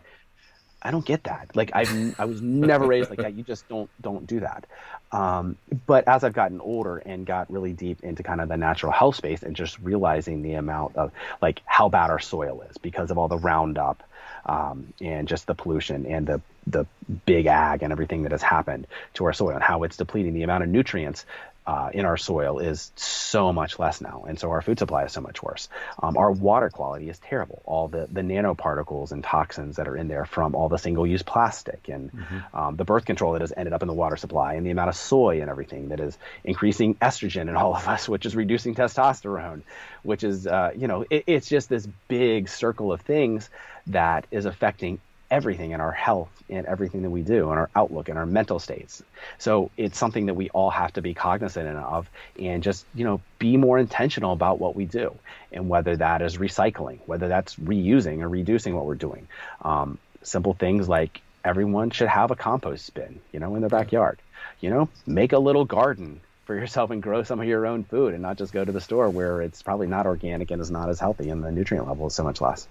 I 0.82 0.92
don't 0.92 1.06
get 1.06 1.24
that. 1.24 1.56
Like 1.56 1.72
I've 1.74 2.20
I 2.20 2.26
was 2.26 2.42
never 2.42 2.86
raised 2.86 3.10
like 3.10 3.20
that. 3.20 3.34
You 3.34 3.44
just 3.44 3.68
don't 3.68 3.90
don't 4.02 4.28
do 4.28 4.42
that. 4.42 4.66
Um, 5.14 5.58
but 5.86 6.08
as 6.08 6.24
I've 6.24 6.34
gotten 6.34 6.60
older 6.60 6.98
and 6.98 7.26
got 7.26 7.52
really 7.52 7.72
deep 7.72 8.04
into 8.04 8.24
kind 8.24 8.42
of 8.42 8.50
the 8.50 8.58
natural 8.58 8.92
health 8.92 9.16
space 9.16 9.44
and 9.44 9.56
just 9.56 9.80
realizing 9.80 10.42
the 10.42 10.56
amount 10.56 10.96
of 10.96 11.12
like 11.42 11.62
how 11.66 11.88
bad 11.88 12.10
our 12.10 12.20
soil 12.20 12.64
is 12.70 12.78
because 12.80 13.12
of 13.12 13.20
all 13.20 13.28
the 13.28 13.38
Roundup 13.38 14.04
um, 14.46 14.92
and 15.00 15.28
just 15.28 15.46
the 15.46 15.54
pollution 15.54 16.06
and 16.08 16.26
the 16.28 16.42
the 16.66 16.86
big 17.26 17.46
ag 17.46 17.84
and 17.84 17.92
everything 17.92 18.24
that 18.24 18.32
has 18.32 18.42
happened 18.42 18.88
to 19.14 19.26
our 19.26 19.34
soil 19.34 19.52
and 19.52 19.64
how 19.64 19.84
it's 19.84 19.98
depleting 19.98 20.34
the 20.34 20.44
amount 20.44 20.64
of 20.64 20.70
nutrients 20.70 21.26
uh, 21.66 21.90
in 21.94 22.06
our 22.06 22.18
soil 22.18 22.60
is 22.60 22.92
so 22.96 23.54
much 23.54 23.80
less 23.80 24.02
now, 24.02 24.26
and 24.28 24.40
so 24.40 24.52
our 24.52 24.62
food 24.62 24.80
supply 24.80 25.04
is 25.04 25.12
so 25.14 25.22
much 25.22 25.42
worse. 25.42 25.70
Um, 26.02 26.18
our 26.18 26.32
water 26.32 26.70
quality 26.70 27.10
is 27.10 27.18
terrible. 27.20 27.62
All 27.66 27.88
the 27.88 28.08
the 28.12 28.22
nanoparticles 28.22 29.12
and 29.12 29.24
toxins 29.24 29.78
that 29.78 29.88
are 29.88 29.96
in 29.96 30.08
there 30.08 30.26
from 30.26 30.56
all 30.56 30.70
the 30.70 30.78
single 30.78 31.08
use 31.08 31.24
plastic 31.24 31.88
and 31.88 32.12
mm-hmm. 32.12 32.58
um, 32.58 32.76
the 32.76 32.84
birth 32.84 33.06
control 33.06 33.34
that 33.34 33.42
has 33.42 33.54
ended 33.56 33.74
up 33.74 33.82
in 33.82 33.88
the 33.88 33.94
water 33.94 34.18
supply, 34.18 34.56
and 34.56 34.66
the 34.66 34.72
amount 34.72 34.90
of 34.90 34.96
soy 34.96 35.42
and 35.42 35.50
everything 35.50 35.90
that 35.90 36.00
is 36.00 36.18
increasing 36.44 36.96
estrogen 36.96 37.44
in 37.44 37.56
all 37.56 37.76
of 37.76 37.88
us, 37.88 38.10
which 38.10 38.26
is 38.26 38.36
reducing 38.36 38.76
testosterone, 38.76 39.62
which 40.04 40.24
is 40.24 40.46
uh, 40.46 40.72
you 40.76 40.88
know 40.88 41.06
it, 41.10 41.24
it's 41.28 41.48
just 41.48 41.70
this 41.70 41.88
big 42.08 42.50
circle 42.50 42.92
of 42.92 43.02
things 43.02 43.50
that 43.88 44.28
is 44.32 44.46
affecting 44.46 45.00
everything 45.34 45.72
in 45.72 45.82
our 45.82 45.92
health 45.92 46.30
and 46.48 46.68
everything 46.68 47.02
that 47.02 47.10
we 47.10 47.24
do 47.24 47.50
and 47.50 47.58
our 47.58 47.68
outlook 47.76 48.08
and 48.08 48.20
our 48.20 48.26
mental 48.26 48.60
states. 48.60 49.02
So 49.40 49.72
it's 49.78 49.98
something 49.98 50.28
that 50.28 50.36
we 50.36 50.52
all 50.52 50.70
have 50.70 50.94
to 50.94 51.02
be 51.02 51.16
cognizant 51.16 51.68
of 51.76 52.08
and 52.40 52.62
just, 52.62 52.86
you 52.94 53.04
know, 53.04 53.20
be 53.40 53.58
more 53.58 53.80
intentional 53.80 54.32
about 54.32 54.60
what 54.60 54.76
we 54.76 54.86
do 54.86 55.16
and 55.52 55.70
whether 55.70 55.96
that 55.98 56.22
is 56.22 56.38
recycling, 56.38 57.00
whether 57.08 57.28
that's 57.28 57.56
reusing 57.56 58.22
or 58.22 58.30
reducing 58.30 58.76
what 58.76 58.86
we're 58.86 58.94
doing. 58.94 59.28
Um, 59.64 59.98
simple 60.22 60.54
things 60.54 60.88
like 60.88 61.20
everyone 61.44 61.90
should 61.90 62.10
have 62.10 62.30
a 62.30 62.36
compost 62.36 62.94
bin, 62.94 63.20
you 63.32 63.40
know, 63.40 63.56
in 63.56 63.62
their 63.62 63.72
backyard. 63.72 64.20
You 64.62 64.70
know, 64.70 64.90
make 65.08 65.34
a 65.34 65.40
little 65.40 65.66
garden 65.66 66.22
for 66.46 66.54
yourself 66.54 66.92
and 66.92 67.02
grow 67.02 67.24
some 67.24 67.40
of 67.40 67.48
your 67.48 67.66
own 67.66 67.86
food 67.86 68.14
and 68.14 68.22
not 68.22 68.38
just 68.38 68.54
go 68.54 68.64
to 68.64 68.72
the 68.72 68.82
store 68.82 69.10
where 69.10 69.42
it's 69.42 69.64
probably 69.64 69.88
not 69.88 70.06
organic 70.06 70.52
and 70.52 70.62
is 70.62 70.70
not 70.70 70.90
as 70.90 71.00
healthy 71.00 71.30
and 71.30 71.44
the 71.44 71.52
nutrient 71.52 71.88
level 71.88 72.06
is 72.06 72.14
so 72.14 72.24
much 72.24 72.40
less. 72.40 72.68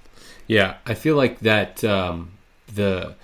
Yeah, 0.47 0.77
I 0.87 0.95
feel 0.95 1.17
like 1.17 1.41
that 1.41 1.83
um, 1.83 2.31
the 2.75 3.15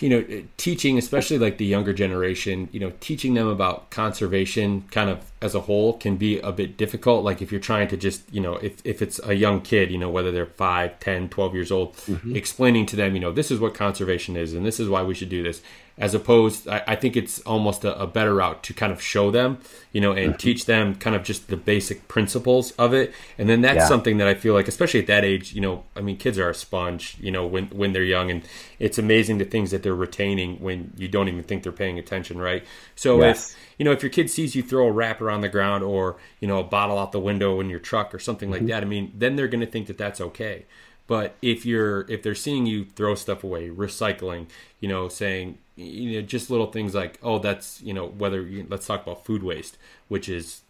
you 0.00 0.08
know 0.08 0.42
teaching 0.56 0.98
especially 0.98 1.38
like 1.38 1.58
the 1.58 1.64
younger 1.64 1.92
generation 1.92 2.68
you 2.72 2.80
know 2.80 2.92
teaching 3.00 3.34
them 3.34 3.46
about 3.46 3.90
conservation 3.90 4.82
kind 4.90 5.08
of 5.08 5.30
as 5.40 5.54
a 5.54 5.60
whole 5.60 5.94
can 5.94 6.16
be 6.16 6.38
a 6.40 6.50
bit 6.50 6.76
difficult 6.76 7.24
like 7.24 7.40
if 7.40 7.52
you're 7.52 7.60
trying 7.60 7.86
to 7.88 7.96
just 7.96 8.22
you 8.32 8.40
know 8.40 8.54
if, 8.54 8.84
if 8.84 9.00
it's 9.00 9.20
a 9.24 9.34
young 9.34 9.60
kid 9.60 9.90
you 9.90 9.98
know 9.98 10.10
whether 10.10 10.32
they're 10.32 10.46
5 10.46 10.98
10 10.98 11.28
12 11.28 11.54
years 11.54 11.70
old 11.70 11.96
mm-hmm. 11.96 12.34
explaining 12.34 12.84
to 12.86 12.96
them 12.96 13.14
you 13.14 13.20
know 13.20 13.32
this 13.32 13.50
is 13.50 13.60
what 13.60 13.74
conservation 13.74 14.36
is 14.36 14.52
and 14.54 14.66
this 14.66 14.80
is 14.80 14.88
why 14.88 15.02
we 15.02 15.14
should 15.14 15.28
do 15.28 15.42
this 15.42 15.62
as 15.98 16.14
opposed 16.14 16.68
I, 16.68 16.82
I 16.86 16.96
think 16.96 17.16
it's 17.16 17.40
almost 17.40 17.84
a, 17.84 17.98
a, 17.98 18.06
better 18.06 18.34
route 18.34 18.62
to 18.64 18.74
kind 18.74 18.92
of 18.92 19.00
show 19.02 19.30
them 19.30 19.58
you 19.92 20.00
know 20.00 20.12
and 20.12 20.30
mm-hmm. 20.30 20.36
teach 20.38 20.66
them 20.66 20.94
kind 20.94 21.14
of 21.14 21.22
just 21.22 21.48
the 21.48 21.56
basic 21.56 22.08
principles 22.08 22.72
of 22.72 22.94
it 22.94 23.12
and 23.38 23.48
then 23.48 23.60
that's 23.60 23.76
yeah. 23.76 23.88
something 23.88 24.18
that 24.18 24.28
i 24.28 24.34
feel 24.34 24.54
like 24.54 24.68
especially 24.68 25.00
at 25.00 25.06
that 25.06 25.24
age 25.24 25.52
you 25.52 25.60
know 25.60 25.84
i 25.96 26.00
mean 26.00 26.16
kids 26.16 26.38
are 26.38 26.50
a 26.50 26.54
sponge 26.54 27.16
you 27.20 27.30
know 27.30 27.46
when 27.46 27.66
when 27.66 27.92
they're 27.92 28.04
young 28.04 28.30
and 28.30 28.42
it's 28.78 28.98
amazing 28.98 29.38
the 29.38 29.44
things 29.44 29.70
that 29.70 29.82
they're 29.82 29.94
retaining 29.94 30.56
when 30.58 30.92
you 30.96 31.08
don't 31.08 31.28
even 31.28 31.42
think 31.42 31.62
they're 31.62 31.72
paying 31.72 31.98
attention 31.98 32.38
right 32.38 32.64
so 32.94 33.20
yes. 33.20 33.50
if 33.50 33.58
you 33.78 33.84
know 33.84 33.92
if 33.92 34.02
your 34.02 34.10
kid 34.10 34.30
sees 34.30 34.54
you 34.54 34.62
throw 34.62 34.86
a 34.86 34.92
wrapper 34.92 35.30
on 35.30 35.40
the 35.40 35.48
ground 35.48 35.84
or 35.84 36.16
you 36.40 36.48
know 36.48 36.58
a 36.58 36.64
bottle 36.64 36.98
out 36.98 37.12
the 37.12 37.20
window 37.20 37.60
in 37.60 37.68
your 37.68 37.80
truck 37.80 38.14
or 38.14 38.18
something 38.18 38.50
mm-hmm. 38.50 38.64
like 38.64 38.66
that 38.66 38.82
i 38.82 38.86
mean 38.86 39.12
then 39.14 39.36
they're 39.36 39.48
going 39.48 39.60
to 39.60 39.66
think 39.66 39.86
that 39.86 39.98
that's 39.98 40.20
okay 40.20 40.64
but 41.06 41.36
if 41.42 41.66
you're 41.66 42.10
if 42.10 42.22
they're 42.22 42.34
seeing 42.34 42.64
you 42.66 42.84
throw 42.84 43.14
stuff 43.14 43.44
away 43.44 43.68
recycling 43.68 44.46
you 44.80 44.88
know 44.88 45.08
saying 45.08 45.58
you 45.76 46.20
know 46.20 46.26
just 46.26 46.50
little 46.50 46.66
things 46.66 46.94
like 46.94 47.18
oh 47.22 47.38
that's 47.38 47.80
you 47.82 47.94
know 47.94 48.06
whether 48.06 48.42
you, 48.42 48.66
let's 48.68 48.86
talk 48.86 49.02
about 49.02 49.24
food 49.24 49.42
waste 49.42 49.78
which 50.08 50.28
is 50.28 50.62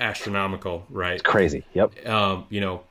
astronomical 0.00 0.86
right? 0.90 1.14
It's 1.14 1.22
crazy. 1.22 1.64
Yep. 1.74 2.06
Um, 2.06 2.46
you 2.50 2.60
know 2.60 2.82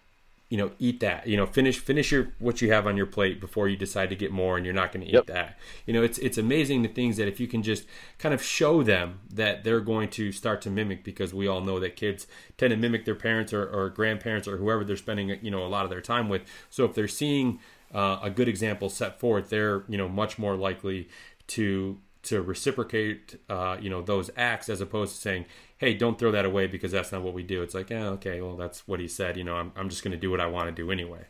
you 0.50 0.58
know 0.58 0.72
eat 0.80 1.00
that. 1.00 1.28
You 1.28 1.38
know 1.38 1.46
finish 1.46 1.80
finish 1.80 2.12
your 2.12 2.30
what 2.40 2.62
you 2.62 2.72
have 2.72 2.88
on 2.88 2.98
your 2.98 3.06
plate 3.06 3.40
before 3.40 3.68
you 3.68 3.76
decide 3.76 4.10
to 4.10 4.16
get 4.16 4.32
more 4.32 4.56
and 4.58 4.66
you're 4.66 4.74
not 4.74 4.92
going 4.92 5.06
to 5.06 5.08
eat 5.08 5.14
yep. 5.14 5.26
that. 5.28 5.58
You 5.86 5.94
know 5.94 6.04
it's 6.04 6.18
it's 6.20 6.38
amazing 6.38 6.82
the 6.82 6.90
things 6.90 7.18
that 7.18 7.28
if 7.28 7.40
you 7.40 7.48
can 7.48 7.64
just 7.64 7.86
kind 8.18 8.34
of 8.34 8.44
show 8.44 8.84
them 8.84 9.20
that 9.32 9.64
they're 9.64 9.80
going 9.80 10.10
to 10.10 10.32
start 10.32 10.62
to 10.62 10.70
mimic 10.70 11.04
because 11.04 11.34
we 11.34 11.48
all 11.48 11.62
know 11.62 11.80
that 11.80 11.96
kids 11.96 12.28
tend 12.58 12.72
to 12.72 12.78
mimic 12.78 13.06
their 13.06 13.16
parents 13.16 13.54
or, 13.54 13.68
or 13.68 13.90
grandparents 13.90 14.48
or 14.48 14.58
whoever 14.58 14.84
they're 14.84 14.98
spending 14.98 15.38
you 15.42 15.52
know 15.52 15.66
a 15.66 15.68
lot 15.68 15.84
of 15.84 15.90
their 15.90 16.02
time 16.02 16.30
with. 16.30 16.44
So 16.70 16.86
if 16.86 16.94
they're 16.94 17.08
seeing 17.08 17.60
uh, 17.94 18.20
a 18.24 18.30
good 18.32 18.48
example 18.48 18.90
set 18.90 19.20
forth 19.20 19.50
they're 19.50 19.84
you 19.88 19.98
know 19.98 20.10
much 20.10 20.40
more 20.40 20.56
likely 20.56 21.08
to 21.48 22.00
to 22.24 22.42
reciprocate 22.42 23.40
uh, 23.50 23.78
you 23.80 23.90
know 23.90 24.02
those 24.02 24.30
acts 24.38 24.70
as 24.70 24.82
opposed 24.82 25.16
to 25.16 25.22
saying 25.22 25.46
hey 25.78 25.94
don't 25.94 26.18
throw 26.18 26.32
that 26.32 26.46
away 26.46 26.68
because 26.68 26.92
that's 26.92 27.12
not 27.12 27.22
what 27.22 27.34
we 27.34 27.44
do 27.44 27.62
it's 27.62 27.74
like 27.74 27.90
yeah 27.90 28.08
okay 28.08 28.42
well 28.42 28.56
that's 28.56 28.88
what 28.88 29.00
he 29.00 29.08
said 29.08 29.38
you 29.38 29.44
know 29.44 29.56
i'm, 29.56 29.72
I'm 29.76 29.90
just 29.90 30.04
going 30.04 30.14
to 30.14 30.18
do 30.18 30.32
what 30.32 30.40
i 30.40 30.48
want 30.48 30.68
to 30.68 30.72
do 30.72 30.92
anyway 30.92 31.26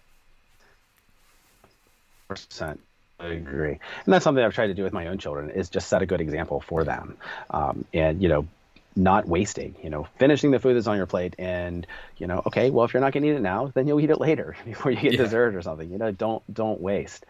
percent 2.28 2.80
I 3.20 3.28
agree, 3.28 3.80
and 4.06 4.14
that's 4.14 4.24
something 4.24 4.44
I've 4.44 4.54
tried 4.54 4.68
to 4.68 4.74
do 4.74 4.84
with 4.84 4.92
my 4.92 5.08
own 5.08 5.18
children 5.18 5.50
is 5.52 5.70
just 5.70 5.88
set 5.88 6.02
a 6.02 6.06
good 6.06 6.20
example 6.20 6.60
for 6.60 6.84
them, 6.84 7.16
um, 7.52 7.86
and 7.94 8.22
you 8.22 8.28
know, 8.28 8.48
not 8.96 9.28
wasting. 9.28 9.76
You 9.82 9.90
know, 9.90 10.08
finishing 10.18 10.52
the 10.52 10.60
food 10.60 10.76
that's 10.76 10.88
on 10.88 10.98
your 10.98 11.06
plate, 11.06 11.36
and 11.38 11.88
you 12.18 12.28
know, 12.28 12.42
okay, 12.48 12.70
well, 12.70 12.86
if 12.86 12.94
you're 12.94 13.02
not 13.02 13.14
going 13.14 13.24
to 13.24 13.30
eat 13.30 13.36
it 13.36 13.42
now, 13.42 13.72
then 13.74 13.88
you'll 13.88 14.02
eat 14.02 14.10
it 14.10 14.20
later 14.20 14.56
before 14.66 14.92
you 14.92 15.00
get 15.00 15.14
yeah. 15.14 15.20
dessert 15.20 15.56
or 15.56 15.62
something. 15.62 15.90
You 15.90 15.98
know, 15.98 16.12
don't 16.12 16.44
don't 16.54 16.82
waste. 16.82 17.26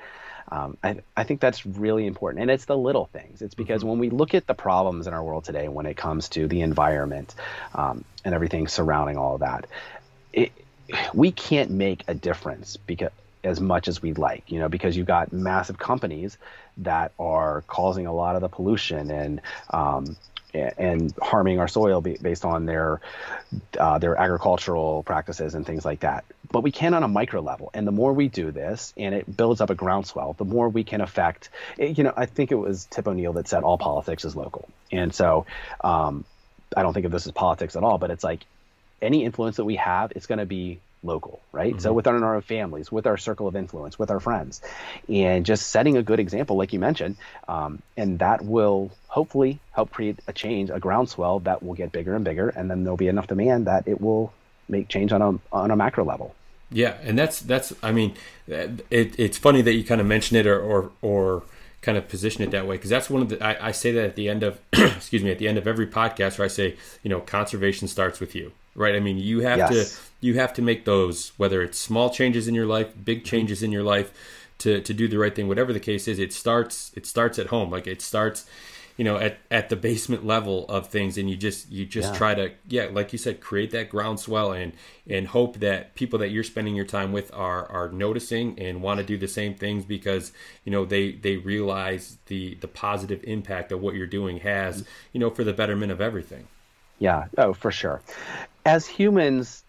Um, 0.49 0.77
I, 0.83 0.97
I 1.15 1.23
think 1.23 1.39
that's 1.39 1.65
really 1.65 2.05
important. 2.05 2.41
And 2.41 2.51
it's 2.51 2.65
the 2.65 2.77
little 2.77 3.05
things. 3.05 3.41
It's 3.41 3.55
because 3.55 3.81
mm-hmm. 3.81 3.89
when 3.89 3.99
we 3.99 4.09
look 4.09 4.33
at 4.33 4.47
the 4.47 4.53
problems 4.53 5.07
in 5.07 5.13
our 5.13 5.23
world 5.23 5.45
today, 5.45 5.67
when 5.67 5.85
it 5.85 5.97
comes 5.97 6.29
to 6.29 6.47
the 6.47 6.61
environment 6.61 7.33
um, 7.73 8.03
and 8.23 8.33
everything 8.33 8.67
surrounding 8.67 9.17
all 9.17 9.35
of 9.35 9.39
that, 9.41 9.67
it, 10.31 10.51
we 11.13 11.31
can't 11.31 11.71
make 11.71 12.03
a 12.07 12.13
difference 12.13 12.77
because 12.77 13.11
as 13.43 13.59
much 13.59 13.87
as 13.87 14.01
we'd 14.01 14.17
like, 14.17 14.49
you 14.51 14.59
know, 14.59 14.69
because 14.69 14.95
you've 14.95 15.07
got 15.07 15.33
massive 15.33 15.77
companies 15.77 16.37
that 16.77 17.11
are 17.19 17.63
causing 17.67 18.07
a 18.07 18.13
lot 18.13 18.35
of 18.35 18.41
the 18.41 18.47
pollution 18.47 19.11
and 19.11 19.41
um, 19.69 20.15
and 20.53 21.13
harming 21.21 21.59
our 21.59 21.67
soil 21.67 22.01
based 22.01 22.45
on 22.45 22.65
their 22.65 23.01
uh, 23.79 23.97
their 23.97 24.15
agricultural 24.15 25.03
practices 25.03 25.55
and 25.55 25.65
things 25.65 25.83
like 25.85 26.01
that. 26.01 26.25
But 26.51 26.61
we 26.61 26.71
can 26.71 26.93
on 26.93 27.03
a 27.03 27.07
micro 27.07 27.41
level, 27.41 27.71
and 27.73 27.87
the 27.87 27.91
more 27.91 28.13
we 28.13 28.27
do 28.27 28.51
this, 28.51 28.93
and 28.95 29.15
it 29.15 29.35
builds 29.35 29.61
up 29.61 29.69
a 29.69 29.75
groundswell, 29.75 30.33
the 30.33 30.45
more 30.45 30.69
we 30.69 30.83
can 30.83 31.01
affect. 31.01 31.49
You 31.77 32.03
know, 32.03 32.13
I 32.15 32.27
think 32.27 32.51
it 32.51 32.55
was 32.55 32.85
Tip 32.85 33.07
O'Neill 33.07 33.33
that 33.33 33.47
said 33.47 33.63
all 33.63 33.77
politics 33.77 34.25
is 34.25 34.35
local, 34.35 34.69
and 34.91 35.13
so 35.13 35.45
um, 35.83 36.25
I 36.75 36.83
don't 36.83 36.93
think 36.93 37.05
of 37.05 37.11
this 37.11 37.25
as 37.25 37.31
politics 37.31 37.75
at 37.75 37.83
all, 37.83 37.97
but 37.97 38.11
it's 38.11 38.23
like 38.23 38.45
any 39.01 39.25
influence 39.25 39.57
that 39.57 39.65
we 39.65 39.75
have, 39.75 40.11
it's 40.15 40.27
going 40.27 40.39
to 40.39 40.45
be 40.45 40.79
local, 41.03 41.41
right? 41.51 41.73
Mm-hmm. 41.73 41.79
So 41.79 41.93
within 41.93 42.23
our 42.23 42.35
own 42.35 42.41
families, 42.41 42.91
with 42.91 43.07
our 43.07 43.17
circle 43.17 43.47
of 43.47 43.55
influence, 43.55 43.99
with 43.99 44.11
our 44.11 44.19
friends, 44.19 44.61
and 45.07 45.45
just 45.45 45.69
setting 45.69 45.97
a 45.97 46.03
good 46.03 46.19
example, 46.19 46.55
like 46.55 46.73
you 46.73 46.79
mentioned, 46.79 47.17
um, 47.47 47.81
and 47.97 48.19
that 48.19 48.43
will 48.43 48.91
hopefully 49.07 49.59
help 49.71 49.91
create 49.91 50.19
a 50.27 50.33
change, 50.33 50.69
a 50.69 50.79
groundswell 50.79 51.39
that 51.39 51.63
will 51.63 51.73
get 51.73 51.91
bigger 51.91 52.15
and 52.15 52.25
bigger, 52.25 52.49
and 52.49 52.69
then 52.69 52.83
there'll 52.83 52.97
be 52.97 53.07
enough 53.07 53.27
demand 53.27 53.67
that 53.67 53.87
it 53.87 54.01
will 54.01 54.33
make 54.69 54.87
change 54.87 55.11
on 55.11 55.21
a 55.21 55.55
on 55.55 55.71
a 55.71 55.75
macro 55.75 56.03
level. 56.03 56.33
Yeah, 56.71 56.97
and 57.03 57.17
that's 57.17 57.39
that's 57.39 57.73
I 57.83 57.91
mean, 57.91 58.15
it, 58.47 58.85
it's 58.89 59.37
funny 59.37 59.61
that 59.61 59.73
you 59.73 59.83
kind 59.83 60.01
of 60.01 60.07
mention 60.07 60.37
it 60.37 60.47
or 60.47 60.59
or, 60.59 60.91
or 61.01 61.43
kind 61.81 61.97
of 61.97 62.07
position 62.07 62.41
it 62.43 62.51
that 62.51 62.65
way 62.65 62.77
because 62.77 62.89
that's 62.89 63.09
one 63.09 63.21
of 63.21 63.29
the 63.29 63.43
I, 63.43 63.67
I 63.67 63.71
say 63.71 63.91
that 63.91 64.05
at 64.05 64.15
the 64.15 64.29
end 64.29 64.41
of 64.41 64.59
excuse 64.73 65.21
me 65.21 65.31
at 65.31 65.37
the 65.37 65.47
end 65.47 65.57
of 65.57 65.67
every 65.67 65.85
podcast 65.85 66.39
where 66.39 66.45
I 66.45 66.49
say 66.49 66.77
you 67.03 67.09
know 67.09 67.19
conservation 67.19 67.87
starts 67.87 68.19
with 68.19 68.33
you 68.33 68.53
right? 68.75 68.95
I 68.95 68.99
mean, 68.99 69.17
you 69.17 69.41
have 69.41 69.57
yes. 69.57 69.69
to 69.69 70.25
you 70.25 70.35
have 70.35 70.53
to 70.53 70.61
make 70.61 70.85
those 70.85 71.31
whether 71.37 71.61
it's 71.61 71.77
small 71.77 72.09
changes 72.09 72.47
in 72.47 72.55
your 72.55 72.65
life, 72.65 72.93
big 73.03 73.19
mm-hmm. 73.19 73.25
changes 73.25 73.63
in 73.63 73.71
your 73.71 73.83
life 73.83 74.13
to 74.59 74.81
to 74.81 74.93
do 74.93 75.07
the 75.07 75.17
right 75.17 75.35
thing, 75.35 75.47
whatever 75.47 75.73
the 75.73 75.79
case 75.79 76.07
is. 76.07 76.19
It 76.19 76.33
starts 76.33 76.91
it 76.95 77.05
starts 77.05 77.39
at 77.39 77.47
home. 77.47 77.69
Like 77.69 77.87
it 77.87 78.01
starts 78.01 78.45
you 78.97 79.03
know 79.03 79.17
at, 79.17 79.37
at 79.49 79.69
the 79.69 79.75
basement 79.75 80.25
level 80.25 80.65
of 80.67 80.87
things 80.87 81.17
and 81.17 81.29
you 81.29 81.35
just 81.35 81.71
you 81.71 81.85
just 81.85 82.13
Yeah. 82.13 82.17
try 82.17 82.35
to 82.35 82.51
yeah 82.67 82.87
like 82.91 83.11
you 83.11 83.17
said 83.17 83.41
create 83.41 83.71
that 83.71 83.89
groundswell 83.89 84.51
and 84.51 84.73
and 85.09 85.27
hope 85.27 85.59
that 85.59 85.95
people 85.95 86.19
that 86.19 86.29
you're 86.29 86.43
spending 86.43 86.75
your 86.75 86.85
time 86.85 87.11
with 87.11 87.33
are 87.33 87.65
are 87.71 87.89
noticing 87.89 88.57
and 88.59 88.81
want 88.81 88.99
to 88.99 89.03
do 89.03 89.17
the 89.17 89.27
same 89.27 89.55
things 89.55 89.85
because 89.85 90.31
you 90.63 90.71
know 90.71 90.85
they 90.85 91.13
they 91.13 91.37
realize 91.37 92.17
the 92.27 92.55
the 92.55 92.67
positive 92.67 93.23
impact 93.23 93.69
that 93.69 93.77
what 93.77 93.95
you're 93.95 94.07
doing 94.07 94.37
has 94.39 94.81
mm-hmm. 94.83 94.89
you 95.13 95.19
know 95.19 95.29
for 95.29 95.43
the 95.43 95.53
betterment 95.53 95.91
of 95.91 95.99
everything 95.99 96.47
Yeah. 96.99 97.25
Oh, 97.37 97.53
for 97.53 97.71
sure. 97.71 98.01
As 98.65 98.87
humans, 98.87 99.63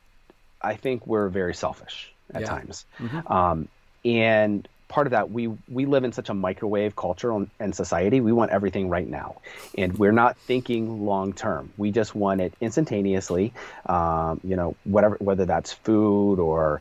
I 0.63 0.75
think 0.77 1.07
we're 1.07 1.29
very 1.29 1.55
selfish 1.55 2.13
at 2.33 2.43
Yeah. 2.43 2.47
times, 2.49 2.87
um, 3.27 3.69
and 4.05 4.67
part 4.89 5.07
of 5.07 5.11
that 5.13 5.31
we 5.31 5.49
we 5.69 5.87
live 5.87 6.05
in 6.05 6.13
such 6.13 6.29
a 6.29 6.35
microwave 6.35 6.95
culture 6.95 7.33
and- 7.33 7.51
and 7.59 7.75
society. 7.75 8.21
We 8.21 8.33
want 8.33 8.53
everything 8.53 8.89
right 8.89 9.09
now, 9.09 9.37
and 9.77 9.99
we're 9.99 10.13
not 10.13 10.37
thinking 10.39 11.05
long 11.05 11.33
term. 11.33 11.71
We 11.77 11.91
just 11.91 12.15
want 12.15 12.41
it 12.41 12.55
instantaneously. 12.61 13.53
Um, 13.87 14.41
you 14.45 14.55
know, 14.57 14.77
whatever 14.85 15.17
whether 15.21 15.45
that's 15.45 15.73
food 15.73 16.39
or 16.39 16.81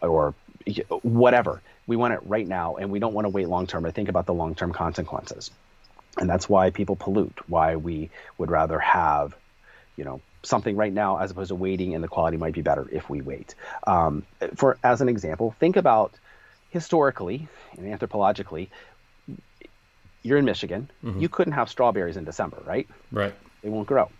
or 0.00 0.34
whatever. 1.02 1.60
We 1.88 1.96
want 1.96 2.14
it 2.14 2.20
right 2.24 2.46
now, 2.46 2.76
and 2.76 2.90
we 2.92 3.00
don't 3.00 3.12
want 3.14 3.24
to 3.24 3.30
wait 3.30 3.48
long 3.48 3.66
term 3.66 3.84
or 3.84 3.90
think 3.90 4.08
about 4.08 4.26
the 4.26 4.34
long 4.34 4.54
term 4.54 4.72
consequences. 4.72 5.50
And 6.18 6.28
that's 6.30 6.48
why 6.48 6.70
people 6.70 6.94
pollute. 6.94 7.36
Why 7.48 7.74
we 7.76 8.10
would 8.38 8.50
rather 8.50 8.78
have 8.78 9.34
you 9.96 10.04
know 10.04 10.20
something 10.42 10.76
right 10.76 10.92
now 10.92 11.18
as 11.18 11.30
opposed 11.30 11.48
to 11.48 11.54
waiting 11.54 11.94
and 11.94 12.02
the 12.02 12.08
quality 12.08 12.36
might 12.36 12.54
be 12.54 12.62
better 12.62 12.88
if 12.90 13.08
we 13.08 13.20
wait. 13.20 13.54
Um, 13.86 14.24
for 14.56 14.78
as 14.82 15.00
an 15.00 15.08
example 15.08 15.54
think 15.58 15.76
about 15.76 16.12
historically 16.70 17.48
and 17.76 17.86
anthropologically 17.86 18.68
you're 20.22 20.38
in 20.38 20.44
michigan. 20.44 20.90
You 21.20 21.28
couldn't 21.28 21.52
have 21.54 21.68
strawberries 21.68 22.16
in 22.16 22.24
december 22.24 22.62
right? 22.66 22.88
Right. 23.10 23.34
They 23.62 23.68
won't 23.68 23.86
grow. 23.86 24.10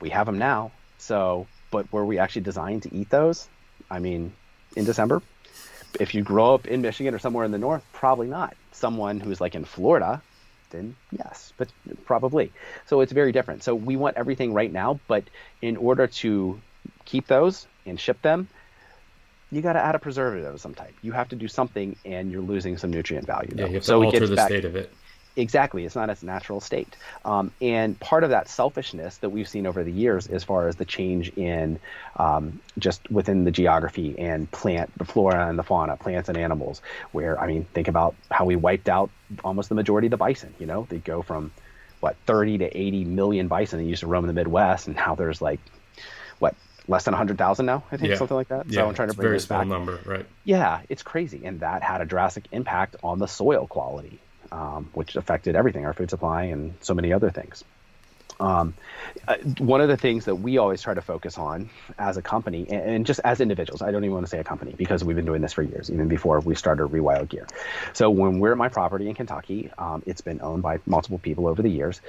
We 0.00 0.10
have 0.10 0.26
them 0.26 0.38
now. 0.38 0.72
So 0.98 1.46
but 1.70 1.90
were 1.92 2.04
we 2.04 2.18
actually 2.18 2.42
designed 2.42 2.82
to 2.84 2.94
eat 2.94 3.10
those? 3.10 3.48
I 3.90 3.98
mean 3.98 4.32
in 4.76 4.84
december? 4.84 5.22
If 6.00 6.14
you 6.14 6.22
grow 6.22 6.54
up 6.54 6.66
in 6.66 6.82
michigan 6.82 7.14
or 7.14 7.18
somewhere 7.18 7.44
in 7.44 7.52
the 7.52 7.58
north 7.58 7.84
probably 7.92 8.26
not. 8.26 8.56
Someone 8.72 9.20
who's 9.20 9.40
like 9.40 9.54
in 9.54 9.64
florida 9.64 10.22
then 10.72 10.96
yes, 11.12 11.52
but 11.56 11.68
probably. 12.04 12.52
So 12.86 13.00
it's 13.00 13.12
very 13.12 13.30
different. 13.30 13.62
So 13.62 13.74
we 13.74 13.96
want 13.96 14.16
everything 14.16 14.52
right 14.52 14.72
now, 14.72 14.98
but 15.06 15.24
in 15.60 15.76
order 15.76 16.08
to 16.08 16.60
keep 17.04 17.26
those 17.28 17.66
and 17.86 17.98
ship 18.00 18.20
them, 18.22 18.48
you 19.52 19.60
got 19.60 19.74
to 19.74 19.80
add 19.80 19.94
a 19.94 19.98
preservative 19.98 20.54
of 20.54 20.60
some 20.60 20.74
type. 20.74 20.94
You 21.02 21.12
have 21.12 21.28
to 21.28 21.36
do 21.36 21.46
something, 21.46 21.94
and 22.04 22.32
you're 22.32 22.42
losing 22.42 22.78
some 22.78 22.90
nutrient 22.90 23.26
value. 23.26 23.50
yeah 23.54 23.64
though. 23.64 23.68
you 23.68 23.74
have 23.74 23.84
to 23.84 24.02
it 24.02 24.04
alter 24.06 24.26
the 24.26 24.36
back- 24.36 24.48
state 24.48 24.64
of 24.64 24.74
it 24.74 24.92
exactly. 25.36 25.84
It's 25.84 25.94
not 25.94 26.10
its 26.10 26.22
natural 26.22 26.60
state. 26.60 26.96
Um, 27.24 27.50
and 27.60 27.98
part 28.00 28.24
of 28.24 28.30
that 28.30 28.48
selfishness 28.48 29.16
that 29.18 29.30
we've 29.30 29.48
seen 29.48 29.66
over 29.66 29.82
the 29.84 29.92
years 29.92 30.26
as 30.26 30.44
far 30.44 30.68
as 30.68 30.76
the 30.76 30.84
change 30.84 31.30
in 31.36 31.78
um, 32.16 32.60
just 32.78 33.10
within 33.10 33.44
the 33.44 33.50
geography 33.50 34.14
and 34.18 34.50
plant 34.50 34.90
the 34.98 35.04
flora 35.04 35.48
and 35.48 35.58
the 35.58 35.62
fauna 35.62 35.96
plants 35.96 36.28
and 36.28 36.36
animals 36.38 36.82
where 37.12 37.38
i 37.40 37.46
mean 37.46 37.64
think 37.74 37.88
about 37.88 38.14
how 38.30 38.44
we 38.44 38.56
wiped 38.56 38.88
out 38.88 39.10
almost 39.44 39.68
the 39.68 39.74
majority 39.74 40.06
of 40.06 40.10
the 40.10 40.16
bison 40.16 40.52
you 40.58 40.66
know? 40.66 40.86
They 40.88 40.98
go 40.98 41.22
from 41.22 41.50
what 42.00 42.16
30 42.26 42.58
to 42.58 42.76
80 42.78 43.04
million 43.04 43.48
bison 43.48 43.78
that 43.78 43.84
used 43.84 44.00
to 44.00 44.06
roam 44.06 44.24
in 44.24 44.28
the 44.28 44.34
midwest 44.34 44.86
and 44.86 44.96
now 44.96 45.14
there's 45.14 45.40
like 45.40 45.60
what 46.38 46.54
less 46.88 47.04
than 47.04 47.12
100000 47.12 47.64
now 47.64 47.84
i 47.92 47.96
think 47.96 48.10
Yeah. 48.10 48.16
something 48.16 48.36
like 48.36 48.48
that? 48.48 48.66
Yeah. 48.68 48.80
So 48.82 48.88
i'm 48.88 48.94
trying 48.94 49.08
to 49.08 49.12
it's 49.12 49.16
bring 49.16 49.24
very 49.26 49.36
this 49.36 49.44
small 49.44 49.60
back. 49.60 49.68
number 49.68 50.00
right. 50.04 50.26
Yeah, 50.44 50.80
it's 50.88 51.02
crazy, 51.02 51.42
and 51.44 51.60
that 51.60 51.82
had 51.82 52.00
a 52.00 52.04
drastic 52.04 52.44
impact 52.50 52.96
on 53.04 53.18
the 53.20 53.28
soil 53.28 53.66
quality, 53.68 54.18
um, 54.52 54.90
which 54.92 55.16
affected 55.16 55.56
everything, 55.56 55.84
our 55.86 55.94
food 55.94 56.10
supply, 56.10 56.44
and 56.44 56.74
so 56.80 56.94
many 56.94 57.12
other 57.12 57.30
things. 57.30 57.64
Um, 58.40 58.74
uh, 59.28 59.36
one 59.58 59.80
of 59.80 59.88
the 59.88 59.96
things 59.96 60.24
that 60.24 60.36
we 60.36 60.58
always 60.58 60.82
try 60.82 60.94
to 60.94 61.00
focus 61.00 61.38
on 61.38 61.70
as 61.98 62.16
a 62.16 62.22
company, 62.22 62.66
and, 62.68 62.82
and 62.82 63.06
just 63.06 63.20
as 63.24 63.40
individuals, 63.40 63.82
I 63.82 63.90
don't 63.90 64.04
even 64.04 64.14
want 64.14 64.26
to 64.26 64.30
say 64.30 64.40
a 64.40 64.44
company 64.44 64.74
because 64.76 65.04
we've 65.04 65.16
been 65.16 65.26
doing 65.26 65.42
this 65.42 65.52
for 65.52 65.62
years, 65.62 65.90
even 65.90 66.08
before 66.08 66.40
we 66.40 66.54
started 66.54 66.88
Rewild 66.88 67.28
Gear. 67.28 67.46
So 67.92 68.10
when 68.10 68.40
we're 68.40 68.52
at 68.52 68.58
my 68.58 68.68
property 68.68 69.08
in 69.08 69.14
Kentucky, 69.14 69.70
um, 69.78 70.02
it's 70.06 70.22
been 70.22 70.40
owned 70.42 70.62
by 70.62 70.80
multiple 70.86 71.18
people 71.18 71.46
over 71.46 71.62
the 71.62 71.70
years. 71.70 72.00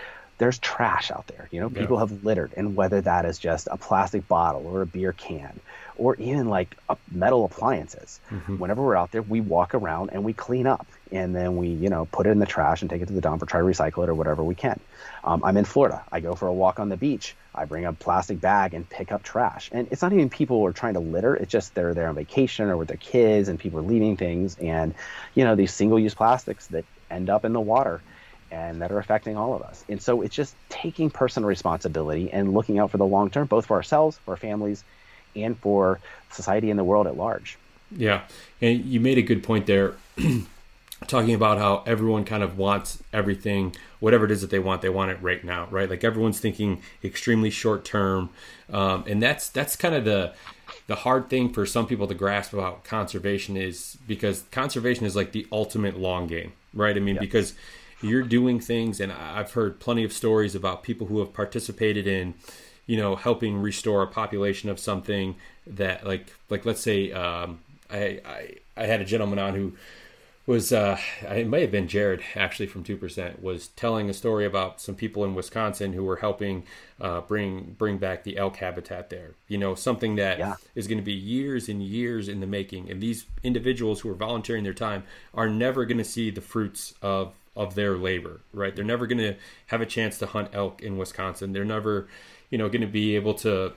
There's 0.43 0.59
trash 0.59 1.09
out 1.09 1.27
there. 1.27 1.47
You 1.51 1.61
know, 1.61 1.69
people 1.69 1.99
have 1.99 2.25
littered, 2.25 2.51
and 2.57 2.75
whether 2.75 2.99
that 2.99 3.23
is 3.23 3.39
just 3.39 3.69
a 3.71 3.77
plastic 3.77 4.27
bottle 4.27 4.67
or 4.67 4.81
a 4.81 4.85
beer 4.85 5.13
can, 5.13 5.57
or 5.95 6.15
even 6.15 6.49
like 6.49 6.75
metal 7.09 7.45
appliances. 7.45 8.19
Whenever 8.57 8.81
we're 8.83 8.97
out 8.97 9.11
there, 9.13 9.21
we 9.21 9.39
walk 9.39 9.73
around 9.73 10.09
and 10.11 10.25
we 10.25 10.33
clean 10.33 10.67
up, 10.67 10.85
and 11.13 11.33
then 11.33 11.55
we, 11.55 11.69
you 11.69 11.87
know, 11.87 12.03
put 12.11 12.27
it 12.27 12.31
in 12.31 12.39
the 12.39 12.45
trash 12.45 12.81
and 12.81 12.89
take 12.89 13.01
it 13.01 13.05
to 13.05 13.13
the 13.13 13.21
dump 13.21 13.41
or 13.41 13.45
try 13.45 13.61
to 13.61 13.65
recycle 13.65 14.03
it 14.03 14.09
or 14.09 14.15
whatever 14.15 14.43
we 14.43 14.53
can. 14.53 14.81
Um, 15.23 15.45
I'm 15.45 15.55
in 15.55 15.63
Florida. 15.63 16.03
I 16.11 16.19
go 16.19 16.35
for 16.35 16.49
a 16.49 16.53
walk 16.53 16.77
on 16.77 16.89
the 16.89 16.97
beach. 16.97 17.37
I 17.55 17.63
bring 17.63 17.85
a 17.85 17.93
plastic 17.93 18.41
bag 18.41 18.73
and 18.73 18.89
pick 18.89 19.13
up 19.13 19.23
trash. 19.23 19.69
And 19.71 19.87
it's 19.91 20.01
not 20.01 20.11
even 20.11 20.29
people 20.29 20.59
who 20.59 20.65
are 20.65 20.73
trying 20.73 20.95
to 20.95 20.99
litter. 20.99 21.37
It's 21.37 21.53
just 21.53 21.73
they're 21.73 21.93
there 21.93 22.09
on 22.09 22.15
vacation 22.15 22.67
or 22.67 22.75
with 22.75 22.89
their 22.89 22.97
kids, 22.97 23.47
and 23.47 23.57
people 23.57 23.79
are 23.79 23.83
leaving 23.83 24.17
things, 24.17 24.57
and 24.59 24.93
you 25.35 25.45
know 25.45 25.55
these 25.55 25.73
single-use 25.73 26.15
plastics 26.15 26.67
that 26.67 26.83
end 27.09 27.29
up 27.29 27.45
in 27.45 27.53
the 27.53 27.61
water 27.61 28.01
and 28.53 28.81
that 28.81 28.91
are 28.91 28.99
affecting 28.99 29.35
all 29.35 29.55
of 29.55 29.63
us. 29.63 29.83
And 29.89 29.99
so 30.01 30.21
it's 30.21 30.35
just 30.35 30.55
taking 30.69 31.09
personal 31.09 31.49
responsibility 31.49 32.31
and 32.31 32.53
looking 32.53 32.77
out 32.77 32.91
for 32.91 32.97
the 32.97 33.05
long 33.05 33.31
term, 33.31 33.47
both 33.47 33.65
for 33.65 33.75
ourselves, 33.75 34.19
for 34.23 34.31
our 34.31 34.37
families, 34.37 34.83
and 35.35 35.57
for 35.57 35.99
society 36.31 36.69
and 36.69 36.77
the 36.77 36.83
world 36.83 37.07
at 37.07 37.17
large. 37.17 37.57
Yeah, 37.95 38.21
and 38.61 38.85
you 38.85 38.99
made 38.99 39.17
a 39.17 39.23
good 39.23 39.43
point 39.43 39.65
there, 39.65 39.95
talking 41.07 41.33
about 41.33 41.57
how 41.57 41.83
everyone 41.87 42.25
kind 42.25 42.43
of 42.43 42.57
wants 42.57 43.01
everything, 43.11 43.75
whatever 43.99 44.25
it 44.25 44.31
is 44.31 44.41
that 44.41 44.51
they 44.51 44.59
want, 44.59 44.81
they 44.83 44.89
want 44.89 45.11
it 45.11 45.17
right 45.21 45.43
now, 45.43 45.67
right? 45.71 45.89
Like 45.89 46.03
everyone's 46.03 46.39
thinking 46.39 46.81
extremely 47.03 47.49
short 47.49 47.83
term, 47.83 48.29
um, 48.71 49.03
and 49.07 49.21
that's 49.21 49.49
that's 49.49 49.75
kind 49.75 49.95
of 49.95 50.05
the 50.05 50.33
the 50.87 50.95
hard 50.95 51.29
thing 51.29 51.51
for 51.51 51.65
some 51.65 51.87
people 51.87 52.07
to 52.07 52.13
grasp 52.13 52.53
about 52.53 52.83
conservation 52.83 53.57
is 53.57 53.97
because 54.07 54.43
conservation 54.51 55.05
is 55.05 55.15
like 55.15 55.31
the 55.31 55.47
ultimate 55.51 55.97
long 55.97 56.27
game, 56.27 56.53
right? 56.73 56.95
I 56.95 56.99
mean, 56.99 57.17
because 57.19 57.53
you're 58.03 58.23
doing 58.23 58.59
things, 58.59 58.99
and 58.99 59.11
I've 59.11 59.51
heard 59.53 59.79
plenty 59.79 60.03
of 60.03 60.13
stories 60.13 60.55
about 60.55 60.83
people 60.83 61.07
who 61.07 61.19
have 61.19 61.33
participated 61.33 62.07
in 62.07 62.33
you 62.85 62.97
know 62.97 63.15
helping 63.15 63.61
restore 63.61 64.01
a 64.03 64.07
population 64.07 64.69
of 64.69 64.79
something 64.79 65.35
that 65.65 66.05
like 66.05 66.33
like 66.49 66.65
let's 66.65 66.81
say 66.81 67.11
um, 67.11 67.59
I, 67.89 68.19
I 68.25 68.55
I 68.75 68.85
had 68.85 69.01
a 69.01 69.05
gentleman 69.05 69.39
on 69.39 69.55
who 69.55 69.73
was 70.45 70.73
uh 70.73 70.97
it 71.21 71.47
may 71.47 71.61
have 71.61 71.71
been 71.71 71.87
Jared 71.87 72.21
actually 72.35 72.65
from 72.67 72.83
two 72.83 72.97
percent 72.97 73.41
was 73.41 73.69
telling 73.69 74.09
a 74.09 74.13
story 74.13 74.45
about 74.45 74.81
some 74.81 74.93
people 74.95 75.23
in 75.23 75.33
Wisconsin 75.35 75.93
who 75.93 76.03
were 76.03 76.17
helping 76.17 76.63
uh, 76.99 77.21
bring 77.21 77.75
bring 77.77 77.97
back 77.97 78.23
the 78.25 78.37
elk 78.37 78.57
habitat 78.57 79.09
there. 79.09 79.35
You 79.47 79.57
know 79.57 79.73
something 79.75 80.15
that 80.17 80.39
is 80.75 80.85
Yeah. 80.85 80.89
going 80.89 80.97
to 80.97 81.05
be 81.05 81.13
years 81.13 81.69
and 81.69 81.81
years 81.81 82.27
in 82.27 82.41
the 82.41 82.47
making, 82.47 82.89
and 82.91 82.99
these 83.01 83.25
individuals 83.43 84.01
who 84.01 84.09
are 84.09 84.15
volunteering 84.15 84.65
their 84.65 84.73
time 84.73 85.03
are 85.33 85.47
never 85.47 85.85
going 85.85 85.97
to 85.99 86.03
see 86.03 86.29
the 86.29 86.41
fruits 86.41 86.93
of 87.01 87.31
of 87.55 87.75
their 87.75 87.97
labor. 87.97 88.41
Right? 88.53 88.75
They're 88.75 88.85
never 88.85 89.07
going 89.07 89.19
to 89.19 89.35
have 89.67 89.81
a 89.81 89.85
chance 89.85 90.17
to 90.19 90.25
hunt 90.25 90.49
elk 90.53 90.81
in 90.81 90.97
Wisconsin. 90.97 91.53
They're 91.53 91.65
never 91.65 92.07
you 92.49 92.57
know 92.57 92.67
going 92.69 92.81
to 92.81 92.87
be 92.87 93.15
able 93.15 93.33
to 93.35 93.73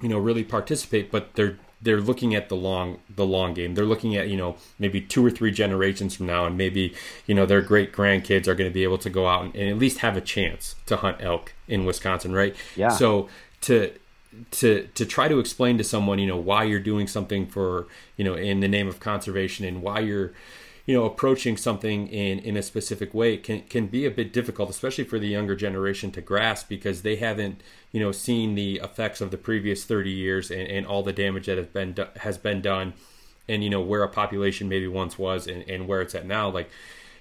you 0.00 0.08
know 0.08 0.18
really 0.18 0.44
participate 0.44 1.10
but 1.10 1.34
they're 1.34 1.58
they're 1.82 2.00
looking 2.00 2.34
at 2.34 2.48
the 2.48 2.54
long 2.56 2.98
the 3.14 3.26
long 3.26 3.52
game 3.52 3.74
they're 3.74 3.84
looking 3.84 4.16
at 4.16 4.28
you 4.28 4.36
know 4.36 4.56
maybe 4.78 5.00
two 5.00 5.24
or 5.26 5.30
three 5.30 5.50
generations 5.50 6.14
from 6.14 6.24
now 6.26 6.46
and 6.46 6.56
maybe 6.56 6.94
you 7.26 7.34
know 7.34 7.44
their 7.44 7.60
great 7.60 7.92
grandkids 7.92 8.46
are 8.46 8.54
going 8.54 8.70
to 8.70 8.72
be 8.72 8.82
able 8.84 8.96
to 8.96 9.10
go 9.10 9.26
out 9.26 9.44
and, 9.44 9.54
and 9.56 9.68
at 9.68 9.76
least 9.76 9.98
have 9.98 10.16
a 10.16 10.20
chance 10.20 10.76
to 10.86 10.96
hunt 10.96 11.16
elk 11.20 11.52
in 11.66 11.84
wisconsin 11.84 12.32
right 12.32 12.54
Yeah. 12.76 12.88
so 12.88 13.28
to 13.62 13.92
to 14.52 14.88
to 14.94 15.04
try 15.04 15.26
to 15.28 15.38
explain 15.40 15.76
to 15.78 15.84
someone 15.84 16.18
you 16.20 16.26
know 16.28 16.36
why 16.36 16.62
you're 16.64 16.78
doing 16.80 17.06
something 17.08 17.46
for 17.46 17.86
you 18.16 18.24
know 18.24 18.34
in 18.34 18.60
the 18.60 18.68
name 18.68 18.86
of 18.88 19.00
conservation 19.00 19.64
and 19.66 19.82
why 19.82 19.98
you're 20.00 20.32
you 20.88 20.94
know 20.94 21.04
approaching 21.04 21.56
something 21.56 22.08
in 22.08 22.38
in 22.40 22.56
a 22.56 22.62
specific 22.62 23.12
way 23.12 23.36
can 23.36 23.60
can 23.62 23.86
be 23.86 24.06
a 24.06 24.10
bit 24.10 24.32
difficult 24.32 24.70
especially 24.70 25.04
for 25.04 25.18
the 25.18 25.28
younger 25.28 25.54
generation 25.54 26.10
to 26.10 26.22
grasp 26.22 26.66
because 26.68 27.02
they 27.02 27.16
haven't 27.16 27.62
you 27.92 28.00
know 28.00 28.10
seen 28.10 28.54
the 28.54 28.80
effects 28.82 29.20
of 29.20 29.30
the 29.30 29.36
previous 29.36 29.84
30 29.84 30.10
years 30.10 30.50
and, 30.50 30.66
and 30.66 30.86
all 30.86 31.02
the 31.02 31.12
damage 31.12 31.44
that 31.44 31.58
has 31.58 31.66
been 31.66 31.94
has 32.16 32.38
been 32.38 32.62
done 32.62 32.94
and 33.48 33.64
you 33.64 33.70
know 33.70 33.80
where 33.80 34.02
a 34.02 34.08
population 34.08 34.68
maybe 34.68 34.86
once 34.86 35.18
was 35.18 35.46
and, 35.46 35.68
and 35.68 35.88
where 35.88 36.02
it's 36.02 36.14
at 36.14 36.26
now. 36.26 36.48
Like 36.48 36.70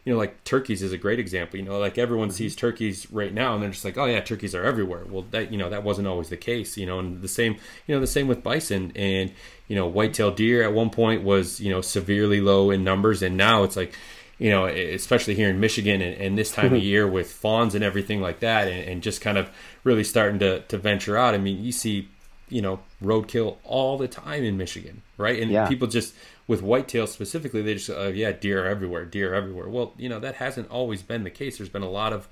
you 0.08 0.14
know 0.14 0.20
like 0.20 0.42
turkeys 0.46 0.82
is 0.82 0.94
a 0.94 0.98
great 0.98 1.20
example 1.20 1.60
you 1.60 1.66
know 1.66 1.78
like 1.80 1.98
everyone 1.98 2.30
mm-hmm. 2.30 2.38
sees 2.38 2.56
turkeys 2.56 3.12
right 3.12 3.34
now 3.34 3.54
and 3.54 3.62
they're 3.62 3.72
just 3.72 3.84
like 3.84 3.98
oh 3.98 4.06
yeah 4.06 4.22
turkeys 4.22 4.56
are 4.56 4.64
everywhere. 4.64 5.04
Well 5.06 5.26
that 5.32 5.52
you 5.52 5.58
know 5.58 5.70
that 5.70 5.84
wasn't 5.84 6.08
always 6.08 6.30
the 6.30 6.38
case 6.38 6.78
you 6.78 6.86
know 6.86 7.00
and 7.00 7.22
the 7.22 7.28
same 7.28 7.58
you 7.86 7.94
know 7.94 8.00
the 8.00 8.08
same 8.08 8.30
with 8.30 8.42
bison 8.42 8.94
and 8.96 9.34
you 9.68 9.76
know 9.76 9.86
white-tailed 9.86 10.38
deer 10.38 10.64
at 10.64 10.72
one 10.72 10.92
point 10.92 11.24
was 11.24 11.60
you 11.60 11.70
know 11.70 11.82
severely 11.82 12.40
low 12.40 12.72
in 12.72 12.86
numbers 12.86 13.22
and 13.22 13.36
now 13.36 13.64
it's 13.64 13.76
like 13.76 13.98
you 14.40 14.50
know 14.50 14.66
especially 14.66 15.36
here 15.36 15.50
in 15.50 15.60
michigan 15.60 16.02
and, 16.02 16.16
and 16.22 16.38
this 16.38 16.54
time 16.54 16.74
of 16.74 16.82
year 16.92 17.06
with 17.06 17.30
fawns 17.30 17.76
and 17.76 17.84
everything 17.84 18.22
like 18.22 18.40
that 18.40 18.70
and, 18.70 18.88
and 18.88 19.04
just 19.04 19.20
kind 19.20 19.38
of 19.38 19.50
really 19.84 20.06
starting 20.06 20.40
to, 20.40 20.62
to 20.68 20.78
venture 20.78 21.18
out 21.18 21.34
i 21.34 21.38
mean 21.38 21.62
you 21.62 21.74
see 21.74 22.08
you 22.48 22.62
know 22.62 22.80
roadkill 23.04 23.58
all 23.66 23.98
the 23.98 24.08
time 24.08 24.46
in 24.46 24.56
michigan 24.56 25.02
right? 25.18 25.42
And 25.42 25.52
Yeah. 25.52 25.68
people 25.68 25.88
just 25.88 26.14
with 26.48 26.62
whitetail 26.62 27.08
specifically 27.08 27.62
they 27.62 27.74
just 27.74 27.90
uh, 27.90 28.08
yeah 28.08 28.32
deer 28.32 28.66
everywhere 28.66 29.06
deer 29.06 29.34
everywhere 29.34 29.68
well 29.68 29.94
you 29.98 30.08
know 30.08 30.20
that 30.20 30.36
hasn't 30.36 30.70
always 30.70 31.02
been 31.02 31.24
the 31.24 31.30
case 31.30 31.58
there's 31.58 31.70
been 31.70 31.84
a 31.84 31.90
lot 31.90 32.14
of 32.14 32.28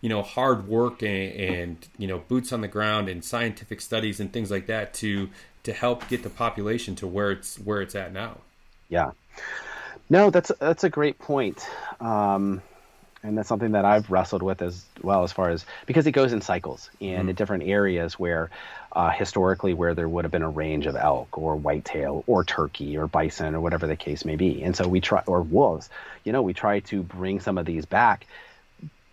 you 0.00 0.08
know 0.08 0.22
hard 0.22 0.68
work 0.68 1.02
and, 1.02 1.32
and 1.32 1.88
you 1.98 2.06
know 2.06 2.18
boots 2.18 2.52
on 2.52 2.60
the 2.60 2.68
ground 2.68 3.08
and 3.08 3.24
scientific 3.24 3.80
studies 3.80 4.20
and 4.20 4.32
things 4.32 4.50
like 4.50 4.66
that 4.66 4.92
to 4.94 5.28
to 5.66 5.72
help 5.72 6.08
get 6.08 6.22
the 6.22 6.30
population 6.30 6.94
to 6.94 7.06
where 7.06 7.32
it's 7.32 7.58
where 7.58 7.82
it's 7.82 7.96
at 7.96 8.12
now. 8.12 8.38
Yeah. 8.88 9.10
No, 10.08 10.30
that's 10.30 10.52
that's 10.60 10.84
a 10.84 10.88
great 10.88 11.18
point. 11.18 11.68
Um, 12.00 12.62
and 13.24 13.36
that's 13.36 13.48
something 13.48 13.72
that 13.72 13.84
I've 13.84 14.08
wrestled 14.08 14.42
with 14.42 14.62
as 14.62 14.84
well 15.02 15.24
as 15.24 15.32
far 15.32 15.50
as 15.50 15.66
because 15.84 16.06
it 16.06 16.12
goes 16.12 16.32
in 16.32 16.40
cycles 16.40 16.88
and 17.00 17.26
mm. 17.26 17.30
in 17.30 17.34
different 17.34 17.64
areas 17.64 18.16
where 18.16 18.50
uh, 18.96 19.10
historically 19.10 19.74
where 19.74 19.94
there 19.94 20.08
would 20.08 20.24
have 20.24 20.32
been 20.32 20.42
a 20.42 20.50
range 20.50 20.86
of 20.86 20.96
elk 20.96 21.38
or 21.38 21.54
whitetail 21.54 22.24
or 22.26 22.42
turkey 22.42 22.96
or 22.96 23.06
bison 23.06 23.54
or 23.54 23.60
whatever 23.60 23.86
the 23.86 23.94
case 23.94 24.24
may 24.24 24.36
be. 24.36 24.62
And 24.62 24.74
so 24.74 24.88
we 24.88 25.00
try 25.00 25.22
or 25.26 25.42
wolves, 25.42 25.88
you 26.24 26.32
know, 26.32 26.42
we 26.42 26.54
try 26.54 26.80
to 26.80 27.02
bring 27.02 27.40
some 27.40 27.58
of 27.58 27.66
these 27.66 27.84
back, 27.84 28.26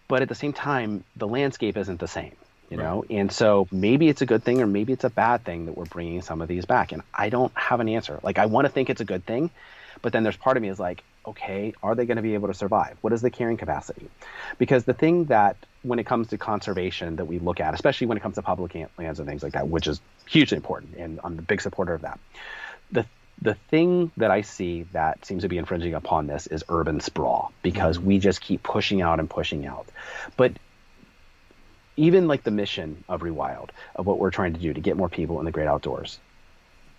but 0.08 0.22
at 0.22 0.30
the 0.30 0.36
same 0.36 0.54
time 0.54 1.04
the 1.18 1.28
landscape 1.28 1.78
isn't 1.78 2.00
the 2.00 2.08
same 2.08 2.36
you 2.70 2.78
know? 2.78 3.06
And 3.08 3.32
so 3.32 3.68
maybe 3.72 4.08
it's 4.08 4.24
a 4.24 4.26
good 4.26 4.44
thing 4.44 4.60
or 4.60 4.66
maybe 4.66 4.94
it's 4.94 5.04
a 5.04 5.10
bad 5.10 5.44
thing 5.44 5.68
that 5.68 5.78
we're 5.78 5.86
bringing 5.86 6.24
some 6.24 6.42
of 6.42 6.48
these 6.48 6.66
back. 6.66 6.92
And 6.92 7.04
i 7.14 7.30
don't 7.30 7.56
have 7.56 7.82
an 7.82 7.90
answer. 7.90 8.20
Like 8.24 8.40
i 8.40 8.48
want 8.48 8.66
to 8.66 8.72
think 8.72 8.90
it's 8.90 9.02
a 9.02 9.06
good 9.06 9.26
thing 9.26 9.52
but 10.04 10.14
then 10.14 10.22
there's 10.22 10.38
part 10.38 10.58
of 10.58 10.62
me 10.62 10.70
is 10.70 10.80
like 10.80 11.04
okay 11.26 11.74
are 11.82 11.96
they 11.96 12.06
going 12.06 12.18
to 12.18 12.24
be 12.24 12.34
able 12.34 12.48
to 12.48 12.54
survive 12.54 12.98
what 13.02 13.14
is 13.14 13.22
the 13.22 13.30
carrying 13.30 13.58
capacity 13.58 14.10
because 14.58 14.84
the 14.84 14.94
thing 14.94 15.26
that 15.26 15.58
when 15.82 16.00
it 16.00 16.06
comes 16.06 16.28
to 16.28 16.38
conservation 16.38 17.16
that 17.16 17.26
we 17.26 17.40
look 17.40 17.60
at 17.60 17.74
especially 17.74 18.08
when 18.08 18.18
it 18.18 18.22
comes 18.22 18.36
to 18.36 18.42
public 18.42 18.76
lands 18.98 19.20
and 19.20 19.28
things 19.28 19.44
like 19.44 19.54
that 19.54 19.68
which 19.68 19.88
is 19.88 20.02
hugely 20.28 20.56
important 20.56 20.96
and 20.96 21.20
i'm 21.24 21.40
a 21.40 21.42
big 21.42 21.62
supporter 21.62 21.94
of 21.94 22.02
that 22.02 22.20
the 22.92 23.06
the 23.42 23.56
thing 23.70 24.12
that 24.18 24.32
I 24.32 24.42
see 24.42 24.84
that 24.94 25.26
seems 25.26 25.44
to 25.44 25.50
be 25.50 25.58
infringing 25.58 25.94
upon 25.94 26.28
this 26.28 26.48
is 26.48 26.64
urban 26.70 27.02
sprawl 27.02 27.52
because 27.62 27.98
mm-hmm. 27.98 28.08
we 28.08 28.20
just 28.20 28.42
keep 28.42 28.64
pushing 28.64 29.02
out 29.02 29.20
and 29.20 29.30
pushing 29.30 29.66
out. 29.66 29.88
But 30.38 30.54
even 31.98 32.28
like 32.28 32.44
the 32.44 32.52
mission 32.52 33.04
of 33.10 33.22
Rewild, 33.22 33.70
of 33.96 34.06
what 34.06 34.18
we're 34.18 34.32
trying 34.32 34.54
to 34.54 34.60
do 34.60 34.74
to 34.74 34.82
get 34.82 34.98
more 34.98 35.10
people 35.10 35.40
in 35.40 35.46
the 35.46 35.52
great 35.52 35.68
outdoors, 35.68 36.20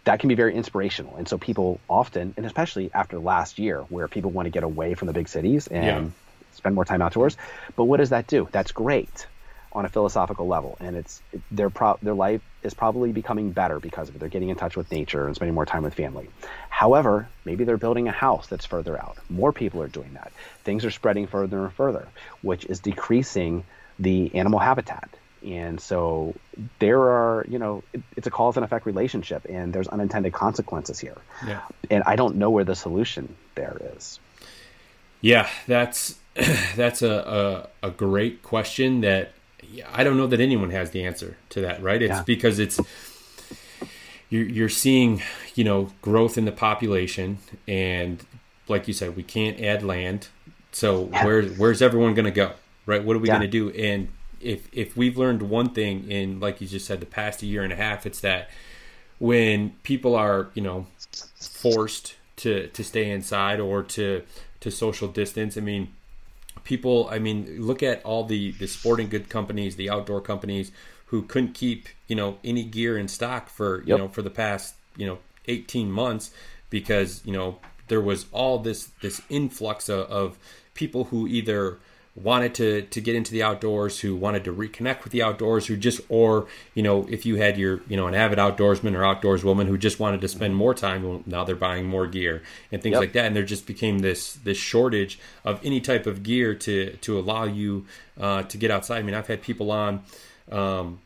that 0.04 0.20
can 0.20 0.28
be 0.28 0.34
very 0.34 0.54
inspirational. 0.54 1.16
And 1.16 1.28
so 1.28 1.38
people 1.38 1.80
often, 1.88 2.34
and 2.36 2.46
especially 2.46 2.90
after 2.92 3.18
last 3.18 3.58
year, 3.58 3.80
where 3.88 4.08
people 4.08 4.30
want 4.30 4.46
to 4.46 4.50
get 4.50 4.62
away 4.62 4.94
from 4.94 5.06
the 5.06 5.12
big 5.14 5.28
cities 5.28 5.66
and 5.66 5.84
yeah. 5.84 6.10
spend 6.52 6.74
more 6.74 6.84
time 6.84 7.02
outdoors. 7.02 7.36
But 7.76 7.84
what 7.84 7.98
does 7.98 8.10
that 8.10 8.26
do? 8.26 8.48
That's 8.52 8.72
great 8.72 9.26
on 9.72 9.84
a 9.84 9.88
philosophical 9.88 10.46
level, 10.46 10.76
and 10.78 10.94
it's 10.94 11.20
their 11.50 11.68
pro- 11.68 11.98
their 12.00 12.14
life 12.14 12.40
is 12.62 12.74
probably 12.74 13.10
becoming 13.10 13.50
better 13.50 13.80
because 13.80 14.08
of 14.08 14.14
it. 14.14 14.18
They're 14.20 14.28
getting 14.28 14.50
in 14.50 14.56
touch 14.56 14.76
with 14.76 14.90
nature 14.92 15.26
and 15.26 15.34
spending 15.34 15.54
more 15.54 15.66
time 15.66 15.82
with 15.82 15.94
family. 15.94 16.30
However, 16.70 17.28
maybe 17.44 17.64
they're 17.64 17.76
building 17.76 18.06
a 18.06 18.12
house 18.12 18.46
that's 18.46 18.64
further 18.64 18.96
out. 18.96 19.16
More 19.28 19.52
people 19.52 19.82
are 19.82 19.88
doing 19.88 20.14
that. 20.14 20.32
Things 20.62 20.84
are 20.84 20.92
spreading 20.92 21.26
further 21.26 21.64
and 21.64 21.72
further, 21.72 22.06
which 22.40 22.64
is 22.66 22.78
decreasing 22.80 23.64
the 23.98 24.32
animal 24.36 24.60
habitat. 24.60 25.08
And 25.44 25.80
so 25.80 26.34
there 26.78 27.00
are, 27.00 27.44
you 27.48 27.58
know, 27.58 27.82
it, 27.92 28.02
it's 28.16 28.26
a 28.26 28.30
cause 28.30 28.56
and 28.56 28.64
effect 28.64 28.86
relationship, 28.86 29.46
and 29.48 29.72
there's 29.72 29.88
unintended 29.88 30.32
consequences 30.32 30.98
here. 30.98 31.16
Yeah. 31.46 31.60
And 31.90 32.02
I 32.06 32.16
don't 32.16 32.36
know 32.36 32.50
where 32.50 32.64
the 32.64 32.74
solution 32.74 33.34
there 33.54 33.76
is. 33.96 34.18
Yeah, 35.20 35.48
that's 35.66 36.18
that's 36.76 37.02
a, 37.02 37.68
a, 37.82 37.88
a 37.88 37.90
great 37.90 38.42
question 38.42 39.02
that 39.02 39.32
I 39.92 40.04
don't 40.04 40.16
know 40.16 40.26
that 40.26 40.40
anyone 40.40 40.70
has 40.70 40.90
the 40.90 41.04
answer 41.04 41.36
to 41.50 41.60
that. 41.62 41.82
Right? 41.82 42.02
It's 42.02 42.10
yeah. 42.10 42.22
because 42.22 42.58
it's 42.58 42.80
you're, 44.30 44.46
you're 44.46 44.68
seeing, 44.68 45.22
you 45.54 45.64
know, 45.64 45.90
growth 46.02 46.38
in 46.38 46.44
the 46.44 46.52
population, 46.52 47.38
and 47.68 48.24
like 48.68 48.88
you 48.88 48.94
said, 48.94 49.16
we 49.16 49.22
can't 49.22 49.60
add 49.60 49.82
land. 49.82 50.28
So 50.72 51.08
yeah. 51.12 51.24
where 51.24 51.42
where's 51.42 51.82
everyone 51.82 52.14
going 52.14 52.24
to 52.24 52.30
go? 52.30 52.52
right? 52.86 53.04
What 53.04 53.16
are 53.16 53.18
we 53.18 53.28
yeah. 53.28 53.38
going 53.38 53.50
to 53.50 53.70
do? 53.70 53.70
And 53.70 54.08
if 54.44 54.68
if 54.72 54.96
we've 54.96 55.16
learned 55.16 55.42
one 55.42 55.70
thing 55.70 56.10
in, 56.10 56.40
like 56.40 56.60
you 56.60 56.66
just 56.66 56.86
said, 56.86 57.00
the 57.00 57.06
past 57.06 57.42
year 57.42 57.62
and 57.62 57.72
a 57.72 57.76
half, 57.76 58.06
it's 58.06 58.20
that 58.20 58.50
when 59.18 59.70
people 59.82 60.14
are, 60.14 60.48
you 60.54 60.62
know, 60.62 60.86
forced 61.40 62.16
to 62.36 62.68
to 62.68 62.84
stay 62.84 63.10
inside 63.10 63.60
or 63.60 63.82
to 63.82 64.22
to 64.60 64.70
social 64.70 65.08
distance. 65.08 65.56
I 65.56 65.60
mean, 65.60 65.92
people. 66.64 67.08
I 67.10 67.18
mean, 67.18 67.62
look 67.62 67.82
at 67.82 68.04
all 68.04 68.24
the 68.24 68.52
the 68.52 68.66
sporting 68.66 69.08
good 69.08 69.28
companies, 69.28 69.76
the 69.76 69.90
outdoor 69.90 70.20
companies 70.20 70.72
who 71.06 71.22
couldn't 71.22 71.54
keep 71.54 71.88
you 72.08 72.16
know 72.16 72.38
any 72.44 72.64
gear 72.64 72.98
in 72.98 73.08
stock 73.08 73.48
for 73.48 73.82
you 73.84 73.96
know 73.96 74.08
for 74.08 74.22
the 74.22 74.30
past 74.30 74.74
you 74.96 75.06
know 75.06 75.18
18 75.46 75.90
months 75.90 76.30
because 76.70 77.22
you 77.24 77.32
know 77.32 77.58
there 77.88 78.00
was 78.00 78.26
all 78.32 78.58
this 78.58 78.86
this 79.00 79.20
influx 79.28 79.88
of, 79.88 80.10
of 80.10 80.38
people 80.74 81.04
who 81.04 81.26
either 81.28 81.78
wanted 82.16 82.54
to 82.54 82.82
to 82.82 83.00
get 83.00 83.16
into 83.16 83.32
the 83.32 83.42
outdoors, 83.42 84.00
who 84.00 84.14
wanted 84.14 84.44
to 84.44 84.52
reconnect 84.52 85.02
with 85.02 85.12
the 85.12 85.22
outdoors, 85.22 85.66
who 85.66 85.76
just 85.76 86.00
or 86.08 86.46
you 86.74 86.82
know 86.82 87.06
if 87.10 87.26
you 87.26 87.36
had 87.36 87.58
your 87.58 87.80
you 87.88 87.96
know 87.96 88.06
an 88.06 88.14
avid 88.14 88.38
outdoorsman 88.38 88.94
or 88.94 89.04
outdoors 89.04 89.44
woman 89.44 89.66
who 89.66 89.76
just 89.76 89.98
wanted 89.98 90.20
to 90.20 90.28
spend 90.28 90.54
more 90.54 90.74
time, 90.74 91.02
well, 91.02 91.22
now 91.26 91.44
they're 91.44 91.56
buying 91.56 91.86
more 91.86 92.06
gear 92.06 92.42
and 92.70 92.82
things 92.82 92.92
yep. 92.92 93.00
like 93.00 93.12
that, 93.14 93.26
and 93.26 93.34
there 93.34 93.42
just 93.42 93.66
became 93.66 93.98
this 93.98 94.34
this 94.34 94.58
shortage 94.58 95.18
of 95.44 95.60
any 95.64 95.80
type 95.80 96.06
of 96.06 96.22
gear 96.22 96.54
to 96.54 96.96
to 97.00 97.18
allow 97.18 97.44
you 97.44 97.86
uh, 98.20 98.42
to 98.44 98.56
get 98.56 98.70
outside. 98.70 98.98
I 98.98 99.02
mean, 99.02 99.14
I've 99.14 99.28
had 99.28 99.42
people 99.42 99.70
on. 99.70 100.02
Um, 100.50 101.00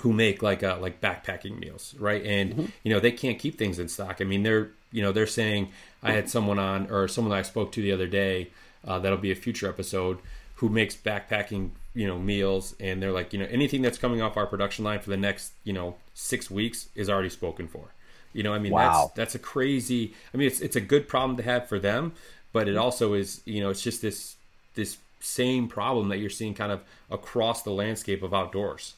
who 0.00 0.12
make 0.12 0.42
like 0.42 0.62
uh, 0.62 0.76
like 0.78 1.00
backpacking 1.00 1.58
meals, 1.58 1.94
right? 1.98 2.22
And 2.22 2.50
mm-hmm. 2.52 2.66
you 2.82 2.92
know 2.92 3.00
they 3.00 3.12
can't 3.12 3.38
keep 3.38 3.56
things 3.56 3.78
in 3.78 3.88
stock. 3.88 4.18
I 4.20 4.24
mean, 4.24 4.42
they're 4.42 4.68
you 4.92 5.00
know 5.00 5.10
they're 5.10 5.26
saying 5.26 5.70
I 6.02 6.12
had 6.12 6.28
someone 6.28 6.58
on 6.58 6.90
or 6.90 7.08
someone 7.08 7.30
that 7.30 7.38
I 7.38 7.42
spoke 7.42 7.72
to 7.72 7.80
the 7.80 7.92
other 7.92 8.06
day 8.06 8.50
uh, 8.86 8.98
that'll 8.98 9.18
be 9.18 9.32
a 9.32 9.36
future 9.36 9.68
episode 9.68 10.18
who 10.56 10.68
makes 10.68 10.96
backpacking 10.96 11.70
you 11.94 12.06
know 12.06 12.18
meals. 12.18 12.74
And 12.80 13.02
they're 13.02 13.12
like 13.12 13.32
you 13.32 13.38
know 13.38 13.46
anything 13.50 13.82
that's 13.82 13.98
coming 13.98 14.20
off 14.20 14.36
our 14.36 14.46
production 14.46 14.84
line 14.84 15.00
for 15.00 15.10
the 15.10 15.16
next 15.16 15.52
you 15.64 15.72
know 15.72 15.96
six 16.14 16.50
weeks 16.50 16.88
is 16.94 17.10
already 17.10 17.30
spoken 17.30 17.68
for. 17.68 17.92
You 18.32 18.42
know 18.42 18.52
i 18.52 18.58
mean 18.58 18.72
wow. 18.72 19.04
that's 19.04 19.14
that's 19.14 19.34
a 19.34 19.38
crazy 19.38 20.12
i 20.34 20.36
mean 20.36 20.46
it's 20.46 20.60
it's 20.60 20.76
a 20.76 20.80
good 20.80 21.08
problem 21.08 21.38
to 21.38 21.42
have 21.42 21.70
for 21.70 21.78
them 21.78 22.12
but 22.52 22.68
it 22.68 22.76
also 22.76 23.14
is 23.14 23.40
you 23.46 23.62
know 23.62 23.70
it's 23.70 23.80
just 23.80 24.02
this 24.02 24.36
this 24.74 24.98
same 25.20 25.68
problem 25.68 26.08
that 26.10 26.18
you're 26.18 26.28
seeing 26.28 26.52
kind 26.52 26.70
of 26.70 26.82
across 27.10 27.62
the 27.62 27.70
landscape 27.70 28.22
of 28.22 28.34
outdoors. 28.34 28.94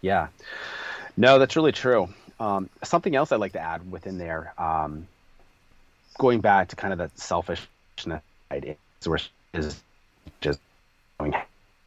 Yeah. 0.00 0.28
No 1.16 1.40
that's 1.40 1.56
really 1.56 1.72
true. 1.72 2.08
Um, 2.38 2.70
something 2.82 3.14
else 3.14 3.32
i'd 3.32 3.40
like 3.40 3.52
to 3.52 3.60
add 3.60 3.90
within 3.90 4.16
there 4.16 4.54
um, 4.56 5.06
going 6.18 6.40
back 6.40 6.68
to 6.68 6.76
kind 6.76 6.92
of 6.92 6.98
the 6.98 7.10
selfishness 7.20 8.22
idea 9.06 9.30
is 9.54 9.82
just 10.40 10.60
going 11.18 11.34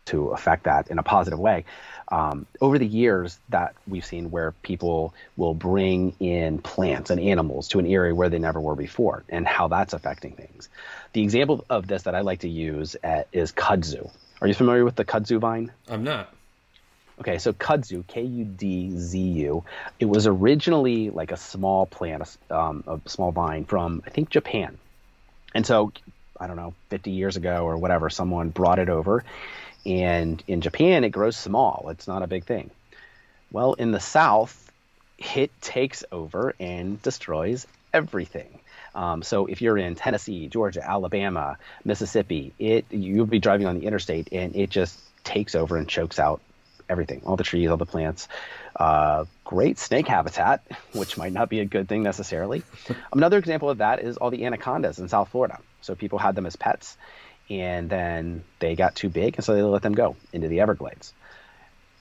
to 0.05 0.29
affect 0.29 0.63
that 0.63 0.89
in 0.89 0.99
a 0.99 1.03
positive 1.03 1.39
way. 1.39 1.65
Um, 2.09 2.45
over 2.59 2.77
the 2.77 2.85
years 2.85 3.39
that 3.49 3.73
we've 3.87 4.05
seen 4.05 4.29
where 4.29 4.51
people 4.51 5.13
will 5.37 5.53
bring 5.53 6.15
in 6.19 6.59
plants 6.59 7.09
and 7.09 7.19
animals 7.19 7.69
to 7.69 7.79
an 7.79 7.87
area 7.87 8.13
where 8.13 8.29
they 8.29 8.39
never 8.39 8.59
were 8.59 8.75
before 8.75 9.23
and 9.29 9.47
how 9.47 9.69
that's 9.69 9.93
affecting 9.93 10.33
things. 10.33 10.69
The 11.13 11.21
example 11.21 11.63
of 11.69 11.87
this 11.87 12.03
that 12.03 12.15
I 12.15 12.21
like 12.21 12.41
to 12.41 12.49
use 12.49 12.97
at, 13.01 13.27
is 13.31 13.51
kudzu. 13.53 14.11
Are 14.41 14.47
you 14.47 14.53
familiar 14.53 14.83
with 14.83 14.95
the 14.95 15.05
kudzu 15.05 15.39
vine? 15.39 15.71
I'm 15.87 16.03
not. 16.03 16.33
Okay, 17.19 17.37
so 17.37 17.53
kudzu, 17.53 18.05
K 18.05 18.23
U 18.23 18.43
D 18.43 18.91
Z 18.97 19.17
U, 19.19 19.63
it 19.99 20.05
was 20.05 20.27
originally 20.27 21.09
like 21.11 21.31
a 21.31 21.37
small 21.37 21.85
plant, 21.85 22.37
um, 22.49 22.83
a 22.85 22.99
small 23.09 23.31
vine 23.31 23.63
from, 23.65 24.03
I 24.05 24.09
think, 24.09 24.29
Japan. 24.29 24.77
And 25.55 25.65
so 25.65 25.93
I 26.43 26.47
don't 26.47 26.57
know, 26.57 26.73
50 26.89 27.11
years 27.11 27.37
ago 27.37 27.65
or 27.65 27.77
whatever, 27.77 28.09
someone 28.09 28.49
brought 28.49 28.79
it 28.79 28.89
over. 28.89 29.23
And 29.85 30.43
in 30.47 30.61
Japan, 30.61 31.03
it 31.03 31.09
grows 31.09 31.37
small. 31.37 31.87
It's 31.89 32.07
not 32.07 32.21
a 32.21 32.27
big 32.27 32.43
thing. 32.43 32.69
Well, 33.51 33.73
in 33.73 33.91
the 33.91 33.99
South, 33.99 34.71
it 35.17 35.51
takes 35.61 36.03
over 36.11 36.53
and 36.59 37.01
destroys 37.01 37.65
everything. 37.93 38.59
Um, 38.93 39.23
so 39.23 39.45
if 39.45 39.61
you're 39.61 39.77
in 39.77 39.95
Tennessee, 39.95 40.47
Georgia, 40.47 40.87
Alabama, 40.87 41.57
Mississippi, 41.85 42.53
it 42.59 42.85
you'll 42.91 43.25
be 43.25 43.39
driving 43.39 43.65
on 43.67 43.79
the 43.79 43.85
interstate 43.85 44.29
and 44.31 44.55
it 44.55 44.69
just 44.69 44.99
takes 45.23 45.55
over 45.55 45.77
and 45.77 45.87
chokes 45.87 46.19
out 46.19 46.41
everything, 46.89 47.21
all 47.25 47.37
the 47.37 47.43
trees, 47.43 47.69
all 47.69 47.77
the 47.77 47.85
plants. 47.85 48.27
Uh, 48.75 49.25
great 49.45 49.79
snake 49.79 50.07
habitat, 50.07 50.63
which 50.93 51.17
might 51.17 51.33
not 51.33 51.49
be 51.49 51.59
a 51.59 51.65
good 51.65 51.87
thing 51.87 52.03
necessarily. 52.03 52.63
Another 53.11 53.37
example 53.37 53.69
of 53.69 53.79
that 53.79 53.99
is 53.99 54.17
all 54.17 54.29
the 54.29 54.45
anacondas 54.45 54.99
in 54.99 55.07
South 55.07 55.29
Florida. 55.29 55.59
So 55.83 55.95
people 55.95 56.19
had 56.19 56.35
them 56.35 56.45
as 56.45 56.55
pets, 56.55 56.97
and 57.49 57.89
then 57.89 58.43
they 58.59 58.75
got 58.75 58.95
too 58.95 59.09
big, 59.09 59.35
and 59.35 59.45
so 59.45 59.53
they 59.53 59.61
let 59.61 59.81
them 59.81 59.93
go 59.93 60.15
into 60.31 60.47
the 60.47 60.61
Everglades. 60.61 61.13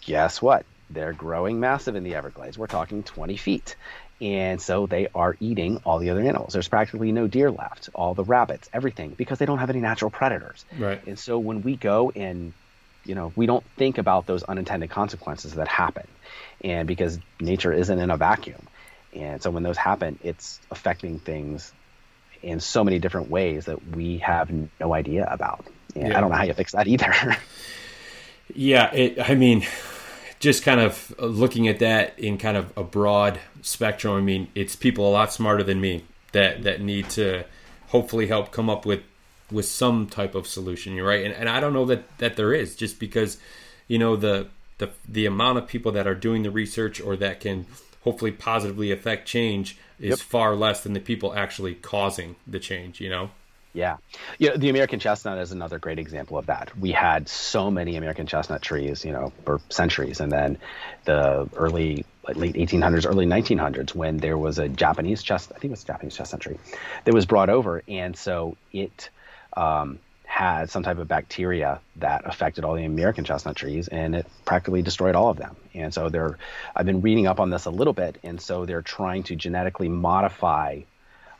Guess 0.07 0.41
what? 0.41 0.65
They're 0.91 1.13
growing 1.13 1.61
massive 1.61 1.97
in 1.97 2.05
the 2.05 2.15
Everglades. 2.15 2.59
We're 2.59 2.67
talking 2.67 3.03
20 3.03 3.37
feet. 3.37 3.77
And 4.21 4.63
so 4.63 4.87
they 4.87 5.09
are 5.15 5.37
eating 5.41 5.81
all 5.85 5.99
the 5.99 6.11
other 6.11 6.21
animals. 6.21 6.53
There's 6.53 6.69
practically 6.69 7.11
no 7.11 7.27
deer 7.27 7.51
left, 7.51 7.89
all 7.93 8.15
the 8.15 8.23
rabbits, 8.23 8.71
everything, 8.73 9.11
because 9.11 9.41
they 9.41 9.47
don't 9.47 9.59
have 9.59 9.71
any 9.71 9.81
natural 9.81 10.13
predators. 10.13 10.65
Right. 10.79 11.05
And 11.07 11.19
so 11.19 11.41
when 11.41 11.63
we 11.63 11.75
go 11.75 12.13
and, 12.15 12.53
you 13.05 13.17
know, 13.17 13.33
we 13.35 13.47
don't 13.47 13.65
think 13.77 13.99
about 13.99 14.27
those 14.27 14.45
unintended 14.45 14.91
consequences 14.91 15.55
that 15.55 15.67
happen. 15.67 16.07
And 16.63 16.87
because 16.87 17.19
nature 17.41 17.73
isn't 17.73 17.99
in 17.99 18.11
a 18.11 18.17
vacuum. 18.17 18.63
And 19.13 19.43
so 19.43 19.51
when 19.51 19.65
those 19.65 19.77
happen, 19.77 20.21
it's 20.23 20.61
affecting 20.71 21.19
things 21.19 21.73
in 22.43 22.61
so 22.61 22.83
many 22.85 22.99
different 22.99 23.31
ways 23.31 23.67
that 23.67 23.95
we 23.95 24.19
have 24.19 24.51
no 24.81 24.95
idea 24.95 25.27
about. 25.31 25.65
And 25.95 26.09
yeah. 26.09 26.19
I 26.19 26.21
don't 26.21 26.31
know 26.31 26.37
how 26.37 26.45
you 26.45 26.55
fix 26.55 26.73
that 26.73 26.87
either. 26.87 27.15
Yeah, 28.55 28.93
it, 28.93 29.31
I 29.31 29.35
mean, 29.35 29.65
just 30.39 30.63
kind 30.63 30.81
of 30.81 31.15
looking 31.19 31.69
at 31.69 31.79
that 31.79 32.19
in 32.19 32.39
kind 32.39 32.57
of 32.57 32.77
a 32.77 32.85
broad 32.85 33.39
spectrum. 33.63 34.15
I 34.17 34.21
mean, 34.21 34.49
it's 34.55 34.77
people 34.77 35.09
a 35.09 35.13
lot 35.13 35.33
smarter 35.33 35.63
than 35.63 35.81
me 35.81 36.05
that 36.33 36.65
that 36.65 36.81
need 36.81 37.09
to 37.11 37.45
hopefully 37.89 38.27
help 38.27 38.53
come 38.53 38.69
up 38.69 38.85
with 38.85 39.03
with 39.51 39.67
some 39.67 40.07
type 40.07 40.35
of 40.35 40.47
solution. 40.47 40.95
You're 40.95 41.07
right, 41.07 41.25
and, 41.25 41.35
and 41.35 41.49
I 41.49 41.61
don't 41.61 41.73
know 41.73 41.87
that 41.87 42.19
that 42.19 42.37
there 42.37 42.53
is 42.53 42.77
just 42.77 42.99
because 42.99 43.39
you 43.89 43.99
know 43.99 44.17
the 44.17 44.49
the 44.79 44.91
the 45.09 45.27
amount 45.27 45.59
of 45.59 45.67
people 45.67 45.93
that 45.93 46.07
are 46.07 46.15
doing 46.15 46.43
the 46.43 46.51
research 46.51 47.01
or 47.01 47.17
that 47.17 47.41
can 47.41 47.67
hopefully 48.03 48.33
positively 48.33 48.91
affect 48.91 49.29
change 49.29 49.79
is 50.03 50.11
yep. 50.11 50.19
far 50.19 50.55
less 50.55 50.83
than 50.83 50.93
the 50.93 51.01
people 51.01 51.35
actually 51.35 51.75
causing 51.75 52.37
the 52.47 52.59
change. 52.59 53.01
You 53.01 53.11
know. 53.11 53.31
Yeah. 53.75 53.97
Yeah, 54.39 54.57
the 54.57 54.69
American 54.69 55.01
chestnut 55.01 55.39
is 55.39 55.51
another 55.51 55.79
great 55.79 55.99
example 55.99 56.37
of 56.37 56.47
that. 56.47 56.77
We 56.79 56.93
had 56.93 57.29
so 57.29 57.71
many 57.71 57.97
American 57.97 58.27
chestnut 58.27 58.61
trees, 58.61 59.03
you 59.05 59.13
know, 59.13 59.33
for 59.45 59.61
centuries. 59.71 60.21
And 60.21 60.31
then 60.31 60.59
the 61.05 61.49
early, 61.57 62.05
late 62.35 62.55
1800s, 62.55 63.07
early 63.07 63.25
1900s, 63.25 63.95
when 63.95 64.19
there 64.19 64.37
was 64.37 64.59
a 64.59 64.69
Japanese 64.69 65.23
chestnut, 65.23 65.57
I 65.57 65.61
think 65.61 65.71
it 65.71 65.73
was 65.73 65.85
a 65.85 65.87
Japanese 65.87 66.15
chestnut 66.15 66.43
tree, 66.43 66.59
that 67.05 67.15
was 67.15 67.25
brought 67.25 67.49
over. 67.49 67.83
And 67.89 68.15
so 68.15 68.59
it 68.73 69.09
um, 69.57 69.99
had 70.43 70.71
some 70.71 70.83
type 70.83 70.99
of 70.99 71.07
bacteria 71.07 71.81
that 71.97 72.23
affected 72.25 72.65
all 72.65 72.75
the 72.75 72.85
American 72.85 73.25
chestnut 73.25 73.55
trees 73.55 73.89
and 73.89 74.15
it 74.17 74.27
practically 74.45 74.83
destroyed 74.83 75.15
all 75.15 75.29
of 75.29 75.37
them. 75.37 75.55
And 75.73 75.95
so 75.95 76.09
they're, 76.09 76.37
I've 76.75 76.87
been 76.87 77.01
reading 77.01 77.27
up 77.27 77.39
on 77.39 77.51
this 77.51 77.67
a 77.67 77.71
little 77.71 77.93
bit. 77.93 78.19
And 78.25 78.41
so 78.41 78.67
they're 78.67 78.83
trying 78.83 79.23
to 79.25 79.37
genetically 79.37 79.89
modify 79.89 80.81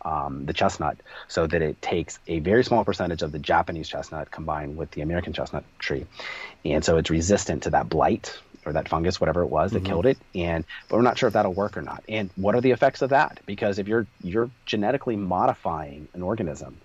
um, 0.05 0.47
the 0.47 0.53
chestnut 0.53 0.99
so 1.29 1.47
that 1.47 1.63
it 1.63 1.83
takes 1.83 2.19
a 2.27 2.39
very 2.39 2.65
small 2.65 2.85
percentage 2.85 3.23
of 3.23 3.33
the 3.33 3.39
Japanese 3.39 3.89
chestnut 3.89 4.31
combined 4.31 4.77
with 4.77 4.91
the 4.93 5.01
American 5.01 5.33
chestnut 5.33 5.65
tree. 5.79 6.07
And 6.65 6.85
so 6.85 6.97
it's 6.97 7.11
resistant 7.11 7.65
to 7.65 7.71
that 7.71 7.89
blight 7.89 8.39
or 8.65 8.73
that 8.75 8.89
fungus, 8.89 9.21
whatever 9.21 9.43
it 9.43 9.49
was 9.49 9.73
that 9.73 9.79
mm-hmm. 9.79 9.87
killed 9.87 10.07
it. 10.07 10.19
And 10.35 10.65
but 10.89 10.97
we're 10.97 11.03
not 11.03 11.19
sure 11.19 11.27
if 11.27 11.33
that'll 11.33 11.53
work 11.53 11.77
or 11.77 11.83
not. 11.83 12.05
And 12.09 12.31
what 12.37 12.55
are 12.55 12.61
the 12.61 12.71
effects 12.71 13.03
of 13.03 13.11
that? 13.11 13.41
Because 13.47 13.79
if 13.79 13.89
you're 13.89 14.07
you're 14.23 14.51
genetically 14.67 15.17
modifying 15.17 16.09
an 16.15 16.23
organism, 16.23 16.79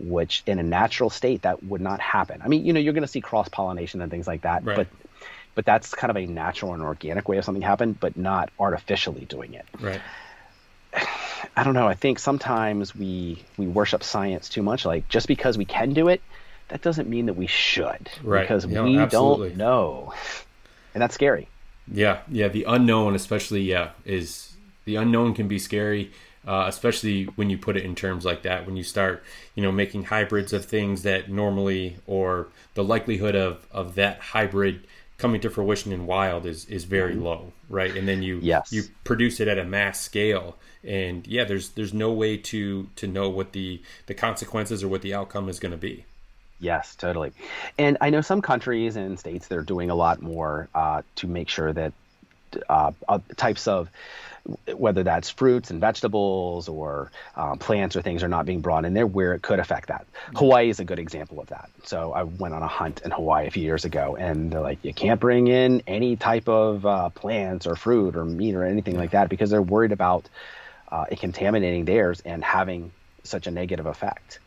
which 0.00 0.42
in 0.46 0.58
a 0.58 0.62
natural 0.62 1.10
state 1.10 1.42
that 1.42 1.62
would 1.64 1.80
not 1.80 2.00
happen. 2.00 2.40
I 2.42 2.48
mean, 2.48 2.64
you 2.64 2.72
know, 2.72 2.80
you're 2.80 2.92
going 2.92 3.02
to 3.02 3.08
see 3.08 3.20
cross 3.20 3.48
pollination 3.48 4.00
and 4.00 4.10
things 4.10 4.26
like 4.26 4.42
that, 4.42 4.64
right. 4.64 4.76
but 4.76 4.86
but 5.54 5.64
that's 5.64 5.94
kind 5.94 6.10
of 6.10 6.16
a 6.16 6.26
natural 6.26 6.74
and 6.74 6.82
organic 6.82 7.28
way 7.28 7.36
of 7.36 7.44
something 7.44 7.62
happen, 7.62 7.92
but 7.92 8.16
not 8.16 8.50
artificially 8.58 9.24
doing 9.24 9.54
it. 9.54 9.66
Right. 9.80 10.00
I 11.56 11.64
don't 11.64 11.74
know. 11.74 11.86
I 11.86 11.94
think 11.94 12.18
sometimes 12.18 12.94
we 12.94 13.44
we 13.56 13.66
worship 13.66 14.02
science 14.02 14.48
too 14.48 14.62
much. 14.62 14.84
Like 14.84 15.08
just 15.08 15.26
because 15.28 15.58
we 15.58 15.64
can 15.64 15.92
do 15.92 16.08
it, 16.08 16.20
that 16.68 16.82
doesn't 16.82 17.08
mean 17.08 17.26
that 17.26 17.34
we 17.34 17.46
should. 17.46 18.10
Right. 18.22 18.42
Because 18.42 18.66
we 18.66 18.74
don't 18.74 19.56
know, 19.56 20.14
and 20.94 21.02
that's 21.02 21.14
scary. 21.14 21.48
Yeah, 21.92 22.20
yeah. 22.28 22.48
The 22.48 22.64
unknown, 22.64 23.14
especially, 23.14 23.62
yeah, 23.62 23.90
is 24.04 24.54
the 24.84 24.96
unknown 24.96 25.34
can 25.34 25.48
be 25.48 25.58
scary. 25.58 26.12
Uh, 26.46 26.64
especially 26.68 27.24
when 27.24 27.50
you 27.50 27.58
put 27.58 27.76
it 27.76 27.84
in 27.84 27.94
terms 27.94 28.24
like 28.24 28.42
that. 28.42 28.64
When 28.64 28.74
you 28.74 28.82
start, 28.82 29.22
you 29.54 29.62
know, 29.62 29.70
making 29.70 30.04
hybrids 30.04 30.54
of 30.54 30.64
things 30.64 31.02
that 31.02 31.30
normally, 31.30 31.96
or 32.06 32.48
the 32.74 32.82
likelihood 32.82 33.36
of 33.36 33.66
of 33.70 33.94
that 33.96 34.20
hybrid 34.20 34.86
coming 35.18 35.40
to 35.42 35.50
fruition 35.50 35.92
in 35.92 36.06
wild 36.06 36.46
is 36.46 36.64
is 36.64 36.84
very 36.84 37.12
mm-hmm. 37.12 37.24
low, 37.24 37.52
right? 37.68 37.94
And 37.94 38.08
then 38.08 38.22
you 38.22 38.38
yes. 38.42 38.72
you 38.72 38.84
produce 39.04 39.38
it 39.38 39.48
at 39.48 39.58
a 39.58 39.64
mass 39.64 40.00
scale 40.00 40.56
and 40.84 41.26
yeah 41.26 41.44
there's 41.44 41.70
there's 41.70 41.92
no 41.92 42.12
way 42.12 42.36
to 42.36 42.88
to 42.96 43.06
know 43.06 43.28
what 43.28 43.52
the 43.52 43.80
the 44.06 44.14
consequences 44.14 44.82
or 44.82 44.88
what 44.88 45.02
the 45.02 45.12
outcome 45.12 45.48
is 45.48 45.58
going 45.58 45.72
to 45.72 45.78
be 45.78 46.04
yes 46.58 46.94
totally 46.94 47.32
and 47.78 47.98
i 48.00 48.08
know 48.08 48.20
some 48.20 48.40
countries 48.40 48.96
and 48.96 49.18
states 49.18 49.46
they're 49.46 49.62
doing 49.62 49.90
a 49.90 49.94
lot 49.94 50.22
more 50.22 50.68
uh, 50.74 51.02
to 51.16 51.26
make 51.26 51.48
sure 51.48 51.72
that 51.72 51.92
uh, 52.68 52.90
uh, 53.08 53.18
types 53.36 53.68
of 53.68 53.90
whether 54.74 55.02
that's 55.02 55.30
fruits 55.30 55.70
and 55.70 55.80
vegetables 55.80 56.68
or 56.68 57.10
um, 57.36 57.58
plants 57.58 57.96
or 57.96 58.02
things 58.02 58.22
are 58.22 58.28
not 58.28 58.46
being 58.46 58.60
brought 58.60 58.84
in 58.84 58.94
there 58.94 59.06
where 59.06 59.34
it 59.34 59.42
could 59.42 59.58
affect 59.58 59.88
that. 59.88 60.06
Hawaii 60.34 60.68
is 60.68 60.80
a 60.80 60.84
good 60.84 60.98
example 60.98 61.40
of 61.40 61.48
that. 61.48 61.70
So 61.84 62.12
I 62.12 62.22
went 62.24 62.54
on 62.54 62.62
a 62.62 62.68
hunt 62.68 63.02
in 63.04 63.10
Hawaii 63.10 63.46
a 63.46 63.50
few 63.50 63.62
years 63.62 63.84
ago, 63.84 64.16
and 64.16 64.52
they're 64.52 64.60
like, 64.60 64.84
you 64.84 64.94
can't 64.94 65.20
bring 65.20 65.48
in 65.48 65.82
any 65.86 66.16
type 66.16 66.48
of 66.48 66.86
uh, 66.86 67.10
plants 67.10 67.66
or 67.66 67.76
fruit 67.76 68.16
or 68.16 68.24
meat 68.24 68.54
or 68.54 68.64
anything 68.64 68.96
like 68.96 69.10
that 69.12 69.28
because 69.28 69.50
they're 69.50 69.62
worried 69.62 69.92
about 69.92 70.28
uh, 70.90 71.04
it 71.10 71.20
contaminating 71.20 71.84
theirs 71.84 72.20
and 72.24 72.42
having 72.42 72.92
such 73.22 73.46
a 73.46 73.50
negative 73.50 73.86
effect. 73.86 74.38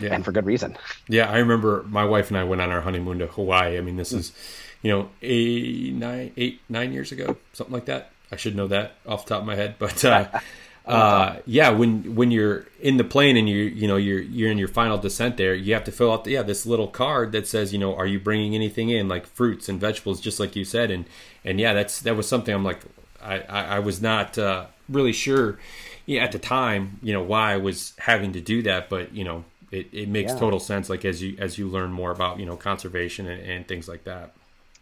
Yeah. 0.00 0.14
And 0.14 0.24
for 0.24 0.32
good 0.32 0.46
reason. 0.46 0.76
Yeah, 1.06 1.30
I 1.30 1.38
remember 1.38 1.84
my 1.86 2.04
wife 2.04 2.28
and 2.28 2.38
I 2.38 2.44
went 2.44 2.62
on 2.62 2.70
our 2.70 2.80
honeymoon 2.80 3.18
to 3.18 3.26
Hawaii. 3.26 3.76
I 3.76 3.82
mean, 3.82 3.96
this 3.96 4.12
is, 4.12 4.32
you 4.80 4.90
know, 4.90 5.10
eight, 5.20 5.92
nine, 5.92 6.32
eight, 6.36 6.60
nine 6.68 6.92
years 6.92 7.12
ago, 7.12 7.36
something 7.52 7.74
like 7.74 7.84
that. 7.86 8.10
I 8.32 8.36
should 8.36 8.56
know 8.56 8.66
that 8.68 8.94
off 9.06 9.26
the 9.26 9.34
top 9.34 9.42
of 9.42 9.46
my 9.46 9.56
head, 9.56 9.76
but 9.78 10.04
uh, 10.04 10.26
uh, 10.86 11.36
yeah, 11.46 11.70
when 11.70 12.14
when 12.14 12.30
you're 12.30 12.66
in 12.80 12.96
the 12.96 13.04
plane 13.04 13.36
and 13.36 13.48
you 13.48 13.64
you 13.64 13.86
know 13.86 13.96
you're 13.96 14.20
you're 14.20 14.50
in 14.50 14.58
your 14.58 14.68
final 14.68 14.98
descent 14.98 15.36
there, 15.36 15.54
you 15.54 15.74
have 15.74 15.84
to 15.84 15.92
fill 15.92 16.12
out 16.12 16.24
the, 16.24 16.32
yeah 16.32 16.42
this 16.42 16.66
little 16.66 16.88
card 16.88 17.32
that 17.32 17.46
says 17.46 17.72
you 17.72 17.78
know 17.78 17.94
are 17.94 18.06
you 18.06 18.18
bringing 18.18 18.54
anything 18.54 18.90
in 18.90 19.08
like 19.08 19.26
fruits 19.26 19.68
and 19.68 19.80
vegetables, 19.80 20.20
just 20.20 20.40
like 20.40 20.56
you 20.56 20.64
said, 20.64 20.90
and 20.90 21.04
and 21.44 21.60
yeah, 21.60 21.72
that's 21.74 22.00
that 22.00 22.16
was 22.16 22.26
something 22.26 22.54
I'm 22.54 22.64
like 22.64 22.80
I 23.22 23.40
I, 23.40 23.62
I 23.62 23.78
was 23.78 24.00
not 24.02 24.38
uh, 24.38 24.66
really 24.88 25.12
sure 25.12 25.58
yeah, 26.06 26.22
at 26.22 26.32
the 26.32 26.38
time, 26.38 26.98
you 27.02 27.12
know, 27.12 27.22
why 27.22 27.52
I 27.52 27.56
was 27.58 27.94
having 27.98 28.32
to 28.32 28.40
do 28.40 28.62
that, 28.62 28.88
but 28.88 29.14
you 29.14 29.24
know, 29.24 29.44
it, 29.70 29.88
it 29.92 30.08
makes 30.08 30.32
yeah. 30.32 30.38
total 30.38 30.60
sense. 30.60 30.90
Like 30.90 31.04
as 31.04 31.22
you 31.22 31.36
as 31.38 31.58
you 31.58 31.68
learn 31.68 31.92
more 31.92 32.10
about 32.10 32.38
you 32.38 32.46
know 32.46 32.56
conservation 32.56 33.26
and, 33.28 33.42
and 33.42 33.68
things 33.68 33.88
like 33.88 34.04
that. 34.04 34.32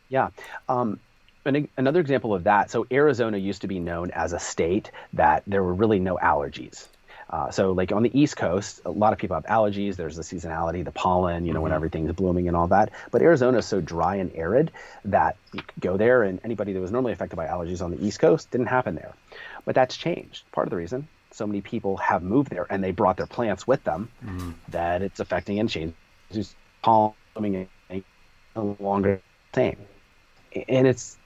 Yeah. 0.09 0.30
Um, 0.68 0.98
an, 1.45 1.68
another 1.76 2.01
example 2.01 2.34
of 2.34 2.45
that. 2.45 2.70
So 2.70 2.86
Arizona 2.91 3.38
used 3.38 3.62
to 3.62 3.68
be 3.68 3.80
known 3.80 4.11
as 4.11 4.32
a 4.32 4.38
state 4.38 4.91
that 5.14 5.43
there 5.47 5.62
were 5.62 5.74
really 5.74 5.99
no 5.99 6.16
allergies. 6.16 6.86
Uh, 7.28 7.49
so, 7.49 7.70
like 7.70 7.93
on 7.93 8.03
the 8.03 8.20
East 8.20 8.36
Coast, 8.36 8.80
a 8.84 8.91
lot 8.91 9.12
of 9.12 9.20
people 9.20 9.36
have 9.36 9.45
allergies. 9.45 9.95
There's 9.95 10.16
the 10.16 10.22
seasonality, 10.22 10.84
the 10.84 10.91
pollen, 10.91 11.47
you 11.47 11.53
know, 11.53 11.59
mm-hmm. 11.59 11.62
when 11.62 11.72
everything's 11.72 12.11
blooming 12.11 12.49
and 12.49 12.57
all 12.57 12.66
that. 12.68 12.91
But 13.12 13.22
Arizona 13.22 13.59
is 13.59 13.66
so 13.66 13.80
dry 13.80 14.16
and 14.16 14.32
arid 14.34 14.72
that 15.05 15.36
you 15.53 15.62
could 15.62 15.80
go 15.80 15.97
there, 15.97 16.24
and 16.24 16.41
anybody 16.43 16.72
that 16.72 16.80
was 16.80 16.91
normally 16.91 17.12
affected 17.12 17.36
by 17.36 17.47
allergies 17.47 17.84
on 17.84 17.93
the 17.93 18.05
East 18.05 18.18
Coast 18.18 18.51
didn't 18.51 18.66
happen 18.66 18.97
there. 18.97 19.14
But 19.64 19.76
that's 19.76 19.97
changed. 19.97 20.43
Part 20.51 20.66
of 20.66 20.70
the 20.70 20.76
reason 20.76 21.07
so 21.32 21.47
many 21.47 21.61
people 21.61 21.97
have 21.99 22.22
moved 22.22 22.51
there 22.51 22.66
and 22.70 22.82
they 22.82 22.91
brought 22.91 23.16
their 23.16 23.26
plants 23.26 23.66
with 23.66 23.82
them 23.84 24.11
mm-hmm. 24.24 24.51
that 24.68 25.03
it's 25.03 25.20
affecting 25.20 25.59
and 25.59 25.68
changing 25.70 25.95
pollen 26.82 27.68
no 28.57 28.76
longer 28.80 29.20
the 29.53 29.57
same. 29.57 29.76
And 30.68 30.86
it's, 30.86 31.16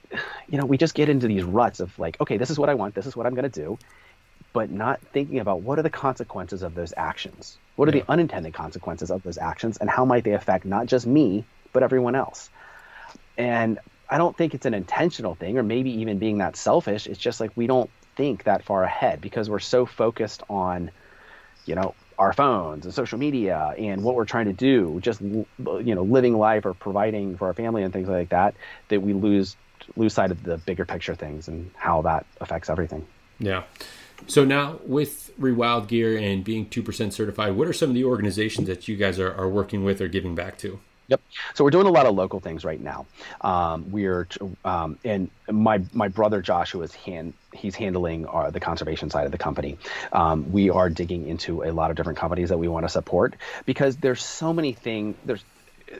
you 0.49 0.59
know, 0.59 0.67
we 0.67 0.77
just 0.77 0.95
get 0.95 1.09
into 1.09 1.27
these 1.27 1.45
ruts 1.45 1.81
of 1.81 1.99
like, 1.99 2.21
okay, 2.21 2.37
this 2.37 2.51
is 2.51 2.59
what 2.59 2.69
I 2.69 2.75
want, 2.75 2.95
this 2.95 3.07
is 3.07 3.17
what 3.17 3.27
I'm 3.27 3.35
going 3.35 3.51
to 3.51 3.61
do, 3.61 3.79
but 4.53 4.71
not 4.71 5.01
thinking 5.13 5.41
about 5.41 5.63
what 5.63 5.79
are 5.79 5.83
the 5.83 5.91
consequences 5.91 6.63
of 6.63 6.75
those 6.75 6.95
actions? 6.97 7.59
What 7.77 7.89
are 7.89 7.97
yeah. 7.97 8.05
the 8.05 8.13
unintended 8.13 8.55
consequences 8.55 9.11
of 9.11 9.23
those 9.23 9.39
actions, 9.39 9.79
and 9.79 9.91
how 9.91 10.05
might 10.05 10.25
they 10.25 10.33
affect 10.33 10.65
not 10.65 10.87
just 10.87 11.07
me, 11.07 11.45
but 11.73 11.83
everyone 11.83 12.15
else? 12.15 12.51
And 13.37 13.79
I 14.09 14.19
don't 14.19 14.37
think 14.37 14.55
it's 14.55 14.67
an 14.67 14.75
intentional 14.75 15.35
thing, 15.35 15.59
or 15.59 15.63
maybe 15.63 15.91
even 15.91 16.19
being 16.19 16.39
that 16.39 16.57
selfish. 16.57 17.07
It's 17.07 17.19
just 17.19 17.41
like 17.41 17.51
we 17.57 17.67
don't 17.67 17.91
think 18.17 18.45
that 18.45 18.65
far 18.65 18.85
ahead 18.85 19.21
because 19.21 19.51
we're 19.51 19.59
so 19.59 19.87
focused 19.87 20.43
on, 20.49 20.91
you 21.67 21.75
know, 21.75 21.95
our 22.17 22.33
phones 22.33 22.85
and 22.85 22.95
social 22.95 23.19
media 23.19 23.75
and 23.77 24.05
what 24.05 24.15
we're 24.15 24.25
trying 24.25 24.47
to 24.47 24.53
do, 24.53 25.01
just 25.03 25.21
you 25.21 25.47
know, 25.59 26.03
living 26.03 26.37
life 26.37 26.65
or 26.65 26.75
providing 26.75 27.37
for 27.37 27.49
our 27.49 27.55
family 27.55 27.83
and 27.83 27.93
things 27.93 28.09
like 28.09 28.29
that, 28.29 28.55
that 28.89 29.01
we 29.01 29.13
lose 29.13 29.57
lose 29.97 30.14
sight 30.14 30.31
of 30.31 30.43
the 30.43 30.59
bigger 30.59 30.85
picture 30.85 31.14
things 31.14 31.49
and 31.49 31.70
how 31.77 32.03
that 32.03 32.27
affects 32.41 32.70
everything. 32.70 33.07
Yeah. 33.39 33.64
So 34.27 34.45
now 34.45 34.79
with 34.87 35.33
Rewild 35.39 35.89
Gear 35.89 36.16
and 36.16 36.45
being 36.45 36.68
two 36.68 36.83
percent 36.83 37.12
certified, 37.12 37.57
what 37.57 37.68
are 37.68 37.72
some 37.72 37.91
of 37.91 37.95
the 37.95 38.05
organizations 38.05 38.68
that 38.68 38.89
you 38.89 38.97
guys 38.97 39.18
are, 39.18 39.33
are 39.35 39.49
working 39.49 39.85
with 39.85 40.01
or 40.01 40.09
giving 40.09 40.35
back 40.35 40.57
to? 40.59 40.79
Yep. 41.09 41.20
So 41.53 41.64
we're 41.64 41.70
doing 41.70 41.87
a 41.87 41.91
lot 41.91 42.07
of 42.07 42.14
local 42.14 42.41
things 42.41 42.64
right 42.64 42.81
now. 42.81 43.07
Um, 43.43 43.91
we're 43.91 44.27
um, 44.64 44.99
and 45.05 45.31
my 45.51 45.83
my 45.93 46.09
brother 46.09 46.41
Joshua 46.41 46.85
is 46.85 46.95
hand 46.95 47.35
he's 47.53 47.75
handling 47.75 48.27
our, 48.27 48.51
the 48.51 48.61
conservation 48.61 49.11
side 49.11 49.27
of 49.27 49.33
the 49.33 49.39
company. 49.39 49.77
Um, 50.12 50.51
we 50.51 50.70
are 50.70 50.89
digging 50.89 51.29
into 51.29 51.62
a 51.62 51.72
lot 51.72 51.91
of 51.91 51.97
different 51.97 52.18
companies 52.18 52.49
that 52.49 52.59
we 52.59 52.68
want 52.68 52.87
to 52.87 52.89
support 52.89 53.35
because 53.66 53.97
there's 53.97 54.25
so 54.25 54.53
many 54.55 54.72
things 54.72 55.16
there's 55.27 55.45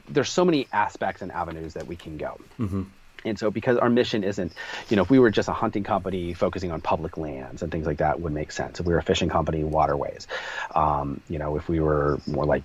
there's 0.09 0.31
so 0.31 0.45
many 0.45 0.67
aspects 0.73 1.21
and 1.21 1.31
avenues 1.31 1.75
that 1.75 1.87
we 1.87 1.97
can 1.97 2.17
go. 2.17 2.41
Mm-hmm. 2.59 2.85
And 3.25 3.39
so, 3.39 3.51
because 3.51 3.79
our 3.79 3.91
mission 3.91 4.25
isn't, 4.25 4.53
you 4.89 4.97
know, 4.97 5.03
if 5.03 5.11
we 5.11 5.19
were 5.19 5.31
just 5.31 5.49
a 5.49 5.53
hunting 5.53 5.85
company 5.85 6.35
focusing 6.35 6.71
on 6.71 6.81
public 6.81 7.17
lands 7.17 7.63
and 7.63 7.71
things 7.71 7.87
like 7.87 7.99
that, 7.99 8.21
would 8.21 8.33
make 8.33 8.53
sense. 8.53 8.81
If 8.81 8.87
we 8.87 8.93
were 8.93 8.99
a 8.99 9.03
fishing 9.03 9.29
company, 9.29 9.65
waterways. 9.65 10.27
Um, 10.75 11.21
you 11.29 11.39
know, 11.39 11.57
if 11.57 11.69
we 11.69 11.81
were 11.81 12.21
more 12.27 12.45
like 12.45 12.63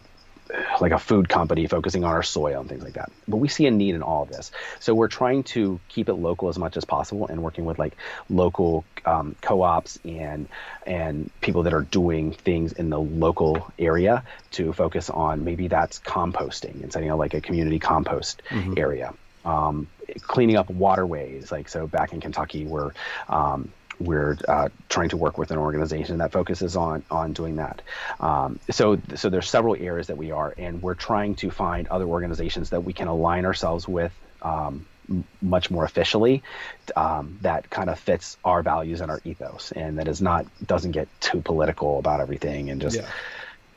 like 0.81 0.91
a 0.91 0.99
food 0.99 1.29
company 1.29 1.67
focusing 1.67 2.03
on 2.03 2.11
our 2.11 2.23
soil 2.23 2.61
and 2.61 2.69
things 2.69 2.83
like 2.83 2.93
that. 2.93 3.11
But 3.27 3.37
we 3.37 3.47
see 3.47 3.67
a 3.67 3.71
need 3.71 3.95
in 3.95 4.01
all 4.01 4.23
of 4.23 4.29
this. 4.29 4.51
So 4.79 4.95
we're 4.95 5.07
trying 5.07 5.43
to 5.43 5.79
keep 5.89 6.09
it 6.09 6.13
local 6.13 6.49
as 6.49 6.57
much 6.57 6.77
as 6.77 6.85
possible 6.85 7.27
and 7.27 7.43
working 7.43 7.65
with 7.65 7.77
like 7.77 7.95
local 8.29 8.83
um, 9.05 9.35
co-ops 9.41 9.99
and 10.03 10.47
and 10.85 11.29
people 11.41 11.63
that 11.63 11.73
are 11.73 11.81
doing 11.81 12.31
things 12.31 12.73
in 12.73 12.89
the 12.89 12.99
local 12.99 13.71
area 13.77 14.23
to 14.51 14.73
focus 14.73 15.09
on 15.09 15.43
maybe 15.43 15.67
that's 15.67 15.99
composting 15.99 16.81
and 16.81 16.91
setting 16.91 17.11
up 17.11 17.19
like 17.19 17.33
a 17.33 17.41
community 17.41 17.79
compost 17.79 18.41
mm-hmm. 18.49 18.73
area. 18.77 19.13
Um, 19.45 19.87
cleaning 20.19 20.55
up 20.55 20.69
waterways. 20.69 21.51
Like 21.51 21.69
so, 21.69 21.87
back 21.87 22.13
in 22.13 22.21
Kentucky, 22.21 22.65
we're 22.65 22.91
um, 23.27 23.71
we're 23.99 24.37
uh, 24.47 24.69
trying 24.87 25.09
to 25.09 25.17
work 25.17 25.37
with 25.37 25.51
an 25.51 25.57
organization 25.57 26.19
that 26.19 26.31
focuses 26.31 26.75
on 26.75 27.03
on 27.11 27.33
doing 27.33 27.57
that. 27.57 27.81
Um, 28.19 28.59
so 28.69 28.99
so 29.15 29.29
there's 29.29 29.49
several 29.49 29.75
areas 29.75 30.07
that 30.07 30.17
we 30.17 30.31
are, 30.31 30.53
and 30.57 30.81
we're 30.81 30.95
trying 30.95 31.35
to 31.35 31.51
find 31.51 31.87
other 31.87 32.05
organizations 32.05 32.69
that 32.71 32.83
we 32.83 32.93
can 32.93 33.07
align 33.07 33.45
ourselves 33.45 33.87
with. 33.87 34.13
Um, 34.41 34.85
much 35.41 35.71
more 35.71 35.85
officially 35.85 36.43
um, 36.95 37.39
that 37.41 37.67
kind 37.71 37.89
of 37.89 37.97
fits 37.97 38.37
our 38.45 38.61
values 38.61 39.01
and 39.01 39.09
our 39.09 39.19
ethos 39.23 39.71
and 39.71 39.97
that 39.97 40.07
is 40.07 40.21
not 40.21 40.45
doesn't 40.63 40.91
get 40.91 41.07
too 41.19 41.41
political 41.41 41.97
about 41.97 42.21
everything 42.21 42.69
and 42.69 42.79
just 42.79 42.97
yeah 42.97 43.09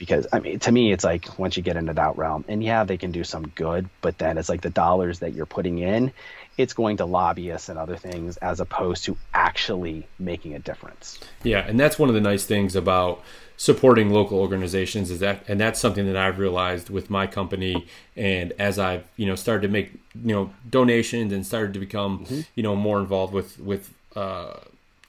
because 0.03 0.27
I 0.33 0.41
mean, 0.41 0.59
to 0.59 0.73
me, 0.73 0.93
it's 0.93 1.05
like 1.05 1.39
once 1.39 1.57
you 1.57 1.63
get 1.63 1.77
into 1.77 1.93
that 1.93 2.17
realm, 2.17 2.45
and 2.49 2.61
yeah, 2.61 2.83
they 2.83 2.97
can 2.97 3.13
do 3.13 3.23
some 3.23 3.47
good, 3.47 3.89
but 4.01 4.19
then 4.19 4.37
it's 4.37 4.49
like 4.49 4.61
the 4.61 4.69
dollars 4.69 5.21
that 5.21 5.33
you're 5.33 5.47
putting 5.47 5.79
in, 5.79 6.13
it's 6.59 6.75
going 6.75 6.97
to 6.97 7.05
lobbyists 7.05 7.69
and 7.69 7.79
other 7.79 7.97
things 7.97 8.37
as 8.39 8.59
opposed 8.59 9.05
to 9.05 9.17
actually 9.33 10.05
making 10.19 10.57
a 10.57 10.59
difference. 10.59 11.21
Yeah, 11.45 11.61
and 11.61 11.79
that's 11.79 12.01
one 12.01 12.09
of 12.09 12.17
the 12.17 12.21
nice 12.21 12.45
things 12.45 12.75
about 12.75 13.23
supporting 13.57 14.11
local 14.11 14.41
organizations 14.41 15.09
is 15.09 15.21
that 15.21 15.45
and 15.47 15.61
that's 15.61 15.79
something 15.79 16.07
that 16.07 16.17
I've 16.17 16.41
realized 16.41 16.91
with 16.91 17.09
my 17.09 17.29
company 17.29 17.87
and 18.17 18.53
as 18.59 18.77
I've 18.81 19.05
you 19.17 19.25
know 19.25 19.37
started 19.37 19.69
to 19.69 19.73
make 19.73 19.93
you 20.21 20.35
know 20.35 20.53
donations 20.69 21.33
and 21.33 21.47
started 21.47 21.73
to 21.75 21.79
become 21.79 22.25
mm-hmm. 22.25 22.41
you 22.57 22.65
know 22.65 22.75
more 22.75 22.99
involved 22.99 23.33
with 23.33 23.61
with 23.61 23.95
uh, 24.17 24.55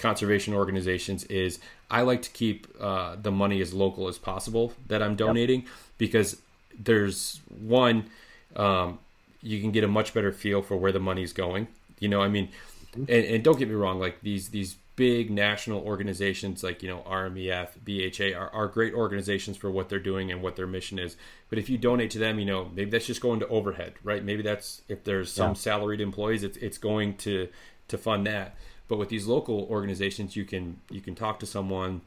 conservation 0.04 0.54
organizations 0.54 1.24
is 1.26 1.60
I 1.90 2.02
like 2.02 2.22
to 2.24 2.30
keep 2.30 2.68
uh, 2.80 3.16
the 3.20 3.32
money 3.32 3.62
as 3.62 3.74
local 3.74 4.10
as 4.10 4.18
possible 4.18 4.74
that 4.88 5.02
I'm 5.02 5.16
donating 5.16 5.62
yep. 5.62 5.70
because 5.98 6.42
there's 6.78 7.40
one, 7.48 8.10
um, 8.58 9.00
you 9.42 9.62
can 9.62 9.72
get 9.72 9.86
a 9.86 9.88
much 9.88 10.14
better 10.14 10.34
feel 10.34 10.62
for 10.62 10.76
where 10.76 10.92
the 10.92 11.00
money's 11.00 11.32
going. 11.32 11.68
You 12.00 12.10
know, 12.10 12.22
I 12.22 12.28
mean, 12.28 12.50
mm-hmm. 12.92 13.06
and, 13.08 13.26
and, 13.26 13.44
don't 13.46 13.58
get 13.58 13.70
me 13.70 13.76
wrong, 13.76 13.98
like 13.98 14.20
these 14.22 14.50
these 14.50 14.76
big 14.98 15.32
national 15.32 15.80
organizations 15.80 16.64
like 16.64 16.84
you 16.84 16.90
know 16.90 17.02
RMEF, 17.08 17.70
BHA 17.86 18.38
are, 18.38 18.50
are 18.50 18.68
great 18.68 18.94
organizations 18.94 19.56
for 19.56 19.72
what 19.72 19.88
they're 19.88 20.00
doing 20.00 20.32
and 20.32 20.42
what 20.42 20.58
their 20.58 20.68
mission 20.68 21.00
is. 21.00 21.16
But 21.50 21.60
if 21.60 21.70
you 21.70 21.78
donate 21.78 22.12
to 22.12 22.20
them, 22.20 22.40
you 22.40 22.46
know 22.46 22.70
maybe 22.76 22.92
that's 22.92 23.08
just 23.08 23.22
going 23.22 23.40
to 23.40 23.48
overhead, 23.48 23.94
right? 24.04 24.22
Maybe 24.22 24.44
that's 24.44 24.82
if 24.90 25.06
there's 25.06 25.32
some 25.32 25.52
yeah. 25.52 25.68
salaried 25.68 26.02
employees, 26.02 26.44
it's 26.44 26.58
it's 26.58 26.78
going 26.78 27.16
to 27.18 27.48
to 27.88 27.98
fund 27.98 28.28
that. 28.28 28.58
But 28.94 29.00
with 29.00 29.10
these 29.10 29.26
local 29.26 29.66
organizations, 29.72 30.36
you 30.36 30.46
can 30.46 30.80
you 30.92 31.02
can 31.02 31.16
talk 31.16 31.40
to 31.40 31.48
someone 31.48 32.02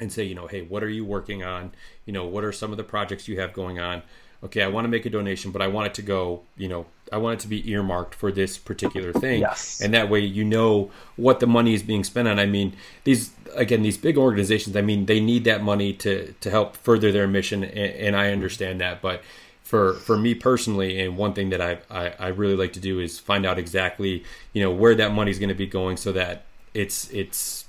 and 0.00 0.10
say, 0.10 0.24
you 0.24 0.34
know, 0.34 0.46
hey, 0.46 0.62
what 0.62 0.82
are 0.82 0.88
you 0.88 1.04
working 1.04 1.42
on? 1.42 1.72
You 2.06 2.14
know, 2.14 2.24
what 2.24 2.42
are 2.42 2.52
some 2.52 2.70
of 2.70 2.78
the 2.78 2.84
projects 2.84 3.28
you 3.28 3.38
have 3.38 3.52
going 3.52 3.78
on? 3.78 4.02
Okay, 4.42 4.62
I 4.62 4.68
want 4.68 4.86
to 4.86 4.88
make 4.88 5.04
a 5.04 5.10
donation, 5.10 5.50
but 5.50 5.60
I 5.60 5.66
want 5.66 5.88
it 5.88 5.94
to 5.96 6.00
go, 6.00 6.40
you 6.56 6.68
know, 6.68 6.86
I 7.12 7.18
want 7.18 7.38
it 7.38 7.42
to 7.42 7.48
be 7.48 7.70
earmarked 7.70 8.14
for 8.14 8.32
this 8.32 8.56
particular 8.56 9.12
thing. 9.12 9.42
Yes. 9.42 9.82
And 9.82 9.92
that 9.92 10.08
way 10.08 10.20
you 10.20 10.42
know 10.42 10.90
what 11.16 11.40
the 11.40 11.46
money 11.46 11.74
is 11.74 11.82
being 11.82 12.02
spent 12.02 12.26
on. 12.28 12.38
I 12.38 12.46
mean, 12.46 12.74
these 13.04 13.32
again, 13.54 13.82
these 13.82 13.98
big 13.98 14.16
organizations, 14.16 14.74
I 14.74 14.80
mean, 14.80 15.04
they 15.04 15.20
need 15.20 15.44
that 15.44 15.62
money 15.62 15.92
to 15.92 16.32
to 16.40 16.48
help 16.48 16.78
further 16.78 17.12
their 17.12 17.28
mission 17.28 17.62
and, 17.62 17.94
and 18.06 18.16
I 18.16 18.32
understand 18.32 18.80
that, 18.80 19.02
but 19.02 19.20
for 19.72 19.94
for 19.94 20.18
me 20.18 20.34
personally, 20.34 21.00
and 21.00 21.16
one 21.16 21.32
thing 21.32 21.48
that 21.48 21.62
I, 21.62 21.78
I, 21.90 22.12
I 22.18 22.28
really 22.28 22.56
like 22.56 22.74
to 22.74 22.78
do 22.78 23.00
is 23.00 23.18
find 23.18 23.46
out 23.46 23.58
exactly 23.58 24.22
you 24.52 24.62
know 24.62 24.70
where 24.70 24.94
that 24.96 25.12
money 25.12 25.30
is 25.30 25.38
going 25.38 25.48
to 25.48 25.54
be 25.54 25.66
going, 25.66 25.96
so 25.96 26.12
that 26.12 26.44
it's 26.74 27.10
it's 27.10 27.64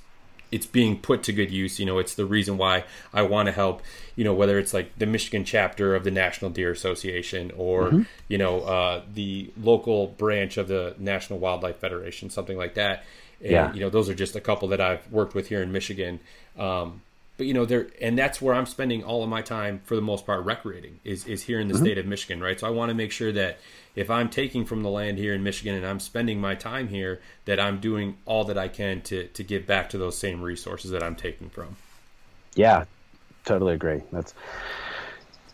it's 0.52 0.66
being 0.66 1.00
put 1.00 1.22
to 1.22 1.32
good 1.32 1.50
use. 1.50 1.80
You 1.80 1.86
know, 1.86 1.98
it's 1.98 2.14
the 2.14 2.26
reason 2.26 2.58
why 2.58 2.84
I 3.14 3.22
want 3.22 3.46
to 3.46 3.52
help. 3.52 3.80
You 4.16 4.24
know, 4.24 4.34
whether 4.34 4.58
it's 4.58 4.74
like 4.74 4.98
the 4.98 5.06
Michigan 5.06 5.46
chapter 5.46 5.94
of 5.94 6.04
the 6.04 6.10
National 6.10 6.50
Deer 6.50 6.70
Association 6.70 7.50
or 7.56 7.84
mm-hmm. 7.84 8.02
you 8.28 8.36
know 8.36 8.60
uh, 8.60 9.00
the 9.14 9.50
local 9.58 10.08
branch 10.08 10.58
of 10.58 10.68
the 10.68 10.94
National 10.98 11.38
Wildlife 11.38 11.78
Federation, 11.78 12.28
something 12.28 12.58
like 12.58 12.74
that. 12.74 13.04
And, 13.40 13.50
yeah. 13.50 13.72
You 13.72 13.80
know, 13.80 13.88
those 13.88 14.10
are 14.10 14.14
just 14.14 14.36
a 14.36 14.42
couple 14.42 14.68
that 14.68 14.80
I've 14.82 15.10
worked 15.10 15.34
with 15.34 15.48
here 15.48 15.62
in 15.62 15.72
Michigan. 15.72 16.20
Um, 16.58 17.00
but 17.36 17.46
you 17.46 17.54
know 17.54 17.64
there 17.64 17.88
and 18.00 18.18
that's 18.18 18.40
where 18.40 18.54
i'm 18.54 18.66
spending 18.66 19.02
all 19.02 19.22
of 19.22 19.28
my 19.28 19.42
time 19.42 19.80
for 19.84 19.96
the 19.96 20.02
most 20.02 20.26
part 20.26 20.44
recreating 20.44 20.98
is 21.04 21.26
is 21.26 21.42
here 21.42 21.60
in 21.60 21.68
the 21.68 21.74
mm-hmm. 21.74 21.84
state 21.84 21.98
of 21.98 22.06
michigan 22.06 22.42
right 22.42 22.60
so 22.60 22.66
i 22.66 22.70
want 22.70 22.90
to 22.90 22.94
make 22.94 23.10
sure 23.10 23.32
that 23.32 23.58
if 23.94 24.10
i'm 24.10 24.28
taking 24.28 24.64
from 24.64 24.82
the 24.82 24.90
land 24.90 25.18
here 25.18 25.34
in 25.34 25.42
michigan 25.42 25.74
and 25.74 25.86
i'm 25.86 26.00
spending 26.00 26.40
my 26.40 26.54
time 26.54 26.88
here 26.88 27.20
that 27.44 27.58
i'm 27.58 27.80
doing 27.80 28.16
all 28.24 28.44
that 28.44 28.58
i 28.58 28.68
can 28.68 29.00
to 29.00 29.26
to 29.28 29.42
give 29.42 29.66
back 29.66 29.88
to 29.88 29.98
those 29.98 30.16
same 30.16 30.42
resources 30.42 30.90
that 30.90 31.02
i'm 31.02 31.16
taking 31.16 31.48
from 31.48 31.76
yeah 32.54 32.84
totally 33.44 33.74
agree 33.74 34.00
that's 34.12 34.34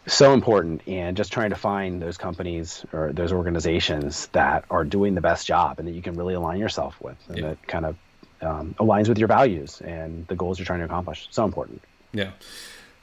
so 0.06 0.32
important 0.32 0.82
and 0.88 1.16
just 1.16 1.32
trying 1.32 1.50
to 1.50 1.56
find 1.56 2.00
those 2.00 2.16
companies 2.16 2.84
or 2.92 3.12
those 3.12 3.32
organizations 3.32 4.26
that 4.28 4.64
are 4.70 4.84
doing 4.84 5.14
the 5.14 5.20
best 5.20 5.46
job 5.46 5.78
and 5.78 5.86
that 5.86 5.92
you 5.92 6.02
can 6.02 6.14
really 6.14 6.34
align 6.34 6.58
yourself 6.58 7.00
with 7.00 7.16
and 7.28 7.38
yeah. 7.38 7.48
that 7.48 7.66
kind 7.66 7.84
of 7.84 7.96
um, 8.42 8.74
aligns 8.78 9.08
with 9.08 9.18
your 9.18 9.28
values 9.28 9.80
and 9.82 10.26
the 10.28 10.34
goals 10.34 10.58
you're 10.58 10.66
trying 10.66 10.80
to 10.80 10.84
accomplish. 10.84 11.28
So 11.30 11.44
important. 11.44 11.82
Yeah. 12.12 12.30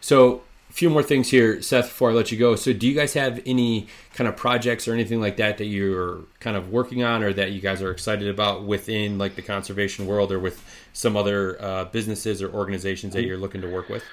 So 0.01 0.41
a 0.69 0.73
few 0.73 0.89
more 0.89 1.03
things 1.03 1.29
here, 1.29 1.61
Seth, 1.61 1.85
before 1.85 2.11
I 2.11 2.13
let 2.13 2.31
you 2.31 2.37
go. 2.37 2.55
So 2.55 2.73
do 2.73 2.87
you 2.87 2.93
guys 2.93 3.13
have 3.13 3.41
any 3.45 3.87
kind 4.13 4.27
of 4.27 4.35
projects 4.35 4.87
or 4.87 4.93
anything 4.93 5.21
like 5.21 5.37
that 5.37 5.57
that 5.59 5.65
you're 5.65 6.21
kind 6.39 6.57
of 6.57 6.69
working 6.69 7.03
on 7.03 7.23
or 7.23 7.33
that 7.33 7.51
you 7.51 7.61
guys 7.61 7.81
are 7.81 7.91
excited 7.91 8.27
about 8.27 8.65
within 8.65 9.17
like 9.17 9.35
the 9.35 9.41
conservation 9.41 10.05
world 10.05 10.31
or 10.31 10.39
with 10.39 10.63
some 10.93 11.15
other 11.15 11.61
uh, 11.61 11.85
businesses 11.85 12.41
or 12.41 12.51
organizations 12.51 13.13
that 13.13 13.23
you're 13.23 13.37
looking 13.37 13.61
to 13.61 13.69
work 13.69 13.89
with? 13.89 14.03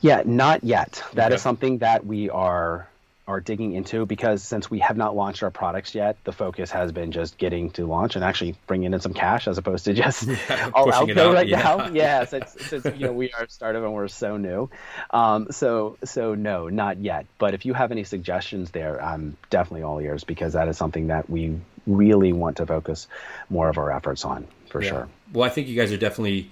Yeah, 0.00 0.22
not 0.24 0.64
yet. 0.64 1.02
That 1.14 1.26
okay. 1.26 1.36
is 1.36 1.42
something 1.42 1.78
that 1.78 2.04
we 2.04 2.30
are 2.30 2.89
are 3.30 3.40
digging 3.40 3.74
into 3.74 4.04
because 4.04 4.42
since 4.42 4.70
we 4.70 4.80
have 4.80 4.96
not 4.96 5.14
launched 5.14 5.42
our 5.42 5.50
products 5.50 5.94
yet, 5.94 6.16
the 6.24 6.32
focus 6.32 6.70
has 6.72 6.90
been 6.90 7.12
just 7.12 7.38
getting 7.38 7.70
to 7.70 7.86
launch 7.86 8.16
and 8.16 8.24
actually 8.24 8.56
bringing 8.66 8.92
in 8.92 9.00
some 9.00 9.14
cash 9.14 9.46
as 9.46 9.56
opposed 9.56 9.84
to 9.84 9.94
just 9.94 10.26
yeah, 10.48 10.70
all 10.74 10.92
out 10.92 11.06
there 11.06 11.32
right 11.32 11.48
yeah. 11.48 11.62
now. 11.62 11.90
Yes, 12.00 12.32
it's, 12.32 12.72
you 12.72 13.06
know 13.06 13.12
we 13.12 13.32
are 13.32 13.44
a 13.44 13.50
startup 13.50 13.84
and 13.84 13.92
we're 13.92 14.08
so 14.08 14.36
new. 14.36 14.68
Um, 15.10 15.48
so 15.50 15.96
so 16.04 16.34
no, 16.34 16.68
not 16.68 16.98
yet. 16.98 17.26
But 17.38 17.54
if 17.54 17.64
you 17.64 17.72
have 17.74 17.92
any 17.92 18.04
suggestions 18.04 18.70
there, 18.70 19.02
I'm 19.02 19.36
definitely 19.48 19.82
all 19.82 20.00
ears 20.00 20.24
because 20.24 20.54
that 20.54 20.68
is 20.68 20.76
something 20.76 21.08
that 21.08 21.30
we 21.30 21.60
really 21.86 22.32
want 22.32 22.56
to 22.58 22.66
focus 22.66 23.06
more 23.48 23.68
of 23.68 23.78
our 23.78 23.92
efforts 23.92 24.24
on 24.24 24.46
for 24.70 24.82
yeah. 24.82 24.90
sure. 24.90 25.08
Well, 25.32 25.44
I 25.44 25.50
think 25.50 25.68
you 25.68 25.76
guys 25.76 25.92
are 25.92 25.96
definitely 25.96 26.50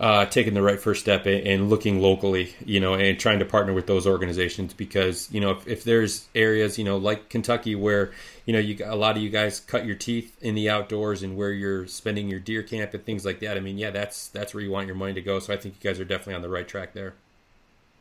uh, 0.00 0.24
taking 0.24 0.54
the 0.54 0.62
right 0.62 0.80
first 0.80 1.02
step 1.02 1.26
and 1.26 1.68
looking 1.68 2.00
locally, 2.00 2.54
you 2.64 2.80
know, 2.80 2.94
and 2.94 3.20
trying 3.20 3.38
to 3.38 3.44
partner 3.44 3.74
with 3.74 3.86
those 3.86 4.06
organizations 4.06 4.72
because, 4.72 5.30
you 5.30 5.40
know, 5.40 5.50
if, 5.50 5.68
if 5.68 5.84
there's 5.84 6.26
areas, 6.34 6.78
you 6.78 6.84
know, 6.84 6.96
like 6.96 7.28
Kentucky 7.28 7.74
where, 7.74 8.10
you 8.46 8.54
know, 8.54 8.58
you 8.58 8.82
a 8.86 8.96
lot 8.96 9.18
of 9.18 9.22
you 9.22 9.28
guys 9.28 9.60
cut 9.60 9.84
your 9.84 9.94
teeth 9.94 10.34
in 10.40 10.54
the 10.54 10.70
outdoors 10.70 11.22
and 11.22 11.36
where 11.36 11.52
you're 11.52 11.86
spending 11.86 12.28
your 12.28 12.40
deer 12.40 12.62
camp 12.62 12.94
and 12.94 13.04
things 13.04 13.26
like 13.26 13.40
that. 13.40 13.58
I 13.58 13.60
mean, 13.60 13.76
yeah, 13.76 13.90
that's 13.90 14.28
that's 14.28 14.54
where 14.54 14.62
you 14.62 14.70
want 14.70 14.86
your 14.86 14.96
money 14.96 15.12
to 15.12 15.20
go. 15.20 15.38
So 15.38 15.52
I 15.52 15.58
think 15.58 15.74
you 15.78 15.90
guys 15.90 16.00
are 16.00 16.06
definitely 16.06 16.34
on 16.34 16.42
the 16.42 16.48
right 16.48 16.66
track 16.66 16.94
there. 16.94 17.12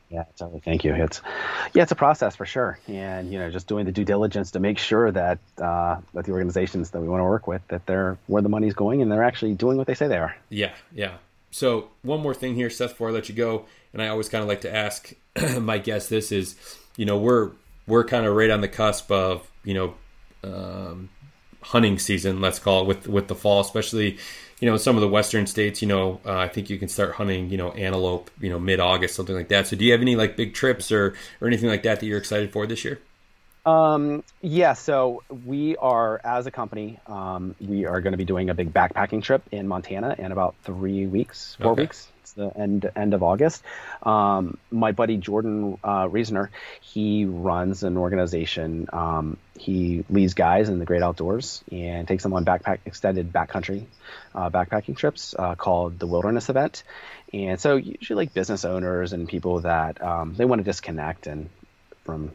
Yeah, 0.09 0.23
totally. 0.37 0.61
Thank 0.61 0.85
you. 0.85 0.95
It's 0.95 1.21
yeah, 1.73 1.83
it's 1.83 1.91
a 1.91 1.95
process 1.95 2.33
for 2.33 2.45
sure, 2.45 2.79
and 2.87 3.31
you 3.31 3.39
know, 3.39 3.51
just 3.51 3.67
doing 3.67 3.85
the 3.85 3.91
due 3.91 4.05
diligence 4.05 4.51
to 4.51 4.59
make 4.61 4.79
sure 4.79 5.11
that 5.11 5.37
uh, 5.61 5.97
that 6.13 6.23
the 6.23 6.31
organizations 6.31 6.91
that 6.91 7.01
we 7.01 7.09
want 7.09 7.19
to 7.19 7.25
work 7.25 7.45
with 7.45 7.61
that 7.67 7.85
they're 7.85 8.17
where 8.27 8.41
the 8.41 8.49
money's 8.49 8.73
going 8.73 9.01
and 9.01 9.11
they're 9.11 9.23
actually 9.23 9.53
doing 9.53 9.77
what 9.77 9.85
they 9.85 9.95
say 9.95 10.07
they 10.07 10.17
are. 10.17 10.35
Yeah, 10.49 10.71
yeah. 10.93 11.17
So 11.51 11.89
one 12.01 12.21
more 12.21 12.33
thing 12.33 12.55
here, 12.55 12.69
Seth, 12.69 12.91
before 12.91 13.09
I 13.09 13.11
let 13.11 13.29
you 13.29 13.35
go, 13.35 13.65
and 13.93 14.01
I 14.01 14.07
always 14.07 14.29
kind 14.29 14.41
of 14.41 14.47
like 14.47 14.61
to 14.61 14.75
ask 14.75 15.13
my 15.59 15.77
guests 15.77 16.09
this 16.09 16.31
is, 16.31 16.55
you 16.95 17.05
know, 17.05 17.17
we're 17.17 17.51
we're 17.87 18.03
kind 18.03 18.25
of 18.25 18.35
right 18.35 18.51
on 18.51 18.61
the 18.61 18.67
cusp 18.67 19.11
of 19.11 19.49
you 19.63 19.73
know 19.73 19.93
um, 20.43 21.09
hunting 21.61 21.99
season, 21.99 22.39
let's 22.39 22.59
call 22.59 22.81
it, 22.81 22.87
with 22.87 23.07
with 23.07 23.27
the 23.27 23.35
fall, 23.35 23.61
especially 23.61 24.17
you 24.59 24.69
know 24.69 24.77
some 24.77 24.95
of 24.95 25.01
the 25.01 25.07
western 25.07 25.47
states. 25.47 25.81
You 25.81 25.87
know, 25.87 26.21
uh, 26.25 26.37
I 26.37 26.47
think 26.47 26.69
you 26.69 26.77
can 26.77 26.87
start 26.87 27.15
hunting, 27.15 27.49
you 27.49 27.57
know, 27.57 27.71
antelope, 27.71 28.29
you 28.39 28.49
know, 28.49 28.59
mid 28.59 28.79
August, 28.79 29.15
something 29.15 29.35
like 29.35 29.49
that. 29.49 29.67
So, 29.67 29.75
do 29.75 29.85
you 29.85 29.91
have 29.91 30.01
any 30.01 30.15
like 30.15 30.37
big 30.37 30.53
trips 30.53 30.91
or 30.91 31.15
or 31.41 31.47
anything 31.47 31.69
like 31.69 31.83
that 31.83 31.99
that 31.99 32.05
you're 32.05 32.19
excited 32.19 32.51
for 32.51 32.67
this 32.67 32.85
year? 32.85 32.99
Um, 33.69 34.23
yeah, 34.41 34.73
so 34.73 35.23
we 35.45 35.75
are, 35.77 36.19
as 36.23 36.47
a 36.47 36.51
company, 36.51 36.99
um, 37.05 37.55
we 37.59 37.85
are 37.85 38.01
going 38.01 38.13
to 38.13 38.17
be 38.17 38.25
doing 38.25 38.49
a 38.49 38.53
big 38.53 38.73
backpacking 38.73 39.21
trip 39.21 39.43
in 39.51 39.67
Montana 39.67 40.15
in 40.17 40.31
about 40.31 40.55
three 40.63 41.05
weeks, 41.05 41.55
four 41.61 41.73
okay. 41.73 41.83
weeks. 41.83 42.07
It's 42.21 42.33
the 42.33 42.51
end 42.55 42.89
end 42.95 43.13
of 43.13 43.21
August. 43.21 43.63
Um, 44.01 44.57
my 44.71 44.91
buddy 44.91 45.17
Jordan 45.17 45.77
uh, 45.83 46.07
Reasoner, 46.09 46.51
he 46.81 47.25
runs 47.25 47.83
an 47.83 47.97
organization. 47.97 48.87
Um, 48.91 49.37
he 49.57 50.03
leads 50.09 50.33
guys 50.33 50.69
in 50.69 50.79
the 50.79 50.85
great 50.85 51.03
outdoors 51.03 51.63
and 51.71 52.07
takes 52.07 52.23
them 52.23 52.33
on 52.33 52.45
backpack 52.45 52.79
extended 52.85 53.31
backcountry 53.31 53.85
uh, 54.33 54.49
backpacking 54.49 54.95
trips 54.95 55.35
uh, 55.37 55.55
called 55.55 55.99
the 55.99 56.07
Wilderness 56.07 56.49
Event. 56.49 56.83
And 57.33 57.59
so 57.59 57.75
usually 57.75 58.25
like 58.25 58.33
business 58.33 58.65
owners 58.65 59.13
and 59.13 59.27
people 59.27 59.61
that 59.61 60.01
um, 60.01 60.33
they 60.35 60.45
want 60.45 60.59
to 60.59 60.63
disconnect 60.63 61.27
and 61.27 61.49
from 62.03 62.31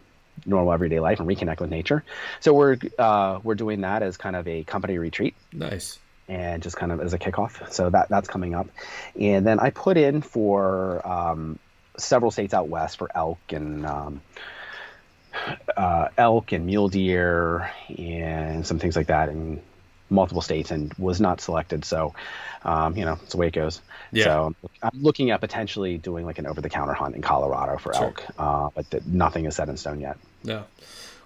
normal 0.47 0.73
everyday 0.73 1.01
life 1.01 1.21
and 1.21 1.29
reconnect 1.29 1.61
with 1.61 1.71
nature. 1.71 2.05
So 2.41 2.53
we're 2.55 2.77
uh, 2.99 3.41
we're 3.43 3.55
doing 3.55 3.83
that 3.83 4.03
as 4.03 4.17
kind 4.17 4.37
of 4.37 4.47
a 4.49 4.65
company 4.65 4.99
retreat. 4.99 5.35
Nice. 5.53 5.99
And 6.27 6.63
just 6.63 6.77
kind 6.77 6.91
of 6.91 7.01
as 7.01 7.13
a 7.13 7.19
kickoff. 7.19 7.73
So 7.73 7.91
that 7.91 8.09
that's 8.09 8.29
coming 8.29 8.55
up, 8.55 8.69
and 9.21 9.47
then 9.47 9.61
I 9.61 9.71
put 9.71 9.99
in 9.99 10.23
for 10.23 11.07
um, 11.07 11.59
several 11.99 12.31
states 12.31 12.55
out 12.55 12.69
west 12.69 12.99
for 12.99 13.11
elk 13.15 13.39
and. 13.51 13.87
Um, 13.87 14.21
uh, 15.77 16.09
elk 16.17 16.53
and 16.53 16.65
mule 16.65 16.89
deer 16.89 17.71
and 17.99 18.65
some 18.65 18.79
things 18.79 18.95
like 18.95 19.09
that, 19.09 19.29
and 19.29 19.61
multiple 20.15 20.43
states 20.43 20.71
and 20.71 20.95
was 20.95 21.21
not 21.21 21.41
selected. 21.41 21.85
So, 21.85 22.15
um, 22.65 22.97
you 22.97 23.05
know, 23.05 23.19
it's 23.23 23.33
the 23.33 23.37
way 23.37 23.49
it 23.49 23.55
goes. 23.55 23.81
Yeah. 24.13 24.25
So 24.25 24.55
I'm 24.83 25.03
looking 25.03 25.31
at 25.31 25.41
potentially 25.41 25.99
doing 25.99 26.25
like 26.25 26.39
an 26.39 26.47
over-the-counter 26.47 26.95
hunt 26.95 27.17
in 27.17 27.23
Colorado 27.23 27.79
for 27.79 27.93
Sure. 27.93 28.05
elk, 28.05 28.25
uh, 28.39 28.71
but 28.75 28.91
th- 28.91 29.05
nothing 29.07 29.45
is 29.45 29.57
set 29.57 29.69
in 29.69 29.77
stone 29.77 30.01
yet. 30.01 30.17
Yeah. 30.43 30.63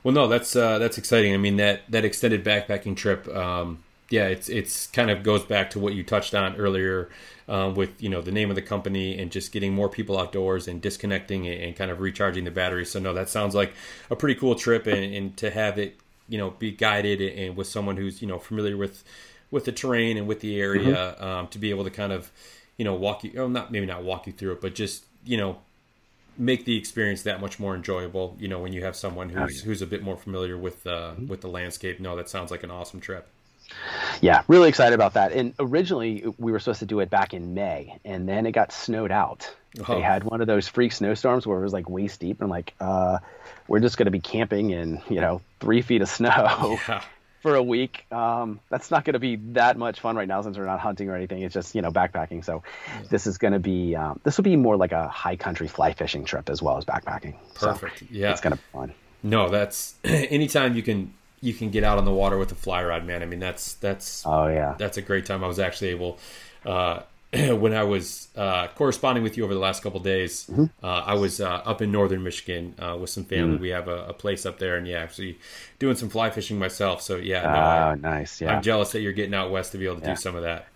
Well, 0.03 0.14
no, 0.14 0.28
that's 0.28 0.57
uh, 0.57 0.78
that's 0.78 0.97
exciting. 0.97 1.34
I 1.34 1.36
mean 1.36 1.57
that 1.57 1.82
that 1.91 2.05
extended 2.05 2.45
backpacking 2.45 2.97
trip. 2.97 3.28
Um, 3.28 3.82
yeah, 4.11 4.26
it's 4.28 4.49
it's 4.49 4.86
kind 4.86 5.11
of 5.11 5.22
goes 5.22 5.45
back 5.45 5.70
to 5.70 5.78
what 5.78 5.93
you 5.93 6.03
touched 6.03 6.34
on 6.34 6.57
earlier 6.57 7.11
um, 7.49 7.74
with 7.74 8.01
you 8.03 8.09
know 8.09 8.22
the 8.22 8.32
name 8.32 8.49
of 8.49 8.57
the 8.57 8.62
company 8.62 9.18
and 9.18 9.30
just 9.30 9.53
getting 9.53 9.74
more 9.74 9.89
people 9.89 10.18
outdoors 10.18 10.68
and 10.68 10.80
disconnecting 10.80 11.47
and, 11.47 11.62
and 11.62 11.76
kind 11.76 11.91
of 11.91 12.01
recharging 12.01 12.45
the 12.45 12.51
battery. 12.51 12.86
So 12.86 13.01
no, 13.01 13.12
that 13.12 13.28
sounds 13.28 13.55
like 13.55 13.74
a 14.09 14.16
pretty 14.16 14.39
cool 14.39 14.55
trip, 14.55 14.86
and, 14.86 15.14
and 15.14 15.36
to 15.39 15.51
have 15.51 15.78
it 15.78 15.99
you 16.29 16.39
know 16.39 16.51
be 16.51 16.70
guided 16.70 17.20
and 17.20 17.57
with 17.57 17.66
someone 17.66 17.97
who's 17.97 18.20
you 18.20 18.29
know 18.29 18.39
familiar 18.39 18.76
with 18.76 19.05
with 19.51 19.64
the 19.64 19.72
terrain 19.72 20.16
and 20.16 20.26
with 20.26 20.41
the 20.41 20.61
area 20.61 21.16
um, 21.20 21.49
to 21.49 21.59
be 21.59 21.70
able 21.70 21.85
to 21.85 21.91
kind 21.91 22.12
of 22.12 22.31
you 22.76 22.85
know 22.85 22.95
walk 22.95 23.24
you, 23.24 23.33
oh, 23.37 23.49
not 23.49 23.70
maybe 23.70 23.87
not 23.87 24.03
walk 24.03 24.26
you 24.26 24.33
through 24.33 24.53
it, 24.53 24.61
but 24.61 24.74
just 24.74 25.05
you 25.24 25.37
know 25.37 25.59
make 26.39 26.64
the 26.64 26.76
experience 26.76 27.22
that 27.22 27.41
much 27.41 27.59
more 27.59 27.74
enjoyable. 27.74 28.37
You 28.39 28.49
know, 28.49 28.61
when 28.61 28.72
you 28.72 28.85
have 28.85 28.97
someone 28.97 29.29
who's 29.29 29.61
who's 29.62 29.83
a 29.83 29.87
bit 29.87 30.03
more 30.03 30.16
familiar 30.16 30.57
with 30.57 30.87
uh, 30.87 31.12
with 31.26 31.41
the 31.41 31.49
landscape. 31.49 32.01
No, 32.01 32.16
that 32.16 32.29
sounds 32.29 32.51
like 32.51 32.62
an 32.62 32.70
awesome 32.70 33.01
trip. 33.01 33.29
Yeah, 34.21 34.43
really 34.49 34.69
excited 34.69 34.95
about 34.95 35.14
that. 35.14 35.33
And 35.33 35.55
originally 35.59 36.25
we 36.39 36.53
were 36.53 36.59
supposed 36.59 36.81
to 36.81 36.87
do 36.87 37.01
it 37.01 37.11
back 37.11 37.35
in 37.35 37.55
May, 37.55 37.99
and 38.05 38.29
then 38.29 38.47
it 38.47 38.53
got 38.53 38.73
snowed 38.73 39.11
out. 39.11 39.51
Oh. 39.87 39.95
They 39.95 40.01
had 40.01 40.25
one 40.25 40.41
of 40.41 40.47
those 40.47 40.66
freak 40.66 40.93
snowstorms 40.93 41.47
where 41.47 41.59
it 41.59 41.62
was 41.62 41.73
like 41.73 41.89
waist 41.89 42.21
deep, 42.21 42.41
and 42.41 42.51
like, 42.51 42.75
uh, 42.81 43.19
we're 43.69 43.81
just 43.81 43.97
going 43.99 44.07
to 44.07 44.11
be 44.11 44.21
camping 44.21 44.71
in 44.71 45.01
you 45.09 45.21
know 45.21 45.41
three 45.61 45.83
feet 45.83 46.03
of 46.03 46.09
snow 46.09 46.79
Yeah, 46.89 47.03
for 47.43 47.55
a 47.55 47.62
week. 47.62 48.11
Um, 48.11 48.61
that's 48.71 48.91
not 48.91 49.05
going 49.05 49.12
to 49.12 49.19
be 49.19 49.37
that 49.53 49.77
much 49.77 50.01
fun 50.01 50.16
right 50.16 50.27
now 50.27 50.43
since 50.43 50.57
we're 50.57 50.66
not 50.66 50.81
hunting 50.81 51.09
or 51.09 51.14
anything. 51.14 51.43
It's 51.43 51.55
just 51.55 51.75
you 51.75 51.83
know 51.83 51.91
backpacking. 51.91 52.45
So 52.45 52.62
this 53.11 53.27
is 53.27 53.39
going 53.39 53.53
to 53.53 53.59
be 53.59 53.95
um, 53.95 54.21
this 54.25 54.37
will 54.37 54.45
be 54.45 54.57
more 54.57 54.77
like 54.77 54.93
a 54.93 55.09
high 55.09 55.37
country 55.37 55.69
fly 55.69 55.93
fishing 55.93 56.25
trip 56.25 56.49
as 56.49 56.62
well 56.62 56.79
as 56.79 56.85
backpacking. 56.85 57.37
So 57.57 57.69
perfect. 57.69 58.11
Yeah, 58.11 58.33
it's 58.33 58.41
going 58.41 58.53
to 58.53 58.57
be 58.57 58.64
fun. 58.73 58.95
no, 59.23 59.49
that's 59.49 59.95
anytime 60.05 60.75
you 60.75 60.83
can 60.83 61.14
you 61.41 61.53
can 61.55 61.70
get 61.70 61.84
out 61.84 61.99
on 61.99 62.05
the 62.05 62.12
water 62.12 62.36
with 62.39 62.51
a 62.53 62.55
fly 62.57 62.82
rod, 62.84 63.05
man. 63.07 63.22
I 63.22 63.26
mean, 63.26 63.41
that's 63.41 63.74
that's 63.74 64.24
Oh 64.26 64.49
yeah. 64.49 64.74
that's 64.78 64.97
a 64.97 65.03
great 65.03 65.26
time. 65.26 65.45
I 65.45 65.47
was 65.49 65.59
actually 65.59 65.91
able, 65.91 66.18
uh, 66.66 67.01
when 67.32 67.74
I 67.74 67.82
was 67.84 68.28
uh, 68.36 68.68
corresponding 68.68 69.22
with 69.22 69.36
you 69.36 69.45
over 69.45 69.53
the 69.55 69.61
last 69.61 69.82
couple 69.82 70.01
days, 70.01 70.47
Mm-hmm. 70.51 70.64
uh, 70.82 71.03
I 71.07 71.14
was 71.14 71.41
uh, 71.41 71.49
up 71.64 71.82
in 71.82 71.93
northern 71.93 72.22
Michigan 72.22 72.74
uh, 72.78 72.97
with 72.99 73.11
some 73.11 73.24
family. 73.24 73.59
Mm. 73.59 73.61
We 73.61 73.68
have 73.68 73.86
a, 73.89 74.07
a 74.07 74.12
place 74.14 74.47
up 74.47 74.59
there, 74.59 74.76
and 74.76 74.86
yeah, 74.89 74.99
actually 75.01 75.39
doing 75.78 75.95
some 75.97 76.09
fly 76.09 76.30
fishing 76.30 76.59
myself. 76.59 77.03
So 77.03 77.16
yeah, 77.16 77.43
no, 77.43 77.49
I, 77.49 77.91
Oh, 77.91 77.95
nice. 77.97 78.41
Yeah. 78.41 78.55
I'm 78.57 78.62
jealous 78.62 78.93
that 78.93 79.01
you're 79.01 79.12
getting 79.12 79.34
out 79.34 79.51
west 79.51 79.72
to 79.72 79.78
be 79.78 79.84
able 79.86 79.97
to 79.97 80.03
Yeah. 80.03 80.14
do 80.14 80.20
some 80.20 80.36
of 80.36 80.43
that. 80.43 80.66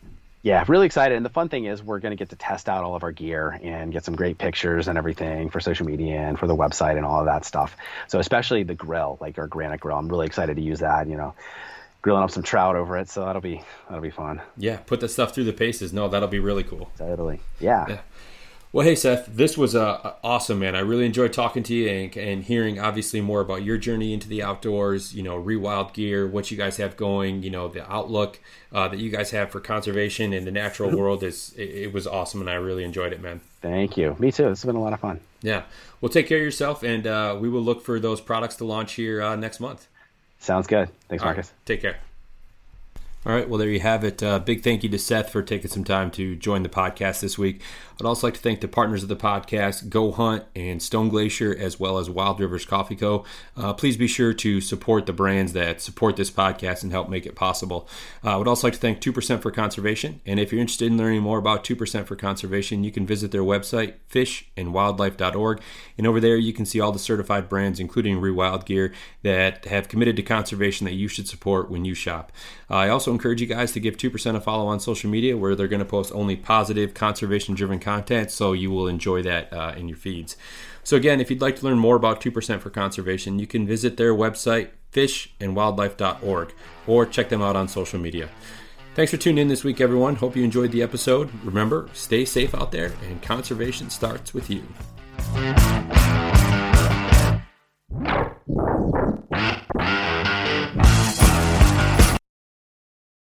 Yeah, 0.43 0.64
really 0.68 0.86
excited. 0.86 1.16
And 1.16 1.24
the 1.24 1.30
fun 1.30 1.49
thing 1.49 1.64
is, 1.64 1.82
we're 1.82 2.01
going 2.01 2.11
to 2.11 2.16
get 2.16 2.30
to 2.30 2.36
test 2.36 2.68
out 2.68 2.84
all 2.84 2.95
of 2.95 3.03
our 3.03 3.12
gear 3.12 3.59
and 3.62 3.93
get 3.93 4.05
some 4.05 4.16
great 4.16 4.38
pictures 4.38 4.88
and 4.88 4.99
everything 4.99 5.51
for 5.51 5.61
social 5.61 5.86
media 5.86 6.20
and 6.20 6.38
for 6.38 6.47
the 6.47 6.57
website 6.57 6.97
and 6.97 7.07
all 7.07 7.20
of 7.20 7.26
that 7.26 7.45
stuff. 7.45 7.76
So, 8.09 8.18
especially 8.18 8.62
the 8.64 8.74
grill, 8.74 9.18
like 9.20 9.38
our 9.38 9.47
granite 9.47 9.80
grill, 9.80 9.97
I'm 9.97 10.09
really 10.09 10.26
excited 10.26 10.57
to 10.57 10.62
use 10.62 10.80
that. 10.80 11.09
You 11.09 11.16
know, 11.16 11.34
grilling 12.03 12.24
up 12.24 12.30
some 12.30 12.43
trout 12.43 12.76
over 12.76 12.99
it. 12.99 13.09
So 13.09 13.24
that'll 13.24 13.40
be 13.40 13.62
that'll 13.88 14.03
be 14.03 14.11
fun. 14.11 14.43
Yeah, 14.57 14.76
put 14.78 15.01
the 15.01 15.09
stuff 15.09 15.34
through 15.34 15.45
the 15.45 15.53
paces. 15.53 15.93
No, 15.93 16.09
that'll 16.09 16.28
be 16.28 16.40
really 16.40 16.64
cool. 16.64 16.90
Totally. 16.99 17.40
Yeah. 17.61 17.86
Yeah. 17.88 18.01
Well, 18.74 18.86
hey 18.86 18.94
Seth, 18.94 19.26
this 19.26 19.58
was 19.58 19.74
uh, 19.74 20.14
awesome, 20.24 20.60
man. 20.60 20.74
I 20.74 20.78
really 20.78 21.04
enjoyed 21.04 21.34
talking 21.34 21.62
to 21.64 21.74
you 21.74 21.90
and, 21.90 22.16
and 22.16 22.42
hearing 22.42 22.80
obviously 22.80 23.20
more 23.20 23.42
about 23.42 23.62
your 23.64 23.76
journey 23.76 24.14
into 24.14 24.26
the 24.26 24.42
outdoors. 24.42 25.14
You 25.14 25.22
know, 25.22 25.36
Rewild 25.36 25.92
Gear, 25.92 26.26
what 26.26 26.50
you 26.50 26.56
guys 26.56 26.78
have 26.78 26.96
going. 26.96 27.42
You 27.42 27.50
know, 27.50 27.68
the 27.68 27.86
outlook 27.92 28.40
uh, 28.72 28.88
that 28.88 28.98
you 28.98 29.10
guys 29.10 29.30
have 29.32 29.50
for 29.50 29.60
conservation 29.60 30.32
in 30.32 30.46
the 30.46 30.50
natural 30.50 30.90
world 30.96 31.22
is 31.22 31.52
it, 31.58 31.68
it 31.68 31.92
was 31.92 32.06
awesome, 32.06 32.40
and 32.40 32.48
I 32.48 32.54
really 32.54 32.82
enjoyed 32.82 33.12
it, 33.12 33.20
man. 33.20 33.42
Thank 33.60 33.98
you. 33.98 34.16
Me 34.18 34.32
too. 34.32 34.44
This 34.48 34.62
has 34.62 34.64
been 34.64 34.76
a 34.76 34.82
lot 34.82 34.94
of 34.94 35.00
fun. 35.00 35.20
Yeah. 35.42 35.64
Well, 36.00 36.08
take 36.08 36.26
care 36.26 36.38
of 36.38 36.44
yourself, 36.44 36.82
and 36.82 37.06
uh, 37.06 37.36
we 37.38 37.50
will 37.50 37.62
look 37.62 37.82
for 37.82 38.00
those 38.00 38.22
products 38.22 38.56
to 38.56 38.64
launch 38.64 38.94
here 38.94 39.20
uh, 39.20 39.36
next 39.36 39.60
month. 39.60 39.86
Sounds 40.38 40.66
good. 40.66 40.88
Thanks, 41.10 41.22
All 41.22 41.28
right, 41.28 41.36
Marcus. 41.36 41.52
take 41.66 41.82
care. 41.82 41.98
All 43.24 43.32
right. 43.32 43.48
Well, 43.48 43.58
there 43.58 43.68
you 43.68 43.78
have 43.78 44.02
it. 44.02 44.20
Uh, 44.20 44.40
big 44.40 44.64
thank 44.64 44.82
you 44.82 44.88
to 44.88 44.98
Seth 44.98 45.30
for 45.30 45.42
taking 45.42 45.70
some 45.70 45.84
time 45.84 46.10
to 46.12 46.34
join 46.34 46.64
the 46.64 46.68
podcast 46.68 47.20
this 47.20 47.38
week. 47.38 47.60
I'd 48.03 48.09
also 48.09 48.26
like 48.26 48.34
to 48.34 48.40
thank 48.40 48.61
the 48.61 48.66
partners 48.66 49.05
of 49.05 49.09
the 49.09 49.14
podcast, 49.14 49.88
Go 49.88 50.11
Hunt 50.11 50.42
and 50.57 50.82
Stone 50.82 51.11
Glacier, 51.11 51.57
as 51.57 51.78
well 51.78 51.98
as 51.98 52.11
Wild 52.11 52.40
Rivers 52.40 52.64
Coffee 52.64 52.96
Co. 52.96 53.24
Uh, 53.57 53.72
please 53.74 53.96
be 53.96 54.09
sure 54.09 54.34
to 54.34 54.61
support 54.61 55.07
the 55.07 55.12
brands 55.12 55.53
that 55.53 55.80
support 55.80 56.16
this 56.16 56.28
podcast 56.28 56.82
and 56.82 56.90
help 56.90 57.09
make 57.09 57.26
it 57.26 57.36
possible. 57.36 57.88
Uh, 58.24 58.30
I 58.30 58.36
would 58.38 58.48
also 58.48 58.66
like 58.66 58.74
to 58.74 58.80
thank 58.80 59.00
2% 59.00 59.40
for 59.40 59.53
Conservation. 59.53 60.20
And 60.26 60.40
if 60.40 60.50
you're 60.50 60.61
interested 60.61 60.88
in 60.88 60.98
learning 60.98 61.22
more 61.22 61.38
about 61.38 61.62
2% 61.62 62.05
for 62.05 62.16
Conservation, 62.16 62.82
you 62.82 62.90
can 62.90 63.07
visit 63.07 63.30
their 63.30 63.42
website, 63.42 63.94
fishandwildlife.org. 64.11 65.61
And 65.96 66.05
over 66.05 66.18
there, 66.18 66.36
you 66.36 66.53
can 66.53 66.66
see 66.66 66.80
all 66.80 66.90
the 66.90 66.98
certified 66.98 67.48
brands, 67.48 67.78
including 67.78 68.16
Rewild 68.16 68.64
Gear, 68.64 68.92
that 69.22 69.66
have 69.66 69.86
committed 69.86 70.16
to 70.16 70.22
conservation 70.24 70.86
that 70.86 70.94
you 70.94 71.07
should 71.07 71.28
support 71.28 71.70
when 71.70 71.84
you 71.84 71.94
shop. 71.94 72.32
Uh, 72.68 72.76
I 72.76 72.88
also 72.88 73.12
encourage 73.12 73.40
you 73.40 73.46
guys 73.46 73.70
to 73.72 73.80
give 73.80 73.96
2% 73.96 74.34
a 74.34 74.40
follow 74.40 74.66
on 74.66 74.80
social 74.80 75.09
media 75.09 75.36
where 75.36 75.55
they're 75.55 75.68
going 75.68 75.78
to 75.78 75.84
post 75.84 76.11
only 76.14 76.34
positive, 76.34 76.94
conservation 76.94 77.55
driven 77.55 77.78
content, 77.93 78.30
so 78.30 78.53
you 78.53 78.70
will 78.70 78.88
enjoy 78.88 79.22
that 79.22 79.53
uh, 79.53 79.74
in 79.76 79.88
your 79.88 79.97
feeds. 79.97 80.36
So, 80.84 80.97
again, 80.97 81.20
if 81.20 81.30
you'd 81.30 81.40
like 81.40 81.57
to 81.57 81.64
learn 81.64 81.78
more 81.78 81.97
about 81.97 82.20
2% 82.20 82.61
for 82.61 82.70
Conservation, 82.70 83.38
you 83.38 83.47
can 83.47 83.66
visit 83.66 83.97
their 83.97 84.14
website, 84.14 84.70
fishandwildlife.org, 84.93 86.55
or 86.86 87.07
check 87.07 87.28
them 87.28 87.43
out 87.43 87.57
on 87.57 87.68
social 87.68 88.01
media. 88.01 88.28
Thanks 88.95 89.11
for 89.11 89.16
tuning 89.16 89.43
in 89.43 89.49
this 89.49 89.64
week, 89.64 89.80
everyone. 89.80 90.16
Hope 90.16 90.36
you 90.36 90.45
enjoyed 90.45 90.72
the 90.72 90.82
episode. 90.82 91.30
Remember, 91.45 91.88
stay 91.93 92.24
safe 92.24 92.55
out 92.55 92.72
there, 92.72 92.93
and 93.09 93.22
conservation 93.22 93.90
starts 93.90 94.34
with 94.34 94.51
you. 94.51 94.62